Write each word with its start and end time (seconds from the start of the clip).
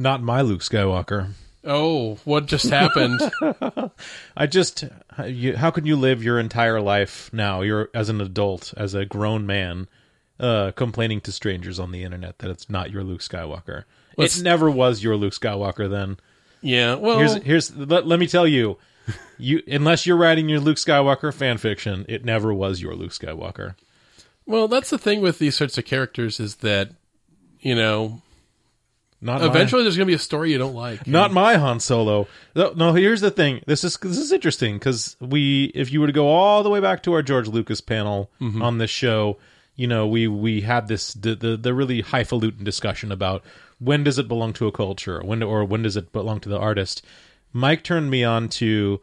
Not 0.00 0.22
my 0.22 0.40
Luke 0.40 0.62
Skywalker. 0.62 1.32
oh, 1.62 2.14
what 2.24 2.46
just 2.46 2.70
happened? 2.70 3.20
I 4.36 4.46
just, 4.46 4.84
you, 5.26 5.56
how 5.58 5.70
can 5.70 5.84
you 5.84 5.94
live 5.96 6.24
your 6.24 6.40
entire 6.40 6.80
life 6.80 7.28
now? 7.34 7.60
You're 7.60 7.90
as 7.92 8.08
an 8.08 8.18
adult, 8.22 8.72
as 8.78 8.94
a 8.94 9.04
grown 9.04 9.46
man, 9.46 9.88
uh, 10.38 10.72
complaining 10.74 11.20
to 11.20 11.32
strangers 11.32 11.78
on 11.78 11.92
the 11.92 12.02
internet 12.02 12.38
that 12.38 12.50
it's 12.50 12.70
not 12.70 12.90
your 12.90 13.04
Luke 13.04 13.20
Skywalker. 13.20 13.84
Let's- 14.16 14.38
it 14.38 14.42
never 14.42 14.70
was 14.70 15.02
your 15.02 15.16
Luke 15.16 15.34
Skywalker. 15.34 15.90
Then 15.90 16.16
yeah. 16.62 16.94
Well, 16.94 17.18
here's 17.18 17.34
here's 17.42 17.76
let, 17.76 18.06
let 18.06 18.18
me 18.18 18.26
tell 18.26 18.46
you, 18.46 18.78
you 19.38 19.62
unless 19.66 20.06
you're 20.06 20.16
writing 20.16 20.48
your 20.48 20.60
Luke 20.60 20.78
Skywalker 20.78 21.32
fan 21.32 21.58
fiction, 21.58 22.06
it 22.08 22.24
never 22.24 22.54
was 22.54 22.80
your 22.80 22.94
Luke 22.94 23.12
Skywalker. 23.12 23.74
well, 24.46 24.66
that's 24.66 24.88
the 24.88 24.98
thing 24.98 25.20
with 25.20 25.38
these 25.38 25.56
sorts 25.56 25.76
of 25.76 25.84
characters 25.84 26.40
is 26.40 26.56
that 26.56 26.90
you 27.60 27.74
know 27.74 28.22
Not 29.22 29.42
eventually 29.44 29.82
there's 29.82 29.96
going 29.96 30.06
to 30.06 30.10
be 30.10 30.14
a 30.14 30.18
story 30.18 30.52
you 30.52 30.58
don't 30.58 30.74
like. 30.74 31.06
My, 31.06 31.12
not 31.12 31.32
my 31.32 31.56
Han 31.56 31.78
Solo. 31.80 32.26
No, 32.54 32.72
no, 32.74 32.92
here's 32.94 33.20
the 33.20 33.30
thing. 33.30 33.62
This 33.66 33.84
is 33.84 33.96
this 33.98 34.16
is 34.16 34.32
interesting 34.32 34.76
because 34.76 35.16
we, 35.20 35.64
if 35.74 35.92
you 35.92 36.00
were 36.00 36.06
to 36.06 36.12
go 36.12 36.28
all 36.28 36.62
the 36.62 36.70
way 36.70 36.80
back 36.80 37.02
to 37.02 37.12
our 37.12 37.22
George 37.22 37.46
Lucas 37.46 37.82
panel 37.82 38.30
mm-hmm. 38.40 38.62
on 38.62 38.78
this 38.78 38.90
show, 38.90 39.36
you 39.76 39.86
know, 39.86 40.06
we 40.06 40.26
we 40.26 40.62
had 40.62 40.88
this 40.88 41.12
the 41.12 41.34
the, 41.34 41.56
the 41.56 41.74
really 41.74 42.00
highfalutin 42.00 42.64
discussion 42.64 43.12
about 43.12 43.44
when 43.78 44.04
does 44.04 44.18
it 44.18 44.26
belong 44.26 44.54
to 44.54 44.66
a 44.66 44.72
culture, 44.72 45.20
when 45.22 45.42
or 45.42 45.64
when 45.64 45.82
does 45.82 45.96
it 45.96 46.12
belong 46.12 46.40
to 46.40 46.48
the 46.48 46.58
artist. 46.58 47.04
Mike 47.52 47.82
turned 47.82 48.10
me 48.10 48.24
on 48.24 48.48
to 48.48 49.00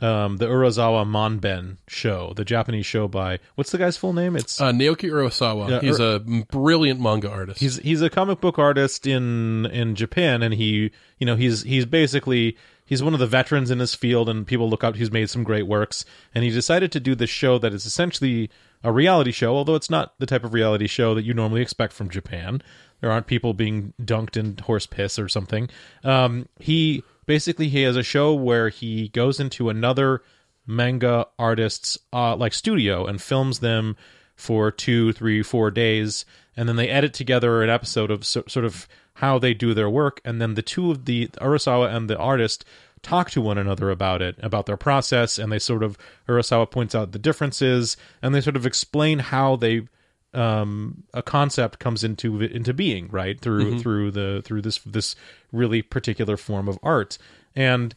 um, 0.00 0.38
the 0.38 0.46
Urasawa 0.46 1.06
Manben 1.06 1.76
show, 1.86 2.32
the 2.34 2.44
Japanese 2.44 2.84
show 2.86 3.06
by 3.08 3.38
what's 3.54 3.70
the 3.70 3.78
guy's 3.78 3.96
full 3.96 4.12
name? 4.12 4.34
It's 4.36 4.60
Uh, 4.60 4.72
Naoki 4.72 5.08
Urasawa. 5.10 5.70
Yeah, 5.70 5.80
He's 5.80 6.00
Ur- 6.00 6.16
a 6.16 6.18
brilliant 6.18 7.00
manga 7.00 7.30
artist. 7.30 7.60
he's 7.60 7.76
he's 7.78 8.02
a 8.02 8.10
comic 8.10 8.40
book 8.40 8.58
artist 8.58 9.06
in 9.06 9.66
in 9.66 9.94
Japan, 9.94 10.42
and 10.42 10.54
he 10.54 10.90
you 11.18 11.26
know 11.26 11.36
he's 11.36 11.62
he's 11.62 11.86
basically 11.86 12.56
he's 12.84 13.02
one 13.02 13.14
of 13.14 13.20
the 13.20 13.26
veterans 13.26 13.70
in 13.70 13.78
his 13.78 13.94
field, 13.94 14.28
and 14.28 14.46
people 14.46 14.68
look 14.68 14.82
up. 14.84 14.96
He's 14.96 15.12
made 15.12 15.30
some 15.30 15.44
great 15.44 15.66
works, 15.66 16.04
and 16.34 16.42
he 16.44 16.50
decided 16.50 16.90
to 16.92 17.00
do 17.00 17.14
this 17.14 17.30
show 17.30 17.58
that 17.58 17.72
is 17.72 17.86
essentially 17.86 18.50
a 18.82 18.92
reality 18.92 19.30
show, 19.32 19.56
although 19.56 19.76
it's 19.76 19.88
not 19.88 20.12
the 20.18 20.26
type 20.26 20.44
of 20.44 20.52
reality 20.52 20.86
show 20.86 21.14
that 21.14 21.24
you 21.24 21.32
normally 21.34 21.62
expect 21.62 21.92
from 21.94 22.10
Japan. 22.10 22.60
There 23.00 23.10
aren't 23.10 23.26
people 23.26 23.54
being 23.54 23.92
dunked 24.02 24.36
in 24.36 24.56
horse 24.58 24.86
piss 24.86 25.18
or 25.18 25.28
something. 25.28 25.68
Um, 26.04 26.48
he 26.58 27.02
basically 27.26 27.68
he 27.68 27.82
has 27.82 27.96
a 27.96 28.02
show 28.02 28.34
where 28.34 28.68
he 28.68 29.08
goes 29.08 29.40
into 29.40 29.68
another 29.68 30.22
manga 30.66 31.26
artist's 31.38 31.98
uh, 32.12 32.36
like 32.36 32.54
studio 32.54 33.06
and 33.06 33.20
films 33.20 33.60
them 33.60 33.96
for 34.36 34.70
two, 34.70 35.12
three, 35.12 35.42
four 35.42 35.70
days, 35.70 36.24
and 36.56 36.68
then 36.68 36.76
they 36.76 36.88
edit 36.88 37.14
together 37.14 37.62
an 37.62 37.70
episode 37.70 38.10
of 38.10 38.24
so, 38.24 38.42
sort 38.48 38.64
of 38.64 38.88
how 39.14 39.38
they 39.38 39.54
do 39.54 39.74
their 39.74 39.90
work, 39.90 40.20
and 40.24 40.40
then 40.40 40.54
the 40.54 40.62
two 40.62 40.90
of 40.90 41.04
the 41.04 41.28
Urasawa 41.40 41.94
and 41.94 42.10
the 42.10 42.18
artist 42.18 42.64
talk 43.02 43.30
to 43.30 43.40
one 43.40 43.58
another 43.58 43.90
about 43.90 44.22
it, 44.22 44.34
about 44.40 44.66
their 44.66 44.76
process, 44.76 45.38
and 45.38 45.52
they 45.52 45.58
sort 45.58 45.82
of 45.82 45.96
Urasawa 46.28 46.70
points 46.70 46.94
out 46.94 47.12
the 47.12 47.18
differences, 47.18 47.96
and 48.22 48.34
they 48.34 48.40
sort 48.40 48.56
of 48.56 48.66
explain 48.66 49.20
how 49.20 49.54
they 49.56 49.82
um 50.34 51.04
a 51.12 51.22
concept 51.22 51.78
comes 51.78 52.04
into 52.04 52.40
into 52.40 52.74
being 52.74 53.08
right? 53.08 53.40
Through 53.40 53.80
through 53.80 54.10
the 54.10 54.42
through 54.44 54.62
this 54.62 54.78
this 54.78 55.16
really 55.52 55.82
particular 55.82 56.36
form 56.36 56.68
of 56.68 56.78
art. 56.82 57.18
And 57.56 57.94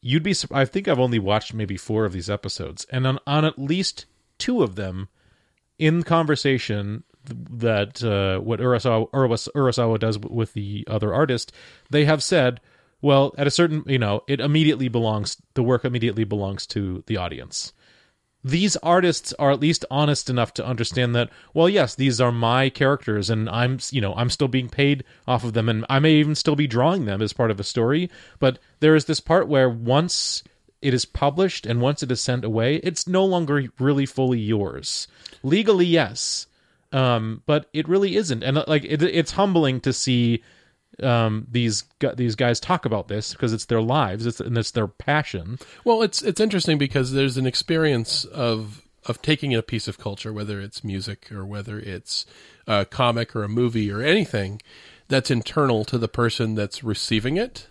you'd 0.00 0.22
be 0.22 0.34
i 0.52 0.64
think 0.64 0.86
i've 0.86 1.00
only 1.00 1.18
watched 1.18 1.52
maybe 1.52 1.76
four 1.76 2.04
of 2.04 2.12
these 2.12 2.30
episodes. 2.30 2.86
And 2.90 3.06
on, 3.06 3.18
on 3.26 3.44
at 3.44 3.58
least 3.58 4.06
two 4.38 4.62
of 4.62 4.76
them 4.76 5.08
in 5.78 6.02
conversation 6.02 7.04
that 7.24 8.02
uh, 8.02 8.40
what 8.40 8.60
Urasawa, 8.60 9.10
Urasawa 9.10 9.98
does 9.98 10.18
with 10.18 10.54
the 10.54 10.84
other 10.88 11.12
artist, 11.14 11.52
they 11.90 12.04
have 12.04 12.22
said, 12.22 12.60
well, 13.00 13.34
at 13.38 13.46
a 13.46 13.50
certain, 13.50 13.84
you 13.86 13.98
know, 13.98 14.22
it 14.26 14.40
immediately 14.40 14.88
belongs, 14.88 15.36
the 15.54 15.62
work 15.62 15.84
immediately 15.84 16.24
belongs 16.24 16.66
to 16.68 17.04
the 17.06 17.16
audience. 17.16 17.72
These 18.44 18.76
artists 18.76 19.32
are 19.38 19.50
at 19.50 19.60
least 19.60 19.84
honest 19.90 20.30
enough 20.30 20.54
to 20.54 20.66
understand 20.66 21.14
that, 21.14 21.28
well, 21.54 21.68
yes, 21.68 21.94
these 21.94 22.20
are 22.20 22.30
my 22.30 22.70
characters, 22.70 23.30
and 23.30 23.48
I'm, 23.48 23.78
you 23.90 24.00
know, 24.00 24.14
I'm 24.14 24.30
still 24.30 24.48
being 24.48 24.68
paid 24.68 25.02
off 25.26 25.42
of 25.42 25.54
them, 25.54 25.68
and 25.68 25.84
I 25.90 25.98
may 25.98 26.14
even 26.14 26.36
still 26.36 26.54
be 26.54 26.68
drawing 26.68 27.04
them 27.04 27.20
as 27.20 27.32
part 27.32 27.50
of 27.50 27.58
a 27.58 27.64
story. 27.64 28.08
But 28.38 28.58
there 28.80 28.94
is 28.94 29.06
this 29.06 29.20
part 29.20 29.48
where 29.48 29.68
once 29.68 30.44
it 30.80 30.94
is 30.94 31.04
published 31.04 31.66
and 31.66 31.80
once 31.80 32.02
it 32.04 32.12
is 32.12 32.20
sent 32.20 32.44
away, 32.44 32.76
it's 32.76 33.08
no 33.08 33.24
longer 33.24 33.66
really 33.80 34.06
fully 34.06 34.38
yours. 34.38 35.08
Legally, 35.42 35.86
yes, 35.86 36.46
um, 36.92 37.42
but 37.44 37.66
it 37.72 37.88
really 37.88 38.14
isn't. 38.14 38.44
And 38.44 38.58
uh, 38.58 38.64
like, 38.68 38.84
it, 38.84 39.02
it's 39.02 39.32
humbling 39.32 39.80
to 39.80 39.92
see 39.92 40.44
um, 41.02 41.46
these 41.50 41.84
these 42.16 42.34
guys 42.34 42.60
talk 42.60 42.84
about 42.84 43.08
this 43.08 43.32
because 43.32 43.52
it's 43.52 43.66
their 43.66 43.82
lives, 43.82 44.26
it's 44.26 44.40
and 44.40 44.56
it's 44.56 44.70
their 44.70 44.88
passion. 44.88 45.58
Well, 45.84 46.02
it's 46.02 46.22
it's 46.22 46.40
interesting 46.40 46.78
because 46.78 47.12
there's 47.12 47.36
an 47.36 47.46
experience 47.46 48.24
of 48.24 48.82
of 49.06 49.22
taking 49.22 49.54
a 49.54 49.62
piece 49.62 49.88
of 49.88 49.98
culture, 49.98 50.32
whether 50.32 50.60
it's 50.60 50.84
music 50.84 51.30
or 51.32 51.44
whether 51.44 51.78
it's 51.78 52.26
a 52.66 52.84
comic 52.84 53.34
or 53.34 53.42
a 53.42 53.48
movie 53.48 53.90
or 53.90 54.02
anything 54.02 54.60
that's 55.08 55.30
internal 55.30 55.84
to 55.86 55.98
the 55.98 56.08
person 56.08 56.54
that's 56.54 56.84
receiving 56.84 57.36
it. 57.36 57.68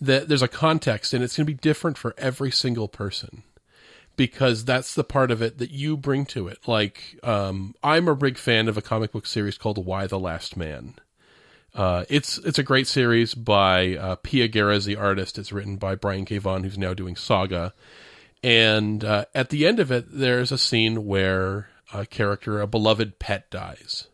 That 0.00 0.26
there's 0.28 0.42
a 0.42 0.48
context, 0.48 1.14
and 1.14 1.22
it's 1.22 1.36
going 1.36 1.46
to 1.46 1.52
be 1.52 1.58
different 1.58 1.96
for 1.96 2.12
every 2.18 2.50
single 2.50 2.88
person 2.88 3.44
because 4.16 4.64
that's 4.64 4.94
the 4.94 5.04
part 5.04 5.30
of 5.30 5.40
it 5.40 5.58
that 5.58 5.70
you 5.70 5.96
bring 5.96 6.26
to 6.26 6.48
it. 6.48 6.58
Like, 6.66 7.18
um, 7.22 7.74
I'm 7.82 8.08
a 8.08 8.16
big 8.16 8.36
fan 8.36 8.68
of 8.68 8.76
a 8.76 8.82
comic 8.82 9.12
book 9.12 9.26
series 9.26 9.58
called 9.58 9.84
Y 9.84 10.06
the 10.06 10.18
Last 10.18 10.56
Man. 10.56 10.94
Uh, 11.74 12.04
it's 12.08 12.38
it's 12.38 12.58
a 12.58 12.62
great 12.62 12.86
series 12.86 13.34
by 13.34 13.96
uh, 13.96 14.16
Pia 14.16 14.48
Guerra 14.48 14.76
is 14.76 14.84
the 14.84 14.96
artist. 14.96 15.38
It's 15.38 15.52
written 15.52 15.76
by 15.76 15.94
Brian 15.94 16.24
K. 16.24 16.38
Vaughan, 16.38 16.64
who's 16.64 16.78
now 16.78 16.92
doing 16.92 17.16
Saga. 17.16 17.72
And 18.42 19.04
uh, 19.04 19.26
at 19.34 19.50
the 19.50 19.66
end 19.66 19.80
of 19.80 19.90
it, 19.90 20.06
there's 20.10 20.52
a 20.52 20.58
scene 20.58 21.06
where 21.06 21.68
a 21.92 22.04
character, 22.04 22.60
a 22.60 22.66
beloved 22.66 23.18
pet, 23.18 23.50
dies. 23.50 24.08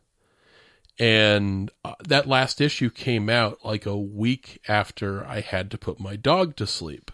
And 0.98 1.70
uh, 1.84 1.94
that 2.06 2.26
last 2.26 2.60
issue 2.60 2.90
came 2.90 3.30
out 3.30 3.64
like 3.64 3.86
a 3.86 3.96
week 3.96 4.60
after 4.68 5.24
I 5.24 5.40
had 5.40 5.70
to 5.70 5.78
put 5.78 6.00
my 6.00 6.16
dog 6.16 6.56
to 6.56 6.66
sleep. 6.66 7.10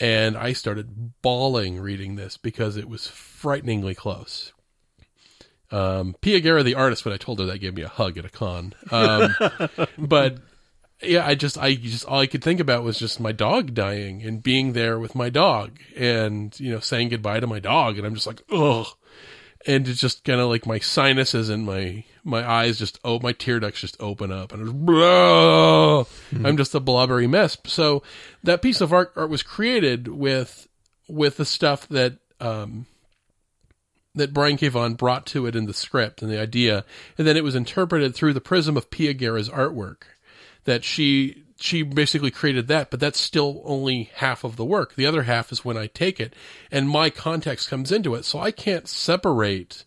And 0.00 0.36
I 0.36 0.52
started 0.52 1.20
bawling 1.22 1.80
reading 1.80 2.16
this 2.16 2.36
because 2.36 2.76
it 2.76 2.88
was 2.88 3.06
frighteningly 3.06 3.94
close. 3.94 4.52
Um, 5.70 6.14
Pia 6.20 6.40
Guerra, 6.40 6.62
the 6.62 6.74
artist, 6.74 7.04
when 7.04 7.14
I 7.14 7.16
told 7.16 7.40
her 7.40 7.46
that 7.46 7.58
gave 7.58 7.74
me 7.74 7.82
a 7.82 7.88
hug 7.88 8.18
at 8.18 8.24
a 8.24 8.28
con. 8.28 8.72
Um, 8.90 9.34
but 9.98 10.38
yeah, 11.02 11.26
I 11.26 11.34
just, 11.34 11.58
I 11.58 11.74
just, 11.74 12.04
all 12.06 12.20
I 12.20 12.26
could 12.26 12.42
think 12.42 12.60
about 12.60 12.84
was 12.84 12.98
just 12.98 13.20
my 13.20 13.32
dog 13.32 13.74
dying 13.74 14.22
and 14.22 14.42
being 14.42 14.72
there 14.72 14.98
with 14.98 15.14
my 15.14 15.28
dog 15.28 15.78
and, 15.96 16.58
you 16.58 16.72
know, 16.72 16.80
saying 16.80 17.10
goodbye 17.10 17.40
to 17.40 17.46
my 17.46 17.58
dog. 17.58 17.98
And 17.98 18.06
I'm 18.06 18.14
just 18.14 18.26
like, 18.26 18.42
ugh. 18.50 18.86
And 19.66 19.88
it's 19.88 20.00
just 20.00 20.22
kind 20.24 20.40
of 20.40 20.48
like 20.48 20.64
my 20.64 20.78
sinuses 20.78 21.48
and 21.48 21.66
my, 21.66 22.04
my 22.22 22.48
eyes 22.48 22.78
just, 22.78 23.00
oh, 23.04 23.18
my 23.18 23.32
tear 23.32 23.58
ducts 23.58 23.80
just 23.80 23.96
open 24.00 24.30
up 24.30 24.52
and 24.52 24.86
just, 24.86 26.10
I'm 26.44 26.56
just 26.56 26.74
a 26.74 26.80
blubbery 26.80 27.26
mess. 27.26 27.58
So 27.64 28.02
that 28.44 28.62
piece 28.62 28.80
of 28.80 28.92
art, 28.92 29.12
art 29.16 29.28
was 29.28 29.42
created 29.42 30.06
with, 30.06 30.68
with 31.08 31.36
the 31.36 31.44
stuff 31.44 31.88
that, 31.88 32.18
um, 32.40 32.86
that 34.16 34.34
Brian 34.34 34.56
K. 34.56 34.68
Vaughan 34.68 34.94
brought 34.94 35.26
to 35.26 35.46
it 35.46 35.54
in 35.54 35.66
the 35.66 35.74
script 35.74 36.22
and 36.22 36.30
the 36.30 36.40
idea, 36.40 36.84
and 37.16 37.26
then 37.26 37.36
it 37.36 37.44
was 37.44 37.54
interpreted 37.54 38.14
through 38.14 38.32
the 38.32 38.40
prism 38.40 38.76
of 38.76 38.90
Pia 38.90 39.14
Guerra's 39.14 39.48
artwork. 39.48 40.02
That 40.64 40.82
she 40.82 41.44
she 41.58 41.82
basically 41.82 42.30
created 42.30 42.68
that, 42.68 42.90
but 42.90 43.00
that's 43.00 43.20
still 43.20 43.62
only 43.64 44.10
half 44.16 44.44
of 44.44 44.56
the 44.56 44.64
work. 44.64 44.94
The 44.94 45.06
other 45.06 45.22
half 45.22 45.52
is 45.52 45.64
when 45.64 45.76
I 45.76 45.86
take 45.86 46.20
it 46.20 46.34
and 46.70 46.88
my 46.88 47.08
context 47.08 47.70
comes 47.70 47.92
into 47.92 48.14
it, 48.14 48.24
so 48.24 48.40
I 48.40 48.50
can't 48.50 48.88
separate 48.88 49.84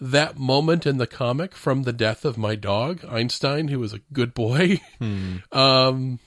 that 0.00 0.36
moment 0.36 0.84
in 0.86 0.98
the 0.98 1.06
comic 1.06 1.54
from 1.54 1.84
the 1.84 1.92
death 1.92 2.24
of 2.24 2.36
my 2.36 2.56
dog 2.56 3.04
Einstein, 3.08 3.68
who 3.68 3.78
was 3.78 3.92
a 3.92 4.00
good 4.12 4.34
boy. 4.34 4.80
um, 5.52 6.18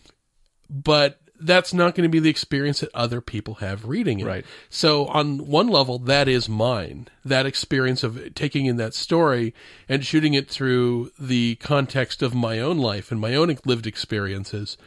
but 0.70 1.20
that's 1.40 1.74
not 1.74 1.96
going 1.96 2.04
to 2.04 2.12
be 2.12 2.20
the 2.20 2.30
experience 2.30 2.80
that 2.80 2.90
other 2.94 3.22
people 3.22 3.56
have 3.56 3.86
reading 3.86 4.20
it. 4.20 4.26
Right. 4.26 4.46
So 4.70 5.06
on 5.08 5.48
one 5.48 5.68
level, 5.68 6.00
that 6.00 6.28
is 6.28 6.48
mine. 6.48 7.08
That 7.24 7.46
experience 7.46 8.04
of 8.04 8.36
taking 8.36 8.66
in 8.66 8.78
that 8.78 8.94
story 8.94 9.54
and 9.90 10.06
shooting 10.06 10.34
it 10.34 10.50
through 10.50 11.12
the 11.20 11.56
context 11.56 12.22
of 12.22 12.34
my 12.34 12.60
own 12.60 12.78
life 12.78 13.12
and 13.12 13.20
my 13.20 13.36
own 13.36 13.58
lived 13.66 13.88
experiences. 13.88 14.78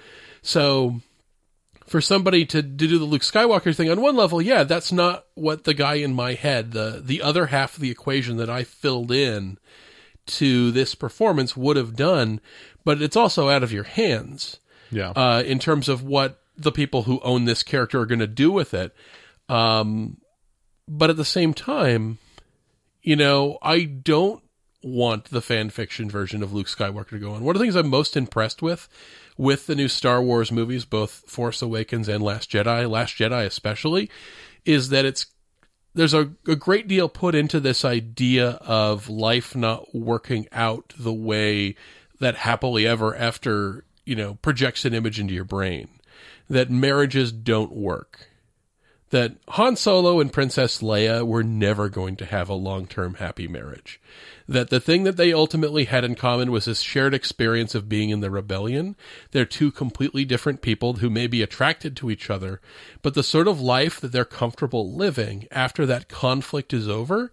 So 0.43 1.01
for 1.87 2.01
somebody 2.01 2.45
to, 2.47 2.63
to 2.63 2.69
do 2.69 2.99
the 2.99 3.05
Luke 3.05 3.23
Skywalker 3.23 3.75
thing 3.75 3.91
on 3.91 4.01
one 4.01 4.17
level, 4.17 4.41
yeah, 4.41 4.65
that's 4.65 4.93
not 4.93 5.27
what 5.35 5.65
the 5.65 5.75
guy 5.75 5.95
in 5.95 6.15
my 6.15 6.35
head, 6.35 6.73
the 6.73 7.01
the 7.05 7.23
other 7.23 7.47
half 7.47 7.75
of 7.75 7.81
the 7.81 7.91
equation 7.91 8.37
that 8.37 8.51
I 8.51 8.65
filled 8.65 9.11
in 9.11 9.59
to 10.27 10.71
this 10.71 10.95
performance 10.95 11.57
would 11.57 11.77
have 11.77 11.97
done, 11.97 12.41
but 12.85 13.01
it's 13.01 13.17
also 13.17 13.49
out 13.49 13.63
of 13.63 13.73
your 13.73 13.85
hands 13.85 14.61
Yeah. 14.91 15.11
uh, 15.11 15.43
in 15.45 15.59
terms 15.59 15.89
of 15.89 16.03
what 16.03 16.41
the 16.57 16.73
people 16.73 17.05
who 17.05 17.21
own 17.21 17.45
this 17.45 17.63
character 17.63 18.01
are 18.01 18.07
going 18.07 18.19
to 18.19 18.27
do 18.27 18.51
with 18.51 18.75
it. 18.75 18.95
Um, 19.49 20.19
but 20.87 21.11
at 21.11 21.17
the 21.17 21.25
same 21.25 21.55
time, 21.55 22.19
you 23.03 23.17
know, 23.17 23.59
I 23.63 23.85
don't 23.85 24.43
want 24.83 25.27
the 25.27 25.41
fan 25.43 25.71
fiction 25.71 26.11
version 26.11 26.43
of 26.43 26.53
Luke 26.53 26.67
Skywalker 26.67 27.11
to 27.11 27.19
go 27.19 27.33
on. 27.33 27.45
One 27.45 27.55
of 27.55 27.61
the 27.61 27.65
things 27.65 27.77
I'm 27.77 27.89
most 27.89 28.17
impressed 28.17 28.63
with, 28.63 28.89
with 29.37 29.67
the 29.67 29.75
new 29.75 29.89
Star 29.89 30.23
Wars 30.23 30.51
movies, 30.53 30.85
both 30.85 31.11
Force 31.27 31.63
Awakens 31.63 32.09
and 32.09 32.23
Last 32.23 32.51
Jedi, 32.51 32.89
Last 32.89 33.17
Jedi 33.17 33.45
especially, 33.45 34.11
is 34.65 34.89
that 34.91 35.05
it's 35.05 35.27
there's 35.95 36.15
a, 36.15 36.31
a 36.47 36.55
great 36.55 36.87
deal 36.87 37.09
put 37.09 37.35
into 37.35 37.59
this 37.61 37.85
idea 37.85 38.51
of 38.61 39.09
life 39.09 39.57
not 39.57 39.95
working 39.95 40.47
out 40.53 40.93
the 40.97 41.13
way 41.13 41.75
that 42.21 42.37
happily 42.37 42.87
ever 42.87 43.17
after 43.17 43.85
you 44.09 44.17
know 44.17 44.35
projects 44.37 44.85
an 44.85 44.95
image 44.95 45.21
into 45.21 45.35
your 45.35 45.45
brain 45.45 45.89
that 46.49 46.71
marriages 46.71 47.31
don't 47.31 47.73
work 47.73 48.29
that 49.11 49.37
Han 49.49 49.77
Solo 49.77 50.21
and 50.21 50.33
Princess 50.33 50.83
Leia 50.83 51.27
were 51.27 51.43
never 51.43 51.89
going 51.89 52.17
to 52.17 52.27
have 52.27 52.49
a 52.49 52.55
long-term 52.55 53.15
happy 53.15 53.49
marriage 53.49 54.01
that 54.49 54.71
the 54.71 54.81
thing 54.81 55.05
that 55.05 55.17
they 55.19 55.33
ultimately 55.33 55.85
had 55.85 56.05
in 56.05 56.15
common 56.15 56.51
was 56.51 56.65
this 56.65 56.81
shared 56.81 57.13
experience 57.13 57.75
of 57.75 57.89
being 57.89 58.09
in 58.09 58.21
the 58.21 58.31
rebellion. 58.31 58.97
They're 59.33 59.45
two 59.45 59.71
completely 59.71 60.25
different 60.25 60.63
people 60.63 60.95
who 60.95 61.11
may 61.11 61.27
be 61.27 61.43
attracted 61.43 61.95
to 61.97 62.11
each 62.11 62.31
other, 62.31 62.61
but 63.03 63.13
the 63.13 63.23
sort 63.23 63.47
of 63.47 63.61
life 63.61 64.01
that 64.01 64.11
they're 64.11 64.25
comfortable 64.25 64.95
living 64.95 65.47
after 65.51 65.85
that 65.87 66.09
conflict 66.09 66.73
is 66.73 66.89
over, 66.89 67.31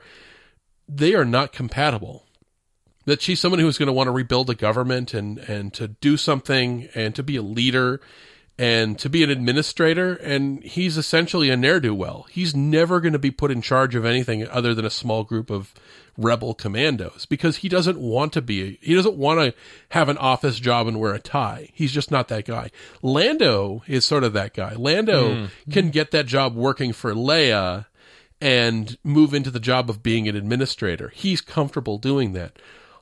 they 0.89 1.15
are 1.15 1.25
not 1.25 1.53
compatible. 1.53 2.24
That 3.05 3.21
she's 3.21 3.39
someone 3.39 3.59
who's 3.59 3.77
going 3.77 3.87
to 3.87 3.93
want 3.93 4.07
to 4.07 4.11
rebuild 4.11 4.49
a 4.49 4.55
government 4.55 5.13
and, 5.13 5.37
and 5.37 5.73
to 5.75 5.89
do 5.89 6.17
something 6.17 6.89
and 6.95 7.13
to 7.15 7.23
be 7.23 7.35
a 7.35 7.41
leader 7.41 8.01
and 8.57 8.97
to 8.99 9.09
be 9.09 9.21
an 9.23 9.29
administrator, 9.29 10.15
and 10.15 10.63
he's 10.63 10.97
essentially 10.97 11.49
a 11.49 11.57
ne'er 11.57 11.81
do 11.81 11.93
well. 11.93 12.25
He's 12.29 12.55
never 12.55 13.01
going 13.01 13.13
to 13.13 13.19
be 13.19 13.31
put 13.31 13.51
in 13.51 13.61
charge 13.61 13.95
of 13.95 14.05
anything 14.05 14.47
other 14.47 14.73
than 14.73 14.85
a 14.85 14.89
small 14.89 15.23
group 15.25 15.49
of 15.49 15.73
rebel 16.17 16.53
commandos 16.53 17.25
because 17.25 17.57
he 17.57 17.69
doesn't 17.69 17.99
want 17.99 18.31
to 18.33 18.41
be, 18.41 18.79
he 18.81 18.95
doesn't 18.95 19.17
want 19.17 19.39
to 19.39 19.53
have 19.89 20.07
an 20.07 20.17
office 20.17 20.57
job 20.59 20.87
and 20.87 21.01
wear 21.01 21.13
a 21.13 21.19
tie. 21.19 21.69
He's 21.73 21.91
just 21.91 22.11
not 22.11 22.29
that 22.29 22.45
guy. 22.45 22.71
Lando 23.01 23.83
is 23.87 24.05
sort 24.05 24.23
of 24.23 24.31
that 24.33 24.53
guy. 24.53 24.73
Lando 24.75 25.47
hmm. 25.47 25.71
can 25.71 25.89
get 25.89 26.11
that 26.11 26.25
job 26.25 26.55
working 26.55 26.93
for 26.93 27.13
Leia 27.13 27.87
and 28.39 28.97
move 29.03 29.33
into 29.33 29.51
the 29.51 29.59
job 29.59 29.89
of 29.89 30.01
being 30.01 30.29
an 30.29 30.35
administrator. 30.37 31.09
He's 31.09 31.41
comfortable 31.41 31.97
doing 31.97 32.31
that. 32.33 32.57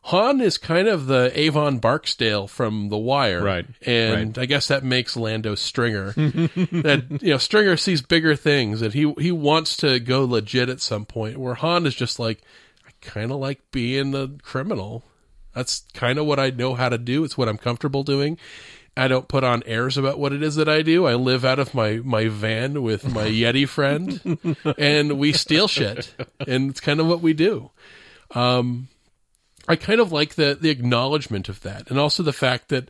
Han 0.07 0.41
is 0.41 0.57
kind 0.57 0.89
of 0.89 1.05
the 1.05 1.31
Avon 1.39 1.79
Barksdale 1.79 2.47
from 2.47 2.89
The 2.89 2.97
Wire, 2.97 3.41
Right, 3.41 3.65
And 3.81 4.37
I 4.37 4.45
guess 4.45 4.67
that 4.67 4.83
makes 4.83 5.15
Lando 5.15 5.55
Stringer. 5.55 6.11
that 6.11 7.19
you 7.21 7.31
know, 7.31 7.37
Stringer 7.37 7.77
sees 7.77 8.01
bigger 8.01 8.35
things, 8.35 8.81
and 8.81 8.93
he 8.93 9.13
he 9.17 9.31
wants 9.31 9.77
to 9.77 10.01
go 10.01 10.25
legit 10.25 10.67
at 10.67 10.81
some 10.81 11.05
point. 11.05 11.37
Where 11.37 11.55
Han 11.55 11.85
is 11.85 11.95
just 11.95 12.19
like, 12.19 12.41
I 12.85 12.91
kind 12.99 13.31
of 13.31 13.37
like 13.37 13.61
being 13.71 14.13
a 14.13 14.27
criminal. 14.43 15.03
That's 15.55 15.85
kind 15.93 16.19
of 16.19 16.25
what 16.25 16.39
I 16.39 16.49
know 16.49 16.73
how 16.73 16.89
to 16.89 16.97
do. 16.97 17.23
It's 17.23 17.37
what 17.37 17.47
I'm 17.47 17.57
comfortable 17.57 18.03
doing. 18.03 18.37
I 18.95 19.07
don't 19.07 19.27
put 19.27 19.43
on 19.43 19.63
airs 19.65 19.97
about 19.97 20.19
what 20.19 20.33
it 20.33 20.43
is 20.43 20.55
that 20.55 20.69
I 20.69 20.81
do. 20.81 21.05
I 21.05 21.15
live 21.15 21.43
out 21.43 21.59
of 21.59 21.73
my, 21.73 22.01
my 22.03 22.27
van 22.27 22.83
with 22.83 23.11
my 23.11 23.25
Yeti 23.27 23.67
friend 23.67 24.55
and 24.77 25.17
we 25.17 25.33
steal 25.33 25.67
shit. 25.67 26.13
And 26.45 26.69
it's 26.69 26.79
kind 26.79 26.99
of 26.99 27.07
what 27.07 27.21
we 27.21 27.33
do. 27.33 27.71
Um, 28.31 28.87
I 29.67 29.75
kind 29.75 29.99
of 29.99 30.11
like 30.11 30.35
the, 30.35 30.57
the 30.59 30.69
acknowledgement 30.69 31.49
of 31.49 31.61
that. 31.61 31.89
And 31.89 31.99
also 31.99 32.23
the 32.23 32.33
fact 32.33 32.69
that 32.69 32.89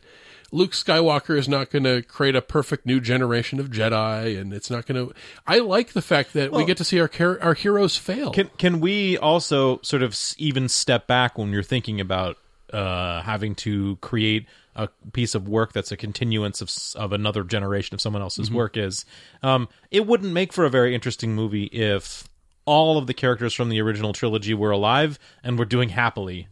Luke 0.54 0.72
Skywalker 0.72 1.36
is 1.36 1.48
not 1.48 1.70
going 1.70 1.82
to 1.84 2.02
create 2.02 2.36
a 2.36 2.42
perfect 2.42 2.86
new 2.86 3.00
generation 3.00 3.58
of 3.58 3.70
Jedi, 3.70 4.38
and 4.40 4.52
it's 4.52 4.70
not 4.70 4.86
going 4.86 5.08
to. 5.08 5.14
I 5.46 5.58
like 5.58 5.92
the 5.92 6.02
fact 6.02 6.32
that 6.34 6.52
we 6.52 6.64
get 6.64 6.76
to 6.76 6.84
see 6.84 7.00
our 7.00 7.10
our 7.42 7.54
heroes 7.54 7.96
fail. 7.96 8.30
Can 8.30 8.48
can 8.56 8.80
we 8.80 9.18
also 9.18 9.80
sort 9.82 10.02
of 10.02 10.16
even 10.38 10.68
step 10.68 11.06
back 11.08 11.36
when 11.36 11.50
you're 11.50 11.64
thinking 11.64 12.00
about 12.00 12.38
uh, 12.72 13.20
having 13.22 13.56
to 13.56 13.96
create 13.96 14.46
a 14.76 14.88
piece 15.12 15.34
of 15.34 15.48
work 15.48 15.72
that's 15.72 15.90
a 15.90 15.96
continuance 15.96 16.60
of 16.60 16.70
of 17.02 17.12
another 17.12 17.42
generation 17.42 17.94
of 17.94 18.00
someone 18.00 18.22
else's 18.22 18.48
work? 18.50 18.76
Is 18.76 19.04
um, 19.42 19.68
it 19.90 20.06
wouldn't 20.06 20.32
make 20.32 20.52
for 20.52 20.64
a 20.64 20.70
very 20.70 20.94
interesting 20.94 21.34
movie 21.34 21.64
if 21.64 22.28
all 22.64 22.96
of 22.96 23.06
the 23.06 23.14
characters 23.14 23.52
from 23.52 23.68
the 23.68 23.80
original 23.80 24.12
trilogy 24.12 24.54
were 24.54 24.70
alive 24.70 25.18
and 25.42 25.58
were 25.58 25.64
doing 25.64 25.88
happily. 25.90 26.48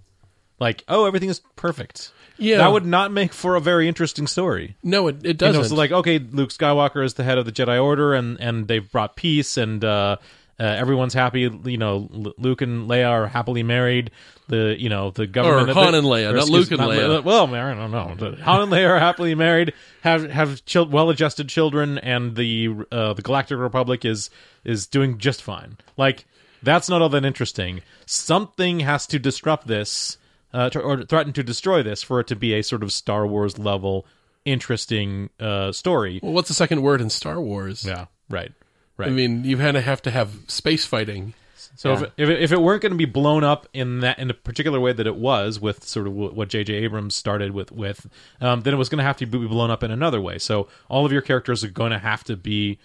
Like, 0.63 0.85
oh, 0.87 1.07
everything 1.07 1.29
is 1.29 1.41
perfect. 1.57 2.13
Yeah. 2.39 2.59
that 2.59 2.73
would 2.73 2.87
not 2.87 3.11
make 3.11 3.33
for 3.33 3.57
a 3.57 3.61
very 3.61 3.89
interesting 3.89 4.29
story. 4.29 4.77
no, 4.83 5.09
it, 5.09 5.17
it 5.25 5.39
doesn't. 5.39 5.61
know, 5.63 5.67
so 5.67 5.75
like, 5.75 5.91
okay, 5.91 6.21
Luke 6.21 6.51
Skywalker 6.51 7.05
is 7.05 7.15
the 7.15 7.25
head 7.25 7.37
of 7.37 7.47
the 7.47 7.53
Jedi 7.53 7.83
Order, 7.83 8.15
and 8.15 8.41
and 8.41 8.69
they've 8.69 8.89
brought 8.91 9.17
peace, 9.17 9.57
and 9.57 9.85
uh, 9.85 10.17
uh, 10.61 10.63
everyone's 10.63 11.15
happy. 11.15 11.41
You 11.41 11.79
know, 11.79 12.09
Luke 12.39 12.63
and 12.63 12.89
Leia 12.89 13.11
are 13.11 13.27
happily 13.27 13.65
married. 13.65 14.13
The 14.47 14.77
you 14.79 14.89
know 14.89 15.11
the 15.11 15.27
government 15.27 15.71
Or 15.71 15.75
Han 15.75 15.93
the- 15.93 15.99
and 15.99 16.07
Leia, 16.07 16.33
or 16.33 16.37
not 16.37 16.49
Luke 16.49 16.71
and 16.71 16.81
Leia. 16.81 17.25
Well, 17.25 17.53
I 17.53 17.75
don't 17.75 17.91
know. 17.91 18.37
Han 18.45 18.63
and 18.63 18.73
Leia 18.73 18.89
are 18.89 19.01
happily 19.01 19.35
married. 19.35 19.73
Have 20.03 20.31
have 20.31 20.65
chil- 20.65 20.89
well-adjusted 20.89 21.49
children, 21.49 21.99
and 21.99 22.37
the 22.37 22.69
uh, 22.93 23.15
the 23.15 23.23
Galactic 23.23 23.59
Republic 23.59 24.05
is 24.05 24.31
is 24.65 24.87
doing 24.87 25.19
just 25.19 25.43
fine. 25.43 25.77
Like 25.97 26.25
that's 26.63 26.89
not 26.89 27.03
all 27.03 27.09
that 27.11 27.25
interesting. 27.25 27.83
Something 28.07 28.81
has 28.81 29.07
to 29.09 29.19
disrupt 29.19 29.67
this. 29.67 30.19
Uh, 30.53 30.69
to, 30.69 30.81
or 30.81 31.03
threaten 31.05 31.33
to 31.33 31.43
destroy 31.43 31.83
this 31.83 32.03
for 32.03 32.21
it 32.21 32.27
to 32.27 32.37
be 32.37 32.53
a 32.53 32.63
sort 32.63 32.83
of 32.83 32.93
Star 32.93 33.27
Wars 33.27 33.59
level 33.59 34.07
interesting 34.45 35.31
uh, 35.41 35.73
story. 35.73 36.21
well, 36.23 36.33
what's 36.33 36.49
the 36.49 36.55
second 36.55 36.83
word 36.83 37.01
in 37.01 37.11
Star 37.11 37.41
Wars? 37.41 37.85
Yeah, 37.85 38.07
right, 38.29 38.53
right. 38.97 39.09
I 39.09 39.13
mean, 39.13 39.45
you 39.45 39.57
kind 39.57 39.77
of 39.77 39.85
have 39.85 40.03
to 40.03 40.11
have 40.11 40.35
space 40.49 40.85
fighting. 40.85 41.35
so 41.77 41.93
if, 41.93 42.03
it, 42.03 42.13
if, 42.17 42.29
it, 42.29 42.43
if 42.43 42.53
it 42.53 42.61
weren't 42.61 42.83
going 42.83 42.93
to 42.93 42.99
be 42.99 43.05
blown 43.05 43.45
up 43.45 43.67
in 43.73 44.01
that 44.01 44.19
in 44.19 44.31
a 44.31 44.35
particular 44.35 44.81
way 44.81 44.93
that 44.93 45.07
it 45.07 45.17
was 45.17 45.61
with 45.61 45.85
sort 45.85 46.07
of 46.07 46.15
what 46.15 46.49
J.J. 46.49 46.75
Abrams 46.75 47.15
started 47.15 47.53
with, 47.53 47.73
with 47.73 48.07
um, 48.41 48.63
then 48.63 48.75
it 48.75 48.77
was 48.77 48.89
going 48.89 48.99
to 48.99 49.05
have 49.05 49.17
to 49.19 49.27
be 49.27 49.47
blown 49.47 49.71
up 49.71 49.83
in 49.83 49.91
another 49.91 50.21
way. 50.21 50.39
So 50.39 50.69
all 50.89 51.07
of 51.07 51.13
your 51.13 51.23
characters 51.23 51.63
are 51.65 51.71
going 51.71 51.93
to 51.93 51.99
have 51.99 52.25
to 52.25 52.37
be 52.37 52.79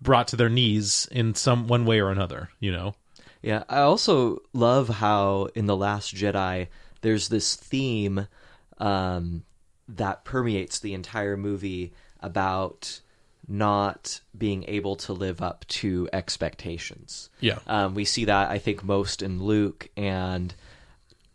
brought 0.00 0.28
to 0.28 0.36
their 0.36 0.48
knees 0.48 1.08
in 1.10 1.34
some 1.34 1.66
one 1.66 1.84
way 1.84 2.00
or 2.00 2.10
another. 2.10 2.50
You 2.58 2.72
know, 2.72 2.94
Yeah, 3.44 3.64
I 3.68 3.80
also 3.80 4.42
love 4.54 4.88
how 4.88 5.48
in 5.54 5.66
The 5.66 5.76
Last 5.76 6.14
Jedi 6.14 6.68
there's 7.02 7.28
this 7.28 7.54
theme 7.54 8.26
um, 8.78 9.44
that 9.86 10.24
permeates 10.24 10.80
the 10.80 10.94
entire 10.94 11.36
movie 11.36 11.92
about 12.20 13.00
not 13.46 14.22
being 14.36 14.64
able 14.66 14.96
to 14.96 15.12
live 15.12 15.42
up 15.42 15.66
to 15.68 16.08
expectations. 16.12 17.28
Yeah. 17.40 17.58
Um, 17.66 17.94
we 17.94 18.06
see 18.06 18.24
that 18.24 18.50
I 18.50 18.58
think 18.58 18.82
most 18.82 19.20
in 19.20 19.42
Luke, 19.42 19.90
and 19.94 20.54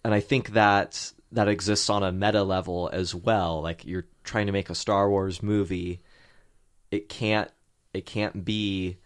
and 0.03 0.11
I 0.11 0.19
think 0.19 0.53
that 0.53 1.11
that 1.31 1.47
exists 1.47 1.91
on 1.91 2.01
a 2.01 2.11
meta 2.11 2.41
level 2.41 2.89
as 2.91 3.13
well. 3.13 3.61
Like 3.61 3.85
you're 3.85 4.07
trying 4.23 4.47
to 4.47 4.51
make 4.51 4.71
a 4.71 4.75
Star 4.75 5.07
Wars 5.07 5.43
movie, 5.43 6.01
it 6.89 7.07
can't 7.07 7.51
it 7.93 8.07
can't 8.07 8.43
be, 8.43 8.97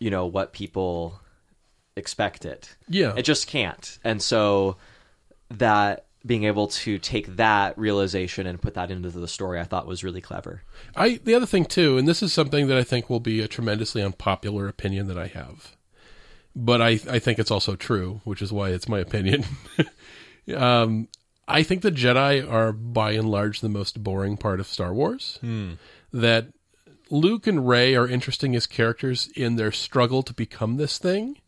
you 0.00 0.10
know, 0.10 0.26
what 0.26 0.52
people 0.52 1.20
expect 1.96 2.44
it. 2.44 2.76
Yeah. 2.88 3.14
It 3.16 3.22
just 3.22 3.46
can't. 3.46 3.98
And 4.04 4.22
so 4.22 4.76
that 5.50 6.06
being 6.24 6.44
able 6.44 6.66
to 6.66 6.98
take 6.98 7.36
that 7.36 7.76
realization 7.78 8.46
and 8.46 8.60
put 8.60 8.74
that 8.74 8.90
into 8.90 9.10
the 9.10 9.28
story, 9.28 9.60
I 9.60 9.64
thought 9.64 9.86
was 9.86 10.04
really 10.04 10.20
clever. 10.20 10.62
I 10.94 11.20
the 11.24 11.34
other 11.34 11.46
thing 11.46 11.64
too, 11.64 11.98
and 11.98 12.06
this 12.06 12.22
is 12.22 12.32
something 12.32 12.66
that 12.68 12.76
I 12.76 12.84
think 12.84 13.08
will 13.08 13.20
be 13.20 13.40
a 13.40 13.48
tremendously 13.48 14.02
unpopular 14.02 14.68
opinion 14.68 15.06
that 15.06 15.18
I 15.18 15.28
have, 15.28 15.76
but 16.54 16.82
I 16.82 16.98
I 17.08 17.18
think 17.20 17.38
it's 17.38 17.50
also 17.50 17.76
true, 17.76 18.20
which 18.24 18.42
is 18.42 18.52
why 18.52 18.70
it's 18.70 18.88
my 18.88 18.98
opinion. 18.98 19.44
um, 20.56 21.08
I 21.46 21.62
think 21.62 21.82
the 21.82 21.92
Jedi 21.92 22.50
are 22.50 22.72
by 22.72 23.12
and 23.12 23.30
large 23.30 23.60
the 23.60 23.68
most 23.68 24.02
boring 24.02 24.36
part 24.36 24.58
of 24.58 24.66
Star 24.66 24.92
Wars. 24.92 25.38
That 26.12 26.48
Luke 27.08 27.46
and 27.46 27.68
Rey 27.68 27.94
are 27.94 28.08
interesting 28.08 28.56
as 28.56 28.66
characters 28.66 29.28
in 29.36 29.54
their 29.56 29.70
struggle 29.70 30.24
to 30.24 30.34
become 30.34 30.76
this 30.76 30.98
thing, 30.98 31.38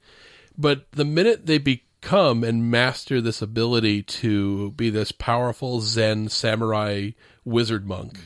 but 0.59 0.91
the 0.93 1.05
minute 1.05 1.47
they 1.47 1.59
become 1.59 2.43
and 2.45 2.71
master 2.71 3.21
this 3.21 3.41
ability 3.41 4.03
to 4.03 4.73
be 4.73 4.91
this 4.91 5.13
powerful 5.13 5.81
Zen 5.81 6.29
samurai 6.29 7.11
wizard 7.45 7.87
monk 7.87 8.19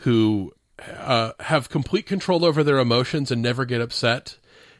who 0.00 0.52
uh, 0.98 1.32
have 1.40 1.68
complete 1.68 2.06
control 2.06 2.44
over 2.44 2.62
their 2.62 2.78
emotions 2.78 3.30
and 3.30 3.40
never 3.40 3.64
get 3.64 3.80
upset, 3.80 4.36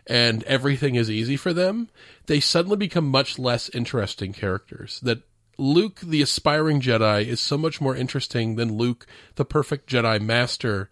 and 0.06 0.42
everything 0.44 0.94
is 0.94 1.10
easy 1.10 1.36
for 1.36 1.52
them, 1.52 1.88
they 2.26 2.40
suddenly 2.40 2.76
become 2.76 3.08
much 3.08 3.38
less 3.38 3.68
interesting 3.70 4.32
characters. 4.32 5.00
That 5.02 5.22
Luke, 5.56 6.00
the 6.00 6.20
aspiring 6.20 6.80
Jedi, 6.80 7.26
is 7.26 7.40
so 7.40 7.56
much 7.56 7.80
more 7.80 7.96
interesting 7.96 8.56
than 8.56 8.76
Luke, 8.76 9.06
the 9.36 9.44
perfect 9.44 9.88
Jedi 9.88 10.20
Master. 10.20 10.90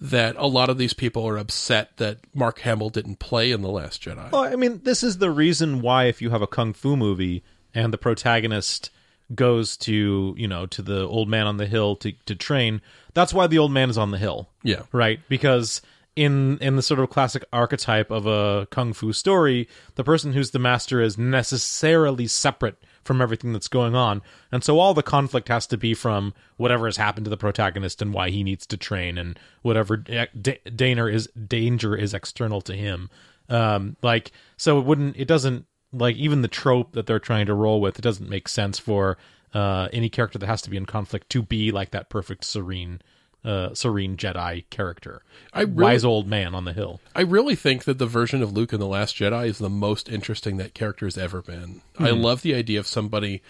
That 0.00 0.36
a 0.36 0.46
lot 0.46 0.70
of 0.70 0.76
these 0.76 0.92
people 0.92 1.26
are 1.26 1.38
upset 1.38 1.96
that 1.96 2.18
Mark 2.34 2.58
Hamill 2.60 2.90
didn't 2.90 3.20
play 3.20 3.52
in 3.52 3.62
the 3.62 3.70
Last 3.70 4.02
Jedi. 4.02 4.30
Well, 4.32 4.44
I 4.44 4.56
mean, 4.56 4.80
this 4.82 5.02
is 5.02 5.18
the 5.18 5.30
reason 5.30 5.80
why 5.80 6.04
if 6.04 6.20
you 6.20 6.30
have 6.30 6.42
a 6.42 6.46
kung 6.46 6.72
fu 6.72 6.96
movie 6.96 7.42
and 7.74 7.92
the 7.92 7.98
protagonist 7.98 8.90
goes 9.34 9.76
to 9.78 10.34
you 10.36 10.46
know 10.46 10.66
to 10.66 10.82
the 10.82 11.02
old 11.06 11.28
man 11.28 11.46
on 11.46 11.56
the 11.56 11.66
hill 11.66 11.96
to 11.96 12.12
to 12.26 12.34
train, 12.34 12.82
that's 13.14 13.32
why 13.32 13.46
the 13.46 13.58
old 13.58 13.72
man 13.72 13.88
is 13.88 13.96
on 13.96 14.10
the 14.10 14.18
hill. 14.18 14.48
Yeah. 14.62 14.82
right. 14.92 15.20
Because 15.28 15.80
in 16.16 16.58
in 16.58 16.76
the 16.76 16.82
sort 16.82 17.00
of 17.00 17.10
classic 17.10 17.44
archetype 17.52 18.10
of 18.10 18.26
a 18.26 18.66
kung 18.70 18.92
fu 18.92 19.12
story, 19.12 19.68
the 19.94 20.04
person 20.04 20.32
who's 20.32 20.50
the 20.50 20.58
master 20.58 21.00
is 21.00 21.16
necessarily 21.18 22.26
separate 22.26 22.76
from 23.04 23.20
everything 23.20 23.52
that's 23.52 23.68
going 23.68 23.94
on, 23.94 24.22
and 24.50 24.64
so 24.64 24.78
all 24.78 24.94
the 24.94 25.02
conflict 25.02 25.48
has 25.48 25.66
to 25.68 25.76
be 25.76 25.94
from 25.94 26.34
whatever 26.56 26.86
has 26.86 26.96
happened 26.96 27.24
to 27.24 27.30
the 27.30 27.36
protagonist 27.36 28.02
and 28.02 28.12
why 28.12 28.30
he 28.30 28.42
needs 28.42 28.66
to 28.66 28.76
train, 28.76 29.18
and 29.18 29.38
whatever 29.62 29.96
da- 29.96 30.28
danger 30.74 31.08
is 31.08 31.28
danger 31.28 31.94
is 31.94 32.14
external 32.14 32.60
to 32.62 32.74
him. 32.74 33.10
Um, 33.48 33.96
like 34.02 34.32
so, 34.56 34.78
it 34.78 34.84
wouldn't. 34.84 35.16
It 35.16 35.28
doesn't 35.28 35.66
like 35.92 36.16
even 36.16 36.42
the 36.42 36.48
trope 36.48 36.92
that 36.92 37.06
they're 37.06 37.18
trying 37.18 37.46
to 37.46 37.54
roll 37.54 37.80
with. 37.80 37.98
It 37.98 38.02
doesn't 38.02 38.28
make 38.28 38.48
sense 38.48 38.78
for 38.78 39.16
uh, 39.52 39.88
any 39.92 40.08
character 40.08 40.38
that 40.38 40.46
has 40.46 40.62
to 40.62 40.70
be 40.70 40.76
in 40.76 40.86
conflict 40.86 41.30
to 41.30 41.42
be 41.42 41.70
like 41.70 41.90
that 41.92 42.10
perfect 42.10 42.44
serene 42.44 43.00
uh, 43.44 43.74
serene 43.74 44.16
Jedi 44.16 44.64
character. 44.70 45.22
I 45.52 45.62
really- 45.62 45.74
Wise 45.74 46.04
old 46.04 46.26
man 46.26 46.54
on 46.54 46.64
the 46.64 46.72
hill. 46.72 47.00
I 47.14 47.20
really 47.22 47.54
think 47.54 47.84
that 47.84 47.98
the 47.98 48.06
version 48.06 48.42
of 48.42 48.52
Luke 48.52 48.72
in 48.72 48.80
The 48.80 48.86
Last 48.86 49.16
Jedi 49.16 49.46
is 49.46 49.58
the 49.58 49.70
most 49.70 50.08
interesting 50.08 50.56
that 50.56 50.74
character 50.74 51.06
has 51.06 51.18
ever 51.18 51.42
been. 51.42 51.82
I 51.98 52.10
love 52.10 52.42
the 52.42 52.54
idea 52.54 52.80
of 52.80 52.86
somebody 52.86 53.42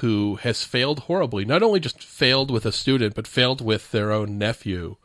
who 0.00 0.36
has 0.36 0.62
failed 0.64 1.00
horribly, 1.00 1.44
not 1.44 1.62
only 1.62 1.80
just 1.80 2.02
failed 2.02 2.50
with 2.50 2.66
a 2.66 2.72
student, 2.72 3.14
but 3.14 3.26
failed 3.26 3.60
with 3.60 3.92
their 3.92 4.12
own 4.12 4.36
nephew. 4.36 4.96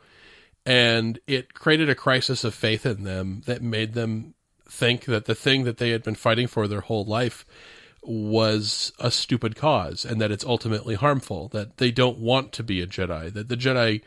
And 0.66 1.18
it 1.26 1.54
created 1.54 1.88
a 1.88 1.94
crisis 1.94 2.44
of 2.44 2.54
faith 2.54 2.84
in 2.84 3.04
them 3.04 3.42
that 3.46 3.62
made 3.62 3.94
them 3.94 4.34
think 4.68 5.04
that 5.06 5.24
the 5.24 5.34
thing 5.34 5.64
that 5.64 5.78
they 5.78 5.90
had 5.90 6.02
been 6.02 6.14
fighting 6.14 6.46
for 6.46 6.68
their 6.68 6.80
whole 6.80 7.04
life 7.04 7.44
was 8.02 8.92
a 8.98 9.10
stupid 9.10 9.54
cause 9.56 10.04
and 10.04 10.20
that 10.20 10.30
it's 10.30 10.44
ultimately 10.44 10.94
harmful, 10.94 11.48
that 11.48 11.76
they 11.78 11.90
don't 11.90 12.18
want 12.18 12.52
to 12.52 12.62
be 12.62 12.80
a 12.80 12.86
Jedi, 12.86 13.32
that 13.32 13.48
the 13.48 13.56
Jedi 13.56 14.02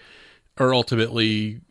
are 0.58 0.74
ultimately 0.74 1.62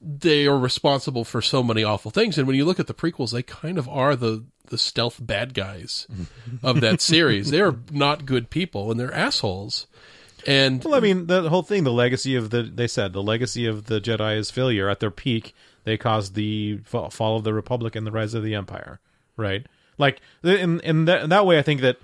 they 0.00 0.46
are 0.46 0.58
responsible 0.58 1.24
for 1.24 1.40
so 1.40 1.62
many 1.62 1.84
awful 1.84 2.10
things 2.10 2.36
and 2.36 2.46
when 2.46 2.56
you 2.56 2.64
look 2.64 2.80
at 2.80 2.88
the 2.88 2.94
prequels 2.94 3.32
they 3.32 3.42
kind 3.42 3.78
of 3.78 3.88
are 3.88 4.16
the 4.16 4.44
the 4.66 4.78
stealth 4.78 5.24
bad 5.24 5.54
guys 5.54 6.08
mm-hmm. 6.12 6.66
of 6.66 6.80
that 6.80 7.00
series 7.00 7.50
they're 7.50 7.76
not 7.92 8.26
good 8.26 8.50
people 8.50 8.90
and 8.90 8.98
they're 8.98 9.14
assholes 9.14 9.86
and 10.46 10.82
Well, 10.84 10.94
I 10.94 11.00
mean, 11.00 11.26
the 11.26 11.48
whole 11.48 11.62
thing, 11.62 11.84
the 11.84 11.92
legacy 11.92 12.34
of 12.36 12.50
the, 12.50 12.62
they 12.62 12.86
said, 12.86 13.12
the 13.12 13.22
legacy 13.22 13.66
of 13.66 13.86
the 13.86 14.00
Jedi 14.00 14.36
is 14.36 14.50
failure. 14.50 14.88
At 14.88 15.00
their 15.00 15.10
peak, 15.10 15.54
they 15.84 15.96
caused 15.96 16.34
the 16.34 16.78
fall 16.84 17.36
of 17.36 17.44
the 17.44 17.54
Republic 17.54 17.96
and 17.96 18.06
the 18.06 18.12
rise 18.12 18.34
of 18.34 18.42
the 18.42 18.54
Empire, 18.54 19.00
right? 19.36 19.66
Like, 19.96 20.20
in, 20.42 20.80
in, 20.80 21.04
that, 21.06 21.22
in 21.22 21.30
that 21.30 21.46
way, 21.46 21.58
I 21.58 21.62
think 21.62 21.80
that 21.82 21.98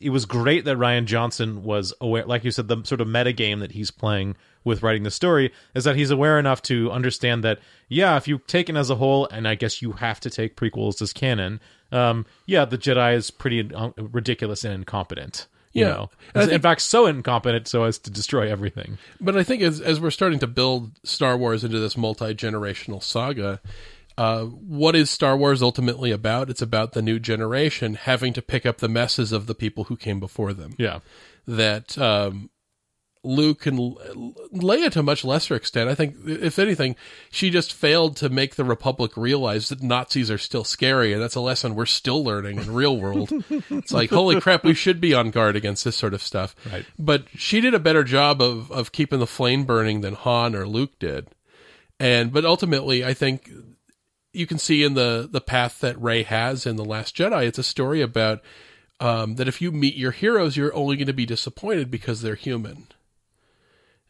it 0.00 0.10
was 0.10 0.26
great 0.26 0.64
that 0.64 0.78
Rian 0.78 1.04
Johnson 1.04 1.62
was 1.62 1.94
aware, 2.00 2.24
like 2.24 2.44
you 2.44 2.50
said, 2.50 2.68
the 2.68 2.82
sort 2.84 3.00
of 3.00 3.08
meta 3.08 3.32
game 3.32 3.60
that 3.60 3.72
he's 3.72 3.90
playing 3.90 4.36
with 4.64 4.82
writing 4.82 5.02
the 5.02 5.10
story 5.10 5.52
is 5.74 5.84
that 5.84 5.94
he's 5.96 6.10
aware 6.10 6.38
enough 6.38 6.62
to 6.62 6.90
understand 6.90 7.44
that, 7.44 7.58
yeah, 7.88 8.16
if 8.16 8.26
you 8.26 8.38
take 8.46 8.68
it 8.68 8.76
as 8.76 8.90
a 8.90 8.96
whole, 8.96 9.26
and 9.28 9.46
I 9.46 9.54
guess 9.54 9.82
you 9.82 9.92
have 9.92 10.20
to 10.20 10.30
take 10.30 10.56
prequels 10.56 11.00
as 11.02 11.12
canon, 11.12 11.60
um, 11.92 12.24
yeah, 12.46 12.64
the 12.64 12.78
Jedi 12.78 13.14
is 13.14 13.30
pretty 13.30 13.72
uh, 13.74 13.90
ridiculous 13.96 14.64
and 14.64 14.72
incompetent. 14.74 15.46
You 15.72 15.82
Yeah. 15.86 15.88
know, 15.90 16.10
And 16.36 16.50
in 16.52 16.60
fact, 16.60 16.82
so 16.82 17.06
incompetent 17.06 17.66
so 17.68 17.82
as 17.82 17.98
to 17.98 18.10
destroy 18.10 18.50
everything. 18.50 18.96
But 19.20 19.36
I 19.36 19.42
think 19.42 19.60
as 19.60 19.80
as 19.80 20.00
we're 20.00 20.10
starting 20.12 20.38
to 20.38 20.46
build 20.46 20.92
Star 21.04 21.36
Wars 21.36 21.64
into 21.64 21.80
this 21.80 21.96
multi 21.96 22.32
generational 22.32 23.02
saga, 23.02 23.60
uh, 24.16 24.44
what 24.44 24.94
is 24.94 25.10
Star 25.10 25.36
Wars 25.36 25.62
ultimately 25.62 26.12
about? 26.12 26.48
It's 26.48 26.62
about 26.62 26.92
the 26.92 27.02
new 27.02 27.18
generation 27.18 27.94
having 27.96 28.32
to 28.34 28.40
pick 28.42 28.64
up 28.64 28.78
the 28.78 28.88
messes 28.88 29.32
of 29.32 29.48
the 29.48 29.54
people 29.54 29.84
who 29.84 29.96
came 29.96 30.20
before 30.20 30.52
them. 30.52 30.74
Yeah, 30.78 31.00
That 31.48 31.98
um, 31.98 32.50
Luke 33.24 33.66
and 33.66 33.96
Leia, 34.52 34.90
to 34.90 35.00
a 35.00 35.02
much 35.02 35.24
lesser 35.24 35.54
extent, 35.54 35.88
I 35.88 35.94
think, 35.94 36.16
if 36.26 36.58
anything, 36.58 36.96
she 37.30 37.50
just 37.50 37.72
failed 37.72 38.16
to 38.18 38.28
make 38.28 38.54
the 38.54 38.64
Republic 38.64 39.16
realize 39.16 39.70
that 39.70 39.82
Nazis 39.82 40.30
are 40.30 40.38
still 40.38 40.64
scary, 40.64 41.12
and 41.12 41.22
that's 41.22 41.34
a 41.34 41.40
lesson 41.40 41.74
we're 41.74 41.86
still 41.86 42.22
learning 42.22 42.58
in 42.58 42.74
real 42.74 42.96
world. 42.96 43.30
it's 43.50 43.92
like, 43.92 44.10
holy 44.10 44.40
crap, 44.40 44.64
we 44.64 44.74
should 44.74 45.00
be 45.00 45.14
on 45.14 45.30
guard 45.30 45.56
against 45.56 45.84
this 45.84 45.96
sort 45.96 46.14
of 46.14 46.22
stuff. 46.22 46.54
Right. 46.70 46.84
But 46.98 47.24
she 47.34 47.60
did 47.60 47.74
a 47.74 47.78
better 47.80 48.04
job 48.04 48.42
of 48.42 48.70
of 48.70 48.92
keeping 48.92 49.18
the 49.18 49.26
flame 49.26 49.64
burning 49.64 50.02
than 50.02 50.14
Han 50.14 50.54
or 50.54 50.66
Luke 50.66 50.98
did. 50.98 51.28
And 51.98 52.32
but 52.32 52.44
ultimately, 52.44 53.04
I 53.04 53.14
think 53.14 53.50
you 54.32 54.46
can 54.46 54.58
see 54.58 54.82
in 54.82 54.94
the 54.94 55.28
the 55.30 55.40
path 55.40 55.80
that 55.80 56.00
Rey 56.00 56.24
has 56.24 56.66
in 56.66 56.76
the 56.76 56.84
Last 56.84 57.16
Jedi. 57.16 57.46
It's 57.46 57.58
a 57.58 57.62
story 57.62 58.02
about 58.02 58.42
um, 59.00 59.36
that 59.36 59.48
if 59.48 59.60
you 59.60 59.72
meet 59.72 59.96
your 59.96 60.10
heroes, 60.12 60.56
you're 60.56 60.74
only 60.74 60.96
going 60.96 61.06
to 61.06 61.12
be 61.12 61.26
disappointed 61.26 61.90
because 61.90 62.22
they're 62.22 62.34
human. 62.34 62.86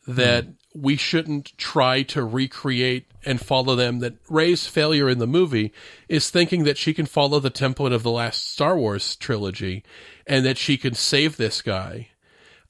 That 0.06 0.46
we 0.75 0.96
shouldn't 0.96 1.56
try 1.56 2.02
to 2.02 2.25
recreate 2.25 3.06
and 3.25 3.40
follow 3.40 3.75
them. 3.75 4.00
That 4.00 4.14
Rey's 4.28 4.66
failure 4.66 5.08
in 5.08 5.18
the 5.18 5.26
movie 5.26 5.73
is 6.08 6.30
thinking 6.30 6.64
that 6.64 6.76
she 6.76 6.92
can 6.92 7.06
follow 7.06 7.40
the 7.40 7.50
template 7.50 7.94
of 7.94 8.02
the 8.02 8.11
last 8.11 8.50
Star 8.50 8.76
Wars 8.76 9.16
trilogy, 9.16 9.82
and 10.26 10.44
that 10.44 10.58
she 10.58 10.76
can 10.76 10.94
save 10.94 11.37
this 11.37 11.62
guy 11.62 12.08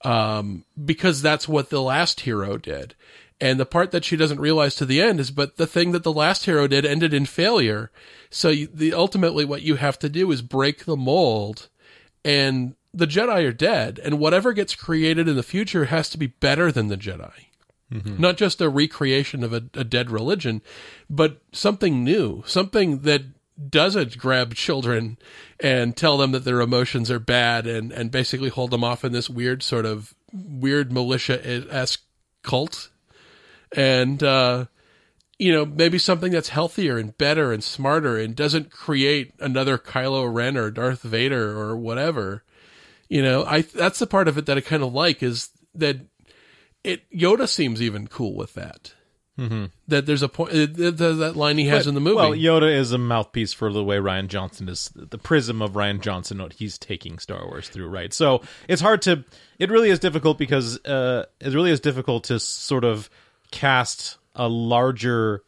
um, 0.04 0.64
because 0.82 1.22
that's 1.22 1.48
what 1.48 1.70
the 1.70 1.82
last 1.82 2.20
hero 2.20 2.56
did. 2.58 2.94
And 3.40 3.58
the 3.58 3.66
part 3.66 3.90
that 3.90 4.04
she 4.04 4.16
doesn't 4.16 4.40
realize 4.40 4.76
to 4.76 4.86
the 4.86 5.02
end 5.02 5.18
is, 5.18 5.30
but 5.30 5.56
the 5.56 5.66
thing 5.66 5.92
that 5.92 6.04
the 6.04 6.12
last 6.12 6.44
hero 6.44 6.68
did 6.68 6.86
ended 6.86 7.12
in 7.12 7.26
failure. 7.26 7.90
So 8.30 8.50
you, 8.50 8.68
the 8.72 8.94
ultimately 8.94 9.44
what 9.44 9.62
you 9.62 9.76
have 9.76 9.98
to 10.00 10.08
do 10.08 10.30
is 10.30 10.40
break 10.40 10.84
the 10.84 10.96
mold, 10.96 11.68
and 12.24 12.76
the 12.94 13.06
Jedi 13.06 13.46
are 13.46 13.52
dead, 13.52 14.00
and 14.02 14.18
whatever 14.18 14.52
gets 14.52 14.74
created 14.74 15.28
in 15.28 15.36
the 15.36 15.42
future 15.42 15.86
has 15.86 16.08
to 16.10 16.18
be 16.18 16.28
better 16.28 16.70
than 16.70 16.88
the 16.88 16.96
Jedi. 16.96 17.32
Not 18.18 18.36
just 18.36 18.60
a 18.60 18.68
recreation 18.68 19.44
of 19.44 19.52
a, 19.52 19.64
a 19.74 19.84
dead 19.84 20.10
religion, 20.10 20.62
but 21.10 21.42
something 21.52 22.02
new, 22.02 22.42
something 22.46 23.00
that 23.00 23.22
doesn't 23.68 24.18
grab 24.18 24.54
children 24.54 25.18
and 25.60 25.96
tell 25.96 26.16
them 26.18 26.32
that 26.32 26.44
their 26.44 26.60
emotions 26.60 27.10
are 27.10 27.20
bad 27.20 27.66
and, 27.66 27.92
and 27.92 28.10
basically 28.10 28.48
hold 28.48 28.70
them 28.70 28.82
off 28.82 29.04
in 29.04 29.12
this 29.12 29.30
weird 29.30 29.62
sort 29.62 29.86
of 29.86 30.14
weird 30.32 30.92
militia 30.92 31.40
esque 31.70 32.02
cult. 32.42 32.90
And, 33.76 34.22
uh, 34.22 34.66
you 35.38 35.52
know, 35.52 35.66
maybe 35.66 35.98
something 35.98 36.32
that's 36.32 36.48
healthier 36.48 36.96
and 36.96 37.16
better 37.16 37.52
and 37.52 37.62
smarter 37.62 38.16
and 38.16 38.34
doesn't 38.34 38.70
create 38.70 39.34
another 39.40 39.78
Kylo 39.78 40.32
Ren 40.32 40.56
or 40.56 40.70
Darth 40.70 41.02
Vader 41.02 41.56
or 41.58 41.76
whatever. 41.76 42.43
You 43.14 43.22
know, 43.22 43.44
I 43.44 43.60
that's 43.60 44.00
the 44.00 44.08
part 44.08 44.26
of 44.26 44.38
it 44.38 44.46
that 44.46 44.58
I 44.58 44.60
kind 44.60 44.82
of 44.82 44.92
like 44.92 45.22
is 45.22 45.50
that 45.76 45.98
it 46.82 47.08
Yoda 47.12 47.48
seems 47.48 47.80
even 47.80 48.08
cool 48.08 48.34
with 48.34 48.54
that. 48.54 48.92
Mm-hmm. 49.38 49.66
That 49.86 50.06
there's 50.06 50.22
a 50.22 50.28
point 50.28 50.50
uh, 50.50 50.66
th- 50.66 50.76
th- 50.76 51.18
that 51.18 51.36
line 51.36 51.56
he 51.56 51.66
has 51.66 51.86
in 51.86 51.94
the 51.94 52.00
movie. 52.00 52.16
Well, 52.16 52.32
Yoda 52.32 52.76
is 52.76 52.90
a 52.90 52.98
mouthpiece 52.98 53.52
for 53.52 53.72
the 53.72 53.84
way 53.84 53.98
Rian 53.98 54.26
Johnson 54.26 54.68
is 54.68 54.90
the 54.96 55.16
prism 55.16 55.62
of 55.62 55.74
Rian 55.74 56.00
Johnson. 56.00 56.42
What 56.42 56.54
he's 56.54 56.76
taking 56.76 57.20
Star 57.20 57.46
Wars 57.46 57.68
through, 57.68 57.86
right? 57.86 58.12
So 58.12 58.42
it's 58.66 58.82
hard 58.82 59.00
to. 59.02 59.24
It 59.60 59.70
really 59.70 59.90
is 59.90 60.00
difficult 60.00 60.36
because 60.36 60.84
uh, 60.84 61.26
it 61.38 61.54
really 61.54 61.70
is 61.70 61.78
difficult 61.78 62.24
to 62.24 62.40
sort 62.40 62.82
of 62.82 63.08
cast 63.52 64.18
a 64.34 64.48
larger 64.48 65.44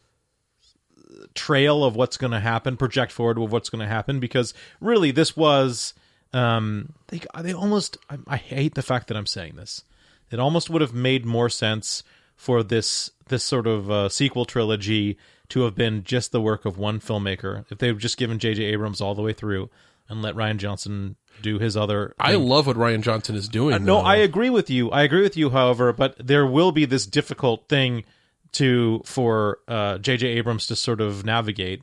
trail 1.35 1.83
of 1.83 1.97
what's 1.97 2.17
going 2.17 2.31
to 2.31 2.39
happen, 2.39 2.77
project 2.77 3.11
forward 3.11 3.39
of 3.39 3.51
what's 3.51 3.71
going 3.71 3.83
to 3.83 3.89
happen, 3.89 4.21
because 4.21 4.55
really 4.81 5.11
this 5.11 5.37
was. 5.37 5.95
Um, 6.37 6.93
they 7.09 7.21
they 7.43 7.53
almost. 7.53 7.97
I, 8.11 8.19
I 8.27 8.37
hate 8.37 8.75
the 8.75 8.83
fact 8.83 9.09
that 9.09 9.17
I'm 9.17 9.27
saying 9.27 9.57
this. 9.57 9.85
It 10.31 10.39
almost 10.39 10.69
would 10.71 10.83
have 10.83 10.95
made 10.95 11.25
more 11.25 11.49
sense 11.49 12.03
for 12.37 12.63
this 12.63 13.11
this 13.29 13.43
sort 13.43 13.67
of 13.67 13.91
uh, 13.91 14.09
sequel 14.09 14.45
trilogy 14.45 15.17
to 15.49 15.63
have 15.63 15.75
been 15.75 16.05
just 16.05 16.33
the 16.33 16.41
work 16.41 16.65
of 16.65 16.79
one 16.79 17.01
filmmaker. 17.01 17.65
If 17.71 17.79
they've 17.79 17.97
just 17.97 18.17
given 18.17 18.39
J.J. 18.39 18.65
Abrams 18.65 19.01
all 19.01 19.15
the 19.15 19.23
way 19.23 19.33
through 19.33 19.71
and 20.09 20.23
let 20.23 20.35
Rian 20.35 20.59
Johnson 20.59 21.17
do 21.43 21.59
his 21.59 21.77
other. 21.77 22.15
I 22.19 22.35
love 22.35 22.67
what 22.67 22.77
Rian 22.77 23.03
Johnson 23.03 23.35
is 23.37 23.49
doing. 23.49 23.75
Uh, 23.75 23.79
no, 23.79 23.97
though. 23.97 24.01
I 24.01 24.17
agree 24.17 24.51
with 24.51 24.71
you. 24.71 24.91
I 24.91 25.03
agree 25.03 25.23
with 25.23 25.37
you. 25.37 25.51
However, 25.51 25.93
but 25.93 26.17
there 26.19 26.47
will 26.47 26.73
be 26.73 26.85
this 26.85 27.07
difficult 27.07 27.69
thing 27.69 28.05
to 28.53 29.03
for 29.05 29.59
uh, 29.69 29.99
J.J. 29.99 30.27
Abrams 30.29 30.67
to 30.67 30.77
sort 30.77 31.01
of 31.01 31.25
navigate 31.25 31.83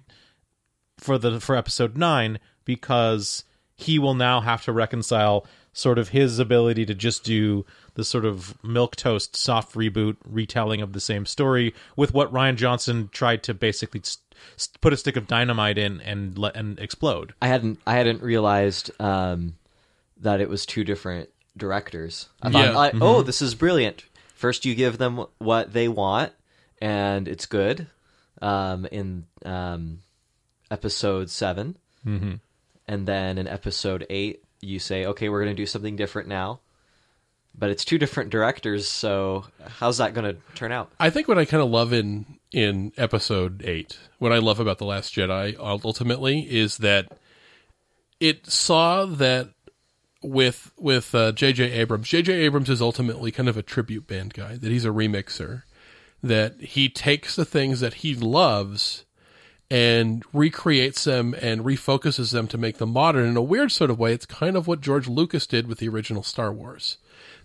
for 0.97 1.17
the 1.17 1.39
for 1.39 1.55
episode 1.55 1.97
nine 1.97 2.39
because 2.65 3.43
he 3.75 3.99
will 3.99 4.13
now 4.13 4.41
have 4.41 4.63
to 4.65 4.71
reconcile 4.71 5.45
sort 5.73 5.97
of 5.97 6.09
his 6.09 6.37
ability 6.39 6.85
to 6.85 6.93
just 6.93 7.23
do 7.23 7.65
the 7.95 8.03
sort 8.03 8.25
of 8.25 8.55
milk 8.63 8.95
toast 8.95 9.35
soft 9.35 9.73
reboot 9.75 10.15
retelling 10.25 10.81
of 10.81 10.93
the 10.93 10.99
same 10.99 11.25
story 11.25 11.73
with 11.95 12.13
what 12.13 12.31
Rian 12.31 12.55
Johnson 12.55 13.09
tried 13.11 13.41
to 13.43 13.53
basically 13.55 14.01
s- 14.01 14.19
s- 14.55 14.69
put 14.81 14.93
a 14.93 14.97
stick 14.97 15.15
of 15.15 15.27
dynamite 15.27 15.77
in 15.79 15.99
and 16.01 16.37
let 16.37 16.55
and 16.55 16.77
explode. 16.79 17.33
I 17.41 17.47
hadn't 17.47 17.79
I 17.87 17.93
hadn't 17.95 18.21
realized 18.21 18.91
um, 19.01 19.55
that 20.21 20.41
it 20.41 20.49
was 20.49 20.65
two 20.65 20.83
different 20.83 21.29
directors. 21.57 22.29
I 22.41 22.49
thought, 22.51 22.65
Yeah. 22.65 22.71
like, 22.75 22.93
oh, 23.01 23.21
this 23.23 23.41
is 23.41 23.55
brilliant. 23.55 24.03
First, 24.35 24.65
you 24.65 24.75
give 24.75 24.97
them 24.97 25.25
what 25.39 25.73
they 25.73 25.87
want, 25.87 26.33
and 26.81 27.27
it's 27.27 27.45
good. 27.47 27.87
Um, 28.41 28.85
in 28.87 29.25
um, 29.45 29.99
episode 30.69 31.29
7 31.29 31.77
Mm-hmm. 32.05 32.33
And 32.87 33.07
then 33.07 33.37
in 33.37 33.47
episode 33.47 34.05
eight, 34.09 34.43
you 34.61 34.79
say, 34.79 35.05
okay, 35.05 35.29
we're 35.29 35.43
going 35.43 35.55
to 35.55 35.61
do 35.61 35.65
something 35.65 35.95
different 35.95 36.27
now. 36.27 36.59
But 37.55 37.69
it's 37.69 37.85
two 37.85 37.99
different 37.99 38.31
directors, 38.31 38.87
so 38.87 39.45
how's 39.77 39.99
that 39.99 40.15
going 40.15 40.25
to 40.25 40.41
turn 40.55 40.71
out? 40.71 40.91
I 40.99 41.11
think 41.11 41.27
what 41.27 41.37
I 41.37 41.45
kind 41.45 41.61
of 41.61 41.69
love 41.69 41.93
in 41.93 42.39
in 42.51 42.91
episode 42.97 43.61
eight, 43.63 43.99
what 44.17 44.31
I 44.31 44.39
love 44.39 44.59
about 44.59 44.79
the 44.79 44.85
Last 44.85 45.13
Jedi 45.13 45.55
ultimately 45.59 46.41
is 46.41 46.77
that 46.77 47.11
it 48.19 48.47
saw 48.47 49.05
that 49.05 49.49
with 50.23 50.71
with 50.77 51.13
uh, 51.13 51.31
J.J. 51.33 51.71
Abrams. 51.71 52.07
J.J. 52.07 52.33
Abrams 52.33 52.69
is 52.69 52.81
ultimately 52.81 53.31
kind 53.31 53.49
of 53.49 53.57
a 53.57 53.61
tribute 53.61 54.07
band 54.07 54.33
guy. 54.33 54.55
That 54.55 54.71
he's 54.71 54.85
a 54.85 54.89
remixer. 54.89 55.63
That 56.23 56.59
he 56.59 56.89
takes 56.89 57.35
the 57.35 57.45
things 57.45 57.81
that 57.81 57.95
he 57.95 58.15
loves 58.15 59.03
and 59.69 60.23
recreates 60.33 61.03
them 61.03 61.33
and 61.41 61.61
refocuses 61.61 62.31
them 62.31 62.47
to 62.47 62.57
make 62.57 62.77
them 62.77 62.91
modern 62.91 63.27
in 63.27 63.37
a 63.37 63.41
weird 63.41 63.71
sort 63.71 63.89
of 63.89 63.99
way. 63.99 64.13
It's 64.13 64.25
kind 64.25 64.55
of 64.55 64.67
what 64.67 64.81
George 64.81 65.07
Lucas 65.07 65.47
did 65.47 65.67
with 65.67 65.79
the 65.79 65.89
original 65.89 66.23
Star 66.23 66.51
Wars. 66.51 66.97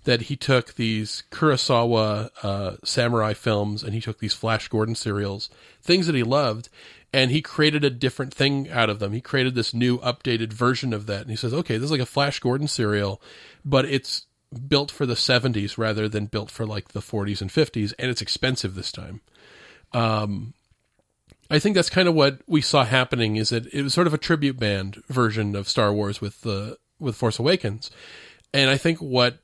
That 0.04 0.22
he 0.22 0.36
took 0.36 0.74
these 0.74 1.24
Kurosawa 1.30 2.30
uh, 2.42 2.76
samurai 2.84 3.34
films 3.34 3.82
and 3.82 3.94
he 3.94 4.00
took 4.00 4.18
these 4.18 4.34
Flash 4.34 4.68
Gordon 4.68 4.94
serials, 4.94 5.50
things 5.82 6.06
that 6.06 6.14
he 6.14 6.22
loved, 6.22 6.68
and 7.12 7.30
he 7.30 7.42
created 7.42 7.84
a 7.84 7.90
different 7.90 8.32
thing 8.32 8.70
out 8.70 8.90
of 8.90 8.98
them. 8.98 9.12
He 9.12 9.20
created 9.20 9.54
this 9.54 9.74
new 9.74 9.98
updated 9.98 10.52
version 10.52 10.92
of 10.92 11.06
that. 11.06 11.22
And 11.22 11.30
he 11.30 11.36
says, 11.36 11.54
okay, 11.54 11.76
this 11.76 11.86
is 11.86 11.90
like 11.90 12.00
a 12.00 12.06
Flash 12.06 12.38
Gordon 12.40 12.68
serial, 12.68 13.20
but 13.64 13.84
it's 13.86 14.26
built 14.66 14.90
for 14.90 15.06
the 15.06 15.14
70s 15.14 15.78
rather 15.78 16.08
than 16.08 16.26
built 16.26 16.50
for 16.50 16.66
like 16.66 16.88
the 16.88 17.00
40s 17.00 17.40
and 17.40 17.50
50s, 17.50 17.92
and 17.98 18.10
it's 18.10 18.22
expensive 18.22 18.74
this 18.74 18.92
time. 18.92 19.20
I 21.50 21.58
think 21.58 21.74
that's 21.74 21.90
kind 21.90 22.08
of 22.08 22.14
what 22.14 22.40
we 22.46 22.60
saw 22.60 22.84
happening. 22.84 23.36
Is 23.36 23.50
that 23.50 23.66
it 23.72 23.82
was 23.82 23.94
sort 23.94 24.06
of 24.06 24.14
a 24.14 24.18
tribute 24.18 24.58
band 24.58 25.02
version 25.08 25.56
of 25.56 25.68
Star 25.68 25.92
Wars 25.92 26.20
with 26.20 26.42
the 26.42 26.78
with 26.98 27.16
Force 27.16 27.38
Awakens, 27.38 27.90
and 28.52 28.70
I 28.70 28.76
think 28.76 28.98
what 28.98 29.38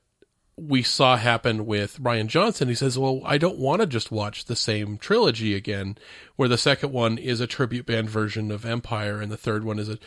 we 0.56 0.84
saw 0.84 1.16
happen 1.16 1.66
with 1.66 2.00
Rian 2.00 2.28
Johnson, 2.28 2.68
he 2.68 2.76
says, 2.76 2.96
"Well, 2.96 3.22
I 3.24 3.38
don't 3.38 3.58
want 3.58 3.80
to 3.80 3.86
just 3.86 4.12
watch 4.12 4.44
the 4.44 4.54
same 4.54 4.98
trilogy 4.98 5.54
again, 5.54 5.98
where 6.36 6.48
the 6.48 6.58
second 6.58 6.92
one 6.92 7.18
is 7.18 7.40
a 7.40 7.46
tribute 7.46 7.86
band 7.86 8.08
version 8.08 8.52
of 8.52 8.64
Empire, 8.64 9.20
and 9.20 9.32
the 9.32 9.36
third 9.36 9.64
one 9.64 9.80
is 9.80 9.88
a." 9.88 9.98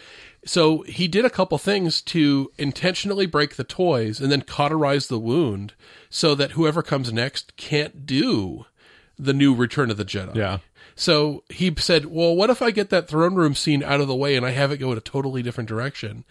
So 0.46 0.84
he 0.84 1.10
did 1.10 1.26
a 1.26 1.30
couple 1.30 1.58
things 1.58 2.02
to 2.04 2.50
intentionally 2.58 3.26
break 3.26 3.56
the 3.56 3.66
toys 3.66 4.22
and 4.22 4.32
then 4.32 4.42
cauterize 4.42 5.08
the 5.08 5.20
wound, 5.20 5.74
so 6.10 6.34
that 6.36 6.52
whoever 6.52 6.82
comes 6.82 7.12
next 7.12 7.58
can't 7.58 8.06
do 8.06 8.66
the 9.20 9.34
new 9.34 9.54
Return 9.54 9.92
of 9.92 9.98
the 9.98 10.06
Jedi. 10.06 10.36
Yeah. 10.36 10.60
So 10.98 11.44
he 11.50 11.74
said, 11.78 12.06
"Well, 12.06 12.36
what 12.36 12.50
if 12.50 12.62
I 12.62 12.72
get 12.72 12.90
that 12.90 13.08
throne 13.08 13.36
room 13.36 13.54
scene 13.54 13.84
out 13.84 14.02
of 14.02 14.08
the 14.08 14.16
way 14.16 14.36
and 14.36 14.46
I 14.46 14.50
have 14.52 14.72
it 14.72 14.78
go 14.78 14.92
in 14.92 14.98
a 14.98 15.02
totally 15.02 15.44
different 15.44 15.70
direction?" 15.70 16.26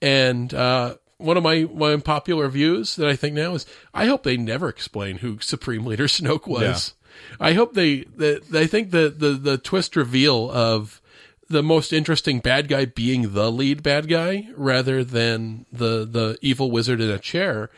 And 0.00 0.54
uh, 0.54 0.96
one 1.18 1.36
of 1.36 1.42
my 1.42 1.68
my 1.74 1.92
unpopular 1.92 2.48
views 2.48 2.96
that 2.96 3.08
I 3.08 3.16
think 3.16 3.34
now 3.34 3.54
is, 3.54 3.66
I 3.92 4.06
hope 4.06 4.22
they 4.22 4.36
never 4.36 4.68
explain 4.68 5.18
who 5.18 5.38
Supreme 5.40 5.84
Leader 5.84 6.04
Snoke 6.08 6.46
was. 6.46 6.94
I 7.40 7.52
hope 7.52 7.74
they 7.74 8.04
that 8.16 8.54
I 8.54 8.66
think 8.66 8.90
the, 8.90 9.12
the 9.16 9.30
the 9.30 9.58
twist 9.58 9.96
reveal 9.96 10.50
of 10.50 11.00
the 11.48 11.62
most 11.62 11.92
interesting 11.92 12.40
bad 12.40 12.68
guy 12.68 12.84
being 12.84 13.34
the 13.34 13.50
lead 13.50 13.82
bad 13.82 14.08
guy 14.08 14.48
rather 14.56 15.04
than 15.04 15.66
the 15.72 16.04
the 16.04 16.38
evil 16.40 16.70
wizard 16.70 17.00
in 17.00 17.10
a 17.10 17.18
chair 17.18 17.70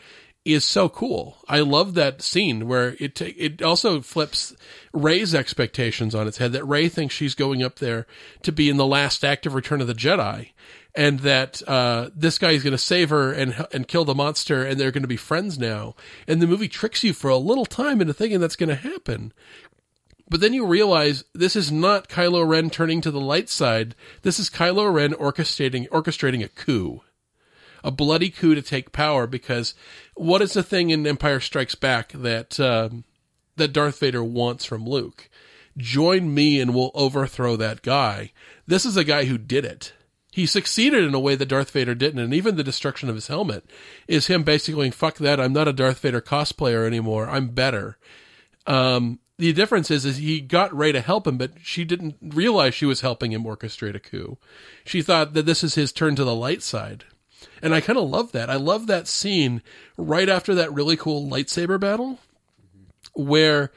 is 0.45 0.63
so 0.63 0.87
cool. 0.87 1.37
I 1.49 1.59
love 1.59 1.93
that 1.95 2.21
scene 2.21 2.67
where 2.67 2.95
it 2.99 3.15
ta- 3.15 3.25
it 3.37 3.61
also 3.61 4.01
flips 4.01 4.55
Rey's 4.97 5.35
expectations 5.35 6.15
on 6.15 6.27
its 6.27 6.37
head. 6.37 6.51
That 6.51 6.65
Rey 6.65 6.89
thinks 6.89 7.13
she's 7.13 7.35
going 7.35 7.63
up 7.63 7.79
there 7.79 8.07
to 8.43 8.51
be 8.51 8.69
in 8.69 8.77
the 8.77 8.85
last 8.85 9.23
act 9.23 9.45
of 9.45 9.53
Return 9.53 9.81
of 9.81 9.87
the 9.87 9.93
Jedi, 9.93 10.51
and 10.95 11.19
that 11.19 11.61
uh, 11.67 12.09
this 12.15 12.37
guy 12.37 12.51
is 12.51 12.63
going 12.63 12.71
to 12.71 12.77
save 12.77 13.09
her 13.09 13.31
and 13.31 13.67
and 13.73 13.87
kill 13.87 14.05
the 14.05 14.15
monster, 14.15 14.63
and 14.63 14.79
they're 14.79 14.91
going 14.91 15.03
to 15.03 15.07
be 15.07 15.17
friends 15.17 15.57
now. 15.57 15.95
And 16.27 16.41
the 16.41 16.47
movie 16.47 16.67
tricks 16.67 17.03
you 17.03 17.13
for 17.13 17.29
a 17.29 17.37
little 17.37 17.65
time 17.65 18.01
into 18.01 18.13
thinking 18.13 18.39
that's 18.39 18.55
going 18.55 18.69
to 18.69 18.75
happen. 18.75 19.33
But 20.29 20.41
then 20.41 20.53
you 20.53 20.65
realize 20.65 21.23
this 21.33 21.55
is 21.55 21.71
not 21.71 22.09
Kylo 22.09 22.45
Ren 22.45 22.69
turning 22.69 22.99
to 23.01 23.11
the 23.11 23.19
light 23.19 23.47
side. 23.47 23.95
This 24.23 24.39
is 24.39 24.49
Kylo 24.49 24.91
Ren 24.91 25.13
orchestrating 25.13 25.87
orchestrating 25.89 26.43
a 26.43 26.49
coup 26.49 27.01
a 27.83 27.91
bloody 27.91 28.29
coup 28.29 28.55
to 28.55 28.61
take 28.61 28.91
power 28.91 29.27
because 29.27 29.73
what 30.15 30.41
is 30.41 30.53
the 30.53 30.63
thing 30.63 30.89
in 30.89 31.07
Empire 31.07 31.39
Strikes 31.39 31.75
Back 31.75 32.11
that 32.11 32.59
um, 32.59 33.05
that 33.57 33.73
Darth 33.73 33.99
Vader 33.99 34.23
wants 34.23 34.65
from 34.65 34.85
Luke? 34.85 35.29
Join 35.77 36.33
me 36.33 36.59
and 36.59 36.73
we'll 36.73 36.91
overthrow 36.95 37.55
that 37.55 37.81
guy. 37.81 38.31
This 38.65 38.85
is 38.85 38.97
a 38.97 39.03
guy 39.03 39.25
who 39.25 39.37
did 39.37 39.65
it. 39.65 39.93
He 40.31 40.45
succeeded 40.45 41.03
in 41.03 41.13
a 41.13 41.19
way 41.19 41.35
that 41.35 41.47
Darth 41.47 41.71
Vader 41.71 41.95
didn't, 41.95 42.19
and 42.19 42.33
even 42.33 42.55
the 42.55 42.63
destruction 42.63 43.09
of 43.09 43.15
his 43.15 43.27
helmet 43.27 43.65
is 44.07 44.27
him 44.27 44.43
basically 44.43 44.75
going, 44.75 44.91
"Fuck 44.91 45.17
that! 45.17 45.39
I'm 45.39 45.53
not 45.53 45.67
a 45.67 45.73
Darth 45.73 45.99
Vader 45.99 46.21
cosplayer 46.21 46.85
anymore. 46.85 47.27
I'm 47.27 47.47
better." 47.47 47.97
Um, 48.67 49.19
the 49.39 49.53
difference 49.53 49.89
is, 49.89 50.05
is 50.05 50.17
he 50.17 50.41
got 50.41 50.75
Rey 50.75 50.91
to 50.91 51.01
help 51.01 51.25
him, 51.27 51.37
but 51.37 51.51
she 51.61 51.85
didn't 51.85 52.17
realize 52.21 52.73
she 52.73 52.85
was 52.85 53.01
helping 53.01 53.31
him 53.31 53.45
orchestrate 53.45 53.95
a 53.95 53.99
coup. 53.99 54.37
She 54.83 55.01
thought 55.01 55.33
that 55.33 55.45
this 55.45 55.63
is 55.63 55.75
his 55.75 55.91
turn 55.91 56.15
to 56.15 56.23
the 56.23 56.35
light 56.35 56.63
side. 56.63 57.05
And 57.61 57.73
I 57.73 57.81
kind 57.81 57.99
of 57.99 58.09
love 58.09 58.31
that. 58.31 58.49
I 58.49 58.55
love 58.55 58.87
that 58.87 59.07
scene 59.07 59.61
right 59.95 60.27
after 60.27 60.55
that 60.55 60.73
really 60.73 60.97
cool 60.97 61.29
lightsaber 61.29 61.79
battle 61.79 62.19
where 63.17 63.71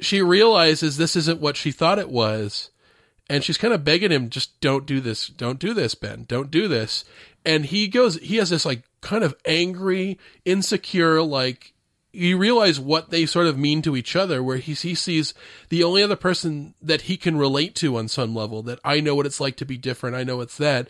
she 0.00 0.20
realizes 0.22 0.96
this 0.96 1.16
isn't 1.16 1.40
what 1.40 1.56
she 1.56 1.72
thought 1.72 1.98
it 1.98 2.10
was. 2.10 2.70
And 3.30 3.42
she's 3.42 3.58
kind 3.58 3.72
of 3.72 3.84
begging 3.84 4.10
him, 4.10 4.28
just 4.28 4.60
don't 4.60 4.84
do 4.84 5.00
this. 5.00 5.28
Don't 5.28 5.58
do 5.58 5.72
this, 5.72 5.94
Ben. 5.94 6.24
Don't 6.28 6.50
do 6.50 6.68
this. 6.68 7.04
And 7.44 7.64
he 7.66 7.88
goes, 7.88 8.16
he 8.16 8.36
has 8.36 8.50
this 8.50 8.66
like 8.66 8.82
kind 9.00 9.24
of 9.24 9.34
angry, 9.46 10.18
insecure, 10.44 11.22
like, 11.22 11.72
you 12.12 12.36
realize 12.36 12.78
what 12.78 13.08
they 13.08 13.24
sort 13.24 13.46
of 13.46 13.56
mean 13.56 13.80
to 13.80 13.96
each 13.96 14.14
other, 14.14 14.42
where 14.42 14.58
he, 14.58 14.74
he 14.74 14.94
sees 14.94 15.32
the 15.70 15.82
only 15.82 16.02
other 16.02 16.16
person 16.16 16.74
that 16.82 17.02
he 17.02 17.16
can 17.16 17.38
relate 17.38 17.74
to 17.76 17.96
on 17.96 18.06
some 18.06 18.34
level, 18.34 18.62
that 18.64 18.78
I 18.84 19.00
know 19.00 19.14
what 19.14 19.24
it's 19.24 19.40
like 19.40 19.56
to 19.56 19.64
be 19.64 19.78
different. 19.78 20.14
I 20.14 20.22
know 20.22 20.42
it's 20.42 20.58
that 20.58 20.88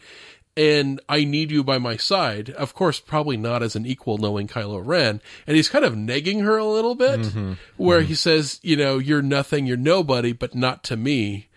and 0.57 1.01
I 1.09 1.25
need 1.25 1.51
you 1.51 1.65
by 1.65 1.79
my 1.79 1.97
side. 1.97 2.51
Of 2.51 2.75
course, 2.75 3.01
probably 3.01 3.37
not 3.37 3.63
as 3.63 3.75
an 3.75 3.87
equal 3.87 4.19
knowing 4.19 4.49
Kylo 4.49 4.83
Ren. 4.85 5.21
And 5.47 5.57
he's 5.57 5.69
kind 5.69 5.85
of 5.85 5.95
negging 5.95 6.43
her 6.43 6.57
a 6.59 6.67
little 6.67 6.95
bit, 6.95 7.21
mm-hmm. 7.21 7.53
where 7.77 8.01
mm-hmm. 8.01 8.09
he 8.09 8.15
says, 8.15 8.61
you 8.63 8.77
know, 8.77 8.99
you're 8.99 9.23
nothing, 9.23 9.67
you're 9.67 9.77
nobody, 9.77 10.33
but 10.33 10.55
not 10.55 10.85
to 10.85 10.97
me, 10.97 11.49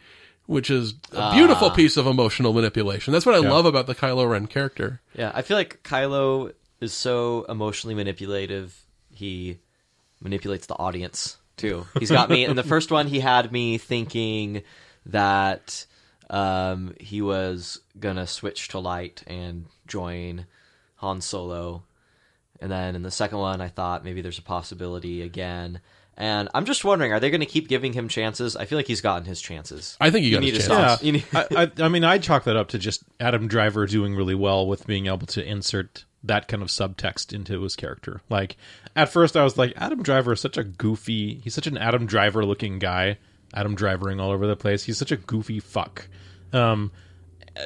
which 0.46 0.70
is 0.70 0.94
a 1.12 1.20
ah. 1.20 1.34
beautiful 1.34 1.72
piece 1.72 1.98
of 1.98 2.08
emotional 2.08 2.54
manipulation. 2.54 3.12
That's 3.12 3.26
what 3.26 3.36
I 3.36 3.40
love 3.40 3.66
about 3.66 3.88
the 3.88 3.96
Kylo 3.96 4.30
Ren 4.30 4.48
character. 4.48 5.02
Yeah, 5.14 5.32
I 5.34 5.42
feel 5.42 5.58
like 5.58 5.84
Kylo 5.84 6.54
is 6.80 6.94
so 6.94 7.46
emotionally 7.50 7.96
manipulative. 7.96 8.82
He 9.12 9.60
manipulates 10.22 10.68
the 10.68 10.76
audience 10.76 11.38
too. 11.58 11.86
He's 12.00 12.12
got 12.12 12.30
me 12.30 12.46
in 12.46 12.56
the 12.56 12.64
first 12.64 12.92
one. 12.92 13.08
He 13.08 13.20
had 13.20 13.52
me 13.52 13.78
thinking 13.78 14.64
that 15.08 15.86
um, 16.30 16.96
he 17.00 17.22
was 17.22 17.82
gonna 18.00 18.28
switch 18.28 18.68
to 18.70 18.80
light 18.80 19.24
and 19.28 19.66
join 19.88 20.46
Han 20.98 21.22
Solo, 21.22 21.84
and 22.62 22.72
then 22.72 22.96
in 22.96 23.04
the 23.04 23.12
second 23.12 23.38
one, 23.38 23.62
I 23.62 23.68
thought 23.68 24.04
maybe 24.06 24.22
there's 24.22 24.40
a 24.40 24.44
possibility 24.44 25.22
again. 25.22 25.82
And 26.18 26.48
I'm 26.54 26.64
just 26.64 26.86
wondering, 26.86 27.12
are 27.12 27.20
they 27.20 27.30
going 27.30 27.42
to 27.42 27.46
keep 27.46 27.68
giving 27.68 27.92
him 27.92 28.08
chances? 28.08 28.56
I 28.56 28.64
feel 28.64 28.78
like 28.80 28.88
he's 28.88 29.02
gotten 29.02 29.26
his 29.26 29.42
chances. 29.42 29.98
I 30.00 30.12
think 30.12 30.24
he 30.24 30.30
you 30.30 30.38
got 30.38 30.44
need 30.44 30.54
his 30.54 30.64
to 30.64 30.70
chance. 30.70 30.92
stop. 30.94 31.04
You 31.04 31.12
need- 31.12 31.26
I, 31.34 31.46
I, 31.52 31.72
I 31.84 31.90
mean, 31.90 32.06
I 32.06 32.20
chalk 32.20 32.46
that 32.46 32.56
up 32.56 32.70
to 32.70 32.80
just 32.80 33.04
Adam 33.20 33.50
Driver 33.50 33.86
doing 33.86 34.16
really 34.16 34.34
well 34.34 34.66
with 34.66 34.88
being 34.88 35.08
able 35.08 35.28
to 35.28 35.44
insert 35.46 36.06
that 36.24 36.48
kind 36.48 36.64
of 36.64 36.70
subtext 36.70 37.34
into 37.34 37.62
his 37.64 37.76
character. 37.76 38.22
Like, 38.30 38.56
at 38.96 39.10
first, 39.10 39.36
I 39.36 39.44
was 39.44 39.58
like, 39.58 39.74
Adam 39.76 40.02
Driver 40.04 40.32
is 40.32 40.40
such 40.40 40.58
a 40.58 40.64
goofy. 40.64 41.42
He's 41.44 41.54
such 41.54 41.68
an 41.68 41.78
Adam 41.78 42.06
Driver 42.06 42.46
looking 42.46 42.80
guy. 42.80 43.18
Adam 43.54 43.76
Drivering 43.76 44.20
all 44.20 44.32
over 44.32 44.48
the 44.48 44.56
place. 44.56 44.84
He's 44.84 44.98
such 44.98 45.12
a 45.12 45.18
goofy 45.18 45.60
fuck. 45.60 46.08
Um, 46.54 46.92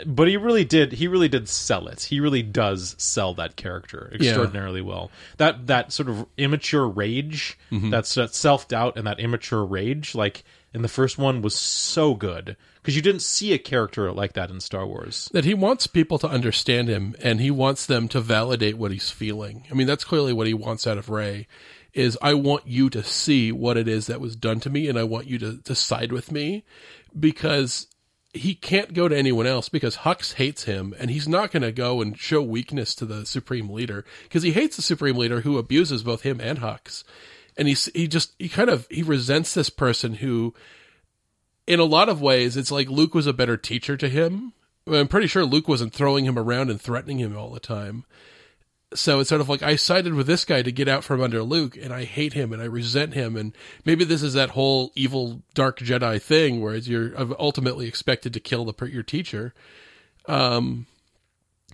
but 0.06 0.28
he 0.28 0.38
really 0.38 0.66
did. 0.66 0.92
He 0.94 1.08
really 1.08 1.30
did 1.30 1.50
sell 1.50 1.88
it. 1.88 2.04
He 2.04 2.20
really 2.20 2.44
does 2.44 2.96
sell 3.00 3.34
that 3.36 3.56
character 3.56 4.12
extraordinarily 4.14 4.82
well. 4.82 5.10
That 5.38 5.66
that 5.68 5.92
sort 5.92 6.10
of 6.10 6.28
immature 6.38 6.88
rage, 6.88 7.58
that's 7.72 8.14
that 8.16 8.36
self 8.36 8.68
doubt 8.68 8.98
and 8.98 9.08
that 9.08 9.20
immature 9.20 9.66
rage, 9.66 10.14
like 10.14 10.44
in 10.76 10.84
the 10.84 10.88
first 10.88 11.18
one 11.18 11.42
was 11.42 11.56
so 11.56 12.14
good 12.14 12.56
because 12.76 12.96
you 12.96 13.02
didn't 13.02 13.24
see 13.24 13.52
a 13.54 13.58
character 13.58 14.12
like 14.12 14.34
that 14.34 14.52
in 14.52 14.60
Star 14.60 14.86
Wars. 14.86 15.28
that 15.34 15.44
he 15.44 15.56
wants 15.56 15.88
people 15.88 16.20
to 16.20 16.28
understand 16.28 16.88
him 16.88 17.16
and 17.24 17.42
he 17.42 17.50
wants 17.50 17.88
them 17.88 18.08
to 18.10 18.22
validate 18.22 18.78
what 18.78 18.92
he's 18.92 19.10
feeling. 19.10 19.66
I 19.72 19.74
mean, 19.74 19.88
that's 19.88 20.04
clearly 20.04 20.34
what 20.34 20.46
he 20.46 20.54
wants 20.54 20.86
out 20.86 21.00
of 21.00 21.10
Rey 21.10 21.48
is 21.94 22.18
I 22.22 22.34
want 22.34 22.68
you 22.68 22.90
to 22.92 23.04
see 23.04 23.52
what 23.52 23.78
it 23.78 23.88
is 23.88 24.08
that 24.08 24.22
was 24.22 24.36
done 24.36 24.60
to 24.62 24.70
me 24.70 24.88
and 24.88 24.98
I 24.98 25.04
want 25.04 25.28
you 25.28 25.40
to, 25.40 25.62
to 25.64 25.76
side 25.76 26.12
with 26.12 26.32
me 26.32 26.64
because 27.18 27.88
he 28.34 28.54
can't 28.54 28.94
go 28.94 29.08
to 29.08 29.18
anyone 29.18 29.48
else 29.48 29.70
because 29.70 29.98
Hux 29.98 30.36
hates 30.36 30.66
him 30.66 30.94
and 31.00 31.10
he's 31.10 31.28
not 31.28 31.52
going 31.52 31.64
to 31.64 31.72
go 31.72 32.02
and 32.02 32.18
show 32.18 32.42
weakness 32.42 32.94
to 32.96 33.06
the 33.06 33.26
supreme 33.26 33.70
leader 33.70 34.06
because 34.24 34.44
he 34.44 34.52
hates 34.52 34.76
the 34.76 34.82
supreme 34.82 35.18
leader 35.18 35.42
who 35.42 35.58
abuses 35.58 36.04
both 36.04 36.22
him 36.22 36.40
and 36.40 36.60
Hux. 36.60 37.04
And 37.58 37.68
he's, 37.68 37.86
he 37.94 38.08
just, 38.08 38.36
he 38.38 38.48
kind 38.48 38.70
of, 38.70 38.88
he 38.90 39.02
resents 39.02 39.54
this 39.54 39.70
person 39.70 40.16
who, 40.16 40.54
in 41.66 41.80
a 41.80 41.86
lot 41.86 42.08
of 42.08 42.22
ways, 42.22 42.56
it's 42.56 42.72
like 42.72 42.88
Luke 42.88 43.16
was 43.16 43.28
a 43.28 43.34
better 43.34 43.58
teacher 43.58 43.98
to 43.98 44.08
him. 44.08 44.54
I'm 44.88 45.08
pretty 45.08 45.28
sure 45.28 45.44
Luke 45.44 45.68
wasn't 45.68 45.94
throwing 45.94 46.26
him 46.26 46.38
around 46.38 46.70
and 46.70 46.80
threatening 46.80 47.20
him 47.20 47.36
all 47.36 47.50
the 47.50 47.60
time. 47.60 48.06
So 48.94 49.20
it's 49.20 49.30
sort 49.30 49.42
of 49.42 49.50
like 49.50 49.62
I 49.62 49.76
sided 49.76 50.16
with 50.16 50.26
this 50.26 50.46
guy 50.46 50.64
to 50.64 50.72
get 50.72 50.88
out 50.88 51.04
from 51.04 51.22
under 51.22 51.44
Luke, 51.44 51.78
and 51.78 51.94
I 51.94 52.06
hate 52.06 52.34
him 52.34 52.52
and 52.52 52.62
I 52.62 52.66
resent 52.66 53.14
him. 53.14 53.36
And 53.38 53.56
maybe 53.86 54.04
this 54.04 54.24
is 54.24 54.34
that 54.34 54.52
whole 54.52 54.92
evil 54.96 55.44
dark 55.54 55.80
Jedi 55.80 56.22
thing, 56.22 56.60
where 56.62 56.76
you're 56.76 57.14
ultimately 57.40 57.88
expected 57.88 58.34
to 58.34 58.40
kill 58.40 58.66
the 58.66 58.86
your 58.88 59.04
teacher. 59.04 59.54
Um, 60.28 60.88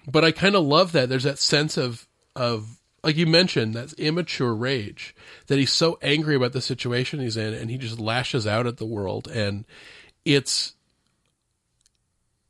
but 0.07 0.25
I 0.25 0.31
kind 0.31 0.55
of 0.55 0.65
love 0.65 0.91
that. 0.91 1.07
There's 1.07 1.23
that 1.23 1.39
sense 1.39 1.77
of 1.77 2.05
of 2.35 2.77
like 3.05 3.17
you 3.17 3.27
mentioned, 3.27 3.75
that 3.75 3.93
immature 3.93 4.53
rage 4.53 5.15
that 5.45 5.59
he's 5.59 5.71
so 5.71 5.99
angry 6.01 6.35
about 6.35 6.53
the 6.53 6.61
situation 6.61 7.19
he's 7.19 7.37
in, 7.37 7.53
and 7.53 7.69
he 7.69 7.77
just 7.77 7.99
lashes 7.99 8.47
out 8.47 8.65
at 8.65 8.77
the 8.77 8.85
world, 8.85 9.27
and 9.27 9.63
it's 10.25 10.73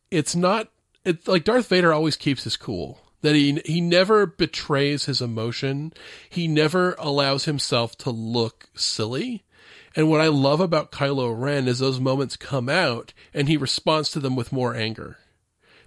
it's 0.09 0.35
not 0.35 0.69
it's 1.03 1.27
like 1.27 1.43
Darth 1.43 1.67
Vader 1.67 1.93
always 1.93 2.15
keeps 2.15 2.45
his 2.45 2.55
cool. 2.55 2.99
That 3.25 3.33
he 3.33 3.59
he 3.65 3.81
never 3.81 4.27
betrays 4.27 5.05
his 5.05 5.19
emotion. 5.19 5.93
He 6.29 6.47
never 6.47 6.93
allows 6.99 7.45
himself 7.45 7.97
to 7.97 8.11
look 8.11 8.67
silly. 8.75 9.43
And 9.95 10.11
what 10.11 10.21
I 10.21 10.27
love 10.27 10.59
about 10.59 10.91
Kylo 10.91 11.33
Ren 11.35 11.67
is 11.67 11.79
those 11.79 11.99
moments 11.99 12.37
come 12.37 12.69
out 12.69 13.13
and 13.33 13.47
he 13.47 13.57
responds 13.57 14.11
to 14.11 14.19
them 14.19 14.35
with 14.35 14.51
more 14.51 14.75
anger. 14.75 15.17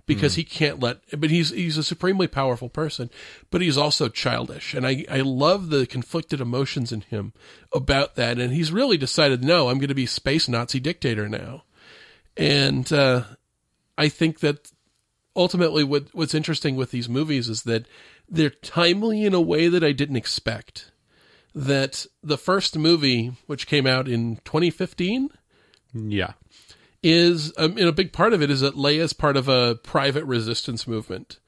Because 0.05 0.35
he 0.35 0.43
can't 0.43 0.81
let 0.81 0.99
but 1.21 1.31
he's 1.31 1.51
he's 1.51 1.79
a 1.79 1.85
supremely 1.85 2.27
powerful 2.27 2.69
person, 2.69 3.09
but 3.53 3.61
he's 3.61 3.79
also 3.79 4.09
childish. 4.09 4.75
And 4.75 4.85
I, 4.85 5.05
I 5.09 5.21
love 5.21 5.71
the 5.71 5.87
conflicted 5.87 6.41
emotions 6.41 6.91
in 6.91 7.03
him 7.03 7.35
about 7.73 8.17
that. 8.17 8.41
And 8.41 8.53
he's 8.53 8.73
really 8.73 8.97
decided, 8.97 9.45
no, 9.45 9.69
I'm 9.69 9.79
gonna 9.79 9.95
be 9.95 10.07
space 10.07 10.49
Nazi 10.49 10.81
dictator 10.81 11.29
now. 11.29 11.63
And 12.37 12.93
uh 12.93 13.25
I 13.97 14.09
think 14.09 14.41
that 14.41 14.73
ultimately 15.39 15.85
what 15.85 16.09
what's 16.13 16.35
interesting 16.35 16.77
with 16.77 16.91
these 16.91 17.09
movies 17.09 17.49
is 17.49 17.63
that 17.63 17.87
they're 18.29 18.51
timely 18.51 19.25
in 19.25 19.33
a 19.33 19.41
way 19.41 19.69
that 19.69 19.83
I 19.85 19.93
didn't 19.93 20.17
expect. 20.17 20.91
That 21.55 22.05
the 22.23 22.37
first 22.37 22.77
movie, 22.77 23.33
which 23.47 23.67
came 23.67 23.87
out 23.87 24.07
in 24.07 24.37
2015, 24.45 25.31
Yeah. 25.95 26.33
is 27.03 27.53
um, 27.57 27.73
and 27.79 27.89
a 27.89 27.93
big 27.93 28.13
part 28.13 28.33
of 28.35 28.43
it 28.43 28.51
is 28.51 28.61
that 28.61 28.75
Leia's 28.77 29.13
part 29.15 29.37
of 29.37 29.49
a 29.49 29.77
private 29.77 30.25
resistance 30.25 30.87
movement 30.87 31.39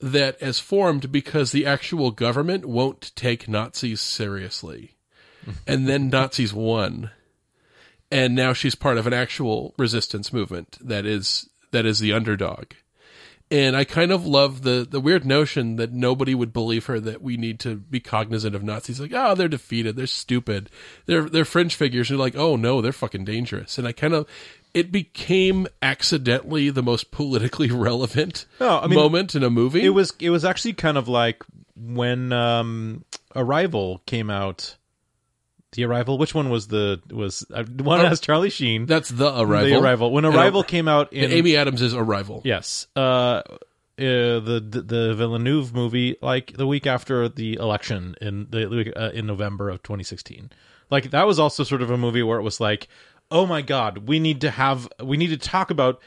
that 0.00 0.40
has 0.42 0.58
formed 0.58 1.10
because 1.12 1.52
the 1.52 1.64
actual 1.64 2.10
government 2.10 2.66
won't 2.66 3.12
take 3.14 3.48
Nazis 3.48 4.00
seriously, 4.00 4.96
and 5.66 5.88
then 5.88 6.10
Nazis 6.10 6.52
won, 6.52 7.10
and 8.10 8.34
now 8.34 8.52
she's 8.52 8.74
part 8.74 8.98
of 8.98 9.06
an 9.06 9.14
actual 9.14 9.74
resistance 9.78 10.32
movement 10.32 10.76
that 10.82 11.06
is 11.06 11.48
that 11.70 11.86
is 11.86 12.00
the 12.00 12.12
underdog. 12.12 12.72
And 13.48 13.76
I 13.76 13.84
kind 13.84 14.10
of 14.10 14.26
love 14.26 14.62
the 14.62 14.86
the 14.88 14.98
weird 14.98 15.24
notion 15.24 15.76
that 15.76 15.92
nobody 15.92 16.34
would 16.34 16.52
believe 16.52 16.86
her 16.86 16.98
that 16.98 17.22
we 17.22 17.36
need 17.36 17.60
to 17.60 17.76
be 17.76 18.00
cognizant 18.00 18.56
of 18.56 18.64
Nazis. 18.64 18.98
Like, 18.98 19.12
oh, 19.14 19.36
they're 19.36 19.46
defeated, 19.46 19.94
they're 19.94 20.08
stupid, 20.08 20.68
they're 21.06 21.28
they're 21.28 21.44
fringe 21.44 21.76
figures. 21.76 22.10
And 22.10 22.18
you're 22.18 22.24
like, 22.24 22.36
oh 22.36 22.56
no, 22.56 22.80
they're 22.80 22.92
fucking 22.92 23.24
dangerous. 23.24 23.78
And 23.78 23.86
I 23.86 23.92
kind 23.92 24.14
of 24.14 24.26
it 24.74 24.90
became 24.90 25.66
accidentally 25.80 26.70
the 26.70 26.82
most 26.82 27.10
politically 27.10 27.70
relevant 27.70 28.46
No, 28.60 28.80
I 28.80 28.88
mean, 28.88 28.98
moment 28.98 29.34
in 29.34 29.42
a 29.44 29.50
movie. 29.50 29.84
It 29.84 29.90
was 29.90 30.12
it 30.18 30.30
was 30.30 30.44
actually 30.44 30.74
kind 30.74 30.98
of 30.98 31.06
like 31.06 31.42
when 31.76 32.32
um 32.32 33.04
Arrival 33.34 34.02
came 34.06 34.30
out. 34.30 34.76
The 35.76 35.84
Arrival. 35.84 36.18
Which 36.18 36.34
one 36.34 36.50
was 36.50 36.66
the 36.66 37.00
was 37.10 37.46
uh, 37.54 37.64
one 37.64 38.00
that 38.00 38.08
has 38.08 38.20
Charlie 38.20 38.50
Sheen? 38.50 38.86
That's 38.86 39.08
the 39.08 39.28
arrival. 39.40 39.68
The 39.68 39.78
Arrival. 39.78 40.10
When 40.12 40.24
And- 40.24 40.34
Arrival 40.34 40.62
came 40.64 40.88
out 40.88 41.12
in 41.12 41.24
and 41.24 41.32
Amy 41.32 41.56
Adams 41.56 41.80
is 41.82 41.94
arrival. 41.94 42.42
Yes. 42.44 42.88
Uh, 42.96 43.00
uh, 43.00 43.44
the, 43.98 44.62
the 44.68 44.82
the 44.82 45.14
Villeneuve 45.14 45.72
movie, 45.74 46.16
like 46.20 46.52
the 46.56 46.66
week 46.66 46.86
after 46.86 47.28
the 47.28 47.54
election 47.54 48.14
in 48.20 48.46
the 48.50 48.66
the 48.66 48.76
week, 48.76 48.92
uh, 48.96 49.10
in 49.14 49.26
November 49.26 49.70
of 49.70 49.82
2016, 49.82 50.50
like 50.90 51.10
that 51.12 51.26
was 51.26 51.38
also 51.38 51.64
sort 51.64 51.80
of 51.80 51.90
a 51.90 51.96
movie 51.96 52.22
where 52.22 52.38
it 52.38 52.42
was 52.42 52.60
like, 52.60 52.88
oh 53.30 53.46
my 53.46 53.62
god, 53.62 54.06
we 54.08 54.18
need 54.18 54.42
to 54.42 54.50
have 54.50 54.88
we 55.02 55.16
need 55.16 55.28
to 55.28 55.38
talk 55.38 55.70
about 55.70 56.02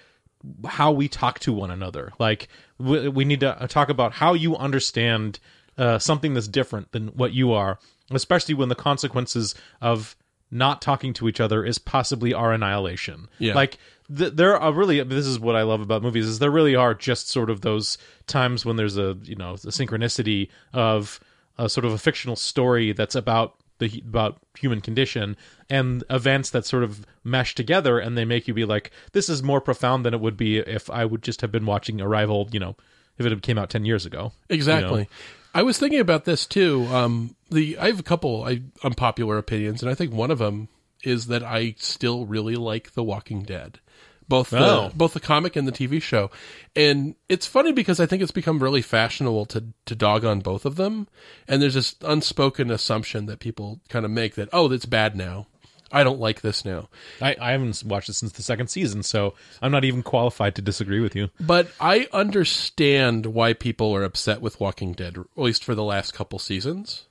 how 0.68 0.92
we 0.92 1.08
talk 1.08 1.40
to 1.40 1.52
one 1.52 1.72
another. 1.72 2.14
Like 2.20 2.48
we, 2.78 3.08
we 3.10 3.26
need 3.26 3.40
to 3.40 3.66
talk 3.70 3.90
about 3.90 4.14
how 4.14 4.34
you 4.34 4.56
understand 4.56 5.40
uh, 5.78 5.98
something 5.98 6.34
that's 6.36 6.48
different 6.48 6.92
than 6.92 7.08
what 7.10 7.34
you 7.34 7.54
are, 7.54 7.80
especially 8.12 8.56
when 8.56 8.70
the 8.70 8.76
consequences 8.76 9.56
of 9.82 10.16
not 10.52 10.82
talking 10.82 11.14
to 11.14 11.28
each 11.28 11.40
other 11.40 11.64
is 11.64 11.78
possibly 11.78 12.34
our 12.34 12.52
annihilation. 12.54 13.28
Yeah. 13.38 13.54
Like 13.54 13.78
th- 14.16 14.34
there 14.34 14.58
are 14.60 14.74
really 14.74 15.02
this 15.04 15.28
is 15.28 15.40
what 15.40 15.56
I 15.56 15.62
love 15.64 15.82
about 15.82 16.02
movies 16.02 16.26
is 16.26 16.40
there 16.40 16.52
really 16.52 16.76
are 16.76 16.94
just 16.94 17.30
sort 17.30 17.50
of 17.50 17.62
those 17.62 17.98
times 18.28 18.66
when 18.66 18.76
there's 18.76 18.98
a 18.98 19.18
you 19.24 19.36
know 19.36 19.58
the 19.58 19.70
synchronicity 19.70 20.50
of 20.74 21.20
a 21.58 21.70
sort 21.70 21.86
of 21.86 21.92
a 21.92 21.98
fictional 21.98 22.36
story 22.36 22.94
that's 22.94 23.16
about 23.16 23.56
the 23.78 24.04
about 24.08 24.40
human 24.58 24.82
condition 24.82 25.38
and 25.70 26.04
events 26.10 26.50
that 26.50 26.66
sort 26.66 26.84
of 26.84 27.06
mesh 27.24 27.54
together 27.56 28.00
and 28.00 28.18
they 28.18 28.26
make 28.26 28.48
you 28.48 28.54
be 28.54 28.66
like 28.66 28.92
this 29.14 29.30
is 29.30 29.44
more 29.44 29.62
profound 29.62 30.06
than 30.06 30.14
it 30.14 30.20
would 30.20 30.36
be 30.36 30.58
if 30.58 30.90
I 30.90 31.06
would 31.06 31.22
just 31.22 31.42
have 31.42 31.52
been 31.52 31.66
watching 31.66 32.02
Arrival 32.02 32.50
you 32.52 32.60
know 32.60 32.76
if 33.18 33.26
it 33.26 33.32
had 33.32 33.42
came 33.42 33.58
out 33.58 33.70
10 33.70 33.86
years 33.86 34.06
ago 34.06 34.32
Exactly. 34.50 34.90
you 34.92 35.04
know? 35.04 35.10
I 35.54 35.64
was 35.64 35.80
thinking 35.80 36.00
about 36.00 36.26
this 36.26 36.46
too. 36.46 36.86
Um, 36.92 37.36
the 37.50 37.78
I 37.78 37.88
have 37.88 38.00
a 38.00 38.04
couple 38.04 38.44
I, 38.44 38.62
unpopular 38.84 39.38
opinions, 39.38 39.82
and 39.82 39.92
I 39.92 39.96
think 39.96 40.14
one 40.14 40.32
of 40.32 40.40
them 40.40 40.68
is 41.04 41.28
that 41.28 41.44
I 41.44 41.76
still 41.78 42.26
really 42.26 42.56
like 42.56 42.94
The 42.94 43.04
Walking 43.04 43.44
Dead, 43.44 43.80
both 44.28 44.50
the 44.50 44.60
Oh. 44.60 44.92
both 44.94 45.14
the 45.14 45.20
comic 45.20 45.56
and 45.56 45.68
the 45.68 45.72
TV 45.72 46.02
show. 46.02 46.30
And 46.76 47.16
it's 47.30 47.48
funny 47.48 47.72
because 47.72 48.00
I 48.00 48.06
think 48.06 48.22
it's 48.22 48.32
become 48.32 48.62
really 48.62 48.82
fashionable 48.82 49.46
to 49.48 49.66
to 49.86 49.96
dog 49.96 50.26
on 50.26 50.40
both 50.42 50.66
of 50.66 50.76
them, 50.76 51.08
and 51.48 51.62
there's 51.62 51.76
this 51.76 51.96
unspoken 52.02 52.70
assumption 52.72 53.26
that 53.28 53.40
people 53.40 53.80
kind 53.90 54.06
of 54.06 54.12
make 54.12 54.36
that 54.36 54.50
oh, 54.54 54.68
that's 54.68 54.86
bad 54.86 55.16
now. 55.16 55.48
I 55.92 56.04
don't 56.04 56.20
like 56.20 56.42
this 56.42 56.64
now. 56.64 56.88
I, 57.20 57.36
I 57.42 57.52
haven't 57.54 57.82
watched 57.84 58.10
it 58.10 58.14
since 58.14 58.34
the 58.34 58.44
second 58.44 58.68
season 58.68 59.02
so 59.02 59.34
I'm 59.60 59.72
not 59.72 59.84
even 59.84 60.04
qualified 60.04 60.54
to 60.58 60.62
disagree 60.62 61.00
with 61.00 61.16
you 61.16 61.30
But 61.40 61.72
I 61.82 62.08
understand 62.14 63.26
why 63.26 63.54
people 63.54 63.96
are 63.96 64.04
upset 64.04 64.40
with 64.40 64.60
Walking 64.60 64.94
Dead, 64.94 65.18
at 65.18 65.26
least 65.36 65.64
for 65.64 65.74
the 65.74 65.84
last 65.84 66.14
couple 66.14 66.38
seasons. 66.38 67.08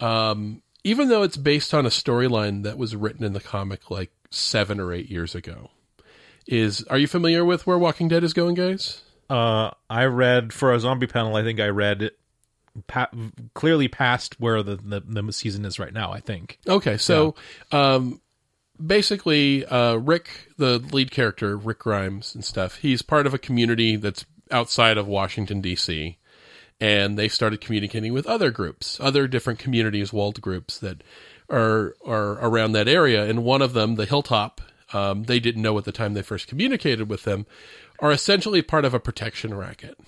Um, 0.00 0.62
even 0.84 1.08
though 1.08 1.22
it's 1.22 1.36
based 1.36 1.74
on 1.74 1.86
a 1.86 1.90
storyline 1.90 2.62
that 2.62 2.78
was 2.78 2.94
written 2.96 3.24
in 3.24 3.32
the 3.32 3.40
comic 3.40 3.90
like 3.90 4.10
seven 4.30 4.80
or 4.80 4.92
eight 4.92 5.10
years 5.10 5.34
ago. 5.34 5.70
Is 6.46 6.82
are 6.84 6.98
you 6.98 7.06
familiar 7.06 7.44
with 7.44 7.66
where 7.66 7.78
Walking 7.78 8.08
Dead 8.08 8.24
is 8.24 8.32
going, 8.32 8.54
guys? 8.54 9.02
uh 9.30 9.70
I 9.90 10.04
read 10.06 10.54
for 10.54 10.72
a 10.72 10.80
zombie 10.80 11.06
panel 11.06 11.36
I 11.36 11.42
think 11.42 11.60
I 11.60 11.66
read 11.66 12.12
pa- 12.86 13.10
clearly 13.52 13.86
past 13.86 14.40
where 14.40 14.62
the, 14.62 14.76
the 14.76 15.00
the 15.00 15.32
season 15.34 15.66
is 15.66 15.78
right 15.78 15.92
now 15.92 16.12
I 16.12 16.20
think 16.20 16.58
Okay, 16.66 16.96
so 16.96 17.34
um, 17.70 18.22
basically, 18.84 19.66
uh, 19.66 19.96
Rick, 19.96 20.30
the 20.56 20.78
lead 20.78 21.10
character, 21.10 21.56
Rick 21.56 21.80
Grimes 21.80 22.34
and 22.34 22.44
stuff, 22.44 22.76
he's 22.76 23.02
part 23.02 23.26
of 23.26 23.34
a 23.34 23.38
community 23.38 23.96
that's 23.96 24.24
outside 24.50 24.96
of 24.96 25.06
Washington 25.06 25.60
D.C. 25.60 26.16
and 26.80 27.18
they 27.18 27.28
started 27.28 27.60
communicating 27.60 28.12
with 28.12 28.26
other 28.26 28.50
groups, 28.50 28.98
other 29.00 29.26
different 29.26 29.58
communities, 29.58 30.12
walled 30.12 30.40
groups 30.40 30.78
that 30.78 31.02
are 31.50 31.94
are 32.04 32.38
around 32.40 32.72
that 32.72 32.88
area. 32.88 33.24
And 33.24 33.44
one 33.44 33.62
of 33.62 33.72
them, 33.72 33.96
the 33.96 34.06
Hilltop, 34.06 34.60
um, 34.92 35.24
they 35.24 35.40
didn't 35.40 35.62
know 35.62 35.76
at 35.78 35.84
the 35.84 35.92
time 35.92 36.14
they 36.14 36.22
first 36.22 36.46
communicated 36.46 37.08
with 37.08 37.24
them, 37.24 37.46
are 37.98 38.12
essentially 38.12 38.62
part 38.62 38.84
of 38.84 38.94
a 38.94 39.00
protection 39.00 39.54
racket. 39.54 39.98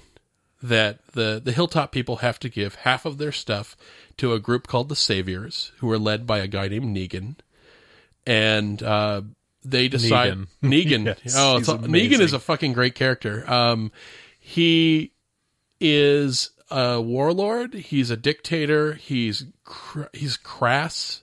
That 0.62 1.04
the 1.12 1.40
the 1.42 1.52
Hilltop 1.52 1.90
people 1.90 2.16
have 2.16 2.38
to 2.40 2.48
give 2.48 2.76
half 2.76 3.06
of 3.06 3.18
their 3.18 3.32
stuff 3.32 3.76
to 4.18 4.34
a 4.34 4.38
group 4.38 4.66
called 4.66 4.88
the 4.90 4.96
Saviors, 4.96 5.72
who 5.78 5.90
are 5.90 5.98
led 5.98 6.26
by 6.26 6.38
a 6.38 6.46
guy 6.46 6.68
named 6.68 6.94
Negan, 6.94 7.36
and 8.26 8.82
uh, 8.82 9.22
they 9.64 9.88
decide 9.88 10.34
Negan. 10.34 10.46
Negan. 10.62 11.16
Yes, 11.24 11.36
oh, 11.36 11.60
Negan 11.60 12.20
is 12.20 12.34
a 12.34 12.38
fucking 12.38 12.74
great 12.74 12.94
character. 12.94 13.50
Um, 13.50 13.90
he 14.38 15.12
is 15.80 16.50
a 16.70 17.00
warlord. 17.00 17.74
He's 17.74 18.10
a 18.10 18.16
dictator. 18.16 18.94
He's 18.94 19.44
cr- 19.64 20.04
he's 20.12 20.36
crass. 20.36 21.22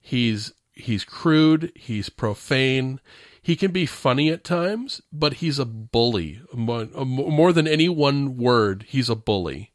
He's 0.00 0.52
he's 0.76 1.04
crude, 1.04 1.72
he's 1.74 2.08
profane, 2.08 3.00
he 3.42 3.56
can 3.56 3.72
be 3.72 3.86
funny 3.86 4.28
at 4.30 4.44
times, 4.44 5.00
but 5.12 5.34
he's 5.34 5.58
a 5.58 5.64
bully. 5.64 6.40
More, 6.52 6.88
uh, 6.94 7.04
more 7.04 7.52
than 7.52 7.66
any 7.66 7.88
one 7.88 8.36
word, 8.36 8.84
he's 8.88 9.08
a 9.08 9.14
bully. 9.14 9.72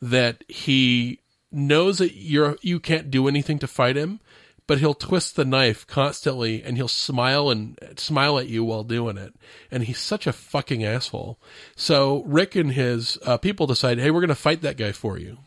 That 0.00 0.44
he 0.48 1.20
knows 1.50 1.98
that 1.98 2.14
you're 2.14 2.56
you 2.62 2.80
can't 2.80 3.10
do 3.10 3.26
anything 3.26 3.58
to 3.58 3.66
fight 3.66 3.96
him, 3.96 4.20
but 4.66 4.78
he'll 4.78 4.94
twist 4.94 5.36
the 5.36 5.44
knife 5.44 5.86
constantly 5.86 6.62
and 6.62 6.76
he'll 6.76 6.88
smile 6.88 7.50
and 7.50 7.78
smile 7.96 8.38
at 8.38 8.48
you 8.48 8.64
while 8.64 8.84
doing 8.84 9.18
it. 9.18 9.34
And 9.70 9.84
he's 9.84 9.98
such 9.98 10.26
a 10.26 10.32
fucking 10.32 10.84
asshole. 10.84 11.38
So 11.76 12.22
Rick 12.26 12.54
and 12.54 12.72
his 12.72 13.18
uh, 13.24 13.36
people 13.36 13.66
decide, 13.66 13.98
hey, 13.98 14.10
we're 14.10 14.20
going 14.20 14.28
to 14.28 14.34
fight 14.34 14.62
that 14.62 14.76
guy 14.76 14.92
for 14.92 15.18
you. 15.18 15.38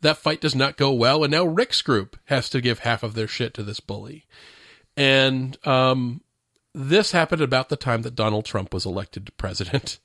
That 0.00 0.18
fight 0.18 0.40
does 0.40 0.54
not 0.54 0.76
go 0.76 0.92
well, 0.92 1.24
and 1.24 1.32
now 1.32 1.44
Rick's 1.44 1.82
group 1.82 2.16
has 2.26 2.48
to 2.50 2.60
give 2.60 2.80
half 2.80 3.02
of 3.02 3.14
their 3.14 3.26
shit 3.26 3.52
to 3.54 3.64
this 3.64 3.80
bully. 3.80 4.26
And 4.96 5.58
um, 5.66 6.20
this 6.72 7.10
happened 7.10 7.42
about 7.42 7.68
the 7.68 7.76
time 7.76 8.02
that 8.02 8.14
Donald 8.14 8.44
Trump 8.44 8.72
was 8.72 8.86
elected 8.86 9.32
president. 9.36 9.98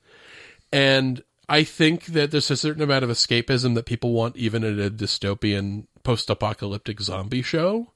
And 0.72 1.22
I 1.48 1.62
think 1.62 2.06
that 2.06 2.32
there's 2.32 2.50
a 2.50 2.56
certain 2.56 2.82
amount 2.82 3.04
of 3.04 3.10
escapism 3.10 3.74
that 3.76 3.86
people 3.86 4.12
want 4.12 4.36
even 4.36 4.64
in 4.64 4.80
a 4.80 4.90
dystopian 4.90 5.86
post-apocalyptic 6.04 7.00
zombie 7.00 7.42
show. 7.42 7.92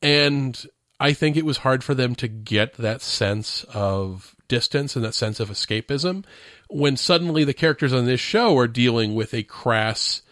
And 0.00 0.66
I 0.98 1.12
think 1.12 1.36
it 1.36 1.44
was 1.44 1.58
hard 1.58 1.84
for 1.84 1.94
them 1.94 2.14
to 2.16 2.28
get 2.28 2.74
that 2.74 3.02
sense 3.02 3.64
of 3.72 4.34
distance 4.48 4.96
and 4.96 5.04
that 5.04 5.14
sense 5.14 5.40
of 5.40 5.50
escapism 5.50 6.24
when 6.68 6.96
suddenly 6.96 7.44
the 7.44 7.54
characters 7.54 7.92
on 7.92 8.06
this 8.06 8.20
show 8.20 8.56
are 8.56 8.68
dealing 8.68 9.14
with 9.14 9.34
a 9.34 9.42
crass 9.42 10.22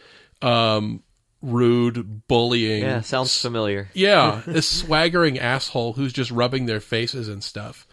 um, 0.43 1.03
rude 1.43 2.27
bullying. 2.29 2.83
Yeah, 2.83 3.01
sounds 3.01 3.41
familiar. 3.41 3.89
Yeah, 3.95 4.43
this 4.47 4.69
swaggering 4.69 5.39
asshole 5.39 5.95
who's 5.95 6.13
just 6.13 6.31
rubbing 6.31 6.67
their 6.67 6.81
faces 6.81 7.29
and 7.29 7.43
stuff. 7.43 7.87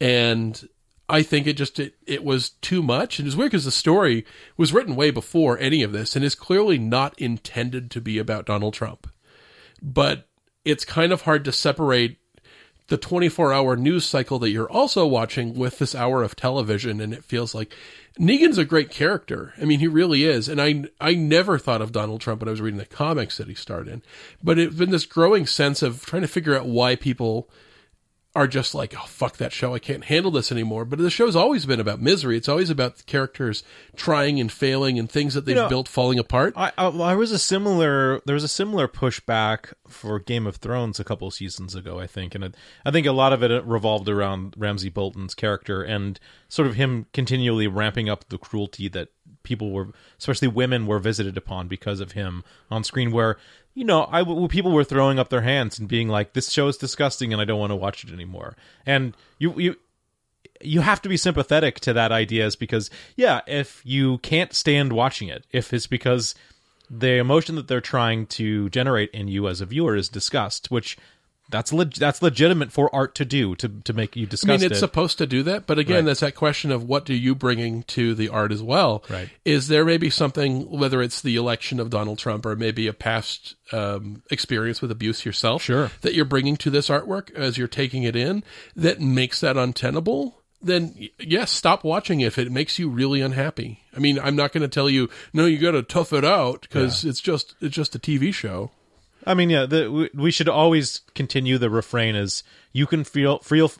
And 0.00 0.68
I 1.08 1.22
think 1.22 1.46
it 1.46 1.54
just 1.54 1.80
it, 1.80 1.94
it 2.06 2.22
was 2.22 2.50
too 2.50 2.82
much. 2.82 3.18
And 3.18 3.26
it 3.26 3.28
was 3.28 3.36
weird 3.36 3.50
because 3.50 3.64
the 3.64 3.70
story 3.70 4.26
was 4.56 4.72
written 4.72 4.96
way 4.96 5.10
before 5.10 5.58
any 5.58 5.82
of 5.82 5.92
this 5.92 6.14
and 6.14 6.24
is 6.24 6.34
clearly 6.34 6.78
not 6.78 7.18
intended 7.18 7.90
to 7.92 8.00
be 8.00 8.18
about 8.18 8.46
Donald 8.46 8.74
Trump. 8.74 9.10
But 9.80 10.28
it's 10.64 10.84
kind 10.84 11.12
of 11.12 11.22
hard 11.22 11.44
to 11.46 11.52
separate 11.52 12.18
the 12.88 12.96
24 12.96 13.52
hour 13.52 13.76
news 13.76 14.04
cycle 14.04 14.38
that 14.38 14.50
you're 14.50 14.70
also 14.70 15.06
watching 15.06 15.54
with 15.54 15.78
this 15.78 15.94
hour 15.94 16.22
of 16.22 16.34
television 16.34 17.00
and 17.00 17.12
it 17.12 17.24
feels 17.24 17.54
like 17.54 17.74
Negan's 18.18 18.58
a 18.58 18.64
great 18.64 18.90
character. 18.90 19.54
I 19.60 19.64
mean, 19.64 19.78
he 19.78 19.86
really 19.86 20.24
is. 20.24 20.48
And 20.48 20.60
I, 20.60 20.84
I 21.00 21.14
never 21.14 21.58
thought 21.58 21.82
of 21.82 21.92
Donald 21.92 22.20
Trump 22.20 22.40
when 22.40 22.48
I 22.48 22.50
was 22.50 22.60
reading 22.60 22.78
the 22.78 22.86
comics 22.86 23.36
that 23.36 23.48
he 23.48 23.54
starred 23.54 23.88
in, 23.88 24.02
but 24.42 24.58
it's 24.58 24.74
been 24.74 24.90
this 24.90 25.06
growing 25.06 25.46
sense 25.46 25.82
of 25.82 26.04
trying 26.04 26.22
to 26.22 26.28
figure 26.28 26.56
out 26.56 26.66
why 26.66 26.96
people 26.96 27.48
are 28.38 28.46
just 28.46 28.72
like, 28.72 28.94
oh, 28.96 29.04
fuck 29.06 29.36
that 29.38 29.52
show. 29.52 29.74
I 29.74 29.80
can't 29.80 30.04
handle 30.04 30.30
this 30.30 30.52
anymore. 30.52 30.84
But 30.84 31.00
the 31.00 31.10
show's 31.10 31.34
always 31.34 31.66
been 31.66 31.80
about 31.80 32.00
misery. 32.00 32.36
It's 32.36 32.48
always 32.48 32.70
about 32.70 32.96
the 32.96 33.02
characters 33.02 33.64
trying 33.96 34.38
and 34.38 34.50
failing 34.50 34.96
and 34.96 35.10
things 35.10 35.34
that 35.34 35.44
they've 35.44 35.56
You 35.56 35.62
know, 35.62 35.68
built 35.68 35.88
falling 35.88 36.20
apart. 36.20 36.54
I, 36.56 36.70
I, 36.78 36.86
I 36.86 37.14
was 37.16 37.32
a 37.32 37.38
similar. 37.38 38.22
There 38.26 38.34
was 38.34 38.44
a 38.44 38.48
similar 38.48 38.86
pushback 38.86 39.72
for 39.88 40.20
Game 40.20 40.46
of 40.46 40.56
Thrones 40.56 41.00
a 41.00 41.04
couple 41.04 41.28
seasons 41.32 41.74
ago, 41.74 41.98
I 41.98 42.06
think, 42.06 42.36
and 42.36 42.44
it, 42.44 42.54
I 42.84 42.92
think 42.92 43.08
a 43.08 43.12
lot 43.12 43.32
of 43.32 43.42
it 43.42 43.50
uh, 43.50 43.64
revolved 43.64 44.08
around 44.08 44.54
Ramsay 44.56 44.90
Bolton's 44.90 45.34
character 45.34 45.82
and 45.82 46.20
sort 46.48 46.68
of 46.68 46.76
him 46.76 47.06
continually 47.12 47.66
ramping 47.66 48.08
up 48.08 48.28
the 48.28 48.38
cruelty 48.38 48.86
that 48.90 49.08
people 49.42 49.72
were, 49.72 49.88
especially 50.16 50.46
women, 50.46 50.86
were 50.86 51.00
visited 51.00 51.36
upon 51.36 51.66
because 51.66 51.98
of 51.98 52.12
him 52.12 52.44
on 52.70 52.84
screen. 52.84 53.10
Where 53.10 53.36
you 53.78 53.84
know, 53.84 54.08
I 54.10 54.24
people 54.48 54.72
were 54.72 54.82
throwing 54.82 55.20
up 55.20 55.28
their 55.28 55.42
hands 55.42 55.78
and 55.78 55.86
being 55.86 56.08
like, 56.08 56.32
"This 56.32 56.50
show 56.50 56.66
is 56.66 56.76
disgusting, 56.76 57.32
and 57.32 57.40
I 57.40 57.44
don't 57.44 57.60
want 57.60 57.70
to 57.70 57.76
watch 57.76 58.02
it 58.02 58.10
anymore." 58.10 58.56
And 58.84 59.16
you 59.38 59.54
you 59.56 59.76
you 60.60 60.80
have 60.80 61.00
to 61.02 61.08
be 61.08 61.16
sympathetic 61.16 61.78
to 61.78 61.92
that 61.92 62.10
idea 62.10 62.44
is 62.44 62.56
because 62.56 62.90
yeah 63.14 63.40
if 63.46 63.80
you 63.84 64.18
can't 64.18 64.52
stand 64.52 64.92
watching 64.92 65.28
it 65.28 65.46
if 65.52 65.72
it's 65.72 65.86
because 65.86 66.34
the 66.90 67.18
emotion 67.18 67.54
that 67.54 67.68
they're 67.68 67.80
trying 67.80 68.26
to 68.26 68.68
generate 68.70 69.10
in 69.12 69.28
you 69.28 69.46
as 69.46 69.60
a 69.60 69.66
viewer 69.66 69.94
is 69.94 70.08
disgust 70.08 70.68
which 70.68 70.96
that's 71.50 71.72
leg- 71.72 71.94
that's 71.94 72.20
legitimate 72.20 72.70
for 72.72 72.94
art 72.94 73.14
to 73.16 73.24
do 73.24 73.54
to 73.56 73.68
to 73.84 73.92
make 73.92 74.16
you 74.16 74.26
discuss. 74.26 74.50
I 74.50 74.56
mean, 74.62 74.70
it's 74.70 74.80
supposed 74.80 75.18
to 75.18 75.26
do 75.26 75.42
that, 75.44 75.66
but 75.66 75.78
again, 75.78 75.96
Right. 75.96 76.04
that's 76.06 76.20
that 76.20 76.34
question 76.34 76.70
of 76.70 76.82
what 76.84 77.04
do 77.04 77.14
you 77.14 77.34
bringing 77.34 77.82
to 77.84 78.14
the 78.14 78.28
art 78.28 78.52
as 78.52 78.62
well? 78.62 79.02
Right. 79.08 79.30
Is 79.44 79.68
there 79.68 79.84
maybe 79.84 80.10
something, 80.10 80.68
whether 80.70 81.00
it's 81.02 81.22
the 81.22 81.36
election 81.36 81.80
of 81.80 81.90
Donald 81.90 82.18
Trump 82.18 82.44
or 82.44 82.54
maybe 82.56 82.86
a 82.86 82.92
past 82.92 83.54
um, 83.72 84.22
experience 84.30 84.80
with 84.82 84.90
abuse 84.90 85.24
yourself, 85.24 85.62
Sure. 85.62 85.90
that 86.02 86.14
you're 86.14 86.24
bringing 86.24 86.56
to 86.58 86.70
this 86.70 86.88
artwork 86.88 87.34
as 87.34 87.56
you're 87.58 87.68
taking 87.68 88.02
it 88.02 88.14
in 88.16 88.42
that 88.76 89.00
makes 89.00 89.40
that 89.40 89.56
untenable? 89.56 90.42
Then 90.60 91.08
yes, 91.20 91.52
stop 91.52 91.84
watching 91.84 92.20
if 92.20 92.36
it 92.36 92.50
makes 92.50 92.78
you 92.80 92.88
really 92.88 93.20
unhappy. 93.20 93.84
I 93.96 94.00
mean, 94.00 94.18
I'm 94.18 94.34
not 94.34 94.52
going 94.52 94.62
to 94.62 94.68
tell 94.68 94.90
you 94.90 95.08
no, 95.32 95.46
you 95.46 95.56
got 95.56 95.70
to 95.70 95.82
tough 95.84 96.12
it 96.12 96.24
out 96.24 96.62
because 96.62 97.04
it's 97.04 97.20
just 97.20 97.54
it's 97.60 97.76
just 97.76 97.94
a 97.94 97.98
TV 98.00 98.34
show. 98.34 98.72
I 99.28 99.34
mean, 99.34 99.50
yeah, 99.50 99.66
the, 99.66 99.92
we, 99.92 100.10
we 100.14 100.30
should 100.30 100.48
always 100.48 101.02
continue 101.14 101.58
the 101.58 101.68
refrain 101.68 102.16
is 102.16 102.42
you 102.72 102.86
can 102.86 103.04
feel 103.04 103.38
feel 103.40 103.70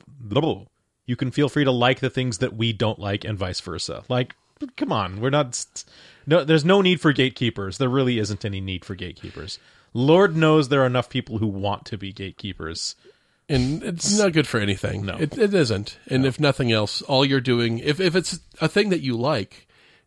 you 1.07 1.17
can 1.17 1.31
feel 1.31 1.49
free 1.49 1.65
to 1.65 1.71
like 1.73 2.01
the 2.01 2.11
things 2.11 2.39
that 2.39 2.55
we 2.55 2.75
don't 2.75 2.99
like 2.99 3.25
and 3.25 3.39
vice 3.39 3.61
versa. 3.61 4.05
Like, 4.11 4.37
come 4.77 4.93
on, 4.93 5.21
we're 5.21 5.31
not 5.31 5.85
no 6.27 6.45
there's 6.45 6.67
no 6.67 6.83
need 6.83 7.01
for 7.01 7.13
gatekeepers. 7.13 7.79
There 7.79 7.89
really 7.89 8.19
isn't 8.19 8.45
any 8.45 8.61
need 8.61 8.85
for 8.85 8.95
gatekeepers. 8.95 9.59
Lord 9.95 10.37
knows 10.37 10.69
there 10.69 10.83
are 10.83 10.87
enough 10.87 11.09
people 11.09 11.39
who 11.39 11.47
want 11.47 11.87
to 11.87 11.97
be 11.97 12.13
gatekeepers. 12.13 12.95
and 13.49 13.83
it's 13.83 14.19
not 14.19 14.35
good 14.35 14.47
for 14.47 14.61
anything. 14.61 15.07
No. 15.07 15.17
it, 15.17 15.39
it 15.39 15.55
isn't. 15.55 15.99
And 16.09 16.27
if 16.27 16.39
nothing 16.39 16.71
else, 16.71 17.01
all 17.01 17.25
you're 17.25 17.41
doing, 17.41 17.79
if 17.79 18.01
if 18.01 18.15
it's 18.15 18.41
a 18.61 18.69
thing 18.69 18.91
that 18.91 19.01
you 19.01 19.17
like, 19.17 19.67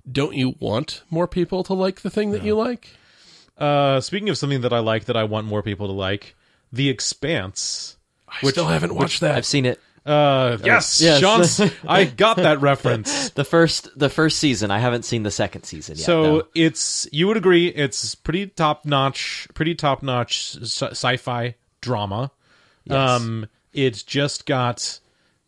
don't 0.09 0.35
you 0.35 0.55
want 0.59 1.01
more 1.09 1.27
people 1.27 1.63
to 1.63 1.73
like 1.73 2.01
the 2.01 2.11
thing 2.11 2.29
that 2.31 2.43
you 2.43 2.55
like? 2.55 2.95
Uh, 3.61 4.01
speaking 4.01 4.29
of 4.29 4.37
something 4.37 4.61
that 4.61 4.73
I 4.73 4.79
like 4.79 5.05
that 5.05 5.15
I 5.15 5.23
want 5.25 5.45
more 5.45 5.61
people 5.61 5.87
to 5.87 5.93
like, 5.93 6.35
The 6.73 6.89
Expanse. 6.89 7.97
I 8.27 8.47
still 8.49 8.67
haven't 8.67 8.95
watched 8.95 9.21
that. 9.21 9.35
I've 9.35 9.45
seen 9.45 9.65
it. 9.65 9.79
Uh, 10.03 10.57
yes, 10.63 10.99
Yes. 10.99 11.19
Sean's, 11.19 11.61
I 11.87 12.05
got 12.05 12.37
that 12.37 12.59
reference. 12.61 13.29
The 13.35 13.43
first 13.45 13.87
the 13.97 14.09
first 14.09 14.39
season. 14.39 14.71
I 14.71 14.79
haven't 14.79 15.05
seen 15.05 15.23
the 15.23 15.31
second 15.31 15.63
season 15.63 15.95
yet. 15.95 16.05
So 16.05 16.23
though. 16.23 16.47
it's 16.55 17.07
you 17.11 17.27
would 17.27 17.37
agree 17.37 17.67
it's 17.67 18.15
pretty 18.15 18.47
top 18.47 18.83
notch, 18.83 19.47
pretty 19.53 19.75
top 19.75 20.01
notch 20.01 20.57
sci-fi 20.57 21.55
drama. 21.81 22.31
Um, 22.89 23.47
it's 23.73 24.01
just 24.03 24.45
got 24.45 24.99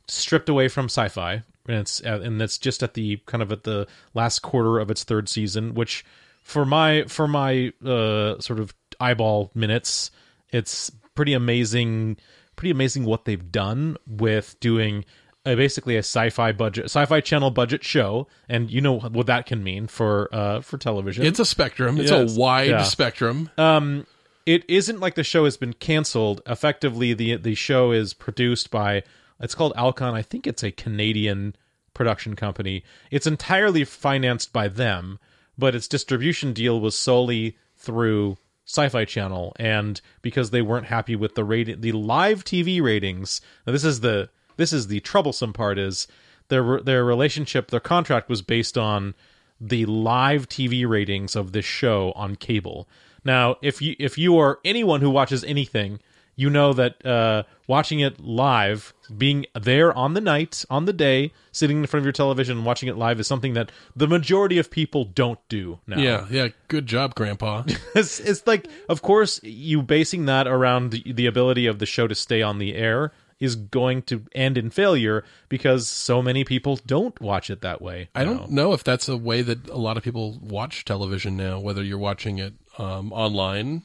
stripped 0.07 0.49
away 0.49 0.67
from 0.67 0.85
sci-fi, 0.85 1.41
and 1.67 1.77
it's 1.77 2.01
uh, 2.05 2.21
and 2.23 2.41
it's 2.41 2.57
just 2.57 2.83
at 2.83 2.93
the 2.93 3.17
kind 3.25 3.41
of 3.41 3.51
at 3.51 3.63
the 3.63 3.87
last 4.13 4.39
quarter 4.39 4.77
of 4.79 4.91
its 4.91 5.03
third 5.03 5.27
season, 5.27 5.73
which 5.73 6.05
for 6.43 6.65
my 6.65 7.03
for 7.07 7.27
my 7.27 7.73
uh 7.85 8.39
sort 8.39 8.59
of 8.59 8.73
eyeball 8.99 9.51
minutes, 9.55 10.11
it's 10.49 10.91
pretty 11.15 11.33
amazing. 11.33 12.17
Pretty 12.55 12.71
amazing 12.71 13.05
what 13.05 13.25
they've 13.25 13.51
done 13.51 13.97
with 14.07 14.59
doing 14.59 15.05
uh, 15.45 15.55
basically 15.55 15.95
a 15.95 15.99
sci-fi 15.99 16.51
budget, 16.53 16.85
sci-fi 16.85 17.19
channel 17.19 17.49
budget 17.51 17.83
show, 17.83 18.27
and 18.47 18.69
you 18.71 18.79
know 18.79 18.99
what 18.99 19.25
that 19.25 19.45
can 19.47 19.63
mean 19.63 19.87
for 19.87 20.29
uh 20.33 20.61
for 20.61 20.77
television. 20.77 21.25
it's 21.25 21.39
a 21.39 21.45
spectrum. 21.45 21.99
It's 21.99 22.11
Yes. 22.11 22.35
a 22.35 22.39
wide 22.39 22.69
Yeah. 22.69 22.83
spectrum. 22.83 23.49
um 23.57 24.05
it 24.45 24.63
isn't 24.69 24.99
like 24.99 25.15
the 25.15 25.23
show 25.23 25.45
has 25.45 25.55
been 25.57 25.73
canceled 25.73 26.41
effectively 26.45 27.13
the 27.13 27.37
the 27.37 27.55
show 27.55 27.91
is 27.91 28.13
produced 28.13 28.69
by 28.69 29.01
it's 29.39 29.55
called 29.55 29.71
alcon 29.77 30.13
i 30.13 30.21
think 30.21 30.45
it's 30.45 30.63
a 30.63 30.71
canadian 30.71 31.55
production 31.93 32.35
company 32.35 32.83
it's 33.09 33.25
entirely 33.25 33.85
financed 33.85 34.51
by 34.51 34.67
them 34.67 35.17
but 35.57 35.75
its 35.75 35.87
distribution 35.87 36.53
deal 36.53 36.79
was 36.79 36.97
solely 36.97 37.57
through 37.75 38.37
sci-fi 38.65 39.03
channel 39.03 39.53
and 39.57 39.99
because 40.21 40.51
they 40.51 40.61
weren't 40.61 40.85
happy 40.85 41.15
with 41.15 41.35
the 41.35 41.43
rating 41.43 41.81
the 41.81 41.91
live 41.91 42.45
tv 42.45 42.81
ratings 42.81 43.41
now 43.67 43.73
this 43.73 43.83
is 43.83 43.99
the 43.99 44.29
this 44.55 44.71
is 44.71 44.87
the 44.87 45.01
troublesome 45.01 45.51
part 45.51 45.77
is 45.77 46.07
their 46.47 46.79
their 46.79 47.03
relationship 47.03 47.69
their 47.71 47.81
contract 47.81 48.29
was 48.29 48.41
based 48.41 48.77
on 48.77 49.13
the 49.59 49.85
live 49.85 50.49
TV 50.49 50.87
ratings 50.87 51.35
of 51.35 51.53
this 51.53 51.65
show 51.65 52.11
on 52.15 52.35
cable. 52.35 52.87
Now, 53.23 53.55
if 53.61 53.81
you 53.81 53.95
if 53.97 54.17
you 54.17 54.37
are 54.37 54.59
anyone 54.65 54.99
who 54.99 55.09
watches 55.09 55.43
anything, 55.45 55.99
you 56.35 56.49
know 56.49 56.73
that 56.73 57.05
uh, 57.05 57.43
watching 57.67 57.99
it 57.99 58.19
live, 58.19 58.93
being 59.15 59.45
there 59.59 59.95
on 59.95 60.13
the 60.13 60.21
night, 60.21 60.65
on 60.69 60.85
the 60.85 60.93
day, 60.93 61.31
sitting 61.51 61.77
in 61.77 61.85
front 61.85 62.01
of 62.01 62.05
your 62.05 62.13
television 62.13 62.57
and 62.57 62.65
watching 62.65 62.89
it 62.89 62.97
live 62.97 63.19
is 63.19 63.27
something 63.27 63.53
that 63.53 63.71
the 63.95 64.07
majority 64.07 64.57
of 64.57 64.71
people 64.71 65.05
don't 65.05 65.39
do 65.49 65.79
now. 65.87 65.99
Yeah, 65.99 66.25
yeah. 66.29 66.47
Good 66.67 66.87
job, 66.87 67.15
Grandpa. 67.15 67.63
it's, 67.95 68.19
it's 68.19 68.45
like, 68.47 68.67
of 68.89 69.01
course, 69.01 69.41
you 69.43 69.81
basing 69.81 70.25
that 70.25 70.47
around 70.47 70.91
the, 70.91 71.13
the 71.13 71.25
ability 71.25 71.67
of 71.67 71.79
the 71.79 71.85
show 71.85 72.07
to 72.07 72.15
stay 72.15 72.41
on 72.41 72.57
the 72.57 72.75
air 72.75 73.11
is 73.39 73.55
going 73.55 74.01
to 74.01 74.23
end 74.33 74.57
in 74.57 74.69
failure 74.69 75.23
because 75.49 75.87
so 75.87 76.21
many 76.21 76.45
people 76.45 76.79
don't 76.85 77.19
watch 77.19 77.49
it 77.49 77.61
that 77.61 77.81
way. 77.81 78.09
I 78.15 78.23
don't 78.23 78.51
know 78.51 78.71
if 78.71 78.83
that's 78.83 79.09
a 79.09 79.17
way 79.17 79.41
that 79.41 79.67
a 79.69 79.77
lot 79.77 79.97
of 79.97 80.03
people 80.03 80.39
watch 80.41 80.85
television 80.85 81.35
now. 81.35 81.59
Whether 81.59 81.83
you're 81.83 81.97
watching 81.97 82.37
it 82.37 82.53
um, 82.77 83.11
online, 83.11 83.83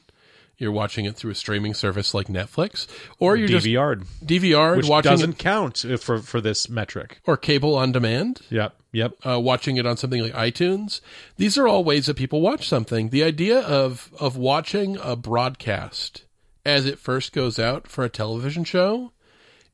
You're 0.59 0.71
watching 0.71 1.05
it 1.05 1.15
through 1.15 1.31
a 1.31 1.35
streaming 1.35 1.73
service 1.73 2.13
like 2.13 2.27
Netflix, 2.27 2.85
or 3.17 3.35
you're 3.35 3.47
just 3.47 3.65
DVR, 3.65 4.05
DVR 4.23 4.77
which 4.77 4.87
watching 4.87 5.11
doesn't 5.11 5.31
it, 5.31 5.39
count 5.39 5.85
for 5.99 6.19
for 6.19 6.41
this 6.41 6.69
metric. 6.69 7.21
or 7.25 7.37
cable 7.37 7.75
on 7.75 7.91
demand. 7.91 8.41
Yep, 8.49 8.75
yep. 8.91 9.13
uh, 9.25 9.39
watching 9.39 9.77
it 9.77 9.85
on 9.85 9.97
something 9.97 10.21
like 10.21 10.33
iTunes. 10.33 10.99
These 11.37 11.57
are 11.57 11.67
all 11.67 11.83
ways 11.83 12.07
that 12.07 12.17
people 12.17 12.41
watch 12.41 12.67
something. 12.67 13.09
The 13.09 13.23
idea 13.23 13.59
of 13.61 14.11
of 14.19 14.35
watching 14.37 14.97
a 14.97 15.15
broadcast 15.15 16.25
as 16.65 16.85
it 16.85 16.99
first 16.99 17.31
goes 17.33 17.57
out 17.57 17.87
for 17.87 18.03
a 18.03 18.09
television 18.09 18.63
show 18.63 19.13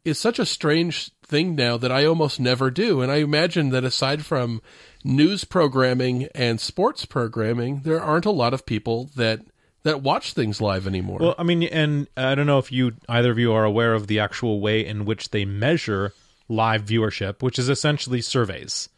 is 0.04 0.20
such 0.20 0.38
a 0.38 0.46
strange 0.46 1.12
thing 1.26 1.56
now 1.56 1.78
that 1.78 1.92
I 1.92 2.06
almost 2.06 2.40
never 2.40 2.70
do. 2.70 3.02
And 3.02 3.12
I 3.12 3.16
imagine 3.18 3.70
that 3.70 3.84
aside 3.84 4.24
from 4.24 4.62
news 5.04 5.44
programming 5.44 6.28
and 6.36 6.62
sports 6.62 7.06
programming, 7.06 7.82
there 7.82 8.02
aren't 8.02 8.26
a 8.26 8.32
lot 8.32 8.54
of 8.54 8.66
people 8.68 9.10
that 9.16 9.42
that 9.86 10.02
watch 10.02 10.34
things 10.34 10.60
live 10.60 10.88
anymore. 10.88 11.20
Well, 11.22 11.36
I 11.38 11.44
mean, 11.44 11.62
and 11.64 12.08
I 12.18 12.34
don't 12.34 12.48
know 12.48 12.58
if 12.58 12.72
you 12.72 12.94
either 13.08 13.32
of 13.32 13.38
you 13.38 13.54
are 13.54 13.64
aware 13.64 13.94
of 13.94 14.08
the 14.08 14.20
actual 14.20 14.60
way 14.60 14.84
in 14.84 15.06
which 15.06 15.30
they 15.30 15.46
measure 15.46 16.12
live 16.50 16.84
viewership, 16.84 17.44
which 17.44 17.60
is 17.60 17.70
essentially 17.70 18.22
surveys. 18.22 18.90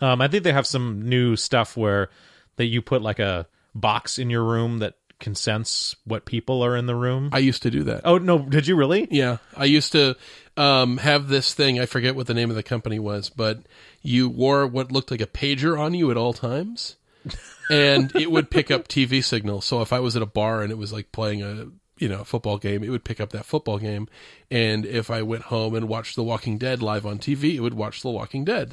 Um, 0.00 0.20
I 0.20 0.28
think 0.28 0.44
they 0.44 0.52
have 0.52 0.66
some 0.66 1.08
new 1.08 1.34
stuff 1.34 1.76
where 1.76 2.08
that 2.54 2.66
you 2.66 2.80
put 2.80 3.02
like 3.02 3.18
a 3.18 3.48
box 3.74 4.16
in 4.16 4.30
your 4.30 4.44
room 4.44 4.78
that 4.78 4.94
can 5.18 5.34
sense 5.34 5.96
what 6.04 6.24
people 6.24 6.62
are 6.64 6.76
in 6.76 6.86
the 6.86 6.94
room. 6.94 7.30
I 7.32 7.38
used 7.38 7.64
to 7.64 7.70
do 7.72 7.82
that. 7.84 8.02
oh 8.04 8.18
no, 8.18 8.38
did 8.38 8.68
you 8.68 8.76
really? 8.76 9.08
Yeah, 9.10 9.38
I 9.56 9.64
used 9.64 9.90
to 9.90 10.16
um, 10.56 10.98
have 10.98 11.26
this 11.26 11.52
thing. 11.52 11.80
I 11.80 11.86
forget 11.86 12.14
what 12.14 12.28
the 12.28 12.34
name 12.34 12.50
of 12.50 12.56
the 12.56 12.62
company 12.62 13.00
was, 13.00 13.28
but 13.28 13.58
you 14.02 14.28
wore 14.28 14.68
what 14.68 14.92
looked 14.92 15.10
like 15.10 15.20
a 15.20 15.26
pager 15.26 15.76
on 15.76 15.94
you 15.94 16.12
at 16.12 16.16
all 16.16 16.32
times, 16.32 16.94
and 17.70 18.14
it 18.16 18.30
would 18.30 18.50
pick 18.50 18.70
up 18.70 18.88
TV 18.88 19.22
signals. 19.22 19.64
So 19.64 19.80
if 19.82 19.92
I 19.92 20.00
was 20.00 20.16
at 20.16 20.22
a 20.22 20.26
bar 20.26 20.62
and 20.62 20.70
it 20.72 20.78
was 20.78 20.92
like 20.92 21.12
playing 21.12 21.42
a 21.42 21.66
you 21.98 22.08
know 22.08 22.24
football 22.24 22.58
game, 22.58 22.82
it 22.84 22.90
would 22.90 23.04
pick 23.04 23.20
up 23.20 23.30
that 23.30 23.44
football 23.44 23.78
game. 23.78 24.08
And 24.50 24.86
if 24.86 25.10
I 25.10 25.22
went 25.22 25.42
home 25.44 25.74
and 25.74 25.88
watched 25.88 26.16
The 26.16 26.22
Walking 26.22 26.56
Dead 26.58 26.80
live 26.82 27.04
on 27.04 27.18
TV, 27.18 27.54
it 27.54 27.60
would 27.60 27.74
watch 27.74 28.02
The 28.02 28.10
Walking 28.10 28.44
Dead, 28.44 28.72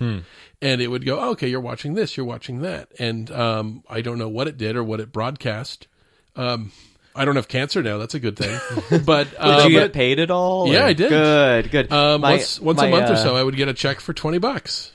and 0.61 0.81
it 0.81 0.87
would 0.87 1.05
go, 1.05 1.19
oh, 1.19 1.31
"Okay, 1.31 1.47
you're 1.47 1.59
watching 1.59 1.95
this, 1.95 2.15
you're 2.15 2.25
watching 2.25 2.61
that," 2.61 2.89
and 2.99 3.29
um, 3.31 3.83
I 3.89 4.01
don't 4.01 4.19
know 4.19 4.29
what 4.29 4.47
it 4.47 4.57
did 4.57 4.75
or 4.75 4.83
what 4.83 4.99
it 4.99 5.11
broadcast. 5.11 5.87
Um, 6.35 6.71
I 7.15 7.23
don't 7.25 7.37
have 7.37 7.47
cancer 7.47 7.81
now. 7.81 7.97
That's 7.97 8.13
a 8.13 8.19
good 8.19 8.37
thing. 8.37 8.59
But 9.05 9.29
Did 9.31 9.39
um, 9.39 9.71
you 9.71 9.79
get 9.79 9.93
paid 9.93 10.19
at 10.19 10.29
all? 10.29 10.71
Yeah, 10.71 10.83
or- 10.83 10.87
I 10.87 10.93
did. 10.93 11.09
Good, 11.09 11.71
good. 11.71 11.91
Um, 11.91 12.21
My- 12.21 12.31
once 12.31 12.59
once 12.59 12.77
my, 12.77 12.87
a 12.87 12.91
month 12.91 13.09
or 13.09 13.13
uh, 13.13 13.17
so, 13.17 13.35
I 13.35 13.43
would 13.43 13.55
get 13.55 13.67
a 13.69 13.73
check 13.73 13.99
for 14.01 14.13
twenty 14.13 14.37
bucks. 14.37 14.91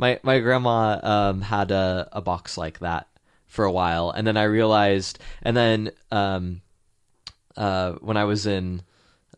My 0.00 0.18
my 0.22 0.38
grandma 0.38 0.98
um, 1.02 1.42
had 1.42 1.70
a, 1.70 2.08
a 2.10 2.22
box 2.22 2.56
like 2.56 2.78
that 2.78 3.06
for 3.46 3.66
a 3.66 3.70
while, 3.70 4.10
and 4.10 4.26
then 4.26 4.38
I 4.38 4.44
realized, 4.44 5.18
and 5.42 5.54
then 5.54 5.90
um, 6.10 6.62
uh, 7.54 7.92
when 8.00 8.16
I 8.16 8.24
was 8.24 8.46
in 8.46 8.80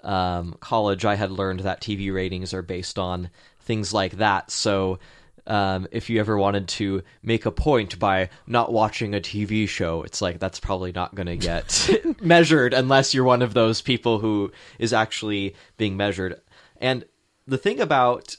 um, 0.05 0.55
college, 0.61 1.05
I 1.05 1.17
had 1.17 1.33
learned 1.33 1.61
that 1.61 1.81
TV 1.81 2.15
ratings 2.15 2.55
are 2.55 2.63
based 2.63 2.97
on 2.97 3.29
things 3.61 3.93
like 3.93 4.19
that. 4.19 4.51
So. 4.53 5.01
Um, 5.45 5.89
if 5.91 6.09
you 6.09 6.21
ever 6.21 6.39
wanted 6.39 6.69
to 6.69 7.03
make 7.21 7.47
a 7.47 7.51
point 7.51 7.99
by 7.99 8.31
not 8.47 8.73
watching 8.73 9.13
a 9.13 9.21
TV 9.21 9.69
show, 9.69 10.05
it's 10.05 10.23
like 10.23 10.39
that's 10.39 10.61
probably 10.61 10.93
not 10.93 11.17
going 11.17 11.27
to 11.27 11.37
get 11.37 11.91
measured 12.21 12.73
unless 12.73 13.13
you're 13.13 13.25
one 13.25 13.43
of 13.43 13.53
those 13.53 13.83
people 13.83 14.21
who 14.21 14.53
is 14.79 14.93
actually 14.93 15.57
being 15.79 15.97
measured. 15.97 16.41
And 16.77 17.05
the 17.49 17.59
thing 17.59 17.81
about 17.81 18.37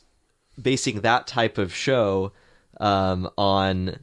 basing 0.62 1.02
that 1.02 1.28
type 1.28 1.58
of 1.58 1.74
show 1.74 2.32
um, 2.80 3.30
on 3.38 4.00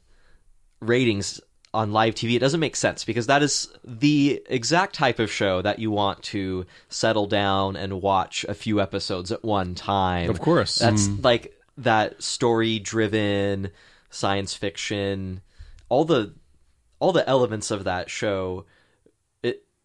ratings 0.80 1.40
on 1.72 1.92
live 1.92 2.14
TV, 2.14 2.34
it 2.34 2.40
doesn't 2.40 2.60
make 2.60 2.74
sense 2.74 3.04
because 3.04 3.26
that 3.28 3.42
is 3.42 3.68
the 3.84 4.42
exact 4.48 4.94
type 4.94 5.18
of 5.18 5.30
show 5.30 5.62
that 5.62 5.78
you 5.78 5.90
want 5.90 6.22
to 6.22 6.66
settle 6.88 7.26
down 7.26 7.76
and 7.76 8.02
watch 8.02 8.44
a 8.48 8.54
few 8.54 8.80
episodes 8.80 9.30
at 9.30 9.44
one 9.44 9.74
time. 9.74 10.30
Of 10.30 10.40
course. 10.40 10.76
That's 10.76 11.08
like 11.08 11.56
that 11.78 12.22
story 12.22 12.78
driven 12.78 13.70
science 14.10 14.54
fiction, 14.54 15.42
all 15.88 16.04
the 16.04 16.34
all 16.98 17.12
the 17.12 17.28
elements 17.28 17.70
of 17.70 17.84
that 17.84 18.10
show 18.10 18.66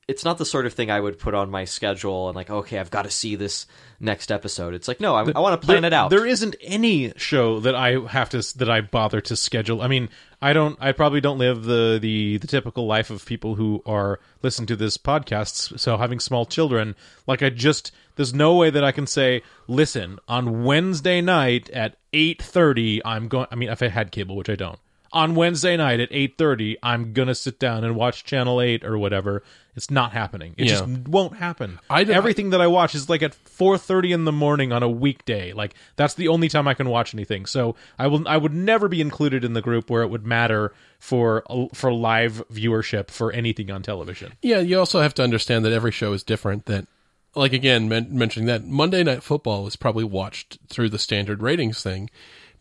it's 0.07 0.23
not 0.23 0.37
the 0.37 0.45
sort 0.45 0.67
of 0.67 0.73
thing 0.73 0.91
I 0.91 0.99
would 0.99 1.17
put 1.17 1.33
on 1.33 1.49
my 1.49 1.65
schedule 1.65 2.27
and 2.29 2.35
like, 2.35 2.49
okay, 2.51 2.77
I've 2.77 2.91
got 2.91 3.03
to 3.03 3.09
see 3.11 3.35
this 3.35 3.65
next 3.99 4.31
episode. 4.31 4.75
It's 4.75 4.87
like, 4.87 4.99
no, 4.99 5.15
I, 5.15 5.21
I 5.35 5.39
want 5.39 5.59
to 5.59 5.65
plan 5.65 5.81
There- 5.81 5.87
it 5.87 5.93
out. 5.93 6.09
There 6.11 6.27
isn't 6.27 6.55
any 6.61 7.11
show 7.17 7.59
that 7.61 7.73
I 7.73 7.99
have 8.07 8.29
to 8.29 8.57
that 8.59 8.69
I 8.69 8.81
bother 8.81 9.19
to 9.21 9.35
schedule. 9.35 9.81
I 9.81 9.87
mean, 9.87 10.09
I 10.41 10.53
don't. 10.53 10.77
I 10.79 10.91
probably 10.91 11.21
don't 11.21 11.39
live 11.39 11.63
the 11.63 11.97
the 11.99 12.37
the 12.37 12.47
typical 12.47 12.85
life 12.85 13.09
of 13.09 13.25
people 13.25 13.55
who 13.55 13.81
are 13.85 14.19
listening 14.43 14.67
to 14.67 14.75
this 14.75 14.97
podcast. 14.97 15.79
So 15.79 15.97
having 15.97 16.19
small 16.19 16.45
children, 16.45 16.95
like 17.25 17.41
I 17.41 17.49
just 17.49 17.91
there's 18.15 18.33
no 18.33 18.55
way 18.55 18.69
that 18.69 18.83
I 18.83 18.91
can 18.91 19.07
say, 19.07 19.41
listen, 19.67 20.19
on 20.27 20.63
Wednesday 20.63 21.19
night 21.21 21.69
at 21.71 21.95
eight 22.13 22.43
thirty, 22.43 23.03
I'm 23.03 23.27
going. 23.27 23.47
I 23.51 23.55
mean, 23.55 23.69
if 23.69 23.81
I 23.81 23.87
had 23.87 24.11
cable, 24.11 24.35
which 24.35 24.49
I 24.49 24.55
don't. 24.55 24.77
On 25.15 25.33
Wednesday 25.33 25.77
night 25.77 26.01
at 26.01 26.09
eight 26.11 26.37
thirty, 26.37 26.75
I'm 26.83 27.13
gonna 27.13 27.33
sit 27.35 27.57
down 27.57 27.85
and 27.85 27.95
watch 27.95 28.25
Channel 28.25 28.59
Eight 28.61 28.83
or 28.83 28.97
whatever. 28.97 29.43
It's 29.73 29.89
not 29.89 30.11
happening. 30.11 30.53
It 30.57 30.65
Yeah. 30.65 30.71
just 30.73 30.85
won't 31.07 31.37
happen. 31.37 31.79
I 31.89 32.03
d- 32.03 32.11
Everything 32.13 32.49
that 32.49 32.59
I 32.61 32.67
watch 32.67 32.93
is 32.95 33.09
like 33.09 33.23
at 33.23 33.33
four 33.33 33.77
thirty 33.77 34.11
in 34.11 34.25
the 34.25 34.33
morning 34.33 34.73
on 34.73 34.83
a 34.83 34.89
weekday. 34.89 35.53
Like 35.53 35.73
that's 35.95 36.15
the 36.15 36.27
only 36.27 36.49
time 36.49 36.67
I 36.67 36.73
can 36.73 36.89
watch 36.89 37.13
anything. 37.13 37.45
So 37.45 37.75
I 37.97 38.07
will. 38.07 38.27
I 38.27 38.35
would 38.35 38.53
never 38.53 38.89
be 38.89 38.99
included 38.99 39.45
in 39.45 39.53
the 39.53 39.61
group 39.61 39.89
where 39.89 40.01
it 40.03 40.09
would 40.09 40.25
matter 40.25 40.73
for 40.99 41.43
for 41.73 41.93
live 41.93 42.43
viewership 42.51 43.09
for 43.09 43.31
anything 43.31 43.71
on 43.71 43.81
television. 43.83 44.33
Yeah, 44.41 44.59
you 44.59 44.77
also 44.77 44.99
have 44.99 45.13
to 45.15 45.23
understand 45.23 45.63
that 45.63 45.71
every 45.71 45.91
show 45.93 46.11
is 46.11 46.23
different. 46.23 46.65
That, 46.65 46.87
like 47.35 47.53
again, 47.53 47.87
men- 47.87 48.09
mentioning 48.11 48.47
that 48.47 48.65
Monday 48.65 49.01
Night 49.03 49.23
Football 49.23 49.63
was 49.63 49.77
probably 49.77 50.03
watched 50.03 50.57
through 50.67 50.89
the 50.89 50.99
standard 50.99 51.41
ratings 51.41 51.81
thing 51.81 52.09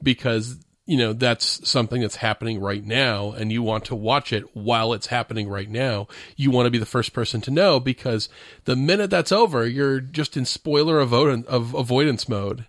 because 0.01 0.59
you 0.87 0.97
know 0.99 1.13
that's 1.13 1.67
something 1.69 2.01
that's 2.01 2.17
happening 2.17 2.61
right 2.61 2.85
now, 2.85 3.33
and 3.33 3.51
you 3.51 3.63
want 3.63 3.87
to 3.87 3.95
watch 3.95 4.33
it 4.33 4.45
while 4.55 4.93
it's 4.93 5.07
happening 5.07 5.49
right 5.49 5.69
now. 5.69 6.09
You 6.37 6.51
want 6.51 6.67
to 6.67 6.71
be 6.71 6.79
the 6.79 6.87
first 6.87 7.13
person 7.13 7.41
to 7.43 7.51
know 7.51 7.81
because 7.81 8.29
the 8.65 8.77
minute 8.77 9.11
that's 9.11 9.33
over, 9.33 9.67
you're 9.67 10.01
just 10.01 10.37
in 10.37 10.45
spoiler 10.45 11.01
avoidance, 11.01 11.47
of 11.47 11.75
avoidance 11.75 12.29
mode. 12.29 12.67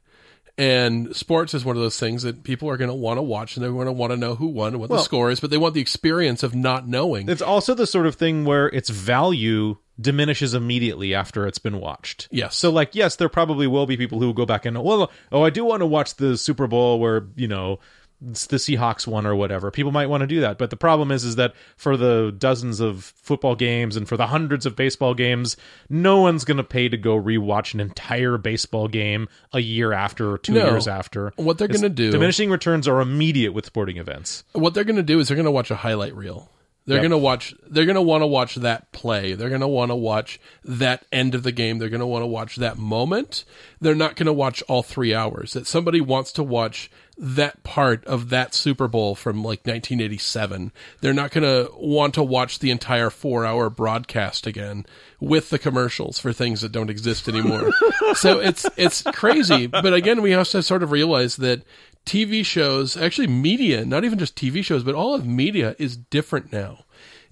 And 0.58 1.14
sports 1.14 1.54
is 1.54 1.66
one 1.66 1.76
of 1.76 1.82
those 1.82 2.00
things 2.00 2.24
that 2.24 2.44
people 2.44 2.70
are 2.70 2.78
going 2.78 2.88
to 2.88 2.94
want 2.94 3.18
to 3.18 3.22
watch, 3.22 3.58
and 3.58 3.64
they're 3.64 3.74
going 3.74 3.88
to 3.88 3.92
want 3.92 4.12
to 4.12 4.18
know 4.18 4.36
who 4.36 4.48
won 4.48 4.70
and 4.70 4.80
what 4.80 4.90
the 4.90 5.00
score 5.00 5.30
is, 5.30 5.42
but 5.42 5.50
they 5.50 5.58
want 5.58 5.74
the 5.74 5.82
experience 5.82 6.44
of 6.44 6.56
not 6.56 6.88
knowing. 6.88 7.28
It's 7.28 7.42
also 7.42 7.74
the 7.74 7.86
sort 7.86 8.06
of 8.06 8.16
thing 8.16 8.46
where 8.46 8.68
its 8.68 8.90
value 8.90 9.76
diminishes 10.00 10.54
immediately 10.54 11.14
after 11.14 11.46
it's 11.46 11.60
been 11.60 11.80
watched. 11.80 12.28
Yes. 12.32 12.56
So 12.56 12.70
like 12.70 12.96
yes, 12.96 13.16
there 13.16 13.30
probably 13.30 13.68
will 13.68 13.86
be 13.86 13.98
people 13.98 14.20
who 14.20 14.28
will 14.28 14.34
go 14.34 14.46
back 14.46 14.66
and 14.66 14.82
well, 14.82 15.12
oh, 15.32 15.44
I 15.44 15.50
do 15.50 15.66
want 15.66 15.82
to 15.82 15.86
watch 15.86 16.16
the 16.16 16.38
Super 16.38 16.68
Bowl 16.68 17.00
where, 17.00 17.28
you 17.36 17.48
know, 17.48 17.80
the 18.22 18.58
Seahawks 18.58 19.06
won 19.06 19.26
or 19.28 19.36
whatever. 19.36 19.70
People 19.72 19.92
might 19.92 20.08
want 20.08 20.22
to 20.22 20.28
do 20.28 20.40
that, 20.42 20.58
but 20.58 20.70
the 20.70 20.78
problem 20.78 21.12
is 21.12 21.24
is 21.24 21.36
that 21.36 21.54
for 21.76 21.98
the 21.98 22.34
dozens 22.38 22.80
of 22.80 23.04
football 23.22 23.56
games 23.56 23.96
and 23.98 24.08
for 24.08 24.16
the 24.18 24.28
hundreds 24.28 24.66
of 24.66 24.76
baseball 24.76 25.14
games, 25.14 25.58
no 25.90 26.22
one's 26.22 26.46
going 26.46 26.58
to 26.58 26.64
pay 26.64 26.88
to 26.90 26.98
go 26.98 27.22
rewatch 27.22 27.74
an 27.74 27.80
entire 27.82 28.38
baseball 28.38 28.88
game 28.88 29.28
a 29.54 29.60
year 29.60 29.92
after 29.92 30.32
or 30.32 30.38
2 30.38 30.54
No. 30.54 30.70
years 30.72 30.88
after. 30.88 31.34
What 31.36 31.58
they're 31.58 31.68
gonna 31.68 31.90
do- 31.90 32.12
Diminishing 32.12 32.50
returns 32.50 32.88
are 32.88 33.02
immediate 33.02 33.52
with 33.54 33.66
sporting 33.66 33.98
events. 33.98 34.44
what 34.54 34.74
they're 34.74 34.84
going 34.86 34.96
to 34.96 35.04
do 35.04 35.20
is 35.20 35.28
they're 35.28 35.36
going 35.36 35.46
to 35.46 35.52
watch 35.52 35.70
a 35.70 35.76
highlight 35.76 36.16
reel. 36.16 36.50
They're 36.88 36.98
Yep. 36.98 37.02
going 37.02 37.12
to 37.12 37.18
watch. 37.18 37.56
They're 37.68 37.86
going 37.86 37.96
to 37.96 38.02
want 38.04 38.22
to 38.22 38.28
watch 38.28 38.56
that 38.56 38.92
play. 38.92 39.34
They're 39.34 39.50
going 39.50 39.62
to 39.62 39.68
want 39.68 39.90
to 39.90 39.96
watch 39.96 40.40
that 40.64 41.04
end 41.12 41.34
of 41.34 41.42
the 41.42 41.52
game. 41.52 41.80
They're 41.80 41.90
going 41.90 42.00
to 42.00 42.06
want 42.06 42.22
to 42.22 42.28
watch 42.28 42.58
that 42.58 42.78
moment. 42.78 43.44
They're 43.82 43.96
not 43.96 44.16
going 44.16 44.28
to 44.28 44.34
watch 44.34 44.62
all 44.68 44.84
three 44.84 45.12
hours. 45.12 45.54
That 45.54 45.66
somebody 45.66 46.00
wants 46.00 46.32
to 46.34 46.44
watch 46.44 46.92
that 47.18 47.64
part 47.64 48.04
of 48.06 48.30
that 48.30 48.54
Super 48.54 48.88
Bowl 48.88 49.16
from 49.16 49.38
like 49.38 49.66
1987. 49.66 50.72
They're 51.02 51.14
not 51.14 51.32
going 51.32 51.44
to 51.44 51.72
want 51.78 52.14
to 52.16 52.24
watch 52.24 52.60
the 52.60 52.72
entire 52.72 53.10
four-hour 53.10 53.70
broadcast 53.70 54.46
again 54.48 54.86
with 55.20 55.50
the 55.50 55.60
commercials 55.60 56.20
for 56.20 56.34
things 56.34 56.62
that 56.62 56.72
don't 56.74 56.90
exist 56.90 57.28
anymore. 57.30 57.72
so 58.16 58.40
it's 58.40 58.66
it's 58.78 59.02
crazy. 59.04 59.68
But 59.68 59.94
again, 59.94 60.22
we 60.22 60.32
have 60.32 60.50
to 60.50 60.62
sort 60.62 60.84
of 60.84 60.92
realize 60.92 61.38
that 61.38 61.64
TV 62.06 62.46
shows, 62.46 62.98
actually 62.98 63.28
media, 63.28 63.86
not 63.86 64.04
even 64.04 64.20
just 64.20 64.36
TV 64.36 64.64
shows, 64.64 64.84
but 64.84 64.94
all 64.96 65.16
of 65.16 65.26
media 65.26 65.76
is 65.80 65.96
different 65.98 66.52
now. 66.52 66.86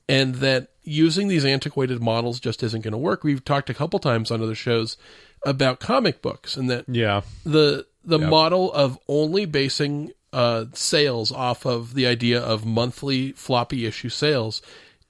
And 0.09 0.35
that 0.35 0.69
using 0.83 1.27
these 1.27 1.45
antiquated 1.45 2.01
models 2.01 2.39
just 2.39 2.63
isn't 2.63 2.81
going 2.81 2.91
to 2.91 2.97
work. 2.97 3.23
We've 3.23 3.43
talked 3.43 3.69
a 3.69 3.73
couple 3.73 3.99
times 3.99 4.31
on 4.31 4.41
other 4.41 4.55
shows 4.55 4.97
about 5.45 5.79
comic 5.79 6.21
books 6.21 6.57
and 6.57 6.69
that 6.69 6.85
Yeah. 6.87 7.21
the 7.45 7.85
the 8.03 8.19
model 8.19 8.71
of 8.73 8.99
only 9.07 9.45
basing 9.45 10.11
uh, 10.31 10.65
sales 10.73 11.31
off 11.31 11.65
of 11.65 11.93
the 11.93 12.07
idea 12.07 12.41
of 12.41 12.65
monthly 12.65 13.31
floppy 13.33 13.85
issue 13.85 14.09
sales 14.09 14.61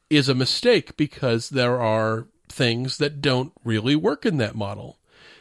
is 0.09 0.29
a 0.29 0.35
mistake 0.35 0.95
because 0.97 1.49
there 1.49 1.79
are 1.79 2.27
things 2.49 2.97
that 2.97 3.21
don't 3.21 3.51
really 3.63 3.95
work 3.95 4.25
in 4.25 4.37
that 4.37 4.55
model. 4.55 4.97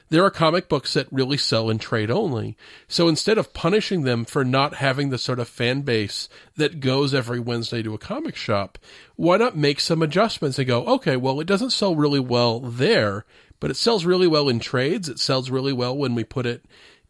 there 0.09 0.23
are 0.23 0.31
comic 0.31 0.69
books 0.69 0.93
that 0.93 1.11
really 1.11 1.39
sell 1.39 1.71
in 1.71 1.79
trade 1.79 2.11
only. 2.11 2.55
So 2.87 3.09
instead 3.09 3.39
of 3.39 3.55
punishing 3.55 4.03
them 4.03 4.27
for 4.27 4.45
not 4.45 4.75
having 4.75 5.09
the 5.09 5.17
sort 5.17 5.39
of 5.39 5.49
fan 5.49 5.81
base 5.83 6.29
that 6.57 6.81
goes 6.81 7.15
every 7.15 7.41
Wednesday 7.41 7.83
to 7.83 7.95
a 7.95 7.99
comic 7.99 8.37
shop, 8.37 8.77
why 9.17 9.39
not 9.39 9.57
make 9.57 9.81
some 9.81 10.03
adjustments 10.03 10.59
and 10.59 10.69
go, 10.69 10.85
okay, 10.85 11.17
well, 11.17 11.41
it 11.41 11.47
doesn't 11.47 11.71
sell 11.71 11.97
really 11.97 12.21
well 12.21 12.61
there, 12.61 13.25
but 13.59 13.71
it 13.71 13.77
sells 13.79 14.05
really 14.05 14.27
well 14.27 14.51
in 14.51 14.59
trades. 14.61 15.09
It 15.09 15.19
sells 15.19 15.49
really 15.49 15.73
well 15.73 15.97
when 15.97 16.15
we 16.15 16.25
put 16.25 16.45
it 16.45 16.63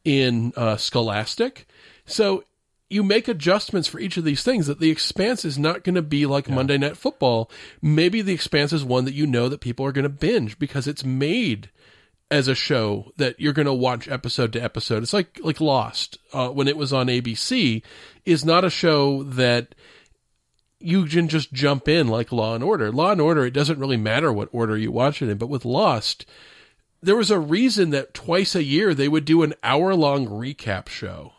in 0.05 0.53
uh, 0.57 0.77
Scholastic. 0.77 1.67
So 2.07 2.45
you 2.91 3.03
make 3.03 3.27
adjustments 3.27 3.89
for 3.89 3.99
each 3.99 4.17
of 4.17 4.25
these 4.25 4.43
things 4.43 4.67
that 4.67 4.79
the 4.79 4.91
expanse 4.91 5.45
is 5.45 5.59
not 5.59 5.83
going 5.83 5.95
to 5.95 6.03
be 6.03 6.27
like 6.27 6.51
Monday 6.51 6.77
Night 6.77 6.97
Football. 6.97 7.51
Maybe 7.81 8.21
the 8.21 8.35
expanse 8.35 8.73
is 8.73 8.85
one 8.85 9.07
that 9.07 9.15
you 9.15 9.27
know 9.27 9.49
that 9.49 9.61
people 9.61 9.87
are 9.87 9.93
going 9.93 10.03
to 10.03 10.11
binge 10.11 10.59
because 10.59 10.87
it's 10.87 11.05
made 11.05 11.71
as 12.31 12.49
a 12.49 12.55
show 12.55 13.13
that 13.17 13.39
you're 13.41 13.53
going 13.53 13.67
to 13.67 13.73
watch 13.73 14.09
episode 14.09 14.53
to 14.53 14.63
episode. 14.63 15.03
It's 15.03 15.13
like 15.13 15.41
like 15.43 15.61
Lost 15.61 16.19
uh, 16.33 16.49
when 16.49 16.69
it 16.69 16.77
was 16.77 16.93
on 16.93 17.07
ABC 17.07 17.83
is 18.25 18.45
not 18.45 18.65
a 18.65 18.71
show 18.71 19.23
that 19.23 19.75
you 20.79 21.07
can 21.07 21.29
just 21.29 21.53
jump 21.53 21.89
in 21.89 22.09
like 22.09 22.33
Law 22.33 22.55
and 22.55 22.65
Order. 22.65 22.91
Law 22.91 23.13
and 23.13 23.21
Order, 23.21 23.47
it 23.47 23.53
doesn't 23.53 23.79
really 23.79 23.97
matter 23.97 24.33
what 24.33 24.49
order 24.53 24.77
you 24.77 24.91
watch 24.91 25.23
it 25.23 25.29
in, 25.29 25.39
but 25.39 25.49
with 25.49 25.65
Lost, 25.65 26.27
there 27.03 27.17
was 27.17 27.31
a 27.31 27.39
reason 27.39 27.91
that 27.91 28.15
twice 28.15 28.55
a 28.55 28.63
year 28.63 28.95
they 28.95 29.09
would 29.09 29.25
do 29.25 29.43
an 29.43 29.55
hour 29.63 29.95
long 29.95 30.27
recap 30.27 30.89
show 30.89 31.33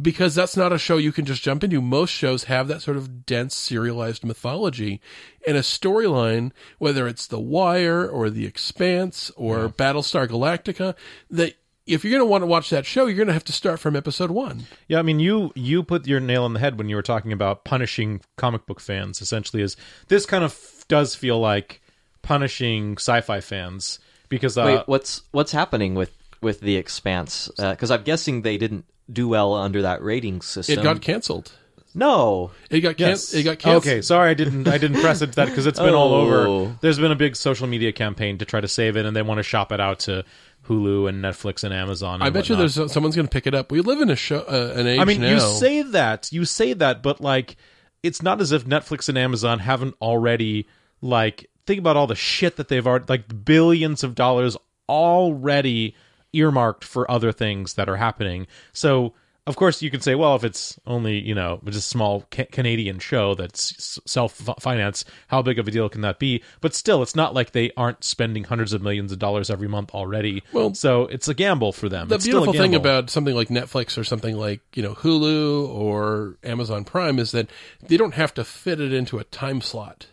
because 0.00 0.34
that's 0.34 0.56
not 0.56 0.72
a 0.72 0.78
show 0.78 0.98
you 0.98 1.12
can 1.12 1.24
just 1.24 1.42
jump 1.42 1.64
into. 1.64 1.80
Most 1.80 2.10
shows 2.10 2.44
have 2.44 2.68
that 2.68 2.82
sort 2.82 2.96
of 2.96 3.26
dense 3.26 3.56
serialized 3.56 4.24
mythology 4.24 5.00
and 5.46 5.56
a 5.56 5.60
storyline, 5.60 6.52
whether 6.78 7.08
it's 7.08 7.26
The 7.26 7.40
Wire 7.40 8.06
or 8.06 8.30
The 8.30 8.46
Expanse 8.46 9.30
or 9.36 9.68
Battlestar 9.68 10.28
Galactica, 10.28 10.94
that 11.30 11.54
if 11.86 12.04
you're 12.04 12.12
going 12.12 12.20
to 12.20 12.30
want 12.30 12.42
to 12.42 12.46
watch 12.46 12.70
that 12.70 12.86
show, 12.86 13.06
you're 13.06 13.16
going 13.16 13.26
to 13.26 13.32
have 13.32 13.44
to 13.44 13.52
start 13.52 13.80
from 13.80 13.96
episode 13.96 14.30
one. 14.30 14.66
Yeah, 14.86 14.98
I 14.98 15.02
mean, 15.02 15.18
you 15.18 15.50
you 15.56 15.82
put 15.82 16.06
your 16.06 16.20
nail 16.20 16.44
on 16.44 16.52
the 16.52 16.60
head 16.60 16.78
when 16.78 16.88
you 16.88 16.94
were 16.94 17.02
talking 17.02 17.32
about 17.32 17.64
punishing 17.64 18.20
comic 18.36 18.66
book 18.66 18.80
fans. 18.80 19.20
Essentially, 19.20 19.62
is 19.62 19.76
this 20.08 20.24
kind 20.24 20.44
of 20.44 20.84
does 20.88 21.14
feel 21.14 21.40
like 21.40 21.80
punishing 22.22 22.92
sci-fi 22.92 23.40
fans 23.40 23.98
because 24.30 24.56
uh, 24.56 24.64
Wait, 24.64 24.82
what's 24.88 25.22
what's 25.32 25.52
happening 25.52 25.94
with 25.94 26.16
with 26.40 26.60
the 26.60 26.76
Expanse? 26.76 27.50
Because 27.58 27.90
I'm 27.90 28.02
guessing 28.04 28.40
they 28.42 28.56
didn't 28.56 28.86
do 29.12 29.28
well 29.28 29.52
under 29.54 29.82
that 29.82 30.02
rating 30.02 30.40
system. 30.40 30.78
It 30.78 30.82
got 30.82 31.02
canceled. 31.02 31.52
no. 31.94 32.52
It 32.70 32.80
got 32.80 32.96
can- 32.96 33.08
Yes. 33.08 33.34
it 33.34 33.42
got 33.42 33.58
canceled. 33.58 33.84
Okay, 33.86 34.00
sorry, 34.00 34.30
I 34.30 34.34
didn't. 34.34 34.66
I 34.68 34.78
didn't 34.78 35.00
press 35.02 35.20
it 35.20 35.32
that 35.32 35.48
because 35.48 35.66
it's 35.66 35.78
been 35.80 35.92
all 35.94 36.14
Oh. 36.14 36.20
over. 36.20 36.76
There's 36.80 36.98
been 36.98 37.12
a 37.12 37.16
big 37.16 37.36
social 37.36 37.66
media 37.66 37.92
campaign 37.92 38.38
to 38.38 38.44
try 38.46 38.60
to 38.60 38.68
save 38.68 38.96
it, 38.96 39.04
and 39.04 39.14
they 39.14 39.22
want 39.22 39.38
to 39.38 39.42
shop 39.42 39.72
it 39.72 39.80
out 39.80 39.98
to 40.00 40.24
Hulu 40.68 41.08
and 41.08 41.22
Netflix 41.22 41.64
and 41.64 41.74
Amazon. 41.74 42.14
And 42.14 42.22
I 42.22 42.30
bet 42.30 42.48
you 42.48 42.54
whatnot. 42.54 42.72
there's 42.74 42.92
someone's 42.92 43.16
going 43.16 43.26
to 43.26 43.32
pick 43.32 43.46
it 43.48 43.54
up. 43.54 43.72
We 43.72 43.80
live 43.80 44.00
in 44.00 44.08
a 44.10 44.16
show, 44.16 44.38
uh, 44.40 44.74
an 44.76 44.86
age 44.86 45.00
I 45.00 45.04
mean, 45.04 45.20
now. 45.22 45.30
you 45.34 45.40
say 45.40 45.82
that, 45.82 46.30
you 46.32 46.44
say 46.44 46.72
that, 46.74 47.02
but 47.02 47.20
like, 47.20 47.56
it's 48.04 48.22
not 48.22 48.40
as 48.40 48.52
if 48.52 48.64
Netflix 48.64 49.08
and 49.08 49.18
Amazon 49.18 49.58
haven't 49.58 49.94
already 50.00 50.68
like 51.02 51.49
think 51.66 51.78
about 51.78 51.96
all 51.96 52.06
the 52.06 52.14
shit 52.14 52.56
that 52.56 52.68
they've 52.68 52.86
already 52.86 53.06
like 53.08 53.44
billions 53.44 54.02
of 54.04 54.14
dollars 54.14 54.56
already 54.88 55.94
earmarked 56.32 56.84
for 56.84 57.10
other 57.10 57.32
things 57.32 57.74
that 57.74 57.88
are 57.88 57.96
happening. 57.96 58.46
So. 58.72 59.14
Of 59.46 59.56
course, 59.56 59.80
you 59.82 59.90
can 59.90 60.02
say, 60.02 60.14
well, 60.14 60.36
if 60.36 60.44
it's 60.44 60.78
only 60.86 61.18
you 61.18 61.34
know 61.34 61.60
just 61.64 61.78
a 61.78 61.80
small 61.80 62.26
ca- 62.30 62.44
Canadian 62.52 62.98
show 63.00 63.34
that's 63.34 63.98
self 64.06 64.34
finance, 64.60 65.04
how 65.28 65.40
big 65.42 65.58
of 65.58 65.66
a 65.66 65.70
deal 65.72 65.88
can 65.88 66.02
that 66.02 66.18
be? 66.20 66.42
But 66.60 66.74
still, 66.74 67.02
it's 67.02 67.16
not 67.16 67.34
like 67.34 67.50
they 67.50 67.72
aren't 67.76 68.04
spending 68.04 68.44
hundreds 68.44 68.74
of 68.74 68.82
millions 68.82 69.10
of 69.10 69.18
dollars 69.18 69.50
every 69.50 69.66
month 69.66 69.92
already. 69.92 70.44
Well, 70.52 70.74
so 70.74 71.04
it's 71.06 71.26
a 71.26 71.34
gamble 71.34 71.72
for 71.72 71.88
them. 71.88 72.08
the 72.08 72.16
It's 72.16 72.26
beautiful 72.26 72.52
thing 72.52 72.74
about 72.76 73.10
something 73.10 73.34
like 73.34 73.48
Netflix 73.48 73.96
or 73.98 74.04
something 74.04 74.36
like 74.36 74.60
you 74.74 74.82
know 74.82 74.94
Hulu 74.94 75.66
or 75.68 76.36
Amazon 76.44 76.84
Prime 76.84 77.18
is 77.18 77.32
that 77.32 77.48
they 77.88 77.96
don't 77.96 78.14
have 78.14 78.34
to 78.34 78.44
fit 78.44 78.78
it 78.78 78.92
into 78.92 79.18
a 79.18 79.24
time 79.24 79.62
slot. 79.62 80.06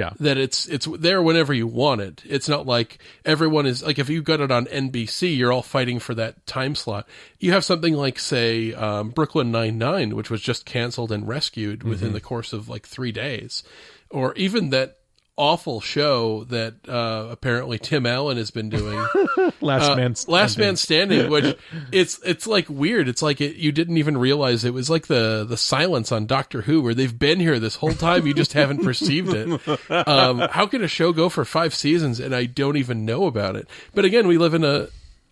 Yeah, 0.00 0.12
That 0.20 0.38
it's 0.38 0.66
it's 0.66 0.86
there 0.98 1.20
whenever 1.22 1.52
you 1.54 1.66
want 1.66 2.00
it. 2.00 2.22
It's 2.26 2.48
not 2.48 2.66
like 2.66 2.98
everyone 3.24 3.66
is 3.66 3.82
like 3.82 3.98
if 3.98 4.08
you 4.08 4.22
got 4.22 4.40
it 4.40 4.50
on 4.50 4.64
NBC, 4.66 5.36
you're 5.36 5.52
all 5.52 5.62
fighting 5.62 5.98
for 5.98 6.14
that 6.14 6.46
time 6.46 6.74
slot. 6.74 7.06
You 7.38 7.52
have 7.52 7.64
something 7.64 7.94
like 7.94 8.18
say 8.18 8.72
um, 8.74 9.10
Brooklyn 9.10 9.50
Nine 9.52 9.76
Nine, 9.78 10.16
which 10.16 10.30
was 10.30 10.40
just 10.40 10.64
canceled 10.64 11.12
and 11.12 11.28
rescued 11.28 11.80
Mm-hmm. 11.80 11.90
within 11.90 12.12
the 12.14 12.20
course 12.20 12.52
of 12.52 12.68
like 12.68 12.86
three 12.86 13.12
days, 13.12 13.62
or 14.10 14.34
even 14.34 14.70
that 14.70 14.96
awful 15.40 15.80
show 15.80 16.44
that 16.44 16.74
uh, 16.86 17.28
apparently 17.30 17.78
Tim 17.78 18.04
Allen 18.04 18.36
has 18.36 18.50
been 18.50 18.68
doing. 18.68 18.98
last 19.62 19.90
Uh, 19.90 19.96
man, 19.96 20.14
last 20.28 20.52
Standing. 20.52 20.58
man 20.58 20.76
standing 20.76 21.30
which 21.30 21.56
it's 21.92 22.18
it's 22.24 22.46
like 22.46 22.66
weird 22.68 23.08
it's 23.08 23.22
like 23.22 23.40
it, 23.40 23.56
you 23.56 23.72
didn't 23.72 23.96
even 23.96 24.16
realize 24.18 24.64
it 24.64 24.72
was 24.74 24.88
like 24.90 25.06
the 25.06 25.44
the 25.48 25.56
silence 25.56 26.12
on 26.12 26.26
doctor 26.26 26.62
who 26.62 26.80
where 26.82 26.94
they've 26.94 27.18
been 27.18 27.40
here 27.40 27.58
this 27.58 27.76
whole 27.76 27.92
time 27.92 28.26
you 28.26 28.34
just 28.34 28.52
haven't 28.54 28.82
perceived 28.84 29.32
it 29.34 29.48
um 30.08 30.38
how 30.50 30.66
can 30.66 30.82
a 30.84 30.88
show 30.88 31.12
go 31.12 31.28
for 31.28 31.44
five 31.44 31.74
seasons 31.74 32.20
and 32.20 32.34
i 32.34 32.44
don't 32.46 32.76
even 32.76 33.04
know 33.04 33.26
about 33.26 33.54
it 33.56 33.66
but 33.94 34.04
again 34.04 34.26
we 34.28 34.36
live 34.38 34.54
in 34.54 34.64
a 34.64 34.88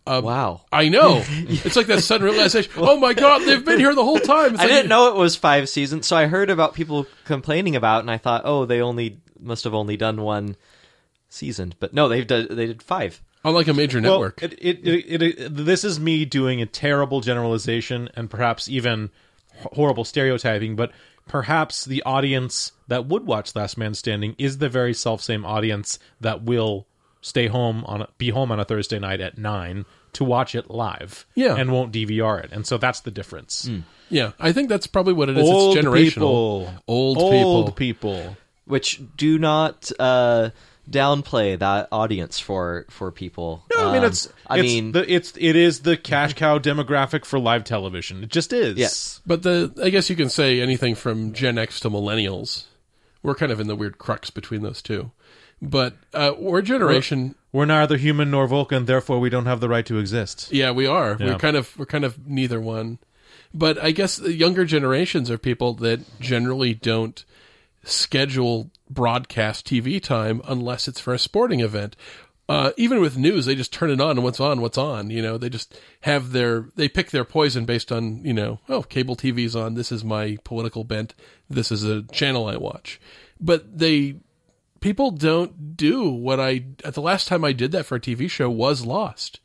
Wow. 0.06 0.62
i 0.72 0.88
know 0.88 1.22
it's 1.28 1.76
like 1.76 1.86
that 1.88 2.02
sudden 2.02 2.26
realization 2.26 2.72
oh 2.78 2.98
my 2.98 3.12
god 3.12 3.40
they've 3.40 3.62
been 3.64 3.78
here 3.78 3.94
the 3.94 4.04
whole 4.04 4.18
time 4.18 4.52
It's 4.54 4.60
I 4.60 4.64
like- 4.64 4.68
didn't 4.72 4.88
know 4.88 5.08
it 5.08 5.16
was 5.16 5.36
five 5.36 5.68
seasons, 5.68 6.06
so 6.06 6.16
I 6.16 6.26
heard 6.26 6.48
about 6.48 6.72
people 6.74 7.06
complaining 7.26 7.76
about, 7.76 7.98
it, 7.98 8.00
and 8.00 8.10
I 8.10 8.16
thought, 8.16 8.42
oh, 8.46 8.64
they 8.64 8.80
only 8.80 9.18
must 9.40 9.64
have 9.64 9.74
only 9.74 9.96
done 9.96 10.22
one 10.22 10.56
season, 11.28 11.74
but 11.80 11.92
no, 11.92 12.08
they've 12.08 12.26
done 12.26 12.46
they 12.50 12.66
did 12.66 12.82
five. 12.82 13.20
Oh, 13.44 13.50
unlike 13.50 13.68
a 13.68 13.74
major 13.74 14.00
Well, 14.00 14.12
network 14.14 14.42
it, 14.42 14.54
it, 14.54 14.86
it, 14.86 15.22
it, 15.22 15.56
this 15.56 15.84
is 15.84 16.00
me 16.00 16.24
doing 16.24 16.60
a 16.60 16.66
terrible 16.66 17.20
generalization 17.20 18.08
and 18.14 18.28
perhaps 18.28 18.68
even 18.68 19.10
horrible 19.74 20.04
stereotyping, 20.04 20.74
but 20.74 20.90
perhaps 21.28 21.84
the 21.84 22.02
audience 22.02 22.72
that 22.88 23.06
would 23.06 23.26
watch 23.26 23.54
Last 23.54 23.78
Man 23.78 23.94
Standing 23.94 24.34
is 24.38 24.58
the 24.58 24.68
very 24.68 24.92
self 24.94 25.22
same 25.22 25.44
audience 25.46 25.98
that 26.20 26.42
will 26.42 26.86
stay 27.20 27.46
home 27.46 27.84
on 27.84 28.02
a, 28.02 28.08
be 28.18 28.30
home 28.30 28.50
on 28.50 28.58
a 28.58 28.64
Thursday 28.64 28.98
night 28.98 29.20
at 29.20 29.38
nine 29.38 29.84
to 30.14 30.24
watch 30.24 30.54
it 30.54 30.70
live, 30.70 31.26
Yeah. 31.34 31.54
and 31.56 31.70
won't 31.70 31.92
DVR 31.92 32.42
it, 32.42 32.50
and 32.50 32.66
so 32.66 32.78
that's 32.78 33.00
the 33.00 33.10
difference. 33.10 33.66
Hmm. 33.68 33.80
yeah 34.08 34.32
i 34.40 34.52
think 34.52 34.68
that's 34.70 34.86
probably 34.86 35.12
what 35.12 35.28
it 35.28 35.36
is 35.36 35.46
Old 35.48 35.76
it's 35.76 35.86
generational 35.86 36.22
old 36.22 36.66
people, 36.66 36.82
old, 36.88 37.18
old 37.18 37.32
people 37.32 37.72
people. 37.72 38.36
Which 38.68 39.00
do 39.16 39.38
not 39.38 39.90
uh, 39.98 40.50
downplay 40.88 41.58
that 41.58 41.88
audience 41.92 42.38
for 42.38 42.86
for 42.90 43.10
people. 43.10 43.64
No, 43.74 43.88
I 43.88 43.92
mean 43.92 44.02
Um, 44.02 44.08
it's. 44.08 44.28
I 44.46 44.58
it's 44.58 44.62
mean, 44.66 44.92
the, 44.92 45.12
it's 45.12 45.32
it 45.36 45.56
is 45.56 45.80
the 45.80 45.96
cash 45.96 46.34
cow 46.34 46.58
demographic 46.58 47.24
for 47.24 47.38
live 47.38 47.64
television. 47.64 48.22
It 48.22 48.30
just 48.30 48.52
is. 48.52 48.78
yes, 48.78 49.20
But 49.26 49.42
the 49.42 49.72
I 49.82 49.90
guess 49.90 50.08
you 50.10 50.16
can 50.16 50.30
say 50.30 50.60
anything 50.60 50.94
from 50.94 51.32
Gen 51.32 51.58
X 51.58 51.80
to 51.80 51.90
millennials. 51.90 52.64
We're 53.22 53.34
kind 53.34 53.50
of 53.52 53.60
in 53.60 53.66
the 53.66 53.76
weird 53.76 53.98
crux 53.98 54.30
between 54.30 54.62
those 54.62 54.80
two. 54.80 55.10
But 55.60 55.94
uh, 56.14 56.32
we're 56.38 56.60
a 56.60 56.62
generation. 56.62 57.34
We're 57.50 57.64
neither 57.64 57.96
human 57.96 58.30
nor 58.30 58.46
Vulcan, 58.46 58.84
therefore 58.84 59.18
we 59.18 59.28
don't 59.28 59.46
have 59.46 59.58
the 59.60 59.68
right 59.68 59.84
to 59.86 59.98
exist. 59.98 60.52
Yeah, 60.52 60.70
we 60.70 60.86
are. 60.86 61.16
Yeah. 61.18 61.32
We're 61.32 61.38
kind 61.38 61.56
of 61.56 61.76
we're 61.76 61.86
kind 61.86 62.04
of 62.04 62.26
neither 62.26 62.60
one. 62.60 62.98
But 63.52 63.78
I 63.82 63.90
guess 63.90 64.16
the 64.16 64.32
younger 64.34 64.64
generations 64.64 65.30
are 65.30 65.38
people 65.38 65.74
that 65.74 66.20
generally 66.20 66.74
don't 66.74 67.24
schedule 67.88 68.70
broadcast 68.88 69.66
TV 69.66 70.02
time 70.02 70.40
unless 70.46 70.88
it's 70.88 71.00
for 71.00 71.14
a 71.14 71.18
sporting 71.18 71.60
event. 71.60 71.96
Uh, 72.48 72.72
even 72.78 73.00
with 73.02 73.18
news, 73.18 73.44
they 73.44 73.54
just 73.54 73.74
turn 73.74 73.90
it 73.90 74.00
on 74.00 74.12
and 74.12 74.24
what's 74.24 74.40
on, 74.40 74.62
what's 74.62 74.78
on. 74.78 75.10
You 75.10 75.20
know, 75.20 75.36
they 75.36 75.50
just 75.50 75.78
have 76.02 76.32
their 76.32 76.70
they 76.76 76.88
pick 76.88 77.10
their 77.10 77.24
poison 77.24 77.66
based 77.66 77.92
on 77.92 78.24
you 78.24 78.32
know, 78.32 78.60
oh, 78.70 78.82
cable 78.82 79.16
TV's 79.16 79.54
on. 79.54 79.74
This 79.74 79.92
is 79.92 80.02
my 80.02 80.38
political 80.44 80.82
bent. 80.82 81.14
This 81.50 81.70
is 81.70 81.84
a 81.84 82.02
channel 82.04 82.46
I 82.46 82.56
watch. 82.56 83.00
But 83.38 83.78
they 83.78 84.16
people 84.80 85.10
don't 85.10 85.76
do 85.76 86.08
what 86.08 86.40
I 86.40 86.64
at 86.84 86.94
the 86.94 87.02
last 87.02 87.28
time 87.28 87.44
I 87.44 87.52
did 87.52 87.72
that 87.72 87.84
for 87.84 87.96
a 87.96 88.00
TV 88.00 88.30
show 88.30 88.48
was 88.48 88.86
Lost, 88.86 89.40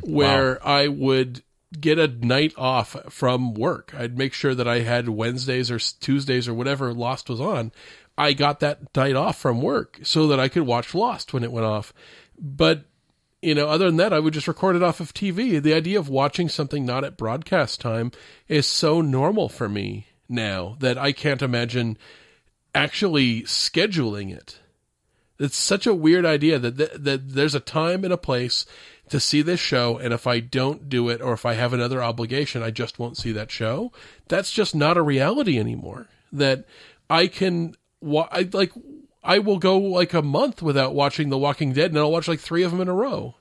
where 0.00 0.66
I 0.66 0.88
would 0.88 1.44
get 1.78 1.98
a 1.98 2.08
night 2.08 2.52
off 2.56 2.96
from 3.08 3.54
work. 3.54 3.92
I'd 3.96 4.18
make 4.18 4.32
sure 4.32 4.54
that 4.54 4.66
I 4.66 4.80
had 4.80 5.08
Wednesdays 5.08 5.70
or 5.70 5.78
Tuesdays 5.78 6.48
or 6.48 6.54
whatever 6.54 6.92
Lost 6.92 7.28
was 7.28 7.40
on. 7.40 7.72
I 8.18 8.32
got 8.32 8.60
that 8.60 8.94
night 8.96 9.16
off 9.16 9.38
from 9.38 9.62
work 9.62 9.98
so 10.02 10.26
that 10.28 10.40
I 10.40 10.48
could 10.48 10.64
watch 10.64 10.94
Lost 10.94 11.32
when 11.32 11.44
it 11.44 11.52
went 11.52 11.66
off. 11.66 11.92
But 12.38 12.84
you 13.42 13.54
know, 13.54 13.68
other 13.68 13.86
than 13.86 13.96
that, 13.96 14.12
I 14.12 14.18
would 14.18 14.34
just 14.34 14.48
record 14.48 14.76
it 14.76 14.82
off 14.82 15.00
of 15.00 15.14
TV. 15.14 15.62
The 15.62 15.72
idea 15.72 15.98
of 15.98 16.08
watching 16.08 16.48
something 16.48 16.84
not 16.84 17.04
at 17.04 17.16
broadcast 17.16 17.80
time 17.80 18.12
is 18.48 18.66
so 18.66 19.00
normal 19.00 19.48
for 19.48 19.68
me 19.68 20.08
now 20.28 20.76
that 20.80 20.98
I 20.98 21.12
can't 21.12 21.40
imagine 21.40 21.96
actually 22.74 23.42
scheduling 23.42 24.34
it. 24.34 24.59
It's 25.40 25.56
such 25.56 25.86
a 25.86 25.94
weird 25.94 26.26
idea 26.26 26.58
that, 26.58 26.76
that 26.76 27.04
that 27.04 27.28
there's 27.30 27.54
a 27.54 27.60
time 27.60 28.04
and 28.04 28.12
a 28.12 28.18
place 28.18 28.66
to 29.08 29.18
see 29.18 29.42
this 29.42 29.58
show, 29.58 29.98
and 29.98 30.14
if 30.14 30.26
I 30.26 30.38
don't 30.40 30.88
do 30.88 31.08
it 31.08 31.20
or 31.20 31.32
if 31.32 31.44
I 31.44 31.54
have 31.54 31.72
another 31.72 32.02
obligation, 32.02 32.62
I 32.62 32.70
just 32.70 32.98
won't 32.98 33.16
see 33.16 33.32
that 33.32 33.50
show. 33.50 33.90
That's 34.28 34.52
just 34.52 34.74
not 34.74 34.96
a 34.96 35.02
reality 35.02 35.58
anymore. 35.58 36.06
That 36.32 36.64
I 37.08 37.26
can, 37.26 37.74
wa- 38.00 38.28
I 38.30 38.48
like, 38.52 38.72
I 39.24 39.40
will 39.40 39.58
go 39.58 39.78
like 39.78 40.14
a 40.14 40.22
month 40.22 40.62
without 40.62 40.94
watching 40.94 41.28
The 41.28 41.38
Walking 41.38 41.72
Dead, 41.72 41.90
and 41.90 41.98
I'll 41.98 42.12
watch 42.12 42.28
like 42.28 42.38
three 42.38 42.62
of 42.62 42.70
them 42.70 42.80
in 42.80 42.88
a 42.88 42.94
row. 42.94 43.34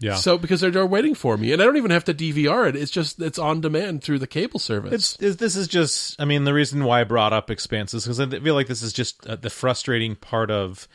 Yeah. 0.00 0.14
So 0.14 0.36
because 0.38 0.60
they're, 0.60 0.70
they're 0.70 0.86
waiting 0.86 1.14
for 1.14 1.36
me, 1.36 1.52
and 1.52 1.60
I 1.60 1.64
don't 1.64 1.76
even 1.76 1.90
have 1.90 2.04
to 2.04 2.14
DVR 2.14 2.68
it. 2.68 2.76
It's 2.76 2.90
just 2.90 3.20
it's 3.20 3.38
on 3.38 3.60
demand 3.60 4.02
through 4.02 4.18
the 4.18 4.26
cable 4.26 4.58
service. 4.58 4.92
It's, 4.92 5.16
it's 5.20 5.36
this 5.36 5.56
is 5.56 5.68
just. 5.68 6.20
I 6.20 6.24
mean, 6.24 6.44
the 6.44 6.54
reason 6.54 6.84
why 6.84 7.02
I 7.02 7.04
brought 7.04 7.34
up 7.34 7.50
Expanse 7.50 7.92
is 7.94 8.04
because 8.04 8.18
I 8.18 8.26
feel 8.26 8.54
like 8.54 8.66
this 8.66 8.82
is 8.82 8.94
just 8.94 9.26
uh, 9.26 9.36
the 9.36 9.50
frustrating 9.50 10.16
part 10.16 10.50
of 10.50 10.88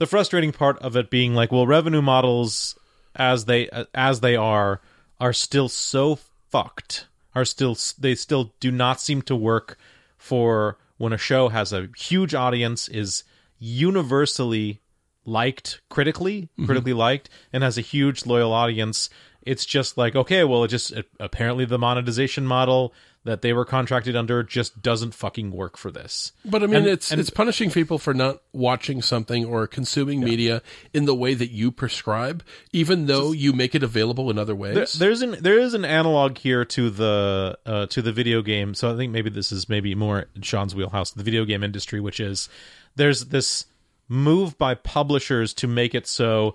the 0.00 0.06
frustrating 0.06 0.50
part 0.50 0.78
of 0.78 0.96
it 0.96 1.10
being 1.10 1.34
like, 1.34 1.52
well, 1.52 1.66
revenue 1.66 2.00
models 2.00 2.74
as 3.14 3.44
they 3.44 3.68
uh, 3.68 3.84
as 3.94 4.20
they 4.20 4.34
are 4.34 4.80
are 5.20 5.34
still 5.34 5.68
so 5.68 6.18
fucked. 6.48 7.06
Are 7.34 7.44
still 7.44 7.76
they 7.98 8.14
still 8.14 8.54
do 8.60 8.72
not 8.72 9.00
seem 9.00 9.20
to 9.22 9.36
work 9.36 9.78
for 10.16 10.78
when 10.96 11.12
a 11.12 11.18
show 11.18 11.50
has 11.50 11.72
a 11.74 11.90
huge 11.96 12.34
audience 12.34 12.88
is 12.88 13.24
universally 13.58 14.80
liked 15.26 15.82
critically 15.90 16.48
critically 16.64 16.94
liked 16.94 17.28
and 17.52 17.62
has 17.62 17.76
a 17.76 17.82
huge 17.82 18.24
loyal 18.24 18.54
audience 18.54 19.10
it's 19.42 19.66
just 19.66 19.98
like 19.98 20.16
okay 20.16 20.44
well 20.44 20.64
it 20.64 20.68
just 20.68 20.92
it, 20.92 21.06
apparently 21.20 21.66
the 21.66 21.78
monetization 21.78 22.46
model 22.46 22.94
that 23.24 23.42
they 23.42 23.52
were 23.52 23.64
contracted 23.66 24.16
under 24.16 24.42
just 24.42 24.80
doesn't 24.80 25.14
fucking 25.14 25.50
work 25.50 25.76
for 25.76 25.90
this 25.90 26.32
But 26.44 26.62
I 26.62 26.66
mean, 26.66 26.76
And- 26.76 26.86
it's 26.86 27.10
and- 27.10 27.20
it's 27.20 27.30
punishing 27.30 27.70
people 27.70 27.98
for 27.98 28.14
not 28.14 28.40
watching 28.52 29.02
something 29.02 29.44
or 29.44 29.66
consuming 29.66 30.20
media 30.20 30.62
in 30.94 31.04
the 31.04 31.14
way 31.14 31.34
that 31.34 31.50
you 31.50 31.70
prescribe, 31.70 32.42
even 32.72 33.06
though 33.06 33.32
you 33.32 33.52
make 33.52 33.74
it 33.74 33.82
available 33.82 34.30
in 34.30 34.38
other 34.38 34.54
ways. 34.54 34.74
There, 34.74 35.08
there's 35.08 35.22
an 35.22 35.36
there 35.40 35.58
is 35.58 35.74
an 35.74 35.84
analog 35.84 36.38
here 36.38 36.64
to 36.64 36.90
the 36.90 37.58
uh, 37.66 37.86
to 37.86 38.00
the 38.02 38.12
video 38.12 38.42
game. 38.42 38.74
So 38.74 38.92
I 38.92 38.96
think 38.96 39.12
maybe 39.12 39.28
this 39.30 39.52
is 39.52 39.68
maybe 39.68 39.94
more 39.94 40.26
Sean's 40.42 40.74
wheelhouse, 40.74 41.10
the 41.10 41.22
video 41.22 41.44
game 41.44 41.62
industry, 41.62 42.00
which 42.00 42.20
is 42.20 42.48
there's 42.96 43.26
this 43.26 43.66
move 44.08 44.58
by 44.58 44.74
publishers 44.74 45.54
to 45.54 45.68
make 45.68 45.94
it 45.94 46.06
so 46.06 46.54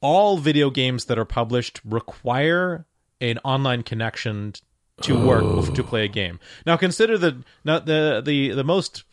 all 0.00 0.38
video 0.38 0.70
games 0.70 1.04
that 1.06 1.18
are 1.18 1.26
published 1.26 1.80
require 1.84 2.86
an 3.20 3.38
online 3.44 3.82
connection 3.82 4.54
to 5.02 5.18
work 5.18 5.42
oh. 5.44 5.62
to 5.62 5.82
play 5.82 6.04
a 6.04 6.08
game. 6.08 6.38
Now 6.66 6.76
consider 6.76 7.16
the 7.16 7.42
not 7.64 7.86
the 7.86 8.22
the 8.24 8.50
the 8.50 8.64
most 8.64 9.04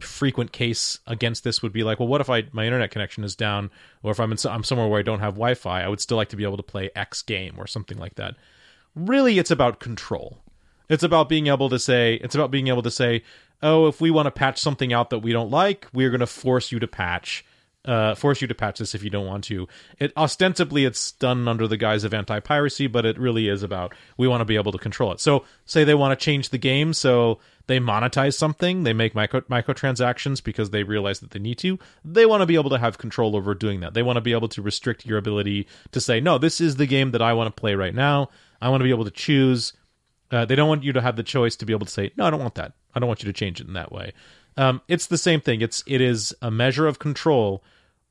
frequent 0.00 0.52
case 0.52 0.98
against 1.06 1.44
this 1.44 1.62
would 1.62 1.72
be 1.72 1.82
like, 1.82 1.98
well, 1.98 2.08
what 2.08 2.20
if 2.20 2.30
I 2.30 2.44
my 2.52 2.64
internet 2.64 2.90
connection 2.90 3.24
is 3.24 3.36
down, 3.36 3.70
or 4.02 4.12
if 4.12 4.20
I'm 4.20 4.32
in 4.32 4.38
I'm 4.48 4.64
somewhere 4.64 4.88
where 4.88 5.00
I 5.00 5.02
don't 5.02 5.20
have 5.20 5.34
Wi-Fi, 5.34 5.82
I 5.82 5.88
would 5.88 6.00
still 6.00 6.16
like 6.16 6.30
to 6.30 6.36
be 6.36 6.44
able 6.44 6.56
to 6.56 6.62
play 6.62 6.90
X 6.94 7.22
game 7.22 7.54
or 7.58 7.66
something 7.66 7.98
like 7.98 8.14
that. 8.16 8.36
Really, 8.94 9.38
it's 9.38 9.50
about 9.50 9.80
control. 9.80 10.38
It's 10.88 11.02
about 11.02 11.28
being 11.28 11.46
able 11.46 11.68
to 11.70 11.78
say 11.78 12.14
it's 12.14 12.34
about 12.34 12.50
being 12.50 12.68
able 12.68 12.82
to 12.82 12.90
say, 12.90 13.22
oh, 13.62 13.86
if 13.86 14.00
we 14.00 14.10
want 14.10 14.26
to 14.26 14.30
patch 14.30 14.60
something 14.60 14.92
out 14.92 15.10
that 15.10 15.20
we 15.20 15.32
don't 15.32 15.50
like, 15.50 15.86
we're 15.92 16.10
going 16.10 16.20
to 16.20 16.26
force 16.26 16.72
you 16.72 16.78
to 16.78 16.86
patch 16.86 17.44
uh, 17.84 18.14
force 18.14 18.40
you 18.40 18.48
to 18.48 18.54
patch 18.54 18.78
this 18.78 18.94
if 18.94 19.02
you 19.02 19.10
don't 19.10 19.26
want 19.26 19.44
to. 19.44 19.68
It 19.98 20.12
ostensibly 20.16 20.84
it's 20.84 21.12
done 21.12 21.46
under 21.46 21.68
the 21.68 21.76
guise 21.76 22.04
of 22.04 22.14
anti-piracy, 22.14 22.86
but 22.86 23.04
it 23.04 23.18
really 23.18 23.48
is 23.48 23.62
about 23.62 23.94
we 24.16 24.28
want 24.28 24.40
to 24.40 24.46
be 24.46 24.56
able 24.56 24.72
to 24.72 24.78
control 24.78 25.12
it. 25.12 25.20
So 25.20 25.44
say 25.66 25.84
they 25.84 25.94
want 25.94 26.18
to 26.18 26.24
change 26.24 26.48
the 26.48 26.58
game, 26.58 26.94
so 26.94 27.40
they 27.66 27.78
monetize 27.78 28.34
something, 28.34 28.82
they 28.82 28.92
make 28.92 29.14
micro 29.14 29.40
microtransactions 29.42 30.42
because 30.42 30.70
they 30.70 30.82
realize 30.82 31.20
that 31.20 31.30
they 31.30 31.38
need 31.38 31.58
to. 31.58 31.78
They 32.04 32.26
want 32.26 32.40
to 32.42 32.46
be 32.46 32.56
able 32.56 32.70
to 32.70 32.78
have 32.78 32.98
control 32.98 33.36
over 33.36 33.54
doing 33.54 33.80
that. 33.80 33.94
They 33.94 34.02
want 34.02 34.16
to 34.16 34.22
be 34.22 34.32
able 34.32 34.48
to 34.48 34.62
restrict 34.62 35.06
your 35.06 35.18
ability 35.18 35.66
to 35.92 36.00
say, 36.00 36.20
no, 36.20 36.38
this 36.38 36.60
is 36.60 36.76
the 36.76 36.86
game 36.86 37.10
that 37.12 37.22
I 37.22 37.32
want 37.32 37.54
to 37.54 37.60
play 37.60 37.74
right 37.74 37.94
now. 37.94 38.30
I 38.60 38.68
want 38.68 38.80
to 38.80 38.84
be 38.84 38.90
able 38.90 39.04
to 39.04 39.10
choose. 39.10 39.72
Uh, 40.30 40.44
they 40.44 40.56
don't 40.56 40.68
want 40.68 40.84
you 40.84 40.92
to 40.92 41.00
have 41.00 41.16
the 41.16 41.22
choice 41.22 41.56
to 41.56 41.66
be 41.66 41.72
able 41.72 41.86
to 41.86 41.92
say, 41.92 42.10
no, 42.16 42.24
I 42.24 42.30
don't 42.30 42.40
want 42.40 42.54
that. 42.56 42.72
I 42.94 43.00
don't 43.00 43.08
want 43.08 43.22
you 43.22 43.30
to 43.30 43.38
change 43.38 43.60
it 43.60 43.66
in 43.66 43.74
that 43.74 43.92
way. 43.92 44.12
Um, 44.56 44.80
it's 44.88 45.06
the 45.06 45.18
same 45.18 45.40
thing. 45.40 45.60
It's 45.60 45.82
it 45.86 46.00
is 46.00 46.34
a 46.42 46.50
measure 46.50 46.86
of 46.86 46.98
control 46.98 47.62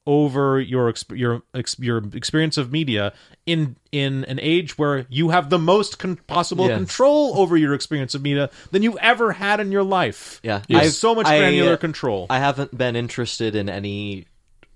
over 0.05 0.59
your 0.59 0.91
exp- 0.91 1.17
your 1.17 1.41
ex- 1.55 1.79
your 1.79 2.01
experience 2.13 2.57
of 2.57 2.71
media 2.73 3.13
in 3.45 3.77
in 3.93 4.25
an 4.25 4.37
age 4.41 4.77
where 4.77 5.05
you 5.09 5.29
have 5.29 5.49
the 5.49 5.57
most 5.57 5.97
con- 5.99 6.17
possible 6.27 6.67
Yes. 6.67 6.75
control 6.77 7.39
over 7.39 7.55
your 7.55 7.73
experience 7.73 8.13
of 8.13 8.21
media 8.21 8.49
than 8.71 8.83
you've 8.83 8.97
ever 8.97 9.31
had 9.31 9.61
in 9.61 9.71
your 9.71 9.83
life. 9.83 10.41
Yeah. 10.43 10.61
You 10.67 10.79
I've- 10.79 10.89
so 10.89 11.15
much 11.15 11.25
I, 11.27 11.39
granular 11.39 11.73
uh, 11.73 11.77
control. 11.77 12.27
I 12.29 12.39
haven't 12.39 12.77
been 12.77 12.97
interested 12.97 13.55
in 13.55 13.69
any 13.69 14.25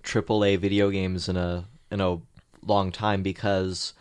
AAA 0.03 0.59
video 0.59 0.89
games 0.89 1.27
in 1.27 1.35
a 1.35 1.65
in 1.91 1.99
a 1.99 2.19
long 2.65 2.93
time 2.93 3.21
because 3.21 3.93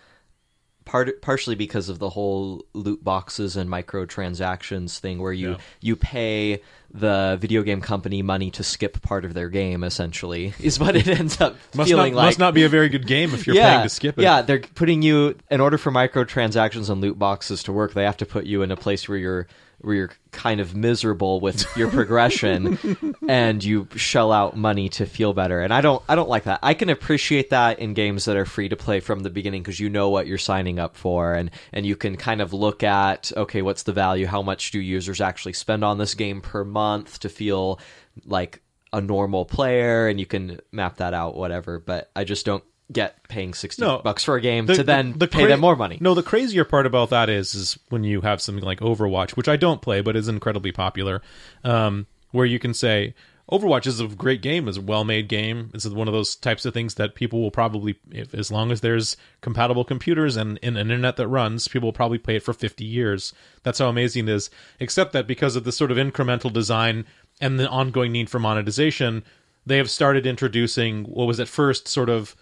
part 0.86 1.20
partially 1.20 1.54
because 1.56 1.90
of 1.90 1.98
the 1.98 2.08
whole 2.08 2.64
loot 2.72 3.04
boxes 3.04 3.56
and 3.56 3.68
microtransactions 3.68 4.98
thing 4.98 5.18
where 5.18 5.32
you 5.32 5.50
Yeah. 5.50 5.56
you 5.80 5.96
pay 5.96 6.62
the 6.94 7.36
video 7.38 7.62
game 7.62 7.80
company 7.82 8.22
money 8.22 8.50
to 8.52 8.62
skip 8.62 9.02
part 9.02 9.24
of 9.26 9.34
their 9.34 9.50
game 9.50 9.84
essentially 9.84 10.54
is 10.60 10.78
what 10.80 10.96
it 10.96 11.06
ends 11.08 11.40
up 11.40 11.56
must 11.74 11.90
feeling 11.90 12.14
not 12.14 12.18
like 12.18 12.26
must 12.28 12.38
not 12.38 12.54
be 12.54 12.62
a 12.62 12.68
very 12.68 12.88
good 12.88 13.06
game 13.06 13.34
if 13.34 13.46
you're 13.46 13.56
yeah, 13.56 13.72
paying 13.74 13.82
to 13.82 13.88
skip 13.90 14.18
it. 14.18 14.22
Yeah, 14.22 14.40
they're 14.42 14.60
putting 14.60 15.02
you 15.02 15.36
in 15.50 15.60
order 15.60 15.76
for 15.76 15.90
microtransactions 15.92 16.88
and 16.88 17.00
loot 17.00 17.18
boxes 17.18 17.62
to 17.64 17.72
work. 17.72 17.92
They 17.92 18.04
have 18.04 18.16
to 18.18 18.26
put 18.26 18.46
you 18.46 18.62
in 18.62 18.70
a 18.70 18.76
place 18.76 19.08
where 19.08 19.18
you're 19.18 19.46
where 19.80 19.94
you're 19.94 20.10
kind 20.32 20.60
of 20.60 20.74
miserable 20.74 21.40
with 21.40 21.64
your 21.76 21.90
progression, 21.90 23.14
and 23.28 23.62
you 23.62 23.88
shell 23.96 24.32
out 24.32 24.56
money 24.56 24.88
to 24.90 25.06
feel 25.06 25.32
better. 25.32 25.60
And 25.60 25.72
I 25.72 25.80
don't 25.80 26.02
I 26.08 26.14
don't 26.14 26.28
like 26.28 26.44
that. 26.44 26.60
I 26.62 26.74
can 26.74 26.88
appreciate 26.88 27.50
that 27.50 27.78
in 27.78 27.94
games 27.94 28.24
that 28.24 28.36
are 28.36 28.44
free 28.44 28.68
to 28.68 28.76
play 28.76 29.00
from 29.00 29.20
the 29.20 29.30
beginning 29.30 29.62
because 29.62 29.80
you 29.80 29.88
know 29.88 30.10
what 30.10 30.26
you're 30.26 30.38
signing 30.38 30.78
up 30.78 30.96
for, 30.96 31.34
and 31.34 31.50
and 31.72 31.86
you 31.86 31.96
can 31.96 32.16
kind 32.16 32.40
of 32.40 32.52
look 32.52 32.82
at 32.82 33.32
okay, 33.36 33.62
what's 33.62 33.84
the 33.84 33.92
value? 33.92 34.26
How 34.26 34.42
much 34.42 34.70
do 34.70 34.80
users 34.80 35.20
actually 35.20 35.54
spend 35.54 35.84
on 35.84 35.98
this 35.98 36.14
game 36.14 36.40
per 36.40 36.64
month 36.64 37.20
to 37.20 37.28
feel 37.28 37.80
like 38.24 38.62
a 38.92 39.00
normal 39.00 39.44
player 39.44 40.08
and 40.08 40.18
you 40.18 40.26
can 40.26 40.60
map 40.72 40.96
that 40.96 41.12
out 41.12 41.34
whatever 41.34 41.78
but 41.78 42.10
i 42.14 42.24
just 42.24 42.46
don't 42.46 42.64
get 42.92 43.16
paying 43.28 43.52
60 43.52 43.82
No. 43.82 43.98
bucks 43.98 44.22
for 44.22 44.36
a 44.36 44.40
game 44.40 44.66
The- 44.66 44.74
to 44.76 44.82
then 44.84 45.12
the- 45.12 45.18
the 45.20 45.28
pay 45.28 45.40
cra- 45.40 45.48
them 45.48 45.60
more 45.60 45.74
money 45.76 45.98
No, 46.00 46.14
the 46.14 46.22
crazier 46.22 46.64
part 46.64 46.86
about 46.86 47.10
that 47.10 47.28
is 47.28 47.54
is 47.54 47.78
when 47.88 48.04
you 48.04 48.20
have 48.20 48.40
something 48.40 48.64
like 48.64 48.80
Overwatch, 48.80 49.32
which 49.32 49.48
I 49.48 49.56
don't 49.56 49.82
play 49.82 50.00
but 50.00 50.14
is 50.16 50.28
incredibly 50.28 50.70
popular, 50.72 51.20
um, 51.64 52.06
where 52.30 52.46
you 52.46 52.58
can 52.58 52.74
say 52.74 53.14
Overwatch 53.50 53.86
is 53.86 54.00
a 54.00 54.08
great 54.08 54.42
game, 54.42 54.66
is 54.66 54.76
a 54.76 54.80
well-made 54.80 55.28
game. 55.28 55.70
It's 55.72 55.86
one 55.86 56.08
of 56.08 56.14
those 56.14 56.34
types 56.34 56.64
of 56.64 56.74
things 56.74 56.94
that 56.94 57.14
people 57.14 57.40
will 57.40 57.52
probably, 57.52 57.94
if, 58.10 58.34
as 58.34 58.50
long 58.50 58.72
as 58.72 58.80
there's 58.80 59.16
compatible 59.40 59.84
computers 59.84 60.36
and, 60.36 60.58
and 60.64 60.76
an 60.76 60.88
internet 60.90 61.14
that 61.16 61.28
runs, 61.28 61.68
people 61.68 61.86
will 61.86 61.92
probably 61.92 62.18
play 62.18 62.34
it 62.34 62.42
for 62.42 62.52
50 62.52 62.84
years. 62.84 63.32
That's 63.62 63.78
how 63.78 63.88
amazing 63.88 64.26
it 64.26 64.32
is. 64.32 64.50
Except 64.80 65.12
that 65.12 65.28
because 65.28 65.54
of 65.54 65.62
the 65.62 65.70
sort 65.70 65.92
of 65.92 65.96
incremental 65.96 66.52
design 66.52 67.04
and 67.40 67.56
the 67.56 67.68
ongoing 67.68 68.10
need 68.10 68.28
for 68.28 68.40
monetization, 68.40 69.22
they 69.64 69.76
have 69.76 69.90
started 69.92 70.26
introducing 70.26 71.04
what 71.04 71.28
was 71.28 71.38
at 71.38 71.46
first 71.46 71.86
sort 71.86 72.08
of 72.08 72.34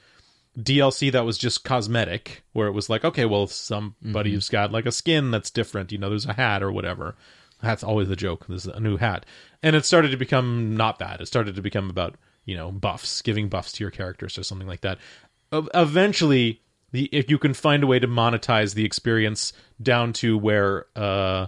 DLC 0.59 1.11
that 1.13 1.25
was 1.25 1.39
just 1.39 1.65
cosmetic, 1.65 2.45
where 2.53 2.69
it 2.69 2.73
was 2.73 2.89
like, 2.89 3.05
okay, 3.05 3.25
well, 3.25 3.47
somebody's 3.47 4.49
got 4.49 4.73
like 4.73 4.87
a 4.87 4.93
skin 4.93 5.31
that's 5.31 5.51
different, 5.51 5.93
you 5.93 5.99
know, 5.99 6.09
there's 6.09 6.27
a 6.27 6.35
hat 6.35 6.63
or 6.63 6.71
whatever. 6.71 7.17
That's 7.61 7.83
always 7.83 8.09
the 8.09 8.17
joke. 8.17 8.47
There's 8.47 8.67
a 8.67 8.81
new 8.81 8.97
hat, 8.99 9.25
and 9.63 9.75
it 9.75 9.87
started 9.87 10.11
to 10.11 10.17
become 10.17 10.77
not 10.77 10.99
that. 10.99 11.21
It 11.21 11.27
started 11.27 11.57
to 11.57 11.63
become 11.63 11.89
about 11.89 12.17
you 12.45 12.57
know 12.57 12.71
buffs, 12.71 13.23
giving 13.23 13.49
buffs 13.49 13.73
to 13.73 13.85
your 13.85 13.91
characters 13.91 14.37
or 14.37 14.43
something 14.43 14.69
like 14.69 14.83
that. 14.83 14.99
Eventually, 15.53 16.61
the 16.93 17.09
if 17.13 17.31
you 17.31 17.39
can 17.39 17.55
find 17.55 17.83
a 17.83 17.87
way 17.87 17.99
to 17.99 18.07
monetize 18.07 18.75
the 18.75 18.85
experience 18.85 19.53
down 19.83 20.13
to 20.15 20.37
where 20.37 20.87
uh, 20.95 21.47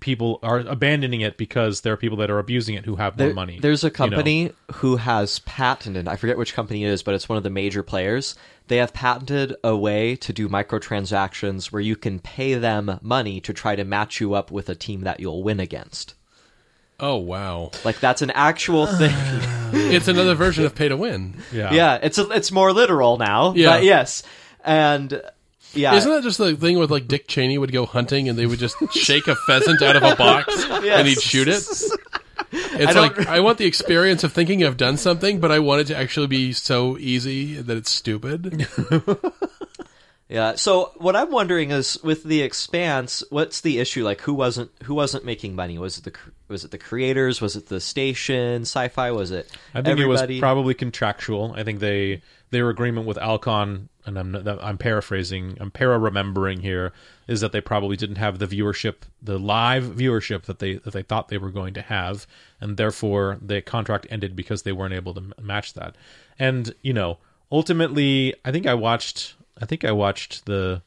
people 0.00 0.38
are 0.42 0.58
abandoning 0.60 1.22
it 1.22 1.38
because 1.38 1.80
there 1.80 1.92
are 1.92 1.96
people 1.96 2.18
that 2.18 2.30
are 2.30 2.38
abusing 2.38 2.74
it 2.74 2.84
who 2.84 2.96
have 2.96 3.16
more 3.18 3.28
There- 3.28 3.34
money. 3.34 3.58
there's 3.60 3.84
a 3.84 3.86
you 3.86 3.90
know. 3.90 3.94
company 3.96 4.52
who 4.74 4.96
has 4.96 5.38
patented 5.40 6.06
i 6.08 6.16
forget 6.16 6.36
which 6.36 6.52
company 6.54 6.84
it 6.84 6.88
is 6.88 7.02
but 7.02 7.14
it's 7.14 7.26
one 7.28 7.38
of 7.38 7.42
the 7.42 7.48
major 7.50 7.82
players 7.82 8.34
they 8.68 8.76
have 8.76 8.92
patented 8.92 9.56
a 9.64 9.74
way 9.74 10.14
to 10.16 10.32
do 10.32 10.48
microtransactions 10.48 11.72
where 11.72 11.80
you 11.80 11.96
can 11.96 12.18
pay 12.18 12.54
them 12.54 12.98
money 13.00 13.40
to 13.40 13.52
try 13.54 13.74
to 13.76 13.84
match 13.84 14.20
you 14.20 14.34
up 14.34 14.50
with 14.50 14.68
a 14.68 14.74
team 14.74 15.00
that 15.02 15.20
you'll 15.20 15.42
win 15.42 15.58
against 15.60 16.14
oh 17.00 17.16
wow, 17.16 17.70
like 17.84 17.98
that's 18.00 18.22
an 18.22 18.30
actual 18.32 18.86
thing 18.98 19.14
it's 19.72 20.08
another 20.08 20.34
version 20.34 20.64
of 20.64 20.74
pay 20.74 20.88
to 20.88 20.96
win. 20.96 21.34
yeah, 21.52 21.72
yeah 21.72 21.98
it's 22.02 22.18
a, 22.18 22.28
it's 22.30 22.52
more 22.52 22.72
literal 22.72 23.16
now 23.16 23.54
Yeah. 23.54 23.70
but 23.76 23.84
yes 23.84 24.22
and 24.64 25.22
yeah 25.76 25.94
Isn't 25.94 26.10
that 26.10 26.22
just 26.22 26.38
the 26.38 26.56
thing 26.56 26.78
with 26.78 26.90
like 26.90 27.06
Dick 27.08 27.28
Cheney 27.28 27.58
would 27.58 27.72
go 27.72 27.86
hunting 27.86 28.28
and 28.28 28.38
they 28.38 28.46
would 28.46 28.58
just 28.58 28.76
shake 28.92 29.26
a 29.28 29.34
pheasant 29.34 29.82
out 29.82 29.96
of 29.96 30.02
a 30.02 30.16
box 30.16 30.64
and 30.70 31.06
he'd 31.08 31.20
shoot 31.20 31.48
it? 31.48 31.64
It's 32.52 32.94
don't- 32.94 33.16
like 33.18 33.26
I 33.26 33.40
want 33.40 33.58
the 33.58 33.64
experience 33.66 34.22
of 34.22 34.32
thinking 34.32 34.64
I've 34.64 34.76
done 34.76 34.96
something, 34.98 35.40
but 35.40 35.50
I 35.50 35.58
want 35.58 35.80
it 35.80 35.86
to 35.88 35.96
actually 35.96 36.28
be 36.28 36.52
so 36.52 36.96
easy 36.98 37.54
that 37.60 37.76
it's 37.76 37.90
stupid. 37.90 38.66
Yeah. 40.28 40.56
So 40.56 40.92
what 40.96 41.14
I'm 41.14 41.30
wondering 41.30 41.70
is, 41.70 42.02
with 42.02 42.24
the 42.24 42.42
Expanse, 42.42 43.22
what's 43.30 43.60
the 43.60 43.78
issue? 43.78 44.04
Like, 44.04 44.20
who 44.22 44.34
wasn't 44.34 44.70
who 44.82 44.94
wasn't 44.94 45.24
making 45.24 45.54
money? 45.54 45.78
Was 45.78 45.98
it 45.98 46.04
the 46.04 46.12
was 46.48 46.64
it 46.64 46.72
the 46.72 46.78
creators? 46.78 47.40
Was 47.40 47.54
it 47.54 47.66
the 47.68 47.80
station? 47.80 48.62
Syfy? 48.62 49.14
Was 49.14 49.30
it? 49.30 49.48
I 49.72 49.82
think 49.82 50.00
everybody? 50.00 50.34
it 50.34 50.36
was 50.36 50.40
probably 50.40 50.74
contractual. 50.74 51.54
I 51.56 51.62
think 51.62 51.78
they 51.78 52.22
their 52.50 52.70
agreement 52.70 53.06
with 53.06 53.18
Alcon, 53.18 53.88
and 54.06 54.18
I'm 54.18 54.34
I'm 54.60 54.78
paraphrasing, 54.78 55.58
I'm 55.60 55.72
para 55.72 55.98
remembering 55.98 56.60
here, 56.60 56.92
is 57.26 57.40
that 57.40 57.50
they 57.52 57.60
probably 57.60 57.96
didn't 57.96 58.16
have 58.16 58.38
the 58.38 58.46
viewership, 58.46 58.98
the 59.20 59.38
live 59.38 59.84
viewership 59.84 60.44
that 60.44 60.60
they 60.60 60.74
that 60.74 60.92
they 60.92 61.02
thought 61.02 61.28
they 61.28 61.38
were 61.38 61.50
going 61.50 61.74
to 61.74 61.82
have, 61.82 62.26
and 62.60 62.76
therefore 62.76 63.38
the 63.42 63.60
contract 63.60 64.06
ended 64.08 64.36
because 64.36 64.62
they 64.62 64.72
weren't 64.72 64.94
able 64.94 65.12
to 65.14 65.20
m- 65.20 65.34
match 65.42 65.74
that. 65.74 65.96
And 66.38 66.72
you 66.82 66.92
know, 66.92 67.18
ultimately, 67.50 68.34
I 68.44 68.52
think 68.52 68.66
I 68.66 68.74
watched 68.74 69.34
I 69.60 69.66
think 69.66 69.84
I 69.84 69.92
watched 69.92 70.46
the 70.46 70.82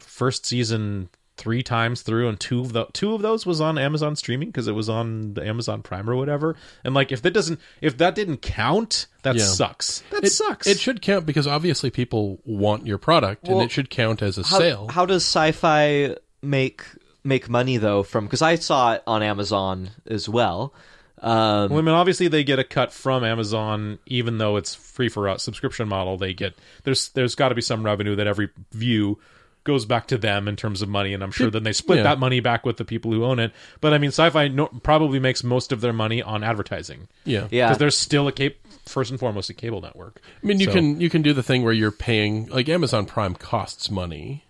first 0.00 0.44
season 0.44 1.08
three 1.42 1.62
times 1.62 2.02
through, 2.02 2.28
and 2.28 2.38
two 2.38 2.60
of 2.60 2.72
the 2.72 2.86
two 2.92 3.14
of 3.14 3.20
those 3.20 3.44
was 3.44 3.60
on 3.60 3.76
Amazon 3.76 4.14
streaming 4.14 4.48
because 4.48 4.68
it 4.68 4.72
was 4.72 4.88
on 4.88 5.34
the 5.34 5.44
Amazon 5.44 5.82
Prime 5.82 6.08
or 6.08 6.14
whatever. 6.14 6.54
And 6.84 6.94
like, 6.94 7.10
if 7.10 7.20
that 7.22 7.32
doesn't, 7.34 7.58
if 7.80 7.98
that 7.98 8.14
didn't 8.14 8.42
count, 8.42 9.06
that 9.24 9.34
Yeah. 9.34 9.44
sucks. 9.44 10.02
That 10.10 10.24
It 10.24 10.30
sucks. 10.30 10.66
It 10.68 10.78
should 10.78 11.02
count 11.02 11.26
because 11.26 11.46
obviously 11.48 11.90
people 11.90 12.38
want 12.44 12.86
your 12.86 12.98
product, 12.98 13.48
and 13.48 13.60
it 13.60 13.72
should 13.72 13.90
count 13.90 14.22
as 14.22 14.38
a 14.38 14.44
How, 14.44 14.58
sale. 14.58 14.86
how 14.88 15.04
does 15.04 15.24
Syfy 15.24 16.16
make 16.40 16.84
make 17.24 17.48
money 17.48 17.76
though? 17.76 18.02
From 18.04 18.24
because 18.26 18.42
I 18.42 18.54
saw 18.54 18.92
it 18.94 19.02
on 19.06 19.22
Amazon 19.22 19.90
as 20.06 20.28
well. 20.28 20.72
Um, 21.20 21.70
Well, 21.70 21.78
I 21.78 21.82
mean, 21.82 21.94
obviously 21.94 22.26
they 22.28 22.42
get 22.42 22.58
a 22.58 22.64
cut 22.64 22.92
from 22.92 23.22
Amazon, 23.22 23.98
even 24.06 24.38
though 24.38 24.56
it's 24.56 24.74
free 24.74 25.08
for 25.08 25.28
a 25.28 25.38
subscription 25.38 25.88
model. 25.88 26.16
They 26.18 26.34
get 26.34 26.54
there's 26.84 27.10
there's 27.10 27.34
got 27.36 27.50
to 27.50 27.54
be 27.54 27.62
some 27.62 27.84
revenue 27.84 28.16
that 28.16 28.26
every 28.26 28.48
view 28.72 29.18
goes 29.64 29.84
back 29.84 30.06
to 30.08 30.18
them 30.18 30.48
in 30.48 30.56
terms 30.56 30.82
of 30.82 30.88
money, 30.88 31.14
and 31.14 31.22
I'm 31.22 31.30
sure 31.30 31.50
then 31.50 31.62
they 31.62 31.72
split 31.72 31.98
yeah. 31.98 32.04
that 32.04 32.18
money 32.18 32.40
back 32.40 32.64
with 32.64 32.76
the 32.76 32.84
people 32.84 33.12
who 33.12 33.24
own 33.24 33.38
it. 33.38 33.52
But 33.80 33.92
I 33.92 33.98
mean, 33.98 34.10
Syfy 34.10 34.52
no, 34.52 34.66
probably 34.82 35.18
makes 35.18 35.44
most 35.44 35.72
of 35.72 35.80
their 35.80 35.92
money 35.92 36.22
on 36.22 36.42
advertising 36.42 37.08
yeah, 37.24 37.48
yeah, 37.50 37.68
because 37.68 37.78
there's 37.78 37.98
still 37.98 38.28
a 38.28 38.32
cap- 38.32 38.54
first 38.86 39.10
and 39.10 39.20
foremost 39.20 39.50
a 39.50 39.54
cable 39.54 39.80
network. 39.80 40.20
I 40.42 40.46
mean, 40.46 40.60
you 40.60 40.66
So- 40.66 40.72
can 40.72 41.00
you 41.00 41.10
can 41.10 41.22
do 41.22 41.32
the 41.32 41.42
thing 41.42 41.62
where 41.62 41.72
you're 41.72 41.90
paying 41.90 42.46
like 42.46 42.68
Amazon 42.68 43.06
Prime 43.06 43.34
costs 43.34 43.90
money, 43.90 44.44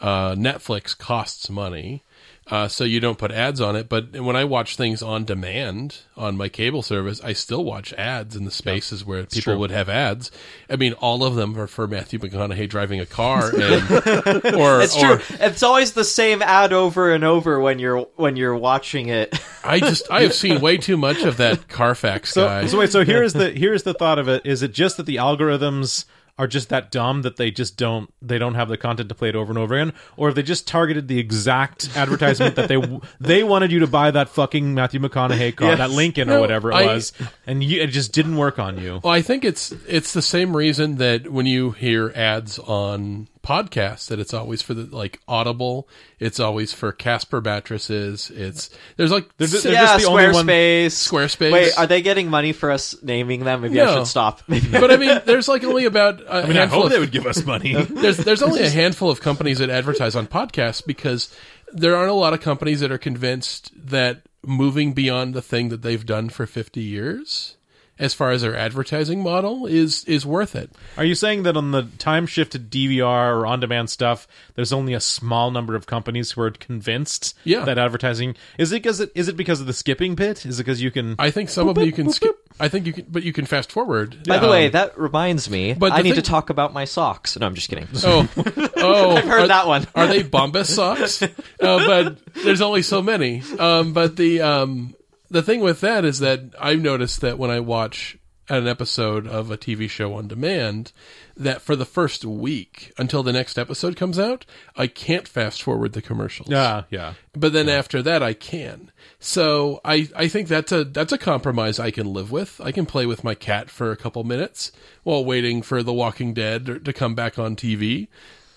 uh, 0.00 0.32
Netflix 0.32 0.96
costs 0.96 1.48
money, 1.50 2.02
uh, 2.50 2.66
so 2.68 2.84
you 2.84 2.98
don't 3.00 3.18
put 3.18 3.30
ads 3.30 3.60
on 3.60 3.76
it. 3.76 3.88
But 3.88 4.12
when 4.18 4.34
I 4.36 4.44
watch 4.44 4.76
things 4.76 5.02
on 5.02 5.24
demand 5.24 5.98
on 6.16 6.36
my 6.36 6.48
cable 6.48 6.82
service, 6.82 7.20
I 7.22 7.32
still 7.34 7.64
watch 7.64 7.92
ads 7.94 8.34
in 8.36 8.44
the 8.44 8.50
spaces 8.50 9.04
where 9.04 9.24
people 9.24 9.52
true. 9.52 9.58
would 9.58 9.70
have 9.70 9.88
ads. 9.88 10.30
I 10.70 10.76
mean, 10.76 10.94
all 10.94 11.24
of 11.24 11.34
them 11.34 11.58
are 11.58 11.66
for 11.66 11.86
Matthew 11.86 12.18
McConaughey 12.18 12.68
driving 12.68 13.00
a 13.00 13.06
car, 13.06 13.50
and 13.54 13.54
or 14.56 14.80
it's 14.80 14.96
or 14.96 15.18
true. 15.18 15.36
It's 15.40 15.62
always 15.62 15.92
the 15.92 16.04
same 16.04 16.40
ad 16.42 16.72
over 16.72 17.12
and 17.12 17.22
over 17.24 17.60
when 17.60 17.78
you're 17.78 18.00
when 18.16 18.36
you're 18.36 18.56
watching 18.56 19.08
it. 19.08 19.38
I 19.64 19.80
just 19.80 20.10
I 20.10 20.22
have 20.22 20.34
seen 20.34 20.60
way 20.60 20.78
too 20.78 20.96
much 20.96 21.22
of 21.22 21.36
that 21.38 21.68
Carfax 21.68 22.32
So, 22.32 22.46
guy. 22.46 22.66
so 22.66 22.78
wait, 22.78 22.90
so 22.90 23.04
here's 23.04 23.32
the 23.34 23.50
here's 23.50 23.82
the 23.82 23.92
thought 23.94 24.18
of 24.18 24.28
it. 24.28 24.46
Is 24.46 24.62
it 24.62 24.72
just 24.72 24.96
that 24.96 25.04
the 25.06 25.16
algorithms 25.16 26.06
are 26.38 26.46
just 26.46 26.68
that 26.68 26.90
dumb 26.90 27.22
that 27.22 27.36
they 27.36 27.50
just 27.50 27.76
don't 27.76 28.12
they 28.22 28.38
don't 28.38 28.54
have 28.54 28.68
the 28.68 28.76
content 28.76 29.08
to 29.08 29.14
play 29.14 29.28
it 29.28 29.34
over 29.36 29.50
and 29.50 29.58
over 29.58 29.74
again, 29.74 29.92
or 30.16 30.28
if 30.28 30.34
they 30.34 30.42
just 30.42 30.66
targeted 30.68 31.08
the 31.08 31.18
exact 31.18 31.90
advertisement 31.96 32.54
that 32.56 32.68
they 32.68 32.80
they 33.20 33.42
wanted 33.42 33.72
you 33.72 33.80
to 33.80 33.86
buy 33.86 34.10
that 34.10 34.28
fucking 34.28 34.72
Matthew 34.74 35.00
McConaughey 35.00 35.56
car, 35.56 35.68
Yes. 35.70 35.78
that 35.78 35.90
Lincoln 35.90 36.28
or 36.30 36.34
No, 36.34 36.40
whatever 36.40 36.70
it 36.70 36.76
I- 36.76 36.86
was, 36.86 37.12
and 37.46 37.62
you, 37.64 37.82
it 37.82 37.88
just 37.88 38.12
didn't 38.12 38.36
work 38.36 38.58
on 38.58 38.78
you. 38.78 39.00
Well, 39.02 39.12
I 39.12 39.22
think 39.22 39.44
it's 39.44 39.72
it's 39.88 40.12
the 40.12 40.22
same 40.22 40.56
reason 40.56 40.96
that 40.96 41.30
when 41.32 41.46
you 41.46 41.72
hear 41.72 42.12
ads 42.14 42.58
on 42.60 43.28
podcasts, 43.48 44.08
that 44.08 44.18
it's 44.18 44.34
always 44.34 44.60
for 44.60 44.74
the 44.74 44.94
like 44.94 45.20
Audible, 45.26 45.88
it's 46.18 46.38
always 46.38 46.74
for 46.74 46.92
Casper 46.92 47.40
mattresses. 47.40 48.30
It's 48.30 48.68
there's 48.96 49.10
like 49.10 49.34
They're 49.38 49.48
They're 49.48 49.72
yeah, 49.72 49.86
just 49.86 50.04
the 50.04 50.10
only 50.10 50.26
one- 50.26 50.46
Squarespace. 50.46 50.86
Squarespace. 51.10 51.52
Wait, 51.52 51.72
are 51.78 51.86
they 51.86 52.02
getting 52.02 52.28
money 52.28 52.52
for 52.52 52.70
us 52.70 52.94
naming 53.02 53.44
them? 53.44 53.62
Maybe 53.62 53.80
I 53.80 53.94
should 53.94 54.06
stop. 54.06 54.42
But 54.48 54.90
I 54.90 54.96
mean, 54.96 55.20
there's 55.24 55.48
like 55.48 55.64
only 55.64 55.86
about 55.86 56.20
a 56.20 56.30
I 56.34 56.42
mean, 56.46 56.56
I 56.56 56.60
handful 56.60 56.80
hope 56.82 56.86
of 56.86 56.92
they 56.92 56.98
would 56.98 57.12
give 57.12 57.26
us 57.26 57.44
money. 57.44 57.74
there's 57.82 58.18
there's 58.18 58.42
only 58.42 58.62
a 58.62 58.70
handful 58.70 59.10
of 59.10 59.20
companies 59.20 59.58
that 59.58 59.70
advertise 59.70 60.14
on 60.14 60.26
podcasts 60.26 60.84
because 60.84 61.34
there 61.72 61.96
aren't 61.96 62.10
a 62.10 62.14
lot 62.14 62.34
of 62.34 62.40
companies 62.40 62.80
that 62.80 62.92
are 62.92 62.98
convinced 62.98 63.72
that 63.74 64.22
moving 64.44 64.92
beyond 64.92 65.34
the 65.34 65.42
thing 65.42 65.68
that 65.70 65.82
they've 65.82 66.06
done 66.06 66.28
for 66.28 66.46
50 66.46 66.80
years 66.80 67.56
as 67.98 68.14
far 68.14 68.30
as 68.30 68.42
their 68.42 68.56
advertising 68.56 69.22
model 69.22 69.66
is 69.66 70.04
is 70.04 70.24
worth 70.24 70.54
it. 70.54 70.70
Are 70.96 71.04
you 71.04 71.14
saying 71.14 71.42
that 71.44 71.56
on 71.56 71.70
the 71.72 71.82
time 71.98 72.26
shifted 72.26 72.70
DVR 72.70 73.34
or 73.36 73.46
on 73.46 73.60
demand 73.60 73.90
stuff, 73.90 74.26
there's 74.54 74.72
only 74.72 74.94
a 74.94 75.00
small 75.00 75.50
number 75.50 75.74
of 75.74 75.86
companies 75.86 76.32
who 76.32 76.42
are 76.42 76.50
convinced 76.50 77.34
Yeah. 77.44 77.64
that 77.64 77.78
advertising 77.78 78.36
is 78.58 78.72
it 78.72 78.76
because 78.82 79.00
it 79.00 79.10
is 79.14 79.28
it 79.28 79.36
because 79.36 79.60
of 79.60 79.66
the 79.66 79.72
skipping 79.72 80.14
bit? 80.14 80.46
Is 80.46 80.58
it 80.58 80.64
because 80.64 80.82
you 80.82 80.90
can? 80.90 81.14
I 81.18 81.30
think 81.30 81.48
some 81.48 81.68
of 81.68 81.74
them 81.74 81.84
you 81.84 81.92
can 81.92 82.10
skip 82.12 82.36
I 82.60 82.68
think 82.68 82.86
you 82.86 82.92
can 82.92 83.06
but 83.08 83.22
you 83.22 83.32
can 83.32 83.46
fast 83.46 83.70
forward. 83.72 84.16
By 84.26 84.38
the 84.38 84.44
Um, 84.46 84.50
way, 84.50 84.68
that 84.68 84.98
reminds 84.98 85.48
me. 85.48 85.74
but 85.74 85.92
I 85.92 85.98
the 85.98 86.02
need 86.04 86.14
thing- 86.14 86.22
to 86.22 86.30
talk 86.30 86.50
about 86.50 86.72
my 86.72 86.84
socks. 86.84 87.38
No, 87.38 87.46
I'm 87.46 87.54
just 87.54 87.68
kidding. 87.68 87.86
Oh, 88.04 88.28
oh! 88.76 89.16
I've 89.16 89.24
heard 89.24 89.50
that 89.50 89.66
one. 89.66 89.86
Are 89.94 90.06
they 90.06 90.22
Bombas 90.24 90.66
socks? 90.66 91.22
Uh, 91.60 91.84
but 91.86 92.18
there's 92.44 92.60
only 92.60 92.82
so 92.82 93.02
many. 93.02 93.42
Um, 93.58 93.92
but 93.92 94.14
the 94.16 94.40
um, 94.42 94.94
the 95.30 95.42
thing 95.42 95.60
with 95.60 95.80
that 95.80 96.04
is 96.04 96.20
that 96.20 96.40
I've 96.60 96.80
noticed 96.80 97.20
that 97.20 97.38
when 97.38 97.50
I 97.50 97.60
watch 97.60 98.16
an 98.50 98.66
episode 98.66 99.26
of 99.26 99.50
a 99.50 99.58
TV 99.58 99.90
show 99.90 100.14
on 100.14 100.26
demand, 100.26 100.90
that 101.36 101.60
for 101.60 101.76
the 101.76 101.84
first 101.84 102.24
week 102.24 102.92
until 102.96 103.22
the 103.22 103.32
next 103.32 103.58
episode 103.58 103.94
comes 103.94 104.18
out, 104.18 104.46
I 104.74 104.86
can't 104.86 105.28
fast 105.28 105.62
forward 105.62 105.92
the 105.92 106.00
commercials. 106.00 106.48
Yeah, 106.48 106.84
yeah. 106.88 107.14
But 107.34 107.52
then 107.52 107.68
after 107.68 108.00
that, 108.02 108.22
I 108.22 108.32
can. 108.32 108.90
So 109.18 109.80
I, 109.84 110.08
I 110.16 110.28
think 110.28 110.48
that's 110.48 110.72
a 110.72 110.84
that's 110.84 111.12
a 111.12 111.18
compromise 111.18 111.78
I 111.78 111.90
can 111.90 112.06
live 112.12 112.32
with. 112.32 112.58
I 112.64 112.72
can 112.72 112.86
play 112.86 113.04
with 113.04 113.22
my 113.22 113.34
cat 113.34 113.68
for 113.68 113.90
a 113.92 113.96
couple 113.96 114.24
minutes 114.24 114.72
while 115.02 115.24
waiting 115.24 115.60
for 115.60 115.82
The 115.82 115.92
Walking 115.92 116.32
Dead 116.32 116.84
to 116.86 116.92
come 116.94 117.14
back 117.14 117.38
on 117.38 117.54
TV. 117.54 118.08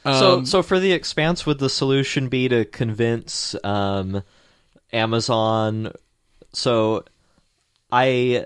so, 0.05 0.37
Um, 0.37 0.45
so 0.45 0.63
for 0.63 0.79
the 0.79 0.93
expanse, 0.93 1.45
would 1.45 1.59
the 1.59 1.69
solution 1.69 2.29
be 2.29 2.47
to 2.47 2.63
convince 2.63 3.55
um, 3.63 4.23
Amazon? 4.93 5.91
So, 6.53 7.05
I 7.91 8.45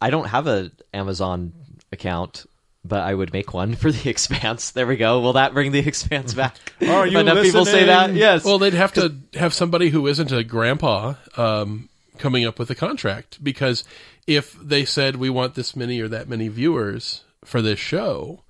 I 0.00 0.10
don't 0.10 0.26
have 0.28 0.46
a 0.46 0.70
Amazon 0.94 1.52
account, 1.92 2.46
but 2.84 3.00
I 3.00 3.14
would 3.14 3.32
make 3.32 3.52
one 3.52 3.74
for 3.74 3.90
the 3.90 4.08
expanse. 4.10 4.70
There 4.70 4.86
we 4.86 4.96
go. 4.96 5.20
Will 5.20 5.34
that 5.34 5.54
bring 5.54 5.72
the 5.72 5.80
expanse 5.80 6.34
back? 6.34 6.56
Are 6.88 7.06
you 7.06 7.18
enough 7.18 7.42
people 7.42 7.64
say 7.64 7.84
that? 7.86 8.14
Yes. 8.14 8.44
Well, 8.44 8.58
they'd 8.58 8.74
have 8.74 8.92
to 8.94 9.16
have 9.34 9.54
somebody 9.54 9.90
who 9.90 10.06
isn't 10.06 10.32
a 10.32 10.44
grandpa 10.44 11.14
um, 11.36 11.88
coming 12.18 12.44
up 12.44 12.58
with 12.58 12.70
a 12.70 12.74
contract 12.74 13.42
because 13.42 13.84
if 14.26 14.52
they 14.54 14.84
said 14.84 15.16
we 15.16 15.30
want 15.30 15.54
this 15.54 15.74
many 15.74 16.00
or 16.00 16.08
that 16.08 16.28
many 16.28 16.48
viewers 16.48 17.22
for 17.44 17.62
this 17.62 17.78
show, 17.78 18.42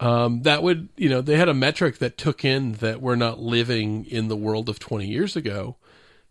um, 0.00 0.42
that 0.42 0.62
would 0.62 0.88
you 0.96 1.08
know 1.08 1.20
they 1.20 1.36
had 1.36 1.48
a 1.48 1.54
metric 1.54 1.98
that 1.98 2.16
took 2.16 2.44
in 2.44 2.72
that 2.74 3.02
we're 3.02 3.16
not 3.16 3.40
living 3.40 4.04
in 4.06 4.28
the 4.28 4.36
world 4.36 4.68
of 4.68 4.78
twenty 4.78 5.08
years 5.08 5.34
ago. 5.36 5.76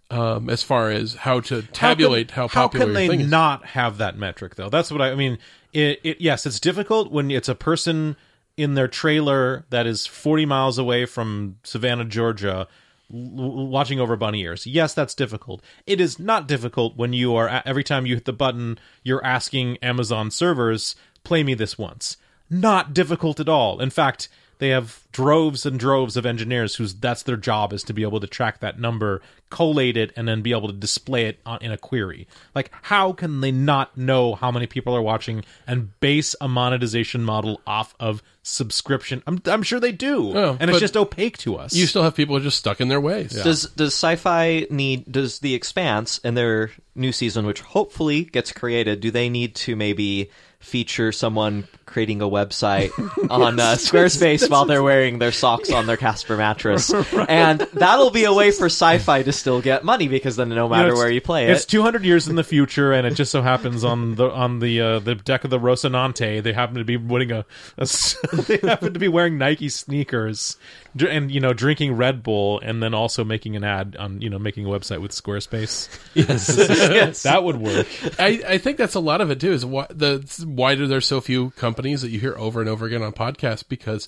Um, 0.09 0.49
as 0.49 0.63
far 0.63 0.89
as 0.89 1.15
how 1.15 1.41
to 1.41 1.63
tabulate 1.63 2.31
how, 2.31 2.47
how 2.47 2.69
popular 2.69 2.85
can 2.85 2.93
they 2.93 3.17
not 3.17 3.65
have 3.65 3.97
that 3.97 4.17
metric 4.17 4.55
though? 4.55 4.69
That's 4.69 4.89
what 4.89 5.01
i, 5.01 5.11
I 5.11 5.15
mean 5.15 5.37
it, 5.73 5.99
it 6.01 6.21
yes 6.21 6.45
it's 6.45 6.61
difficult 6.61 7.11
when 7.11 7.29
it's 7.29 7.49
a 7.49 7.55
person 7.55 8.15
in 8.55 8.75
their 8.75 8.87
trailer 8.87 9.65
that 9.69 9.85
is 9.85 10.07
40 10.07 10.45
miles 10.45 10.77
away 10.77 11.05
from 11.05 11.57
savannah 11.63 12.05
georgia 12.05 12.69
l- 13.13 13.67
watching 13.67 13.99
over 13.99 14.15
bunny 14.15 14.41
ears. 14.43 14.65
Yes 14.65 14.93
that's 14.93 15.13
difficult. 15.13 15.61
It 15.85 15.99
is 15.99 16.17
not 16.17 16.47
difficult 16.47 16.95
when 16.95 17.11
you 17.11 17.35
are 17.35 17.61
every 17.65 17.83
time 17.83 18.05
you 18.05 18.15
hit 18.15 18.23
the 18.23 18.31
button 18.31 18.79
you're 19.03 19.23
asking 19.25 19.75
amazon 19.77 20.31
servers 20.31 20.95
play 21.25 21.43
me 21.43 21.53
this 21.53 21.77
once. 21.77 22.15
Not 22.49 22.93
difficult 22.93 23.41
at 23.41 23.49
all. 23.49 23.81
In 23.81 23.89
fact 23.89 24.29
they 24.59 24.69
have 24.69 25.03
droves 25.11 25.65
and 25.65 25.79
droves 25.79 26.17
of 26.17 26.25
engineers 26.25 26.75
whose 26.75 26.93
that's 26.95 27.23
their 27.23 27.37
job 27.37 27.73
is 27.73 27.83
to 27.83 27.93
be 27.93 28.03
able 28.03 28.19
to 28.19 28.27
track 28.27 28.59
that 28.59 28.79
number 28.79 29.21
collate 29.49 29.95
it 29.95 30.11
and 30.15 30.27
then 30.27 30.41
be 30.41 30.51
able 30.51 30.67
to 30.67 30.73
display 30.73 31.25
it 31.25 31.39
on, 31.45 31.59
in 31.61 31.71
a 31.71 31.77
query. 31.77 32.27
Like 32.53 32.71
how 32.81 33.13
can 33.13 33.41
they 33.41 33.51
not 33.51 33.97
know 33.97 34.35
how 34.35 34.51
many 34.51 34.67
people 34.67 34.95
are 34.95 35.01
watching 35.01 35.45
and 35.65 35.97
base 35.99 36.35
a 36.41 36.47
monetization 36.47 37.23
model 37.23 37.61
off 37.65 37.95
of 37.99 38.21
subscription? 38.43 39.23
I'm, 39.25 39.41
I'm 39.45 39.63
sure 39.63 39.79
they 39.79 39.91
do. 39.91 40.37
Oh, 40.37 40.57
and 40.59 40.69
it's 40.69 40.79
just 40.79 40.97
opaque 40.97 41.37
to 41.39 41.55
us. 41.55 41.73
You 41.73 41.87
still 41.87 42.03
have 42.03 42.15
people 42.15 42.39
just 42.39 42.57
stuck 42.57 42.81
in 42.81 42.87
their 42.87 43.01
ways. 43.01 43.31
Does 43.31 43.69
does 43.71 43.93
Syfy 43.93 44.69
need 44.69 45.11
does 45.11 45.39
the 45.39 45.55
Expanse 45.55 46.17
in 46.19 46.33
their 46.35 46.71
new 46.95 47.11
season, 47.11 47.45
which 47.45 47.61
hopefully 47.61 48.25
gets 48.25 48.51
created, 48.51 48.99
do 48.99 49.11
they 49.11 49.29
need 49.29 49.55
to 49.55 49.75
maybe 49.75 50.29
feature 50.59 51.11
someone 51.11 51.67
creating 51.85 52.21
a 52.21 52.25
website 52.25 52.89
on 53.31 53.59
uh, 53.59 53.75
Squarespace 53.75 54.49
while 54.49 54.65
they're 54.65 54.83
wearing 54.83 55.19
their 55.19 55.31
socks 55.31 55.71
on 55.71 55.85
their 55.85 55.97
Casper 55.97 56.35
mattress, 56.35 56.93
and 57.29 57.59
that'll 57.73 58.09
be 58.09 58.25
a 58.25 58.33
way 58.33 58.51
for 58.51 58.67
Syfy 58.67 59.23
to 59.23 59.31
still 59.31 59.61
get 59.61 59.83
money 59.85 60.07
because 60.07 60.35
then 60.35 60.49
no 60.49 60.55
You 60.55 60.59
know, 60.61 60.69
matter 60.69 60.95
where 60.95 61.09
you 61.09 61.21
play 61.21 61.45
it. 61.45 61.51
It's 61.51 61.65
200 61.65 62.03
years 62.03 62.27
in 62.27 62.35
the 62.35 62.43
future, 62.43 62.91
and 62.91 63.07
it 63.07 63.13
just 63.13 63.31
so 63.31 63.41
happens 63.41 63.83
on 63.83 64.15
the 64.15 64.29
on 64.29 64.59
the 64.59 64.81
uh, 64.81 64.99
the 64.99 65.15
deck 65.15 65.43
of 65.43 65.49
the 65.49 65.59
Rocinante, 65.59 66.43
they 66.43 66.53
happen 66.53 66.75
to 66.75 66.83
be 66.83 66.97
winning 66.97 67.31
a, 67.31 67.45
a 67.77 67.87
they 68.47 68.57
happen 68.57 68.93
to 68.93 68.99
be 68.99 69.07
wearing 69.07 69.37
Nike 69.37 69.69
sneakers, 69.69 70.57
and 71.03 71.31
you 71.31 71.39
know 71.39 71.53
drinking 71.53 71.93
Red 71.93 72.23
Bull, 72.23 72.59
and 72.59 72.81
then 72.81 72.93
also 72.93 73.23
making 73.23 73.55
an 73.55 73.63
ad 73.63 73.95
on 73.97 74.21
you 74.21 74.29
know 74.29 74.39
making 74.39 74.65
a 74.65 74.69
website 74.69 75.01
with 75.01 75.11
Squarespace. 75.11 75.89
yes. 76.15 77.23
That 77.23 77.43
would 77.43 77.57
work. 77.57 77.87
I, 78.19 78.41
I 78.47 78.57
think 78.57 78.77
that's 78.77 78.95
a 78.95 78.99
lot 78.99 79.21
of 79.21 79.31
it 79.31 79.39
too. 79.39 79.51
Is 79.51 79.65
why 79.65 79.87
the 79.89 80.19
why 80.45 80.75
do 80.75 80.87
there 80.87 81.01
so 81.01 81.21
few 81.21 81.51
companies 81.51 82.01
that 82.01 82.09
you 82.09 82.19
hear 82.19 82.35
over 82.37 82.59
and 82.59 82.69
over 82.69 82.85
again 82.85 83.01
on 83.01 83.13
podcasts? 83.13 83.67
Because 83.67 84.07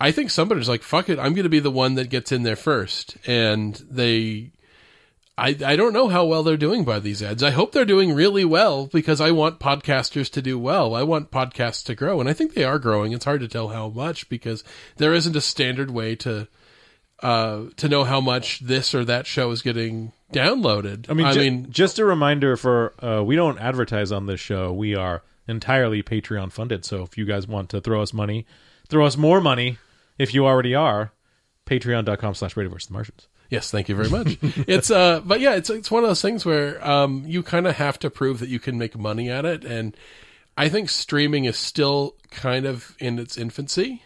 I 0.00 0.12
think 0.12 0.30
somebody's 0.30 0.68
like, 0.68 0.82
"Fuck 0.82 1.08
it, 1.08 1.18
I'm 1.18 1.34
going 1.34 1.44
to 1.44 1.50
be 1.50 1.60
the 1.60 1.70
one 1.70 1.94
that 1.96 2.10
gets 2.10 2.32
in 2.32 2.42
there 2.42 2.56
first. 2.56 3.16
and 3.26 3.74
they 3.90 4.52
I, 5.40 5.56
I 5.64 5.76
don't 5.76 5.92
know 5.92 6.08
how 6.08 6.26
well 6.26 6.42
they're 6.42 6.56
doing 6.56 6.84
by 6.84 7.00
these 7.00 7.22
ads. 7.22 7.42
I 7.42 7.50
hope 7.50 7.72
they're 7.72 7.84
doing 7.84 8.12
really 8.12 8.44
well 8.44 8.86
because 8.86 9.20
I 9.20 9.30
want 9.30 9.58
podcasters 9.58 10.30
to 10.32 10.42
do 10.42 10.58
well. 10.58 10.94
I 10.94 11.02
want 11.02 11.30
podcasts 11.30 11.84
to 11.86 11.94
grow, 11.94 12.20
and 12.20 12.28
I 12.28 12.32
think 12.32 12.54
they 12.54 12.64
are 12.64 12.78
growing. 12.78 13.12
It's 13.12 13.24
hard 13.24 13.40
to 13.40 13.48
tell 13.48 13.68
how 13.68 13.88
much 13.88 14.28
because 14.28 14.62
there 14.96 15.14
isn't 15.14 15.34
a 15.34 15.40
standard 15.40 15.90
way 15.90 16.14
to 16.16 16.46
uh, 17.22 17.64
to 17.76 17.88
know 17.88 18.04
how 18.04 18.20
much 18.20 18.60
this 18.60 18.94
or 18.94 19.04
that 19.04 19.26
show 19.26 19.50
is 19.50 19.62
getting 19.62 20.12
downloaded. 20.32 21.08
I 21.10 21.14
mean, 21.14 21.26
I 21.26 21.32
ju- 21.32 21.40
mean, 21.40 21.66
just 21.70 21.98
a 21.98 22.04
reminder 22.04 22.56
for 22.56 22.94
uh, 23.04 23.22
we 23.22 23.36
don't 23.36 23.58
advertise 23.58 24.12
on 24.12 24.26
this 24.26 24.40
show. 24.40 24.72
We 24.72 24.94
are 24.94 25.22
entirely 25.48 26.02
Patreon 26.02 26.52
funded. 26.52 26.84
So 26.84 27.02
if 27.02 27.18
you 27.18 27.24
guys 27.24 27.46
want 27.46 27.70
to 27.70 27.80
throw 27.80 28.02
us 28.02 28.12
money, 28.12 28.46
throw 28.88 29.04
us 29.04 29.16
more 29.16 29.40
money 29.40 29.78
if 30.18 30.34
you 30.34 30.46
already 30.46 30.74
are. 30.74 31.12
Patreon.com 31.66 32.34
slash 32.34 32.56
Radio 32.56 32.72
versus 32.72 32.88
the 32.88 32.94
Martians. 32.94 33.28
Yes, 33.50 33.70
thank 33.70 33.88
you 33.88 33.96
very 33.96 34.08
much. 34.08 34.38
it's 34.66 34.90
uh, 34.90 35.20
but 35.24 35.40
yeah, 35.40 35.54
it's 35.56 35.68
it's 35.70 35.90
one 35.90 36.04
of 36.04 36.08
those 36.08 36.22
things 36.22 36.46
where 36.46 36.82
um, 36.88 37.24
you 37.26 37.42
kind 37.42 37.66
of 37.66 37.76
have 37.76 37.98
to 37.98 38.08
prove 38.10 38.38
that 38.38 38.48
you 38.48 38.60
can 38.60 38.78
make 38.78 38.96
money 38.96 39.28
at 39.28 39.44
it, 39.44 39.64
and 39.64 39.96
I 40.56 40.68
think 40.68 40.88
streaming 40.88 41.44
is 41.44 41.56
still 41.56 42.14
kind 42.30 42.64
of 42.64 42.96
in 43.00 43.18
its 43.18 43.36
infancy. 43.36 44.02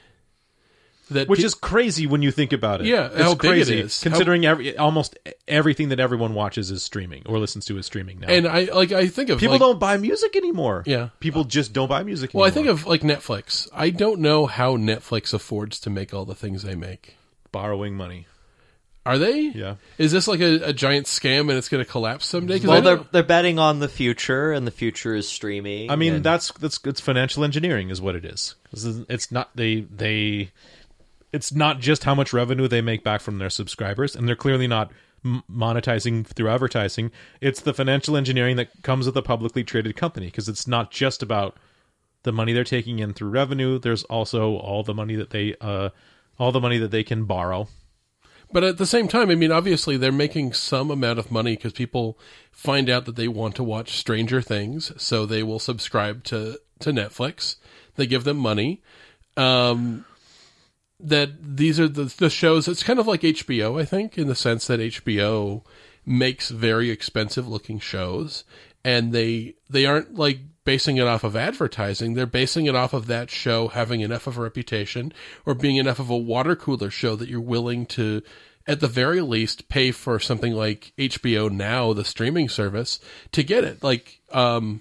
That 1.11 1.29
Which 1.29 1.41
pe- 1.41 1.45
is 1.45 1.55
crazy 1.55 2.07
when 2.07 2.23
you 2.23 2.31
think 2.31 2.55
about 2.55 2.81
it. 2.81 2.87
Yeah, 2.87 3.11
it's 3.13 3.21
how 3.21 3.35
big 3.35 3.45
it 3.45 3.49
crazy 3.49 3.81
is. 3.81 4.01
considering 4.03 4.47
every 4.47 4.79
almost 4.79 5.19
everything 5.47 5.91
that 5.91 6.01
everyone 6.01 6.33
watches 6.33 6.71
is 6.71 6.83
streaming 6.83 7.25
or 7.27 7.39
listens 7.39 7.67
to 7.67 7.77
is 7.77 7.85
streaming 7.85 8.21
now. 8.21 8.29
and 8.29 8.49
I 8.49 8.65
like 8.73 8.91
I 8.91 9.09
think 9.09 9.29
of 9.29 9.39
people 9.39 9.57
like, 9.57 9.61
don't 9.61 9.79
buy 9.79 9.99
music 9.99 10.35
anymore. 10.35 10.83
Yeah. 10.87 11.11
people 11.21 11.45
just 11.45 11.75
don't 11.75 11.89
buy 11.89 12.03
music. 12.05 12.31
Well, 12.33 12.47
I 12.47 12.51
think 12.51 12.69
of 12.69 12.87
like 12.87 13.03
Netflix. 13.03 13.69
I 13.75 13.91
don't 13.91 14.21
know 14.21 14.47
how 14.47 14.79
Netflix 14.79 15.35
affords 15.35 15.79
to 15.81 15.91
make 15.91 16.15
all 16.15 16.25
the 16.25 16.35
things 16.35 16.63
they 16.63 16.75
make. 16.75 17.17
borrowing 17.53 17.95
money. 17.95 18.27
Are 19.07 19.19
they? 19.19 19.41
Yeah. 19.55 19.75
Is 19.99 20.13
this 20.13 20.27
like 20.27 20.41
a, 20.41 20.69
a 20.69 20.73
giant 20.73 21.07
scam 21.07 21.41
and 21.43 21.53
it's 21.53 21.69
going 21.69 21.85
to 21.85 21.91
collapse 21.91 22.25
someday? 22.27 22.59
Well, 22.61 22.81
they're 22.81 23.05
they're 23.13 23.23
betting 23.23 23.59
on 23.59 23.81
the 23.81 23.89
future, 23.89 24.51
and 24.53 24.67
the 24.67 24.71
future 24.71 25.15
is 25.15 25.29
streaming. 25.29 25.91
I 25.91 25.97
mean, 25.97 26.15
and- 26.15 26.25
that's 26.25 26.51
that's 26.53 26.81
it's 26.85 27.01
financial 27.01 27.45
engineering 27.45 27.91
is 27.91 28.01
what 28.01 28.17
it 28.17 28.25
is. 28.25 28.55
Is- 28.73 29.05
It's 29.09 29.31
not 29.31 29.51
they 29.55 29.83
they. 29.83 30.51
It's 31.33 31.53
not 31.53 31.81
just 31.81 32.05
how 32.05 32.15
much 32.15 32.33
revenue 32.33 32.69
they 32.69 32.81
make 32.81 33.03
back 33.05 33.21
from 33.21 33.39
their 33.39 33.51
subscribers, 33.51 34.15
and 34.17 34.27
they're 34.29 34.37
clearly 34.37 34.69
not 34.69 34.91
m- 35.25 35.43
monetizing 35.51 36.25
through 36.25 36.49
advertising. 36.49 37.11
It's 37.41 37.61
the 37.61 37.75
financial 37.75 38.17
engineering 38.17 38.57
that 38.57 38.69
comes 38.83 39.05
with 39.07 39.17
a 39.17 39.23
publicly 39.23 39.65
traded 39.65 39.97
company 39.97 40.27
because 40.27 40.49
it's 40.49 40.67
not 40.69 40.91
just 40.93 41.23
about 41.23 41.57
the 42.23 42.33
money 42.33 42.53
they're 42.55 42.65
taking 42.65 43.01
in 43.01 43.13
through 43.13 43.31
revenue. 43.31 43.79
There's 43.79 44.05
also 44.05 44.55
all 44.57 44.83
the 44.83 44.95
money 44.95 45.17
that 45.17 45.31
they 45.31 45.57
uh 45.61 45.91
all 46.39 46.53
the 46.53 46.61
money 46.61 46.79
that 46.79 46.91
they 46.91 47.03
can 47.05 47.25
borrow. 47.25 47.69
But 48.55 48.63
at 48.63 48.79
the 48.79 48.87
same 48.87 49.09
time, 49.09 49.31
I 49.31 49.35
mean, 49.35 49.51
obviously 49.51 49.97
they're 49.97 50.13
making 50.13 50.53
some 50.53 50.89
amount 50.93 51.19
of 51.19 51.33
money 51.33 51.57
because 51.57 51.73
people 51.73 52.17
find 52.53 52.89
out 52.89 53.05
that 53.07 53.17
they 53.17 53.27
want 53.27 53.57
to 53.57 53.65
watch 53.65 53.99
Stranger 53.99 54.41
Things, 54.41 54.93
so 54.97 55.27
they 55.27 55.43
will 55.43 55.59
subscribe 55.59 56.23
to 56.25 56.61
to 56.79 56.93
Netflix. 56.93 57.57
They 57.97 58.07
give 58.07 58.23
them 58.23 58.37
money. 58.37 58.81
Um, 59.37 60.05
that 61.01 61.57
these 61.57 61.81
are 61.81 61.89
the 61.89 62.05
the 62.05 62.31
shows. 62.31 62.69
It's 62.69 62.85
kind 62.85 63.01
of 63.01 63.09
like 63.09 63.23
HBO, 63.23 63.83
I 63.83 63.85
think, 63.85 64.17
in 64.17 64.29
the 64.29 64.37
sense 64.37 64.69
that 64.69 64.79
HBO 64.79 65.65
makes 66.07 66.51
very 66.51 66.91
expensive 66.91 67.49
looking 67.49 67.81
shows, 67.81 68.45
and 68.85 69.13
they 69.13 69.55
they 69.71 69.87
aren't 69.87 70.15
like 70.15 70.41
basing 70.65 70.97
it 70.97 71.07
off 71.07 71.25
of 71.25 71.37
advertising. 71.37 72.15
They're 72.15 72.27
basing 72.27 72.67
it 72.67 72.75
off 72.75 72.93
of 72.93 73.07
that 73.07 73.31
show 73.31 73.69
having 73.69 74.01
enough 74.01 74.27
of 74.27 74.39
a 74.39 74.43
reputation 74.43 75.13
or 75.45 75.55
being 75.55 75.77
enough 75.77 75.99
of 75.99 76.11
a 76.11 76.17
water 76.17 76.57
cooler 76.57 76.91
show 76.91 77.17
that 77.17 77.29
you're 77.29 77.41
willing 77.41 77.87
to, 77.87 78.23
at 78.67 78.81
the 78.81 78.89
very 78.89 79.21
least, 79.21 79.69
pay 79.69 79.91
for 79.91 80.19
something 80.19 80.53
like 80.55 80.93
HBO 80.99 81.51
Now, 81.51 81.93
the 81.93 82.05
streaming 82.05 82.49
service, 82.49 82.99
to 83.33 83.43
get 83.43 83.65
it. 83.65 83.83
Like, 83.83 84.21
um, 84.33 84.81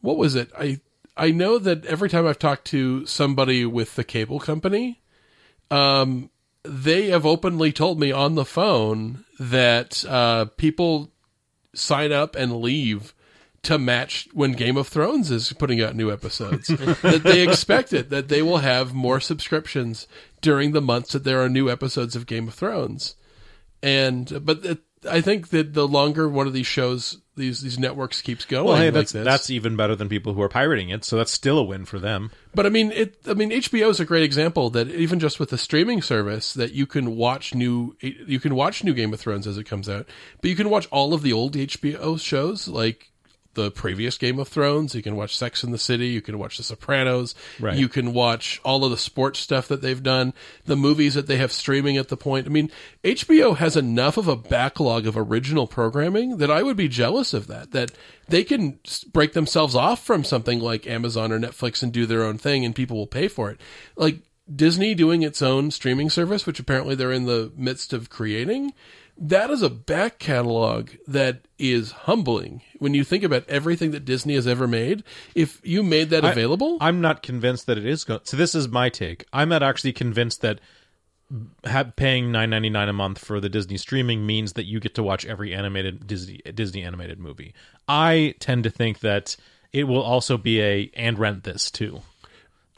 what 0.00 0.18
was 0.18 0.34
it? 0.34 0.50
I 0.58 0.80
I 1.16 1.30
know 1.30 1.58
that 1.58 1.86
every 1.86 2.10
time 2.10 2.26
I've 2.26 2.38
talked 2.38 2.66
to 2.66 3.06
somebody 3.06 3.64
with 3.64 3.96
the 3.96 4.04
cable 4.04 4.38
company, 4.38 5.00
um, 5.70 6.30
they 6.62 7.08
have 7.08 7.24
openly 7.24 7.72
told 7.72 7.98
me 7.98 8.12
on 8.12 8.34
the 8.34 8.44
phone 8.44 9.24
that 9.38 10.04
uh, 10.04 10.46
people 10.58 11.10
sign 11.76 12.12
up 12.12 12.36
and 12.36 12.60
leave 12.60 13.14
to 13.62 13.78
match 13.78 14.28
when 14.32 14.52
Game 14.52 14.76
of 14.76 14.86
Thrones 14.86 15.30
is 15.30 15.52
putting 15.52 15.82
out 15.82 15.96
new 15.96 16.12
episodes. 16.12 16.68
that 16.68 17.22
they 17.24 17.42
expect 17.42 17.92
it, 17.92 18.10
that 18.10 18.28
they 18.28 18.40
will 18.40 18.58
have 18.58 18.94
more 18.94 19.18
subscriptions 19.18 20.06
during 20.40 20.72
the 20.72 20.80
months 20.80 21.12
that 21.12 21.24
there 21.24 21.42
are 21.42 21.48
new 21.48 21.68
episodes 21.68 22.14
of 22.14 22.26
Game 22.26 22.46
of 22.46 22.54
Thrones. 22.54 23.16
And 23.82 24.44
but 24.44 24.64
it, 24.64 24.78
I 25.08 25.20
think 25.20 25.48
that 25.50 25.74
the 25.74 25.86
longer 25.86 26.28
one 26.28 26.46
of 26.46 26.52
these 26.52 26.66
shows, 26.66 27.18
these 27.36 27.60
these 27.60 27.78
networks 27.78 28.22
keeps 28.22 28.44
going, 28.44 28.66
Well, 28.66 28.76
hey, 28.76 28.86
like 28.86 28.94
that's 28.94 29.12
this, 29.12 29.24
that's 29.24 29.50
even 29.50 29.76
better 29.76 29.94
than 29.94 30.08
people 30.08 30.32
who 30.32 30.42
are 30.42 30.48
pirating 30.48 30.88
it. 30.88 31.04
So 31.04 31.16
that's 31.16 31.30
still 31.30 31.58
a 31.58 31.62
win 31.62 31.84
for 31.84 31.98
them. 31.98 32.30
But 32.54 32.66
I 32.66 32.70
mean, 32.70 32.92
it. 32.92 33.18
I 33.26 33.34
mean, 33.34 33.50
HBO 33.50 33.90
is 33.90 34.00
a 34.00 34.04
great 34.04 34.22
example 34.22 34.70
that 34.70 34.88
even 34.88 35.20
just 35.20 35.38
with 35.38 35.50
the 35.50 35.58
streaming 35.58 36.02
service, 36.02 36.54
that 36.54 36.72
you 36.72 36.86
can 36.86 37.16
watch 37.16 37.54
new, 37.54 37.96
you 38.00 38.40
can 38.40 38.54
watch 38.54 38.84
new 38.84 38.94
Game 38.94 39.12
of 39.12 39.20
Thrones 39.20 39.46
as 39.46 39.58
it 39.58 39.64
comes 39.64 39.88
out, 39.88 40.06
but 40.40 40.50
you 40.50 40.56
can 40.56 40.70
watch 40.70 40.88
all 40.90 41.12
of 41.12 41.22
the 41.22 41.32
old 41.32 41.54
HBO 41.54 42.18
shows 42.20 42.68
like 42.68 43.10
the 43.56 43.72
previous 43.72 44.16
Game 44.16 44.38
of 44.38 44.46
Thrones. 44.46 44.94
You 44.94 45.02
can 45.02 45.16
watch 45.16 45.36
Sex 45.36 45.64
in 45.64 45.72
the 45.72 45.78
City. 45.78 46.06
You 46.06 46.22
can 46.22 46.38
watch 46.38 46.58
The 46.58 46.62
Sopranos. 46.62 47.34
Right. 47.58 47.76
You 47.76 47.88
can 47.88 48.12
watch 48.12 48.60
all 48.64 48.84
of 48.84 48.92
the 48.92 48.96
sports 48.96 49.40
stuff 49.40 49.66
that 49.66 49.82
they've 49.82 50.02
done, 50.02 50.32
the 50.66 50.76
movies 50.76 51.14
that 51.14 51.26
they 51.26 51.38
have 51.38 51.50
streaming 51.50 51.96
at 51.96 52.08
the 52.08 52.16
point. 52.16 52.46
I 52.46 52.50
mean, 52.50 52.70
HBO 53.02 53.56
has 53.56 53.76
enough 53.76 54.16
of 54.16 54.28
a 54.28 54.36
backlog 54.36 55.06
of 55.06 55.16
original 55.16 55.66
programming 55.66 56.36
that 56.36 56.50
I 56.50 56.62
would 56.62 56.76
be 56.76 56.88
jealous 56.88 57.34
of 57.34 57.48
that. 57.48 57.72
That 57.72 57.90
they 58.28 58.44
can 58.44 58.78
break 59.12 59.32
themselves 59.32 59.74
off 59.74 60.04
from 60.04 60.22
something 60.22 60.60
like 60.60 60.86
Amazon 60.86 61.32
or 61.32 61.40
Netflix 61.40 61.82
and 61.82 61.92
do 61.92 62.06
their 62.06 62.22
own 62.22 62.38
thing, 62.38 62.64
and 62.64 62.74
people 62.74 62.96
will 62.96 63.06
pay 63.08 63.26
for 63.26 63.50
it. 63.50 63.60
Like 63.96 64.20
Disney 64.54 64.94
doing 64.94 65.22
its 65.22 65.42
own 65.42 65.70
streaming 65.70 66.10
service, 66.10 66.46
which 66.46 66.60
apparently 66.60 66.94
they're 66.94 67.10
in 67.10 67.24
the 67.26 67.52
midst 67.56 67.92
of 67.92 68.10
creating. 68.10 68.72
That 69.18 69.50
is 69.50 69.62
a 69.62 69.70
back 69.70 70.18
catalog 70.18 70.90
that 71.06 71.46
is 71.58 71.92
humbling 71.92 72.60
when 72.78 72.92
you 72.92 73.02
think 73.02 73.24
about 73.24 73.48
everything 73.48 73.92
that 73.92 74.04
Disney 74.04 74.34
has 74.34 74.46
ever 74.46 74.68
made. 74.68 75.04
If 75.34 75.60
you 75.64 75.82
made 75.82 76.10
that 76.10 76.24
available, 76.24 76.76
I'm 76.80 77.00
not 77.00 77.22
convinced 77.22 77.66
that 77.66 77.78
it 77.78 77.86
is 77.86 78.04
going. 78.04 78.20
So 78.24 78.36
this 78.36 78.54
is 78.54 78.68
my 78.68 78.90
take. 78.90 79.24
I'm 79.32 79.48
not 79.48 79.62
actually 79.62 79.94
convinced 79.94 80.42
that 80.42 80.60
ha- 81.64 81.92
paying 81.96 82.26
9.99 82.30 82.88
a 82.88 82.92
month 82.92 83.18
for 83.18 83.40
the 83.40 83.48
Disney 83.48 83.76
streaming 83.76 84.26
means 84.26 84.52
that 84.52 84.64
you 84.64 84.80
get 84.80 84.94
to 84.96 85.02
watch 85.02 85.24
every 85.24 85.54
animated 85.54 86.06
Disney 86.06 86.40
Disney 86.54 86.82
animated 86.82 87.18
movie. 87.18 87.54
I 87.88 88.34
tend 88.38 88.64
to 88.64 88.70
think 88.70 89.00
that 89.00 89.36
it 89.72 89.84
will 89.84 90.02
also 90.02 90.36
be 90.36 90.60
a 90.60 90.90
and 90.94 91.18
rent 91.18 91.44
this 91.44 91.70
too. 91.70 92.02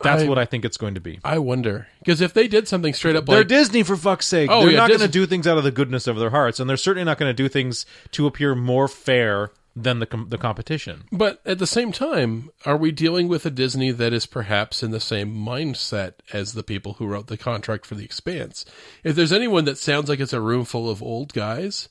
That's 0.00 0.22
I- 0.22 0.28
what 0.28 0.38
I 0.38 0.44
think 0.44 0.64
it's 0.64 0.76
going 0.76 0.94
to 0.94 1.00
be. 1.00 1.18
I 1.24 1.38
wonder 1.38 1.88
because 2.00 2.20
if 2.20 2.32
they 2.32 2.46
did 2.48 2.68
something 2.68 2.94
straight 2.94 3.16
up 3.16 3.26
They're 3.26 3.38
like 3.38 3.48
Disney 3.48 3.82
for 3.82 3.96
fuck's 3.96 4.26
sake. 4.26 4.48
Oh, 4.50 4.62
they're 4.62 4.70
yeah, 4.70 4.76
not 4.78 4.88
going 4.88 5.00
to 5.00 5.08
do 5.08 5.26
things 5.26 5.46
out 5.46 5.58
of 5.58 5.64
the 5.64 5.70
goodness 5.72 6.06
of 6.06 6.16
their 6.18 6.30
hearts, 6.30 6.60
and 6.60 6.68
they're 6.70 6.76
certainly 6.76 7.04
not 7.04 7.18
going 7.18 7.30
to 7.30 7.34
do 7.34 7.48
things 7.48 7.84
to 8.12 8.26
appear 8.26 8.54
more 8.54 8.86
fair 8.88 9.50
than 9.76 10.00
the 10.00 10.06
com- 10.06 10.28
the 10.28 10.38
competition. 10.38 11.04
But 11.12 11.40
at 11.46 11.58
the 11.58 11.66
same 11.66 11.92
time, 11.92 12.50
are 12.64 12.76
we 12.76 12.90
dealing 12.90 13.28
with 13.28 13.46
a 13.46 13.50
Disney 13.50 13.92
that 13.92 14.12
is 14.12 14.26
perhaps 14.26 14.82
in 14.82 14.90
the 14.90 14.98
same 15.00 15.34
mindset 15.34 16.14
as 16.32 16.52
the 16.54 16.64
people 16.64 16.94
who 16.94 17.06
wrote 17.06 17.28
the 17.28 17.36
contract 17.36 17.86
for 17.86 17.94
The 17.94 18.04
Expanse? 18.04 18.64
If 19.04 19.14
there's 19.14 19.32
anyone 19.32 19.64
that 19.66 19.78
sounds 19.78 20.08
like 20.08 20.20
it's 20.20 20.32
a 20.32 20.40
room 20.40 20.64
full 20.64 20.90
of 20.90 21.02
old 21.02 21.32
guys, 21.32 21.88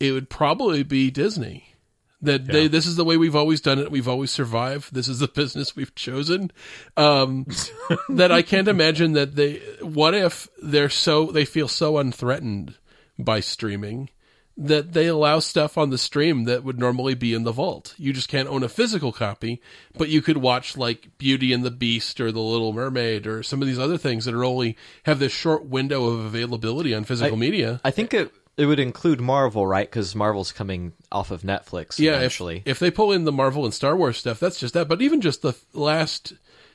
it 0.00 0.12
would 0.12 0.30
probably 0.30 0.82
be 0.82 1.10
Disney. 1.10 1.74
That 2.22 2.46
they, 2.46 2.66
this 2.66 2.86
is 2.86 2.96
the 2.96 3.04
way 3.04 3.16
we've 3.16 3.36
always 3.36 3.60
done 3.60 3.78
it. 3.78 3.90
We've 3.90 4.08
always 4.08 4.30
survived. 4.30 4.94
This 4.94 5.06
is 5.06 5.18
the 5.18 5.28
business 5.34 5.76
we've 5.76 5.94
chosen. 5.94 6.50
Um, 6.96 7.46
that 8.08 8.32
I 8.32 8.42
can't 8.42 8.68
imagine 8.68 9.12
that 9.12 9.36
they. 9.36 9.56
What 9.82 10.14
if 10.14 10.48
they're 10.62 10.88
so 10.88 11.26
they 11.26 11.44
feel 11.44 11.68
so 11.68 11.98
unthreatened 11.98 12.74
by 13.18 13.40
streaming 13.40 14.10
that 14.56 14.94
they 14.94 15.06
allow 15.06 15.38
stuff 15.38 15.76
on 15.76 15.90
the 15.90 15.98
stream 15.98 16.44
that 16.44 16.64
would 16.64 16.78
normally 16.78 17.14
be 17.14 17.34
in 17.34 17.44
the 17.44 17.52
vault. 17.52 17.94
You 17.98 18.12
just 18.12 18.28
can't 18.28 18.48
own 18.48 18.62
a 18.62 18.68
physical 18.68 19.12
copy, 19.12 19.60
but 19.98 20.08
you 20.08 20.22
could 20.22 20.38
watch 20.38 20.76
like 20.76 21.18
Beauty 21.18 21.52
and 21.52 21.62
the 21.62 21.70
Beast 21.70 22.20
or 22.20 22.32
The 22.32 22.40
Little 22.40 22.72
Mermaid 22.72 23.26
or 23.26 23.42
some 23.42 23.60
of 23.60 23.68
these 23.68 23.78
other 23.78 23.98
things 23.98 24.24
that 24.24 24.34
are 24.34 24.44
only 24.44 24.76
have 25.04 25.18
this 25.18 25.32
short 25.32 25.66
window 25.66 26.06
of 26.06 26.20
availability 26.20 26.94
on 26.94 27.04
physical 27.04 27.36
media. 27.36 27.80
I 27.84 27.90
think 27.90 28.14
it 28.14 28.32
it 28.56 28.66
would 28.66 28.80
include 28.80 29.20
Marvel, 29.20 29.66
right? 29.66 29.88
Because 29.88 30.14
Marvel's 30.14 30.52
coming 30.52 30.92
off 31.12 31.30
of 31.30 31.42
Netflix 31.42 31.98
yeah, 31.98 32.12
if, 32.12 32.16
eventually. 32.18 32.62
if 32.64 32.78
they 32.78 32.90
pull 32.90 33.12
in 33.12 33.24
the 33.24 33.32
Marvel 33.32 33.64
and 33.64 33.74
Star 33.74 33.96
Wars 33.96 34.16
stuff, 34.18 34.40
that's 34.40 34.58
just 34.58 34.74
that. 34.74 34.88
But 34.88 35.02
even 35.02 35.20
just 35.20 35.42
the 35.42 35.54
last 35.74 36.32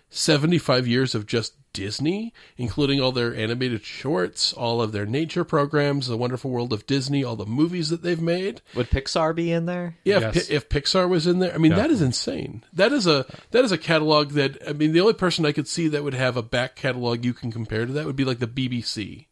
75 0.10 0.88
years 0.88 1.16
of 1.16 1.26
just 1.26 1.54
Disney, 1.74 2.34
including 2.58 3.00
all 3.00 3.14
their 3.14 3.34
animated 3.34 3.84
shorts, 3.84 4.52
all 4.52 4.82
of 4.82 4.92
their 4.92 5.06
nature 5.06 5.46
programs, 5.46 6.08
The 6.08 6.18
Wonderful 6.18 6.52
World 6.52 6.74
of 6.74 6.86
Disney, 6.86 7.24
all 7.24 7.38
the 7.38 7.46
movies 7.46 7.90
that 7.90 8.04
they've 8.04 8.22
made. 8.22 8.62
would 8.76 8.90
Pixar 8.90 9.34
be 9.34 9.52
in 9.54 9.66
there? 9.68 9.96
Yeah, 10.04 10.20
Yes. 10.20 10.36
if, 10.36 10.52
if 10.52 10.70
Pixar 10.70 11.08
was 11.08 11.28
in 11.28 11.40
there, 11.40 11.54
I 11.54 11.58
mean 11.58 11.74
that 11.76 11.90
is 11.90 12.02
insane. 12.02 12.64
That 12.74 12.92
is 12.92 13.08
a 13.08 13.26
that 13.52 13.64
is 13.64 13.72
a 13.72 13.78
catalog 13.78 14.32
that 14.32 14.58
I 14.68 14.74
mean 14.74 14.92
the 14.92 15.00
only 15.00 15.14
person 15.14 15.46
I 15.46 15.54
could 15.54 15.68
see 15.68 15.88
that 15.88 16.04
would 16.04 16.14
have 16.14 16.36
a 16.36 16.44
back 16.44 16.76
catalog 16.76 17.24
you 17.24 17.34
can 17.34 17.52
compare 17.52 17.86
to 17.86 17.94
that 17.94 18.06
would 18.06 18.18
be 18.18 18.26
like 18.26 18.40
the 18.40 18.48
BBC. 18.48 19.28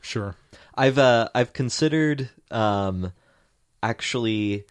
Sure. 0.00 0.36
I've 0.76 0.98
uh, 0.98 1.28
I've 1.34 1.52
considered 1.52 2.30
um, 2.50 3.12
actually 3.82 4.64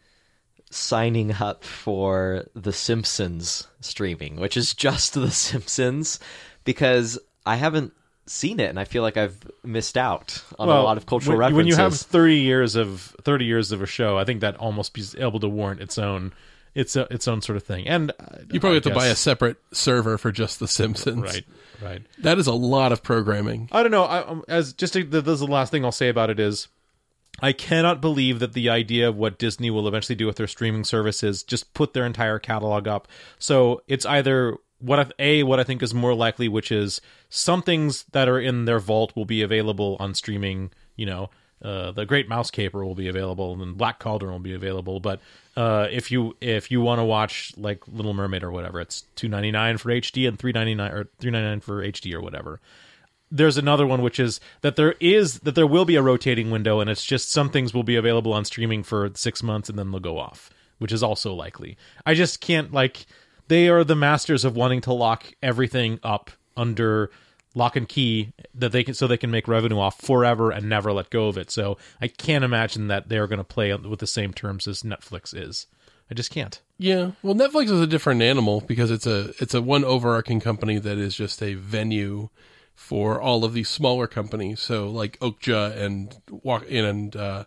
signing 0.70 1.32
up 1.34 1.64
for 1.64 2.45
The 2.56 2.74
Simpsons 2.74 3.68
streaming, 3.80 4.38
which 4.38 4.58
is 4.58 4.74
just 4.74 5.14
The 5.14 5.32
Simpsons, 5.32 6.20
because 6.64 7.20
I 7.45 7.56
haven't 7.56 7.93
seen 8.26 8.60
it 8.62 8.70
and 8.70 8.80
I 8.80 8.86
feel 8.86 9.01
like 9.01 9.18
I've 9.18 9.38
missed 9.64 9.97
out 9.97 10.41
on 10.58 10.70
a 10.70 10.82
lot 10.82 10.95
of 10.95 11.06
cultural 11.06 11.38
when, 11.38 11.39
references. 11.39 11.58
When 11.58 11.68
you 11.68 11.76
have 11.76 11.95
thirty 11.95 12.38
years 12.38 12.76
of 12.76 13.16
thirty 13.22 13.45
years 13.45 13.72
of 13.72 13.82
a 13.82 13.86
show, 13.86 14.18
I 14.18 14.26
think 14.26 14.41
that 14.41 14.56
almost 14.58 14.93
be 14.93 15.04
able 15.18 15.39
to 15.39 15.49
warrant 15.49 15.82
its 15.82 15.97
own 15.97 16.34
its 16.76 16.95
uh, 16.95 17.07
its 17.11 17.28
own 17.28 17.41
sort 17.41 17.57
of 17.57 17.63
thing. 17.63 17.88
And 17.88 18.11
uh, 18.11 18.38
You 18.51 18.59
probably 18.59 18.76
I 18.76 18.76
have 18.76 18.84
to 18.84 18.93
buy 18.93 19.07
a 19.07 19.15
separate 19.15 19.57
server 19.71 20.17
for 20.17 20.32
just 20.32 20.59
The 20.59 20.67
Simpsons. 20.67 21.21
right, 21.21 21.45
right. 21.82 22.01
That 22.19 22.38
is 22.39 22.47
a 22.47 22.53
lot 22.53 22.91
of 22.91 23.03
programming. 23.03 23.69
I 23.71 23.84
don't 23.84 23.91
know. 23.91 24.03
I, 24.03 24.26
um, 24.26 24.43
as 24.47 24.74
just 24.74 24.93
to, 24.93 25.03
this 25.03 25.28
is 25.28 25.39
the 25.39 25.47
last 25.47 25.71
thing 25.71 25.86
I'll 25.86 25.91
say 25.91 26.09
about 26.09 26.30
it 26.30 26.39
is, 26.39 26.67
I 27.41 27.51
cannot 27.51 27.99
believe 28.01 28.39
that 28.39 28.53
the 28.53 28.69
idea 28.69 29.09
of 29.09 29.15
what 29.15 29.39
Disney 29.39 29.69
will 29.69 29.88
eventually 29.88 30.15
do 30.15 30.28
with 30.28 30.36
their 30.36 30.47
streaming 30.47 30.84
service 30.84 31.24
is 31.24 31.43
just 31.43 31.74
put 31.74 31.93
their 31.93 32.05
entire 32.05 32.39
catalog 32.39 32.88
up. 32.88 33.07
So 33.39 33.82
it's 33.88 34.05
either 34.05 34.57
what 34.80 34.99
I, 34.99 35.07
a 35.17 35.43
what 35.43 35.59
I 35.59 35.63
think 35.63 35.82
is 35.82 35.93
more 35.93 36.13
likely, 36.13 36.47
which 36.47 36.71
is 36.71 37.01
some 37.30 37.61
things 37.61 38.03
that 38.11 38.30
are 38.30 38.39
in 38.39 38.65
their 38.65 38.80
vault 38.80 39.15
will 39.15 39.26
be 39.26 39.41
available 39.41 39.97
on 39.99 40.13
streaming. 40.13 40.71
You 40.95 41.07
know, 41.07 41.30
uh, 41.64 41.91
the 41.91 42.05
Great 42.05 42.28
Mouse 42.28 42.51
Caper 42.51 42.84
will 42.86 42.95
be 42.95 43.07
available, 43.07 43.61
and 43.61 43.78
Black 43.78 43.99
Cauldron 43.99 44.32
will 44.32 44.39
be 44.39 44.53
available. 44.53 44.99
But 44.99 45.22
uh, 45.55 45.88
if 45.91 46.11
you 46.11 46.36
if 46.41 46.72
you 46.72 46.82
want 46.82 46.99
to 46.99 47.03
watch 47.03 47.53
like 47.57 47.88
Little 47.88 48.14
Mermaid 48.14 48.43
or 48.43 48.51
whatever, 48.51 48.82
it's 48.82 49.05
two 49.16 49.28
ninety 49.28 49.51
nine 49.51 49.78
for 49.78 49.89
HD 49.89 50.28
and 50.28 50.38
three 50.38 50.51
ninety 50.51 50.76
nine 50.76 50.91
or 50.91 51.07
three 51.20 51.32
ninety 51.32 51.47
nine 51.47 51.59
for 51.61 51.84
HD 51.84 52.14
or 52.14 52.22
whatever 52.22 52.59
there's 53.34 53.57
another 53.57 53.88
one 53.88 54.03
which 54.03 54.20
is 54.20 54.39
that 54.61 54.76
there 54.76 54.93
is 54.99 55.39
that 55.39 55.55
there 55.55 55.66
will 55.66 55.86
be 55.86 55.95
a 55.95 56.01
rotating 56.03 56.51
window 56.51 56.80
and 56.80 56.89
it's 56.89 57.03
just 57.03 57.32
some 57.32 57.49
things 57.49 57.74
will 57.74 57.84
be 57.84 57.95
available 57.95 58.32
on 58.32 58.45
streaming 58.45 58.84
for 58.84 59.09
six 59.16 59.41
months 59.41 59.70
and 59.70 59.78
then 59.78 59.89
they'll 59.89 59.99
go 59.99 60.20
off 60.20 60.51
which 60.78 60.91
is 60.91 61.01
also 61.01 61.34
likely 61.34 61.76
i 62.05 62.14
just 62.14 62.39
can't 62.39 62.72
like 62.72 63.07
they 63.47 63.68
are 63.68 63.84
the 63.84 63.95
masters 63.95 64.45
of 64.45 64.55
wanting 64.55 64.82
to 64.82 64.93
lock 64.93 65.34
everything 65.41 65.99
up 66.03 66.30
under 66.55 67.09
lock 67.54 67.76
and 67.76 67.88
key 67.88 68.34
that 68.54 68.72
they 68.72 68.84
can 68.84 68.93
so 68.93 69.08
they 69.08 69.18
can 69.18 69.32
make 69.32 69.47
revenue 69.47 69.80
off 69.80 69.99
forever 69.99 70.51
and 70.51 70.68
never 70.68 70.91
let 70.91 71.10
go 71.10 71.28
of 71.28 71.38
it 71.38 71.51
so 71.51 71.78
i 72.01 72.08
can't 72.08 72.43
imagine 72.43 72.88
that 72.88 73.10
they're 73.10 73.28
going 73.28 73.38
to 73.38 73.43
play 73.43 73.74
with 73.74 73.99
the 73.99 74.08
same 74.08 74.34
terms 74.34 74.68
as 74.68 74.82
netflix 74.84 75.36
is 75.36 75.68
i 76.10 76.14
just 76.14 76.32
can't 76.32 76.62
Yeah. 76.80 77.12
Well, 77.22 77.36
Netflix 77.36 77.66
is 77.66 77.80
a 77.80 77.88
different 77.88 78.22
animal 78.22 78.60
because 78.62 78.91
it's 78.91 79.08
a 79.08 79.32
it's 79.39 79.54
a 79.54 79.62
one 79.62 79.86
overarching 79.86 80.41
company 80.41 80.78
that 80.80 80.97
is 80.97 81.16
just 81.16 81.41
a 81.41 81.54
venue 81.54 82.30
for 82.76 83.22
all 83.22 83.45
of 83.45 83.54
these 83.54 83.70
smaller 83.70 84.08
companies. 84.08 84.60
So 84.60 84.89
like 84.89 85.18
Okja 85.20 85.78
and 85.78 86.14
Walk 86.30 86.66
In 86.68 86.84
and 86.84 87.16
uh, 87.16 87.45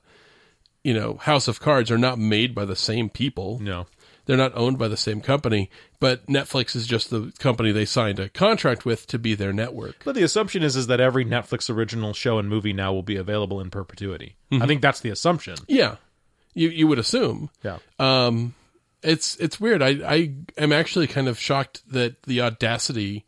you 0.84 0.94
know 0.94 1.14
House 1.14 1.48
of 1.48 1.60
Cards 1.60 1.90
are 1.90 1.98
not 1.98 2.18
made 2.18 2.54
by 2.54 2.64
the 2.64 2.76
same 2.76 3.10
people. 3.10 3.58
no 3.60 3.86
They're 4.26 4.36
not 4.36 4.56
owned 4.56 4.78
by 4.78 4.88
the 4.88 4.96
same 4.96 5.20
company, 5.20 5.70
but 6.00 6.26
Netflix 6.26 6.76
is 6.76 6.86
just 6.86 7.10
the 7.10 7.32
company 7.38 7.72
they 7.72 7.84
signed 7.84 8.18
a 8.18 8.28
contract 8.28 8.84
with 8.84 9.06
to 9.08 9.18
be 9.18 9.34
their 9.34 9.52
network. 9.52 9.96
But 10.04 10.16
the 10.16 10.24
assumption 10.24 10.62
is 10.62 10.76
is 10.76 10.88
that 10.88 11.00
every 11.00 11.24
Netflix 11.24 11.70
original 11.70 12.12
show 12.12 12.38
and 12.38 12.48
movie 12.48 12.72
now 12.72 12.92
will 12.92 13.04
be 13.04 13.16
available 13.16 13.60
in 13.60 13.70
perpetuity. 13.70 14.36
I 14.52 14.66
think 14.66 14.82
that's 14.82 15.00
the 15.00 15.10
assumption. 15.10 15.56
Yeah. 15.68 15.96
You 16.54 16.68
you 16.68 16.86
would 16.88 16.98
assume. 16.98 17.50
Yeah. 17.62 17.78
Um, 17.98 18.54
it's 19.02 19.36
it's 19.36 19.60
weird. 19.60 19.82
I 19.82 19.90
I 20.04 20.34
am 20.58 20.72
actually 20.72 21.06
kind 21.06 21.28
of 21.28 21.38
shocked 21.38 21.82
that 21.92 22.22
the 22.24 22.40
audacity 22.40 23.24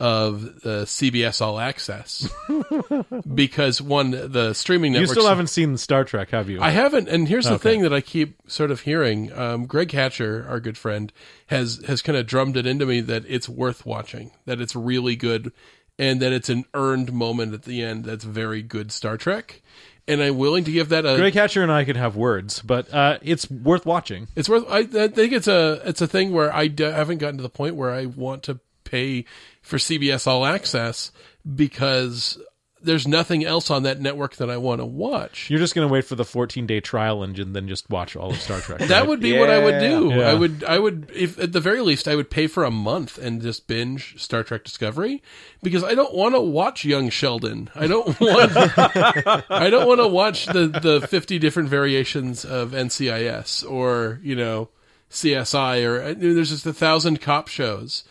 of 0.00 0.60
the 0.60 0.82
CBS 0.84 1.40
All 1.42 1.58
Access 1.58 2.28
because 3.34 3.82
one 3.82 4.10
the 4.10 4.52
streaming 4.54 4.94
you 4.94 5.06
still 5.06 5.26
haven't 5.26 5.48
seen 5.48 5.76
Star 5.76 6.04
Trek, 6.04 6.30
have 6.30 6.48
you? 6.48 6.60
I 6.60 6.70
haven't, 6.70 7.08
and 7.08 7.26
here's 7.28 7.46
the 7.46 7.54
Okay. 7.54 7.70
thing 7.70 7.82
that 7.82 7.92
I 7.92 8.00
keep 8.00 8.36
sort 8.46 8.70
of 8.70 8.80
hearing. 8.82 9.32
Um, 9.32 9.66
Greg 9.66 9.90
Hatcher, 9.90 10.46
our 10.48 10.60
good 10.60 10.78
friend, 10.78 11.12
has 11.48 11.82
has 11.86 12.02
kind 12.02 12.16
of 12.16 12.26
drummed 12.26 12.56
it 12.56 12.66
into 12.66 12.86
me 12.86 13.00
that 13.02 13.24
it's 13.26 13.48
worth 13.48 13.84
watching, 13.84 14.30
that 14.46 14.60
it's 14.60 14.76
really 14.76 15.16
good, 15.16 15.52
and 15.98 16.20
that 16.20 16.32
it's 16.32 16.48
an 16.48 16.64
earned 16.74 17.12
moment 17.12 17.54
at 17.54 17.62
the 17.64 17.82
end. 17.82 18.04
That's 18.04 18.24
very 18.24 18.62
good 18.62 18.92
Star 18.92 19.16
Trek, 19.16 19.62
and 20.06 20.22
I'm 20.22 20.38
willing 20.38 20.62
to 20.64 20.70
give 20.72 20.90
that 20.90 21.06
a. 21.06 21.16
Greg 21.16 21.34
Hatcher 21.34 21.62
and 21.64 21.72
I 21.72 21.82
can 21.84 21.96
have 21.96 22.14
words, 22.14 22.62
but 22.62 22.92
uh, 22.94 23.18
it's 23.22 23.50
worth 23.50 23.84
watching. 23.84 24.28
It's 24.36 24.48
worth. 24.48 24.64
I, 24.68 24.78
I 24.78 25.08
think 25.08 25.32
it's 25.32 25.48
a 25.48 25.82
it's 25.84 26.00
a 26.00 26.06
thing 26.06 26.32
where 26.32 26.54
I 26.54 26.68
d- 26.68 26.84
haven't 26.84 27.18
gotten 27.18 27.38
to 27.38 27.42
the 27.42 27.48
point 27.50 27.74
where 27.74 27.90
I 27.90 28.06
want 28.06 28.44
to 28.44 28.60
pay 28.84 29.24
for 29.68 29.76
CBS 29.76 30.26
All 30.26 30.46
Access 30.46 31.12
because 31.54 32.38
there's 32.80 33.08
nothing 33.08 33.44
else 33.44 33.70
on 33.70 33.82
that 33.82 34.00
network 34.00 34.36
that 34.36 34.48
I 34.48 34.56
want 34.56 34.80
to 34.80 34.86
watch. 34.86 35.50
You're 35.50 35.58
just 35.58 35.74
going 35.74 35.86
to 35.86 35.92
wait 35.92 36.04
for 36.04 36.14
the 36.14 36.24
14 36.24 36.66
day 36.66 36.80
trial 36.80 37.22
and 37.22 37.36
then 37.36 37.68
just 37.68 37.90
watch 37.90 38.16
all 38.16 38.30
of 38.30 38.40
Star 38.40 38.60
Trek. 38.60 38.80
That 38.88 39.06
would 39.06 39.20
be 39.20 39.38
what 39.38 39.50
I 39.50 39.62
would 39.62 39.80
do. 39.80 40.14
Yeah. 40.14 40.30
I 40.30 40.34
would 40.34 40.64
I 40.64 40.78
would 40.78 41.10
if 41.14 41.38
at 41.38 41.52
the 41.52 41.60
very 41.60 41.82
least 41.82 42.08
I 42.08 42.14
would 42.16 42.30
pay 42.30 42.46
for 42.46 42.64
a 42.64 42.70
month 42.70 43.18
and 43.18 43.42
just 43.42 43.66
binge 43.66 44.20
Star 44.20 44.42
Trek 44.42 44.64
Discovery 44.64 45.22
because 45.62 45.84
I 45.84 45.94
don't 45.94 46.14
want 46.14 46.34
to 46.34 46.40
watch 46.40 46.84
Young 46.84 47.10
Sheldon. 47.10 47.68
I 47.74 47.86
don't 47.86 48.08
want 48.20 48.52
I 48.56 49.68
don't 49.70 49.86
want 49.86 50.00
to 50.00 50.08
watch 50.08 50.46
the 50.46 50.68
the 50.68 51.06
50 51.06 51.38
different 51.38 51.68
variations 51.68 52.44
of 52.44 52.70
NCIS 52.70 53.68
or, 53.70 54.20
you 54.22 54.34
know, 54.34 54.70
CSI 55.10 55.86
or 55.86 56.02
I 56.02 56.14
mean, 56.14 56.34
there's 56.34 56.50
just 56.50 56.66
a 56.66 56.72
thousand 56.72 57.20
cop 57.20 57.48
shows. 57.48 58.04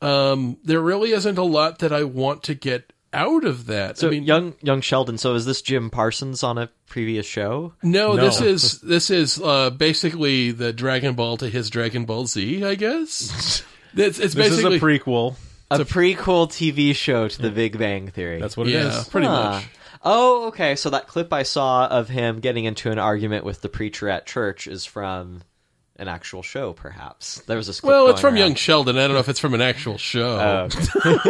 Um 0.00 0.56
there 0.64 0.80
really 0.80 1.12
isn't 1.12 1.38
a 1.38 1.42
lot 1.44 1.80
that 1.80 1.92
I 1.92 2.04
want 2.04 2.42
to 2.44 2.54
get 2.54 2.92
out 3.12 3.44
of 3.44 3.66
that. 3.66 3.98
So 3.98 4.06
I 4.08 4.10
mean, 4.12 4.22
young 4.24 4.54
young 4.62 4.80
Sheldon. 4.80 5.18
So 5.18 5.34
is 5.34 5.44
this 5.44 5.62
Jim 5.62 5.90
Parsons 5.90 6.42
on 6.42 6.58
a 6.58 6.70
previous 6.86 7.26
show? 7.26 7.74
No, 7.82 8.14
No. 8.14 8.22
this 8.24 8.40
is 8.40 8.80
this 8.80 9.10
is 9.10 9.40
uh, 9.40 9.70
basically 9.70 10.52
the 10.52 10.72
Dragon 10.72 11.14
Ball 11.14 11.36
to 11.38 11.48
his 11.48 11.70
Dragon 11.70 12.04
Ball 12.04 12.26
Z, 12.26 12.64
I 12.64 12.74
guess. 12.76 13.62
it's, 13.94 14.18
it's 14.18 14.34
This 14.34 14.52
is 14.52 14.62
basically 14.62 14.76
a 14.76 14.80
prequel. 14.80 15.36
A, 15.72 15.78
prequel 15.80 16.48
TV 16.48 16.94
show 16.96 17.28
to 17.28 17.42
The 17.42 17.50
Big 17.50 17.78
Bang 17.78 18.08
Theory. 18.08 18.40
That's 18.40 18.56
what 18.56 18.66
it 18.68 18.74
is. 18.74 18.94
yeah, 18.94 19.04
pretty 19.10 19.26
Huh. 19.28 19.50
much. 19.52 19.64
Oh, 20.02 20.46
okay. 20.48 20.74
So 20.76 20.90
that 20.90 21.06
clip 21.06 21.32
I 21.32 21.42
saw 21.44 21.86
of 21.86 22.08
him 22.08 22.40
getting 22.40 22.64
into 22.64 22.90
an 22.90 22.98
argument 22.98 23.44
with 23.44 23.60
the 23.60 23.68
preacher 23.68 24.08
at 24.08 24.26
church 24.26 24.66
is 24.66 24.84
from 24.84 25.42
an 26.00 26.08
actual 26.08 26.42
show, 26.42 26.72
perhaps. 26.72 27.40
There 27.42 27.56
was 27.56 27.68
a 27.68 27.86
Well, 27.86 28.08
it's 28.08 28.20
from 28.20 28.36
Young. 28.36 28.54
Sheldon. 28.54 28.96
I 28.96 29.02
don't 29.02 29.12
know 29.12 29.20
if 29.20 29.28
it's 29.28 29.38
from 29.38 29.54
an 29.54 29.60
actual 29.60 29.98
show, 29.98 30.68
Oh, 31.04 31.26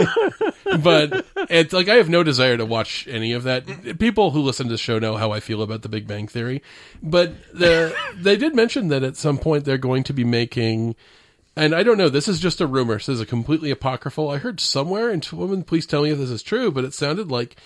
but 0.82 1.26
it's 1.50 1.72
like 1.72 1.88
I 1.88 1.96
have 1.96 2.08
no 2.08 2.22
desire 2.22 2.56
to 2.56 2.64
watch 2.64 3.06
any 3.08 3.32
of 3.32 3.42
that. 3.42 3.98
People 3.98 4.30
who 4.30 4.40
listen 4.40 4.66
to 4.66 4.72
the 4.72 4.78
show 4.78 4.98
know 4.98 5.16
how 5.16 5.32
I 5.32 5.40
feel 5.40 5.60
about 5.60 5.82
The 5.82 5.88
Big 5.88 6.06
Bang 6.06 6.28
Theory, 6.28 6.62
but 7.02 7.32
the 7.52 7.94
they 8.16 8.36
did 8.36 8.54
mention 8.54 8.88
that 8.88 9.02
at 9.02 9.16
some 9.16 9.38
point 9.38 9.64
they're 9.64 9.76
going 9.78 10.04
to 10.04 10.12
be 10.12 10.24
making. 10.24 10.94
And 11.56 11.74
I 11.74 11.82
don't 11.82 11.98
know. 11.98 12.08
This 12.08 12.28
is 12.28 12.38
just 12.38 12.60
a 12.60 12.66
rumor. 12.66 12.94
This 12.94 13.08
is 13.08 13.20
a 13.20 13.26
completely 13.26 13.72
apocryphal. 13.72 14.30
I 14.30 14.38
heard 14.38 14.60
somewhere, 14.60 15.10
and 15.10 15.26
woman, 15.32 15.64
please 15.64 15.84
tell 15.84 16.04
me 16.04 16.10
if 16.10 16.18
this 16.18 16.30
is 16.30 16.44
true. 16.44 16.70
But 16.70 16.84
it 16.84 16.94
sounded 16.94 17.30
like 17.30 17.56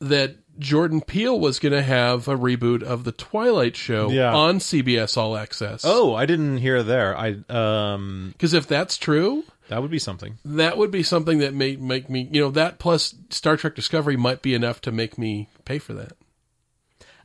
that 0.00 0.36
Jordan 0.58 1.00
Peele 1.00 1.38
was 1.38 1.58
going 1.58 1.72
to 1.72 1.82
have 1.82 2.26
a 2.28 2.36
reboot 2.36 2.82
of 2.82 3.04
the 3.04 3.12
Twilight 3.12 3.76
Zone 3.76 4.10
Yeah. 4.10 4.34
on 4.34 4.58
CBS 4.58 5.16
All 5.16 5.36
Access. 5.36 5.82
Oh, 5.84 6.14
I 6.14 6.26
didn't 6.26 6.58
hear 6.58 6.82
there. 6.82 7.16
I 7.16 7.36
um 7.48 8.30
because 8.32 8.54
if 8.54 8.66
that's 8.66 8.96
true, 8.96 9.44
that 9.68 9.80
would 9.82 9.90
be 9.90 9.98
something. 9.98 10.38
that 10.44 10.76
would 10.78 10.90
be 10.90 11.02
something 11.02 11.38
that 11.38 11.54
may 11.54 11.76
make 11.76 12.08
me, 12.10 12.28
you 12.32 12.40
know, 12.40 12.50
that 12.50 12.78
plus 12.78 13.14
Star 13.30 13.56
Trek 13.56 13.74
Discovery 13.74 14.16
might 14.16 14.42
be 14.42 14.54
enough 14.54 14.80
to 14.82 14.92
make 14.92 15.16
me 15.18 15.48
pay 15.64 15.78
for 15.78 15.92
that. 15.94 16.12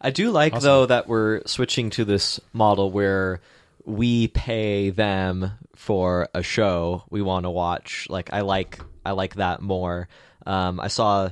I 0.02 0.12
do 0.12 0.32
like 0.32 0.60
though 0.60 0.86
that 0.86 1.08
we're 1.08 1.42
switching 1.46 1.90
to 1.92 2.04
this 2.06 2.40
model 2.52 2.92
where 2.92 3.40
we 3.86 4.28
pay 4.28 4.90
them 4.90 5.52
for 5.76 6.28
a 6.34 6.44
show 6.44 7.04
we 7.10 7.22
want 7.22 7.46
to 7.46 7.50
watch. 7.50 8.08
Like 8.10 8.32
I 8.34 8.42
like 8.42 8.80
I 9.06 9.12
like 9.12 9.36
that 9.36 9.62
more. 9.62 10.08
Um, 10.46 10.80
I 10.80 10.88
saw 10.90 11.30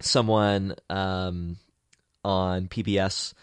someone 0.00 0.74
um, 0.90 1.56
on 2.24 2.68
PBS 2.68 3.34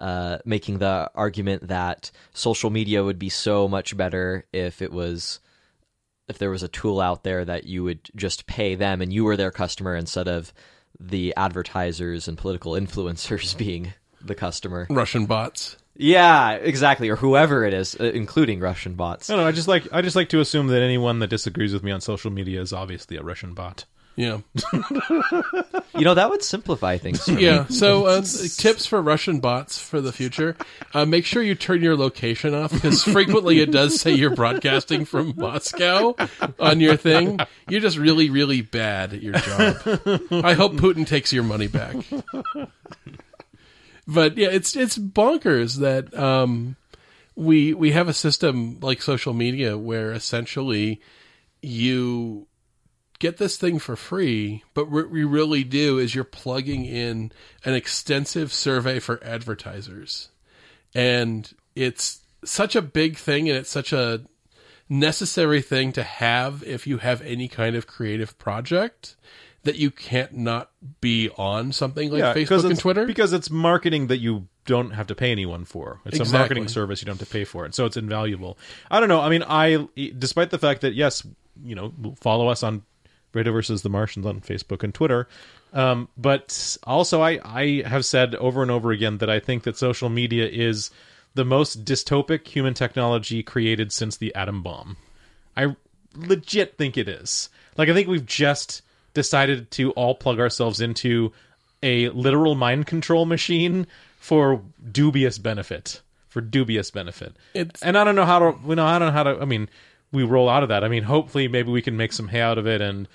uh, 0.00 0.38
making 0.44 0.78
the 0.78 1.10
argument 1.14 1.68
that 1.68 2.10
social 2.32 2.70
media 2.70 3.04
would 3.04 3.18
be 3.18 3.28
so 3.28 3.68
much 3.68 3.96
better 3.96 4.44
if 4.52 4.82
it 4.82 4.92
was 4.92 5.40
if 6.28 6.38
there 6.38 6.50
was 6.50 6.62
a 6.62 6.68
tool 6.68 7.00
out 7.00 7.22
there 7.22 7.44
that 7.44 7.64
you 7.64 7.84
would 7.84 8.10
just 8.16 8.46
pay 8.46 8.74
them 8.74 9.02
and 9.02 9.12
you 9.12 9.24
were 9.24 9.36
their 9.36 9.50
customer 9.50 9.94
instead 9.94 10.26
of 10.26 10.52
the 10.98 11.34
advertisers 11.36 12.28
and 12.28 12.38
political 12.38 12.72
influencers 12.80 13.56
being 13.58 13.92
the 14.20 14.34
customer. 14.34 14.86
Russian 14.90 15.26
bots. 15.26 15.76
Yeah, 15.96 16.52
exactly, 16.52 17.08
or 17.08 17.16
whoever 17.16 17.64
it 17.64 17.72
is, 17.72 17.94
uh, 18.00 18.04
including 18.04 18.58
Russian 18.58 18.94
bots. 18.94 19.30
I 19.30 19.34
don't 19.34 19.44
know. 19.44 19.48
I 19.48 19.52
just 19.52 19.68
like 19.68 19.86
I 19.92 20.02
just 20.02 20.16
like 20.16 20.28
to 20.30 20.40
assume 20.40 20.66
that 20.68 20.82
anyone 20.82 21.20
that 21.20 21.30
disagrees 21.30 21.72
with 21.72 21.84
me 21.84 21.92
on 21.92 22.00
social 22.00 22.32
media 22.32 22.60
is 22.60 22.72
obviously 22.72 23.16
a 23.16 23.22
Russian 23.22 23.54
bot. 23.54 23.84
Yeah. 24.16 24.40
You 25.96 26.04
know, 26.04 26.14
that 26.14 26.28
would 26.28 26.42
simplify 26.42 26.98
things. 26.98 27.28
Yeah. 27.28 27.66
So, 27.66 28.06
uh, 28.06 28.22
tips 28.22 28.84
for 28.84 29.00
Russian 29.00 29.38
bots 29.38 29.78
for 29.78 30.00
the 30.00 30.12
future. 30.12 30.56
Uh, 30.92 31.04
make 31.06 31.24
sure 31.24 31.40
you 31.40 31.54
turn 31.54 31.82
your 31.82 31.96
location 31.96 32.52
off 32.52 32.72
because 32.72 33.02
frequently 33.04 33.60
it 33.60 33.70
does 33.70 34.00
say 34.00 34.12
you're 34.12 34.34
broadcasting 34.34 35.04
from 35.04 35.34
Moscow 35.36 36.16
on 36.58 36.80
your 36.80 36.96
thing. 36.96 37.38
You're 37.68 37.80
just 37.80 37.96
really, 37.96 38.28
really 38.28 38.60
bad 38.60 39.12
at 39.12 39.22
your 39.22 39.34
job. 39.34 39.76
I 40.44 40.54
hope 40.54 40.72
Putin 40.72 41.06
takes 41.06 41.32
your 41.32 41.44
money 41.44 41.68
back. 41.68 41.94
but 44.08 44.36
yeah, 44.36 44.48
it's 44.48 44.74
it's 44.74 44.98
bonkers 44.98 45.76
that 45.78 46.12
um, 46.18 46.74
we 47.36 47.72
we 47.72 47.92
have 47.92 48.08
a 48.08 48.12
system 48.14 48.78
like 48.80 49.00
social 49.00 49.32
media 49.32 49.78
where 49.78 50.10
essentially 50.10 51.00
you 51.62 52.48
get 53.24 53.38
this 53.38 53.56
thing 53.56 53.78
for 53.78 53.96
free, 53.96 54.62
but 54.74 54.90
what 54.90 55.08
we 55.08 55.24
really 55.24 55.64
do 55.64 55.98
is 55.98 56.14
you're 56.14 56.24
plugging 56.24 56.84
in 56.84 57.32
an 57.64 57.72
extensive 57.72 58.52
survey 58.52 58.98
for 58.98 59.22
advertisers. 59.24 60.28
And 60.94 61.50
it's 61.74 62.20
such 62.44 62.76
a 62.76 62.82
big 62.82 63.16
thing 63.16 63.48
and 63.48 63.56
it's 63.56 63.70
such 63.70 63.94
a 63.94 64.20
necessary 64.90 65.62
thing 65.62 65.90
to 65.92 66.02
have 66.02 66.62
if 66.64 66.86
you 66.86 66.98
have 66.98 67.22
any 67.22 67.48
kind 67.48 67.74
of 67.76 67.86
creative 67.86 68.38
project 68.38 69.16
that 69.62 69.76
you 69.76 69.90
can't 69.90 70.34
not 70.36 70.70
be 71.00 71.30
on 71.38 71.72
something 71.72 72.10
like 72.10 72.18
Yeah, 72.20 72.34
Facebook 72.34 72.68
and 72.68 72.78
Twitter. 72.78 73.06
because 73.06 73.32
it's 73.32 73.48
marketing 73.48 74.08
that 74.08 74.18
you 74.18 74.48
don't 74.66 74.90
have 74.90 75.06
to 75.06 75.14
pay 75.14 75.32
anyone 75.32 75.64
for. 75.64 76.02
It's 76.04 76.20
a 76.20 76.30
marketing 76.30 76.68
service 76.68 77.00
you 77.00 77.06
don't 77.06 77.18
have 77.18 77.26
to 77.26 77.32
pay 77.32 77.44
for 77.44 77.64
it, 77.64 77.74
so 77.74 77.86
it's 77.86 77.96
invaluable. 77.96 78.58
I 78.90 79.00
don't 79.00 79.08
know. 79.08 79.22
I 79.22 79.30
mean, 79.30 79.42
I 79.42 79.88
despite 80.18 80.50
the 80.50 80.58
fact 80.58 80.82
that 80.82 80.92
yes, 80.92 81.26
you 81.62 81.74
know, 81.74 81.94
follow 82.20 82.48
us 82.48 82.62
on 82.62 82.82
Radio 83.34 83.52
versus 83.52 83.82
the 83.82 83.88
Martians 83.90 84.26
on 84.26 84.40
Facebook 84.40 84.82
and 84.82 84.94
Twitter. 84.94 85.28
Um, 85.72 86.08
but 86.16 86.76
also, 86.84 87.20
I 87.22 87.40
I 87.44 87.82
have 87.86 88.04
said 88.04 88.34
over 88.36 88.62
and 88.62 88.70
over 88.70 88.92
again 88.92 89.18
that 89.18 89.30
I 89.30 89.40
think 89.40 89.64
that 89.64 89.76
social 89.76 90.08
media 90.08 90.46
is 90.46 90.90
the 91.34 91.44
most 91.44 91.84
dystopic 91.84 92.46
human 92.46 92.74
technology 92.74 93.42
created 93.42 93.92
since 93.92 94.16
the 94.16 94.34
atom 94.34 94.62
bomb. 94.62 94.96
I 95.56 95.74
legit 96.16 96.78
think 96.78 96.96
it 96.96 97.08
is. 97.08 97.48
Like 97.76 97.88
I 97.88 97.92
think 97.94 98.08
we've 98.08 98.24
just 98.26 98.82
decided 99.14 99.70
to 99.72 99.90
all 99.92 100.14
plug 100.14 100.38
ourselves 100.38 100.80
into 100.80 101.32
a 101.82 102.08
literal 102.10 102.54
mind 102.54 102.86
control 102.86 103.26
machine 103.26 103.86
for 104.18 104.62
dubious 104.92 105.38
benefit. 105.38 106.00
For 106.28 106.40
dubious 106.40 106.90
benefit. 106.90 107.34
It's- 107.52 107.82
and 107.82 107.98
I 107.98 108.04
don't 108.04 108.16
know 108.16 108.24
how 108.24 108.38
to 108.38 108.58
you 108.68 108.74
know, 108.76 108.86
I 108.86 108.98
don't 108.98 109.08
know 109.08 109.12
how 109.12 109.22
to 109.24 109.40
I 109.40 109.44
mean, 109.44 109.68
we 110.12 110.22
roll 110.22 110.48
out 110.48 110.62
of 110.62 110.68
that. 110.68 110.84
I 110.84 110.88
mean, 110.88 111.02
hopefully 111.02 111.48
maybe 111.48 111.70
we 111.72 111.82
can 111.82 111.96
make 111.96 112.12
some 112.12 112.28
hay 112.28 112.40
out 112.40 112.58
of 112.58 112.66
it 112.68 112.80
and 112.80 113.08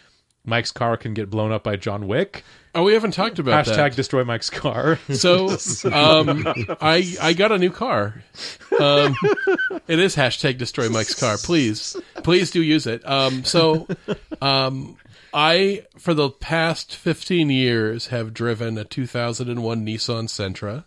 Mike's 0.45 0.71
car 0.71 0.97
can 0.97 1.13
get 1.13 1.29
blown 1.29 1.51
up 1.51 1.63
by 1.63 1.75
John 1.75 2.07
Wick. 2.07 2.43
oh, 2.73 2.83
we 2.83 2.93
haven't 2.93 3.11
talked 3.11 3.39
about 3.39 3.65
Hashtag 3.65 3.75
that. 3.75 3.95
destroy 3.95 4.23
Mike's 4.23 4.49
car. 4.49 4.97
So, 5.13 5.47
um, 5.91 6.45
I 6.81 7.15
I 7.21 7.33
got 7.33 7.51
a 7.51 7.57
new 7.57 7.69
car. 7.71 8.23
Um, 8.79 9.15
it 9.87 9.99
is 9.99 10.15
hashtag 10.15 10.57
destroy 10.57 10.89
Mike's 10.89 11.13
car. 11.19 11.37
Please, 11.37 11.95
please 12.23 12.51
do 12.51 12.61
use 12.61 12.87
it. 12.87 13.05
Um, 13.07 13.43
so, 13.43 13.87
um, 14.41 14.97
I 15.33 15.85
for 15.97 16.13
the 16.13 16.29
past 16.29 16.95
fifteen 16.95 17.49
years 17.49 18.07
have 18.07 18.33
driven 18.33 18.77
a 18.77 18.83
2001 18.85 19.85
Nissan 19.85 20.23
Sentra, 20.27 20.85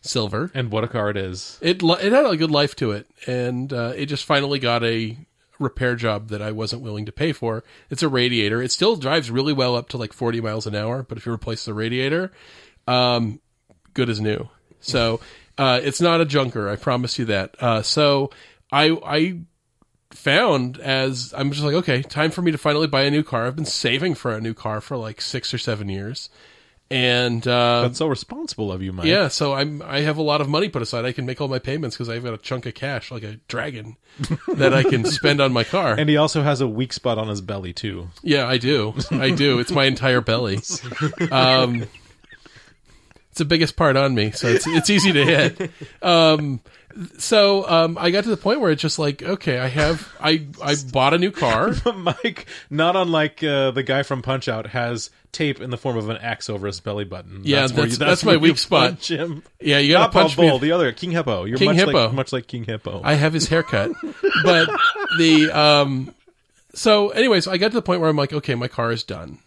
silver. 0.00 0.50
and 0.54 0.70
what 0.70 0.84
a 0.84 0.88
car 0.88 1.10
it 1.10 1.16
is. 1.16 1.58
It 1.60 1.82
it 1.82 2.12
had 2.12 2.24
a 2.26 2.36
good 2.36 2.50
life 2.50 2.74
to 2.76 2.92
it, 2.92 3.06
and 3.26 3.72
uh, 3.72 3.92
it 3.96 4.06
just 4.06 4.24
finally 4.24 4.58
got 4.58 4.82
a 4.84 5.18
repair 5.58 5.96
job 5.96 6.28
that 6.28 6.42
I 6.42 6.52
wasn't 6.52 6.82
willing 6.82 7.06
to 7.06 7.12
pay 7.12 7.32
for. 7.32 7.64
It's 7.90 8.02
a 8.02 8.08
radiator. 8.08 8.62
It 8.62 8.72
still 8.72 8.96
drives 8.96 9.30
really 9.30 9.52
well 9.52 9.76
up 9.76 9.88
to 9.90 9.96
like 9.96 10.12
40 10.12 10.40
miles 10.40 10.66
an 10.66 10.74
hour, 10.74 11.02
but 11.02 11.18
if 11.18 11.26
you 11.26 11.32
replace 11.32 11.64
the 11.64 11.74
radiator, 11.74 12.32
um, 12.86 13.40
good 13.94 14.10
as 14.10 14.20
new. 14.20 14.48
So 14.80 15.20
uh, 15.56 15.80
it's 15.82 16.00
not 16.00 16.20
a 16.20 16.24
junker. 16.24 16.68
I 16.68 16.76
promise 16.76 17.18
you 17.18 17.24
that. 17.26 17.54
Uh, 17.60 17.82
so 17.82 18.30
I 18.70 18.90
I 19.04 19.40
found 20.10 20.78
as 20.78 21.34
I'm 21.36 21.50
just 21.50 21.64
like 21.64 21.74
okay, 21.74 22.02
time 22.02 22.30
for 22.30 22.42
me 22.42 22.52
to 22.52 22.58
finally 22.58 22.86
buy 22.86 23.02
a 23.02 23.10
new 23.10 23.22
car. 23.22 23.46
I've 23.46 23.56
been 23.56 23.64
saving 23.64 24.14
for 24.14 24.32
a 24.32 24.40
new 24.40 24.54
car 24.54 24.80
for 24.80 24.96
like 24.96 25.20
six 25.20 25.54
or 25.54 25.58
seven 25.58 25.88
years, 25.88 26.28
and 26.90 27.46
uh, 27.48 27.82
That's 27.82 27.98
so 27.98 28.06
responsible 28.06 28.70
of 28.70 28.82
you, 28.82 28.92
Mike. 28.92 29.06
yeah, 29.06 29.28
so 29.28 29.52
I'm 29.54 29.82
I 29.82 30.00
have 30.00 30.16
a 30.18 30.22
lot 30.22 30.40
of 30.40 30.48
money 30.48 30.68
put 30.68 30.82
aside. 30.82 31.04
I 31.04 31.12
can 31.12 31.26
make 31.26 31.40
all 31.40 31.48
my 31.48 31.58
payments 31.58 31.96
because 31.96 32.08
I've 32.08 32.22
got 32.22 32.34
a 32.34 32.38
chunk 32.38 32.66
of 32.66 32.74
cash 32.74 33.10
like 33.10 33.22
a 33.22 33.36
dragon 33.48 33.96
that 34.54 34.74
I 34.74 34.82
can 34.82 35.04
spend 35.04 35.40
on 35.40 35.52
my 35.52 35.64
car. 35.64 35.94
And 35.98 36.08
he 36.08 36.16
also 36.16 36.42
has 36.42 36.60
a 36.60 36.68
weak 36.68 36.92
spot 36.92 37.18
on 37.18 37.28
his 37.28 37.40
belly 37.40 37.72
too. 37.72 38.08
yeah, 38.22 38.46
I 38.46 38.58
do. 38.58 38.94
I 39.10 39.30
do. 39.30 39.58
It's 39.58 39.72
my 39.72 39.84
entire 39.84 40.20
belly. 40.20 40.60
Um, 41.30 41.84
it's 43.30 43.38
the 43.40 43.44
biggest 43.44 43.74
part 43.76 43.96
on 43.96 44.14
me, 44.14 44.30
so 44.30 44.46
it's 44.46 44.64
it's 44.66 44.88
easy 44.90 45.12
to 45.12 45.24
hit. 45.24 45.70
Um, 46.02 46.60
so 47.18 47.68
um, 47.68 47.98
I 47.98 48.10
got 48.10 48.24
to 48.24 48.30
the 48.30 48.36
point 48.36 48.60
where 48.60 48.70
it's 48.70 48.82
just 48.82 48.98
like, 48.98 49.22
okay, 49.22 49.58
I 49.58 49.68
have 49.68 50.12
I 50.20 50.46
I 50.62 50.76
bought 50.92 51.14
a 51.14 51.18
new 51.18 51.30
car. 51.30 51.72
Mike, 51.96 52.46
not 52.70 52.96
unlike 52.96 53.42
uh, 53.42 53.70
the 53.72 53.82
guy 53.82 54.02
from 54.02 54.22
Punch 54.22 54.48
Out, 54.48 54.68
has 54.68 55.10
tape 55.32 55.60
in 55.60 55.70
the 55.70 55.76
form 55.76 55.96
of 55.96 56.08
an 56.08 56.16
axe 56.18 56.48
over 56.48 56.66
his 56.66 56.78
belly 56.80 57.04
button. 57.04 57.40
Yeah, 57.44 57.62
where 57.62 57.68
that's- 57.86 57.98
that's 57.98 58.24
my 58.24 58.36
weak 58.36 58.58
spot. 58.58 59.00
Jim. 59.00 59.42
Yeah, 59.60 59.78
you 59.78 59.92
got 59.92 60.06
to 60.06 60.12
punch 60.12 60.38
me. 60.38 60.48
Bull, 60.48 60.58
the 60.58 60.72
other 60.72 60.92
King 60.92 61.10
Hippo. 61.10 61.44
You're 61.44 61.58
King 61.58 61.68
much 61.70 61.76
Hippo. 61.76 62.04
like 62.06 62.12
much 62.14 62.32
like 62.32 62.46
King 62.46 62.64
Hippo. 62.64 63.00
I 63.02 63.14
have 63.14 63.32
his 63.32 63.48
haircut. 63.48 63.90
but 64.44 64.68
the 65.18 65.50
um 65.50 66.14
so 66.74 67.10
anyways, 67.10 67.46
I 67.46 67.56
got 67.56 67.68
to 67.68 67.74
the 67.74 67.82
point 67.82 68.00
where 68.00 68.10
I'm 68.10 68.16
like, 68.16 68.32
okay, 68.32 68.54
my 68.54 68.68
car 68.68 68.90
is 68.92 69.04
done. 69.04 69.38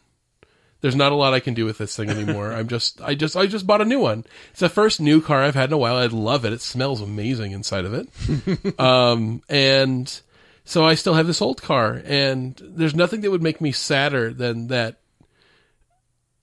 There's 0.81 0.95
not 0.95 1.11
a 1.11 1.15
lot 1.15 1.33
I 1.33 1.39
can 1.39 1.53
do 1.53 1.65
with 1.65 1.79
this 1.79 1.95
thing 1.95 2.09
anymore. 2.09 2.53
I'm 2.53 2.67
just 2.67 3.01
I 3.01 3.15
just 3.15 3.35
I 3.35 3.47
just 3.47 3.65
bought 3.65 3.81
a 3.81 3.85
new 3.85 3.99
one. 3.99 4.25
It's 4.51 4.59
the 4.59 4.69
first 4.69 5.01
new 5.01 5.21
car 5.21 5.43
I've 5.43 5.55
had 5.55 5.69
in 5.69 5.73
a 5.73 5.77
while. 5.77 5.95
I 5.95 6.05
love 6.05 6.45
it. 6.45 6.53
It 6.53 6.61
smells 6.61 7.01
amazing 7.01 7.51
inside 7.51 7.85
of 7.85 7.93
it. 7.93 8.79
um 8.79 9.41
and 9.49 10.21
so 10.65 10.85
I 10.85 10.95
still 10.95 11.15
have 11.15 11.27
this 11.27 11.41
old 11.41 11.61
car 11.61 12.01
and 12.05 12.61
there's 12.63 12.95
nothing 12.95 13.21
that 13.21 13.31
would 13.31 13.41
make 13.41 13.59
me 13.59 13.71
sadder 13.71 14.33
than 14.33 14.67
that 14.67 14.99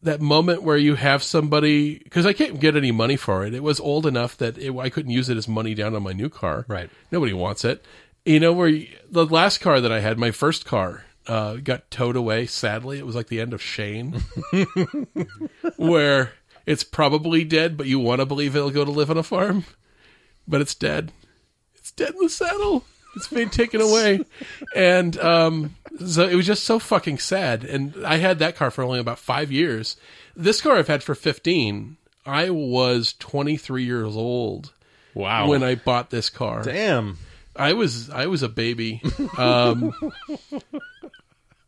that 0.02 0.20
moment 0.20 0.62
where 0.62 0.76
you 0.76 0.94
have 0.96 1.22
somebody 1.22 1.98
because 1.98 2.26
I 2.26 2.32
can't 2.32 2.60
get 2.60 2.76
any 2.76 2.92
money 2.92 3.16
for 3.16 3.46
it. 3.46 3.54
It 3.54 3.62
was 3.62 3.80
old 3.80 4.06
enough 4.06 4.36
that 4.38 4.58
it, 4.58 4.76
I 4.76 4.90
couldn't 4.90 5.10
use 5.10 5.28
it 5.28 5.36
as 5.36 5.48
money 5.48 5.74
down 5.74 5.94
on 5.94 6.02
my 6.02 6.12
new 6.12 6.28
car. 6.28 6.64
Right. 6.68 6.90
Nobody 7.10 7.32
wants 7.32 7.64
it. 7.64 7.84
You 8.24 8.40
know 8.40 8.52
where 8.52 8.68
you, 8.68 8.88
the 9.10 9.26
last 9.26 9.58
car 9.58 9.80
that 9.80 9.92
I 9.92 10.00
had, 10.00 10.18
my 10.18 10.30
first 10.30 10.64
car, 10.64 11.04
uh, 11.26 11.54
got 11.56 11.90
towed 11.90 12.16
away. 12.16 12.46
Sadly, 12.46 12.98
it 12.98 13.06
was 13.06 13.14
like 13.14 13.28
the 13.28 13.40
end 13.40 13.52
of 13.52 13.62
Shane, 13.62 14.22
where 15.76 16.32
it's 16.66 16.84
probably 16.84 17.44
dead, 17.44 17.76
but 17.76 17.86
you 17.86 17.98
want 17.98 18.20
to 18.20 18.26
believe 18.26 18.54
it'll 18.56 18.70
go 18.70 18.84
to 18.84 18.90
live 18.90 19.10
on 19.10 19.18
a 19.18 19.22
farm, 19.22 19.64
but 20.46 20.60
it's 20.60 20.74
dead. 20.74 21.12
It's 21.74 21.90
dead 21.90 22.14
in 22.14 22.20
the 22.20 22.28
saddle. 22.28 22.84
It's 23.16 23.28
been 23.28 23.50
taken 23.50 23.80
away, 23.80 24.24
and 24.74 25.16
um, 25.18 25.76
so 26.04 26.26
it 26.26 26.34
was 26.34 26.46
just 26.46 26.64
so 26.64 26.78
fucking 26.78 27.18
sad. 27.18 27.64
And 27.64 28.04
I 28.04 28.16
had 28.16 28.40
that 28.40 28.56
car 28.56 28.70
for 28.70 28.82
only 28.82 28.98
about 28.98 29.20
five 29.20 29.52
years. 29.52 29.96
This 30.34 30.60
car 30.60 30.76
I've 30.76 30.88
had 30.88 31.02
for 31.02 31.14
fifteen. 31.14 31.96
I 32.26 32.50
was 32.50 33.14
twenty 33.18 33.56
three 33.56 33.84
years 33.84 34.16
old 34.16 34.72
wow. 35.14 35.46
when 35.46 35.62
I 35.62 35.76
bought 35.76 36.10
this 36.10 36.28
car. 36.28 36.62
Damn. 36.62 37.18
I 37.56 37.72
was 37.72 38.10
I 38.10 38.26
was 38.26 38.42
a 38.42 38.48
baby. 38.48 39.02
Um, 39.38 39.92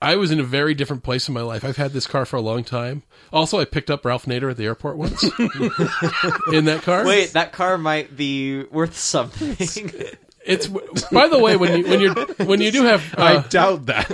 I 0.01 0.17
was 0.17 0.31
in 0.31 0.41
a 0.41 0.45
very 0.45 0.75
different 0.75 1.03
place 1.03 1.27
in 1.29 1.35
my 1.35 1.41
life. 1.41 1.65
I've 1.65 1.79
had 1.79 1.93
this 1.93 2.07
car 2.07 2.27
for 2.27 2.37
a 2.37 2.41
long 2.41 2.65
time. 2.65 3.03
Also, 3.33 3.59
I 3.59 3.65
picked 3.65 3.91
up 3.91 4.05
Ralph 4.05 4.27
Nader 4.27 4.51
at 4.51 4.57
the 4.57 4.65
airport 4.65 4.99
once 4.99 5.23
in 6.53 6.67
that 6.67 6.83
car. 6.83 7.05
Wait, 7.05 7.33
that 7.33 7.53
car 7.53 7.79
might 7.79 8.17
be 8.17 8.63
worth 8.65 8.97
something. 8.97 9.57
it's 10.47 10.69
by 11.11 11.29
the 11.29 11.39
way 11.39 11.57
when 11.57 11.79
you 11.79 11.85
when 11.91 12.01
you 12.01 12.15
when 12.47 12.61
you 12.61 12.71
do 12.71 12.85
have 12.85 13.15
I 13.19 13.37
uh, 13.37 13.43
doubt 13.49 13.87
that. 13.87 14.11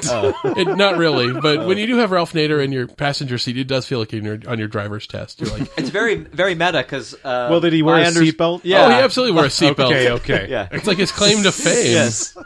it, 0.57 0.77
not 0.77 0.97
really, 0.97 1.33
but 1.33 1.67
when 1.67 1.79
you 1.79 1.87
do 1.87 1.97
have 1.99 2.11
Ralph 2.11 2.33
Nader 2.33 2.63
in 2.65 2.73
your 2.73 2.87
passenger 2.87 3.39
seat, 3.39 3.57
it 3.59 3.69
does 3.69 3.87
feel 3.87 3.99
like 3.99 4.13
you're 4.13 4.39
on 4.47 4.59
your 4.59 4.69
driver's 4.69 5.07
test. 5.07 5.41
You're 5.41 5.51
like, 5.51 5.71
it's 5.77 5.91
very, 5.91 6.17
very 6.17 6.55
meta 6.55 6.79
because. 6.83 7.15
Uh, 7.15 7.49
well, 7.51 7.61
did 7.61 7.73
he 7.73 7.83
wear 7.83 7.97
I 7.97 8.01
a 8.01 8.07
under- 8.09 8.21
seatbelt? 8.21 8.63
Yeah. 8.65 8.87
oh, 8.87 8.89
he 8.89 8.95
absolutely 8.97 9.35
wore 9.35 9.45
a 9.45 9.49
seatbelt. 9.49 9.87
Okay, 9.87 10.11
okay. 10.11 10.47
Yeah. 10.53 10.69
It's 10.71 10.87
like 10.87 10.99
his 10.99 11.13
claim 11.13 11.43
to 11.45 11.53
fame. 11.53 11.93
Yes. 11.93 12.37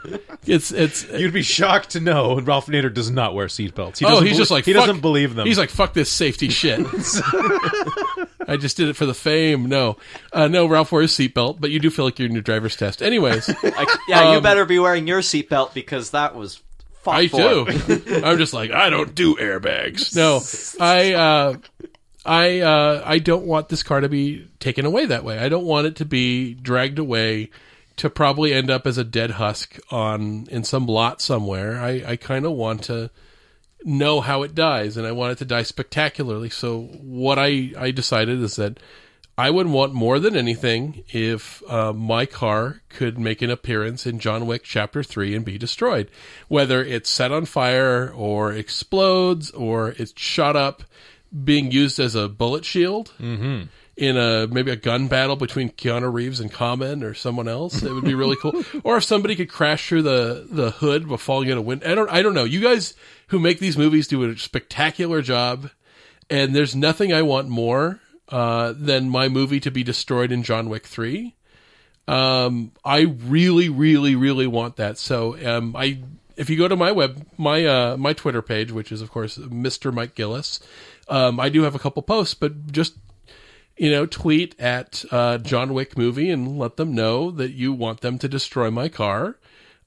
It's 0.45 0.71
it's 0.71 1.09
You'd 1.11 1.33
be 1.33 1.41
shocked 1.41 1.91
to 1.91 1.99
know 1.99 2.39
Ralph 2.39 2.67
Nader 2.67 2.93
does 2.93 3.09
not 3.11 3.33
wear 3.33 3.47
seatbelts. 3.47 3.97
He 3.97 4.05
oh, 4.05 4.09
doesn't 4.09 4.27
he's 4.27 4.35
belie- 4.35 4.41
just 4.41 4.51
like 4.51 4.65
he 4.65 4.73
fuck- 4.73 4.85
doesn't 4.85 5.01
believe 5.01 5.35
them. 5.35 5.47
He's 5.47 5.57
like 5.57 5.69
fuck 5.69 5.93
this 5.93 6.09
safety 6.11 6.49
shit. 6.49 6.79
I 8.47 8.57
just 8.57 8.77
did 8.77 8.87
it 8.87 8.95
for 8.95 9.05
the 9.05 9.13
fame. 9.13 9.67
No, 9.67 9.97
uh, 10.31 10.47
no, 10.47 10.65
Ralph 10.67 10.91
wears 10.91 11.11
seatbelt, 11.15 11.59
but 11.59 11.69
you 11.69 11.79
do 11.79 11.89
feel 11.89 12.05
like 12.05 12.17
you're 12.17 12.27
in 12.27 12.33
your 12.33 12.41
driver's 12.41 12.75
test. 12.75 13.03
Anyways, 13.03 13.47
Like, 13.63 13.89
yeah, 14.07 14.31
you 14.31 14.37
Um, 14.37 14.43
better 14.43 14.65
be 14.65 14.79
wearing 14.79 15.05
your 15.07 15.19
seatbelt 15.19 15.73
because 15.73 16.11
that 16.11 16.35
was. 16.35 16.61
I 17.05 17.27
do. 17.27 17.65
I'm 18.25 18.37
just 18.37 18.53
like 18.53 18.71
I 18.71 18.89
don't 18.89 19.15
do 19.15 19.35
airbags. 19.35 20.13
No, 20.15 20.41
I 20.83 21.13
uh, 21.13 21.57
I 22.25 22.59
uh, 22.59 23.01
I 23.05 23.19
don't 23.19 23.45
want 23.45 23.69
this 23.69 23.81
car 23.83 24.01
to 24.01 24.09
be 24.09 24.47
taken 24.59 24.85
away 24.85 25.05
that 25.05 25.23
way. 25.23 25.39
I 25.39 25.47
don't 25.47 25.63
want 25.65 25.87
it 25.87 25.95
to 25.97 26.05
be 26.05 26.53
dragged 26.53 26.99
away 26.99 27.49
to 27.97 28.09
probably 28.09 28.53
end 28.53 28.69
up 28.69 28.85
as 28.85 28.97
a 28.97 29.03
dead 29.05 29.31
husk 29.31 29.79
on 29.89 30.47
in 30.51 30.63
some 30.65 30.85
lot 30.85 31.21
somewhere. 31.21 31.79
I 31.81 32.03
I 32.05 32.15
kind 32.17 32.45
of 32.45 32.51
want 32.51 32.83
to 32.85 33.09
know 33.83 34.21
how 34.21 34.43
it 34.43 34.55
dies, 34.55 34.97
and 34.97 35.05
I 35.07 35.11
want 35.11 35.33
it 35.33 35.37
to 35.39 35.45
die 35.45 35.63
spectacularly. 35.63 36.49
So 36.49 36.83
what 37.01 37.39
I 37.39 37.71
I 37.77 37.91
decided 37.91 38.41
is 38.41 38.55
that. 38.57 38.79
I 39.39 39.51
would 39.51 39.67
want 39.67 39.93
more 39.93 40.17
than 40.17 40.35
anything 40.35 41.03
if 41.09 41.61
uh, 41.69 41.93
my 41.93 42.25
car 42.25 42.81
could 42.89 43.19
make 43.19 43.43
an 43.43 43.51
appearance 43.51 44.07
in 44.07 44.17
John 44.17 44.47
Wick 44.47 44.63
Chapter 44.63 45.03
3 45.03 45.35
and 45.35 45.45
be 45.45 45.59
destroyed. 45.59 46.09
Whether 46.47 46.83
it's 46.83 47.07
set 47.07 47.31
on 47.31 47.45
fire 47.45 48.11
or 48.11 48.51
explodes 48.51 49.51
or 49.51 49.89
it's 49.89 50.19
shot 50.19 50.55
up 50.55 50.81
being 51.43 51.71
used 51.71 51.99
as 51.99 52.15
a 52.15 52.27
bullet 52.27 52.65
shield. 52.65 53.13
Mm-hmm. 53.19 53.65
In 53.97 54.15
a 54.15 54.47
maybe 54.47 54.69
a 54.69 54.75
gun 54.75 55.07
battle 55.07 55.35
between 55.35 55.71
Keanu 55.71 56.13
Reeves 56.13 56.39
and 56.39 56.51
Common 56.51 57.03
or 57.03 57.15
someone 57.15 57.47
else. 57.47 57.81
It 57.81 57.91
would 57.91 58.05
be 58.05 58.13
really 58.13 58.37
cool. 58.39 58.63
or 58.83 58.97
if 58.97 59.03
somebody 59.03 59.35
could 59.35 59.49
crash 59.49 59.89
through 59.89 60.03
the 60.03 60.47
the 60.49 60.71
hood 60.71 61.07
while 61.07 61.17
falling 61.17 61.49
in 61.49 61.57
a 61.57 61.61
wind. 61.61 61.83
I 61.83 61.95
don't 61.95 62.09
I 62.09 62.21
don't 62.21 62.35
know. 62.35 62.43
You 62.43 62.61
guys 62.61 62.93
who 63.27 63.39
make 63.39 63.59
these 63.59 63.77
movies 63.77 64.07
do 64.07 64.23
a 64.23 64.37
spectacular 64.37 65.21
job, 65.23 65.71
and 66.29 66.55
there's 66.55 66.75
nothing 66.75 67.11
I 67.11 67.23
want 67.23 67.49
more 67.49 67.99
uh, 68.29 68.73
than 68.77 69.09
my 69.09 69.29
movie 69.29 69.59
to 69.61 69.71
be 69.71 69.83
destroyed 69.83 70.31
in 70.31 70.43
John 70.43 70.69
Wick 70.69 70.85
Three. 70.85 71.35
Um, 72.07 72.71
I 72.85 73.01
really, 73.01 73.67
really, 73.67 74.15
really 74.15 74.47
want 74.47 74.77
that. 74.77 74.97
So, 74.97 75.37
um, 75.45 75.75
I 75.75 76.03
if 76.37 76.51
you 76.51 76.57
go 76.57 76.67
to 76.67 76.75
my 76.75 76.91
web, 76.91 77.25
my 77.35 77.65
uh, 77.65 77.97
my 77.97 78.13
Twitter 78.13 78.43
page, 78.43 78.71
which 78.71 78.91
is 78.91 79.01
of 79.01 79.09
course 79.09 79.39
Mr. 79.39 79.91
Mike 79.91 80.13
Gillis, 80.13 80.59
um, 81.09 81.39
I 81.39 81.49
do 81.49 81.63
have 81.63 81.73
a 81.73 81.79
couple 81.79 82.03
posts, 82.03 82.35
but 82.35 82.71
just 82.71 82.93
you 83.77 83.91
know, 83.91 84.05
tweet 84.05 84.59
at 84.59 85.05
uh, 85.11 85.37
John 85.37 85.73
Wick 85.73 85.97
movie 85.97 86.29
and 86.29 86.57
let 86.57 86.77
them 86.77 86.93
know 86.93 87.31
that 87.31 87.51
you 87.51 87.73
want 87.73 88.01
them 88.01 88.17
to 88.19 88.27
destroy 88.27 88.71
my 88.71 88.89
car, 88.89 89.37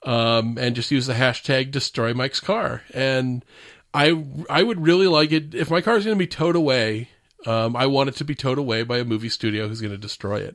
um, 0.05 0.57
and 0.59 0.77
just 0.77 0.91
use 0.91 1.07
the 1.07 1.15
hashtag 1.15 1.71
destroy 1.71 2.15
Mike's 2.15 2.41
car. 2.41 2.83
And 2.95 3.45
I 3.93 4.25
I 4.49 4.63
would 4.63 4.81
really 4.81 5.07
like 5.07 5.33
it 5.33 5.55
if 5.55 5.71
my 5.71 5.81
car 5.81 5.97
is 5.97 6.05
going 6.05 6.17
to 6.17 6.23
be 6.23 6.27
towed 6.27 6.57
away. 6.57 7.09
Um, 7.47 7.75
I 7.75 7.87
want 7.87 8.11
it 8.11 8.17
to 8.17 8.25
be 8.25 8.35
towed 8.35 8.59
away 8.59 8.83
by 8.83 8.99
a 8.99 9.05
movie 9.05 9.31
studio 9.31 9.67
who's 9.67 9.81
going 9.81 9.93
to 9.93 9.99
destroy 9.99 10.41
it. 10.41 10.55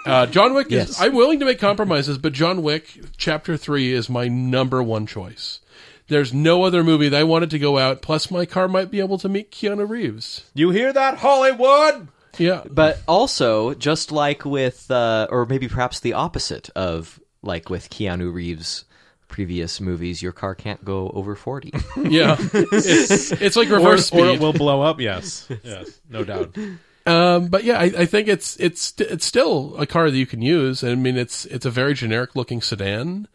uh, 0.06 0.24
John 0.26 0.54
Wick 0.54 0.72
is. 0.72 0.98
I'm 0.98 1.14
willing 1.14 1.38
to 1.40 1.44
make 1.44 1.58
compromises, 1.58 2.16
but 2.16 2.32
John 2.32 2.62
Wick 2.62 2.98
Chapter 3.18 3.58
Three 3.58 3.92
is 3.92 4.08
my 4.08 4.28
number 4.28 4.82
one 4.82 5.06
choice. 5.06 5.60
There's 6.08 6.32
no 6.32 6.64
other 6.64 6.82
movie 6.82 7.08
that 7.10 7.20
I 7.20 7.24
wanted 7.24 7.50
to 7.50 7.58
go 7.58 7.78
out. 7.78 8.02
Plus, 8.02 8.30
my 8.30 8.44
car 8.44 8.66
might 8.66 8.90
be 8.90 8.98
able 8.98 9.18
to 9.18 9.28
meet 9.28 9.52
Keanu 9.52 9.88
Reeves. 9.88 10.50
You 10.52 10.70
hear 10.70 10.92
that, 10.92 11.18
Hollywood? 11.18 12.08
Yeah, 12.38 12.62
But 12.70 13.00
also, 13.06 13.74
just 13.74 14.10
like 14.12 14.44
with, 14.44 14.90
uh, 14.90 15.26
or 15.30 15.46
maybe 15.46 15.68
perhaps 15.68 16.00
the 16.00 16.14
opposite 16.14 16.70
of 16.76 17.20
like 17.42 17.68
with 17.70 17.90
Keanu 17.90 18.32
Reeves' 18.32 18.84
previous 19.28 19.80
movies, 19.80 20.22
your 20.22 20.32
car 20.32 20.54
can't 20.54 20.84
go 20.84 21.10
over 21.10 21.34
40. 21.34 21.72
yeah. 22.04 22.36
it's, 22.38 23.32
it's 23.32 23.56
like 23.56 23.68
Or, 23.70 23.76
reverse 23.76 24.06
speed. 24.06 24.20
or 24.20 24.26
it 24.34 24.40
will 24.40 24.52
blow 24.52 24.82
up. 24.82 25.00
Yes, 25.00 25.48
yes, 25.62 26.00
no 26.08 26.24
doubt. 26.24 26.56
Um, 27.04 27.48
but 27.48 27.64
yeah, 27.64 27.78
I, 27.78 27.84
I 27.84 28.06
think 28.06 28.28
it's 28.28 28.56
it's 28.60 28.94
it's 28.98 29.26
still 29.26 29.74
a 29.76 29.86
car 29.86 30.08
that 30.10 30.16
you 30.16 30.26
can 30.26 30.40
use. 30.40 30.84
I 30.84 30.94
mean, 30.94 31.16
it's 31.16 31.44
it's 31.46 31.66
a 31.66 31.70
very 31.70 31.94
generic 31.94 32.36
looking 32.36 32.62
sedan. 32.62 33.26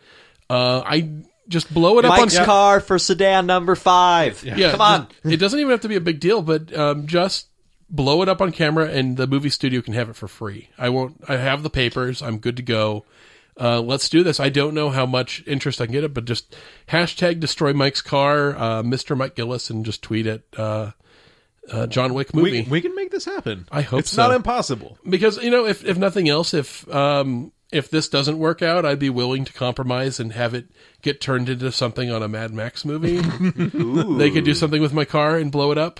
Uh, 0.49 0.81
I 0.85 1.09
just 1.49 1.73
blow 1.73 1.99
it 1.99 2.05
up 2.05 2.17
Mike's 2.17 2.37
on 2.37 2.45
car 2.45 2.79
for 2.79 2.97
sedan 2.97 3.45
number 3.45 3.75
five. 3.75 4.43
Yeah, 4.43 4.71
Come 4.71 4.81
on. 4.81 5.07
It 5.25 5.33
it 5.33 5.37
doesn't 5.37 5.59
even 5.59 5.71
have 5.71 5.81
to 5.81 5.89
be 5.89 5.97
a 5.97 6.01
big 6.01 6.19
deal, 6.21 6.41
but 6.41 6.73
um, 6.77 7.07
just 7.07 7.47
blow 7.89 8.21
it 8.21 8.29
up 8.29 8.41
on 8.41 8.51
camera, 8.51 8.87
and 8.87 9.17
the 9.17 9.27
movie 9.27 9.49
studio 9.49 9.81
can 9.81 9.93
have 9.93 10.09
it 10.09 10.15
for 10.15 10.27
free. 10.27 10.69
I 10.77 10.89
won't. 10.89 11.23
I 11.27 11.37
have 11.37 11.63
the 11.63 11.69
papers. 11.69 12.21
I'm 12.21 12.37
good 12.39 12.57
to 12.57 12.63
go. 12.63 13.05
Uh, 13.59 13.81
let's 13.81 14.07
do 14.07 14.23
this. 14.23 14.39
I 14.39 14.49
don't 14.49 14.75
know 14.75 14.89
how 14.89 15.05
much 15.05 15.43
interest 15.47 15.81
I 15.81 15.85
can 15.85 15.93
get 15.93 16.03
it, 16.03 16.13
but 16.13 16.25
just 16.25 16.55
hashtag 16.89 17.39
destroy 17.39 17.73
Mike's 17.73 18.01
car, 18.01 18.55
uh, 18.55 18.83
Mr. 18.83 19.17
Mike 19.17 19.35
Gillis, 19.35 19.69
and 19.71 19.83
just 19.83 20.03
tweet 20.03 20.27
it. 20.27 20.45
Uh, 20.55 20.91
uh, 21.69 21.87
John 21.87 22.13
Wick 22.13 22.33
movie. 22.33 22.63
We, 22.63 22.69
we 22.69 22.81
can 22.81 22.95
make 22.95 23.11
this 23.11 23.25
happen. 23.25 23.67
I 23.71 23.81
hope 23.81 24.01
it's 24.01 24.11
so. 24.11 24.27
not 24.27 24.35
impossible. 24.35 24.97
because 25.07 25.41
you 25.43 25.49
know 25.51 25.65
if 25.65 25.83
if 25.83 25.97
nothing 25.97 26.29
else 26.29 26.53
if 26.53 26.87
um 26.93 27.51
if 27.71 27.89
this 27.89 28.07
doesn't 28.07 28.37
work 28.37 28.61
out 28.61 28.85
i'd 28.85 28.99
be 28.99 29.09
willing 29.09 29.43
to 29.43 29.51
compromise 29.51 30.21
and 30.21 30.31
have 30.31 30.53
it 30.53 30.67
get 31.01 31.19
turned 31.19 31.49
into 31.49 31.69
something 31.69 32.09
on 32.09 32.23
a 32.23 32.27
mad 32.29 32.53
max 32.53 32.85
movie 32.85 33.17
they 34.17 34.31
could 34.31 34.45
do 34.45 34.53
something 34.53 34.81
with 34.81 34.93
my 34.93 35.03
car 35.03 35.37
and 35.37 35.51
blow 35.51 35.73
it 35.73 35.77
up 35.77 35.99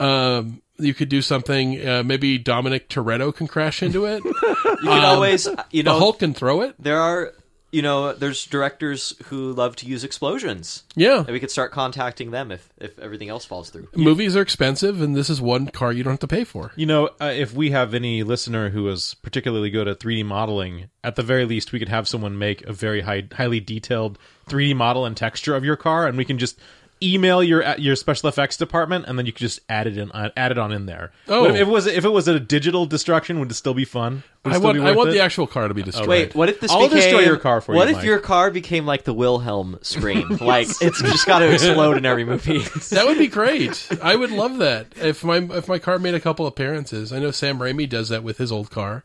um 0.00 0.60
you 0.78 0.94
could 0.94 1.08
do 1.08 1.20
something 1.22 1.86
uh, 1.86 2.02
maybe 2.04 2.38
dominic 2.38 2.88
toretto 2.88 3.34
can 3.34 3.46
crash 3.46 3.82
into 3.82 4.04
it 4.06 4.22
You 4.80 4.90
can 4.90 5.04
always, 5.04 5.46
you 5.70 5.82
the 5.82 5.90
know, 5.90 5.98
hulk 5.98 6.20
can 6.20 6.34
throw 6.34 6.60
it 6.62 6.74
there 6.78 7.00
are, 7.00 7.32
you 7.72 7.82
know, 7.82 8.12
there's 8.14 8.46
directors 8.46 9.12
who 9.24 9.52
love 9.52 9.76
to 9.76 9.86
use 9.86 10.04
explosions. 10.04 10.84
yeah 10.94 11.18
And 11.18 11.28
we 11.28 11.40
could 11.40 11.50
start 11.50 11.72
contacting 11.72 12.30
them 12.30 12.50
if, 12.52 12.68
if 12.78 12.98
everything 12.98 13.28
else 13.28 13.44
falls 13.44 13.70
through. 13.70 13.88
movies 13.94 14.36
are 14.36 14.40
expensive 14.40 15.02
and 15.02 15.16
this 15.16 15.28
is 15.28 15.40
one 15.40 15.66
car 15.66 15.92
you 15.92 16.02
don't 16.02 16.12
have 16.12 16.20
to 16.20 16.28
pay 16.28 16.44
for 16.44 16.72
You 16.76 16.86
know, 16.86 17.10
uh, 17.20 17.32
if 17.34 17.52
we 17.52 17.70
have 17.72 17.92
any 17.92 18.22
listener 18.22 18.70
who 18.70 18.88
is 18.88 19.14
particularly 19.22 19.70
good 19.70 19.88
at 19.88 19.98
3D 19.98 20.24
modeling, 20.24 20.88
at 21.02 21.16
the 21.16 21.22
very 21.22 21.44
least, 21.44 21.72
we 21.72 21.78
could 21.78 21.88
have 21.88 22.06
someone 22.08 22.38
make 22.38 22.62
a 22.62 22.72
very 22.72 23.00
high, 23.00 23.26
highly 23.32 23.60
detailed 23.60 24.18
3D 24.48 24.76
model 24.76 25.04
and 25.04 25.16
texture 25.16 25.54
of 25.54 25.64
your 25.64 25.76
car, 25.76 26.06
and 26.06 26.16
we 26.16 26.24
can 26.24 26.38
just 26.38 26.58
email 27.02 27.42
your 27.42 27.64
uh, 27.64 27.76
your 27.76 27.96
special 27.96 28.28
effects 28.28 28.56
department, 28.56 29.06
and 29.06 29.18
then 29.18 29.26
you 29.26 29.32
could 29.32 29.40
just 29.40 29.60
add 29.68 29.86
it 29.86 29.96
in, 29.98 30.10
uh, 30.12 30.30
add 30.36 30.52
it 30.52 30.58
on 30.58 30.72
in 30.72 30.86
there. 30.86 31.12
Oh. 31.28 31.46
But 31.46 31.56
if 31.56 31.60
it 31.62 31.70
was 31.70 31.86
if 31.86 32.04
it 32.04 32.08
was 32.10 32.28
a 32.28 32.38
digital 32.40 32.86
destruction, 32.86 33.40
would 33.40 33.50
it 33.50 33.54
still 33.54 33.74
be 33.74 33.84
fun? 33.84 34.22
Would 34.44 34.52
it 34.52 34.56
i 34.56 34.58
still 34.58 34.64
want 34.64 34.78
be 34.78 34.84
i 34.84 34.92
want 34.92 35.08
it? 35.10 35.12
the 35.12 35.20
actual 35.20 35.46
car 35.46 35.68
to 35.68 35.74
be 35.74 35.82
destroyed 35.82 36.08
Wait, 36.08 36.34
what 36.34 36.48
if 36.48 36.60
this 36.60 36.70
I'll 36.70 36.82
became... 36.82 36.96
destroy 36.98 37.20
your 37.20 37.36
car 37.38 37.60
for 37.60 37.72
you, 37.72 37.78
What 37.78 37.88
if 37.88 37.96
Mike. 37.96 38.04
your 38.04 38.18
car 38.20 38.50
became 38.50 38.86
like 38.86 39.04
the 39.04 39.12
Wilhelm 39.12 39.78
scream? 39.82 40.38
like, 40.40 40.68
it's 40.80 41.02
just 41.02 41.26
got 41.26 41.40
to 41.40 41.52
explode 41.52 41.96
in 41.96 42.06
every 42.06 42.24
movie. 42.24 42.62
That 42.90 43.06
would 43.06 43.18
be 43.18 43.26
great. 43.26 43.88
I 44.02 44.16
would 44.16 44.30
love 44.30 44.58
that 44.58 44.86
if 44.96 45.24
my 45.24 45.38
if 45.38 45.68
my 45.68 45.78
car 45.78 45.98
made 45.98 46.14
a 46.14 46.20
couple 46.20 46.46
appearances. 46.46 47.12
I 47.12 47.18
know 47.18 47.30
Sam 47.30 47.58
Raimi 47.58 47.88
does 47.88 48.08
that 48.08 48.22
with 48.22 48.38
his 48.38 48.50
old 48.50 48.70
car. 48.70 49.04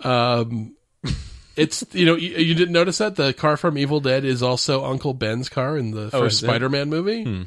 Um, 0.00 0.76
it's 1.56 1.84
you 1.92 2.06
know 2.06 2.14
you, 2.16 2.30
you 2.36 2.54
didn't 2.54 2.72
notice 2.72 2.98
that 2.98 3.16
the 3.16 3.32
car 3.32 3.56
from 3.56 3.76
Evil 3.78 4.00
Dead 4.00 4.24
is 4.24 4.42
also 4.42 4.84
Uncle 4.84 5.14
Ben's 5.14 5.48
car 5.48 5.76
in 5.76 5.90
the 5.90 6.06
Oh, 6.12 6.20
first 6.20 6.42
is? 6.42 6.48
Spider-Man 6.48 6.88
movie. 6.88 7.24
Hmm. 7.24 7.42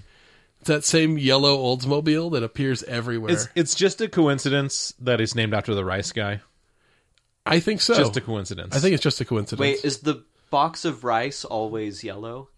It's 0.60 0.68
that 0.70 0.84
same 0.84 1.18
yellow 1.18 1.58
Oldsmobile 1.58 2.32
that 2.32 2.44
appears 2.44 2.84
everywhere. 2.84 3.32
It's 3.32 3.48
it's 3.56 3.76
just 3.76 4.02
a 4.02 4.08
coincidence 4.08 4.94
that 5.00 5.22
it's 5.22 5.36
named 5.36 5.54
after 5.54 5.76
the 5.76 5.86
rice 5.86 6.12
guy. 6.12 6.42
I 7.46 7.60
think 7.60 7.82
so. 7.82 7.94
Just 7.94 8.18
a 8.18 8.22
coincidence. 8.22 8.76
I 8.76 8.80
think 8.80 8.94
it's 8.96 9.04
just 9.04 9.22
a 9.22 9.26
coincidence. 9.26 9.60
Wait, 9.62 9.86
is 9.86 10.00
the 10.00 10.24
box 10.50 10.84
of 10.86 11.04
rice 11.04 11.46
always 11.46 12.04
yellow? 12.04 12.50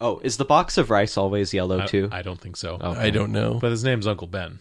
Oh, 0.00 0.20
is 0.22 0.36
the 0.36 0.44
box 0.44 0.78
of 0.78 0.90
rice 0.90 1.16
always 1.16 1.52
yellow 1.52 1.86
too? 1.86 2.08
I 2.12 2.22
don't 2.22 2.40
think 2.40 2.56
so. 2.56 2.78
Oh. 2.80 2.92
I 2.92 3.10
don't 3.10 3.32
know. 3.32 3.54
But 3.60 3.70
his 3.72 3.82
name's 3.84 4.06
Uncle 4.06 4.26
Ben. 4.28 4.60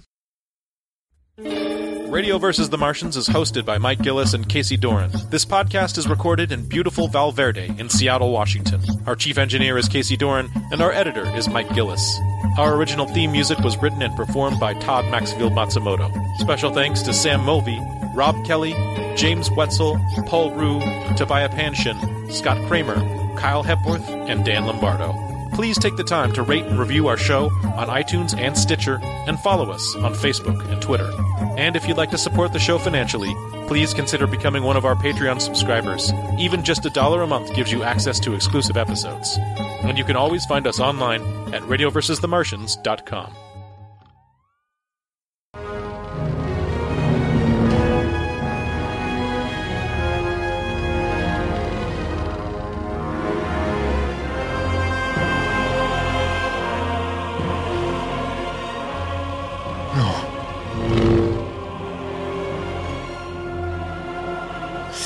Radio 2.12 2.38
vs. 2.38 2.70
the 2.70 2.78
Martians 2.78 3.16
is 3.16 3.30
hosted 3.30 3.64
by 3.64 3.78
Mike 3.78 4.02
Gillis 4.02 4.34
and 4.34 4.48
Casey 4.50 4.76
Doran. 4.76 5.12
This 5.30 5.46
podcast 5.46 5.98
is 5.98 6.10
recorded 6.10 6.52
in 6.52 6.68
beautiful 6.68 7.08
Valverde 7.08 7.74
in 7.80 7.88
Seattle, 7.88 8.34
Washington. 8.34 8.82
Our 9.08 9.16
chief 9.16 9.38
engineer 9.38 9.78
is 9.78 9.88
Casey 9.88 10.18
Doran, 10.18 10.52
and 10.74 10.82
our 10.82 10.92
editor 10.92 11.26
is 11.38 11.48
Mike 11.48 11.74
Gillis. 11.74 12.20
Our 12.58 12.76
original 12.76 13.08
theme 13.08 13.32
music 13.32 13.60
was 13.60 13.82
written 13.82 14.02
and 14.02 14.14
performed 14.18 14.60
by 14.60 14.74
Todd 14.74 15.06
Maxfield 15.06 15.54
Matsumoto. 15.54 16.12
Special 16.40 16.74
thanks 16.74 17.02
to 17.04 17.14
Sam 17.14 17.46
Mulvey, 17.46 17.80
Rob 18.14 18.46
Kelly, 18.46 18.74
James 19.16 19.50
Wetzel, 19.50 19.98
Paul 20.26 20.52
Rue, 20.52 20.82
Tobiah 21.16 21.48
Panshin, 21.48 22.30
Scott 22.30 22.58
Kramer, 22.68 22.96
Kyle 23.38 23.64
Hepworth, 23.64 24.08
and 24.10 24.44
Dan 24.44 24.66
Lombardo. 24.66 25.31
Please 25.54 25.78
take 25.78 25.96
the 25.96 26.04
time 26.04 26.32
to 26.34 26.44
rate 26.44 26.66
and 26.66 26.80
review 26.80 27.08
our 27.08 27.18
show 27.18 27.46
on 27.76 27.88
iTunes 27.88 28.38
and 28.38 28.58
Stitcher, 28.58 29.00
and 29.04 29.40
follow 29.40 29.72
us 29.72 29.96
on 29.96 30.14
Facebook 30.14 30.68
and 30.72 30.82
Twitter. 30.82 31.12
And 31.58 31.76
if 31.76 31.88
you'd 31.88 31.98
like 31.98 32.12
to 32.12 32.18
support 32.18 32.54
the 32.54 32.60
show 32.60 32.78
financially, 32.78 33.34
please 33.68 33.94
consider 33.94 34.28
becoming 34.28 34.64
one 34.64 34.78
of 34.78 34.86
our 34.86 34.96
Patreon 34.96 35.42
subscribers. 35.42 36.12
Even 36.38 36.64
just 36.64 36.86
a 36.86 36.90
dollar 36.90 37.22
a 37.22 37.28
month 37.28 37.54
gives 37.54 37.72
you 37.72 37.84
access 37.84 38.20
to 38.22 38.34
exclusive 38.34 38.78
episodes. 38.78 39.38
And 39.84 39.98
you 39.98 40.04
can 40.04 40.16
always 40.16 40.46
find 40.46 40.66
us 40.68 40.80
online 40.80 41.22
at 41.54 41.62
radioversusthemartians.com. 41.64 43.51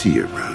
See 0.05 0.11
you 0.11 0.27
around. 0.27 0.54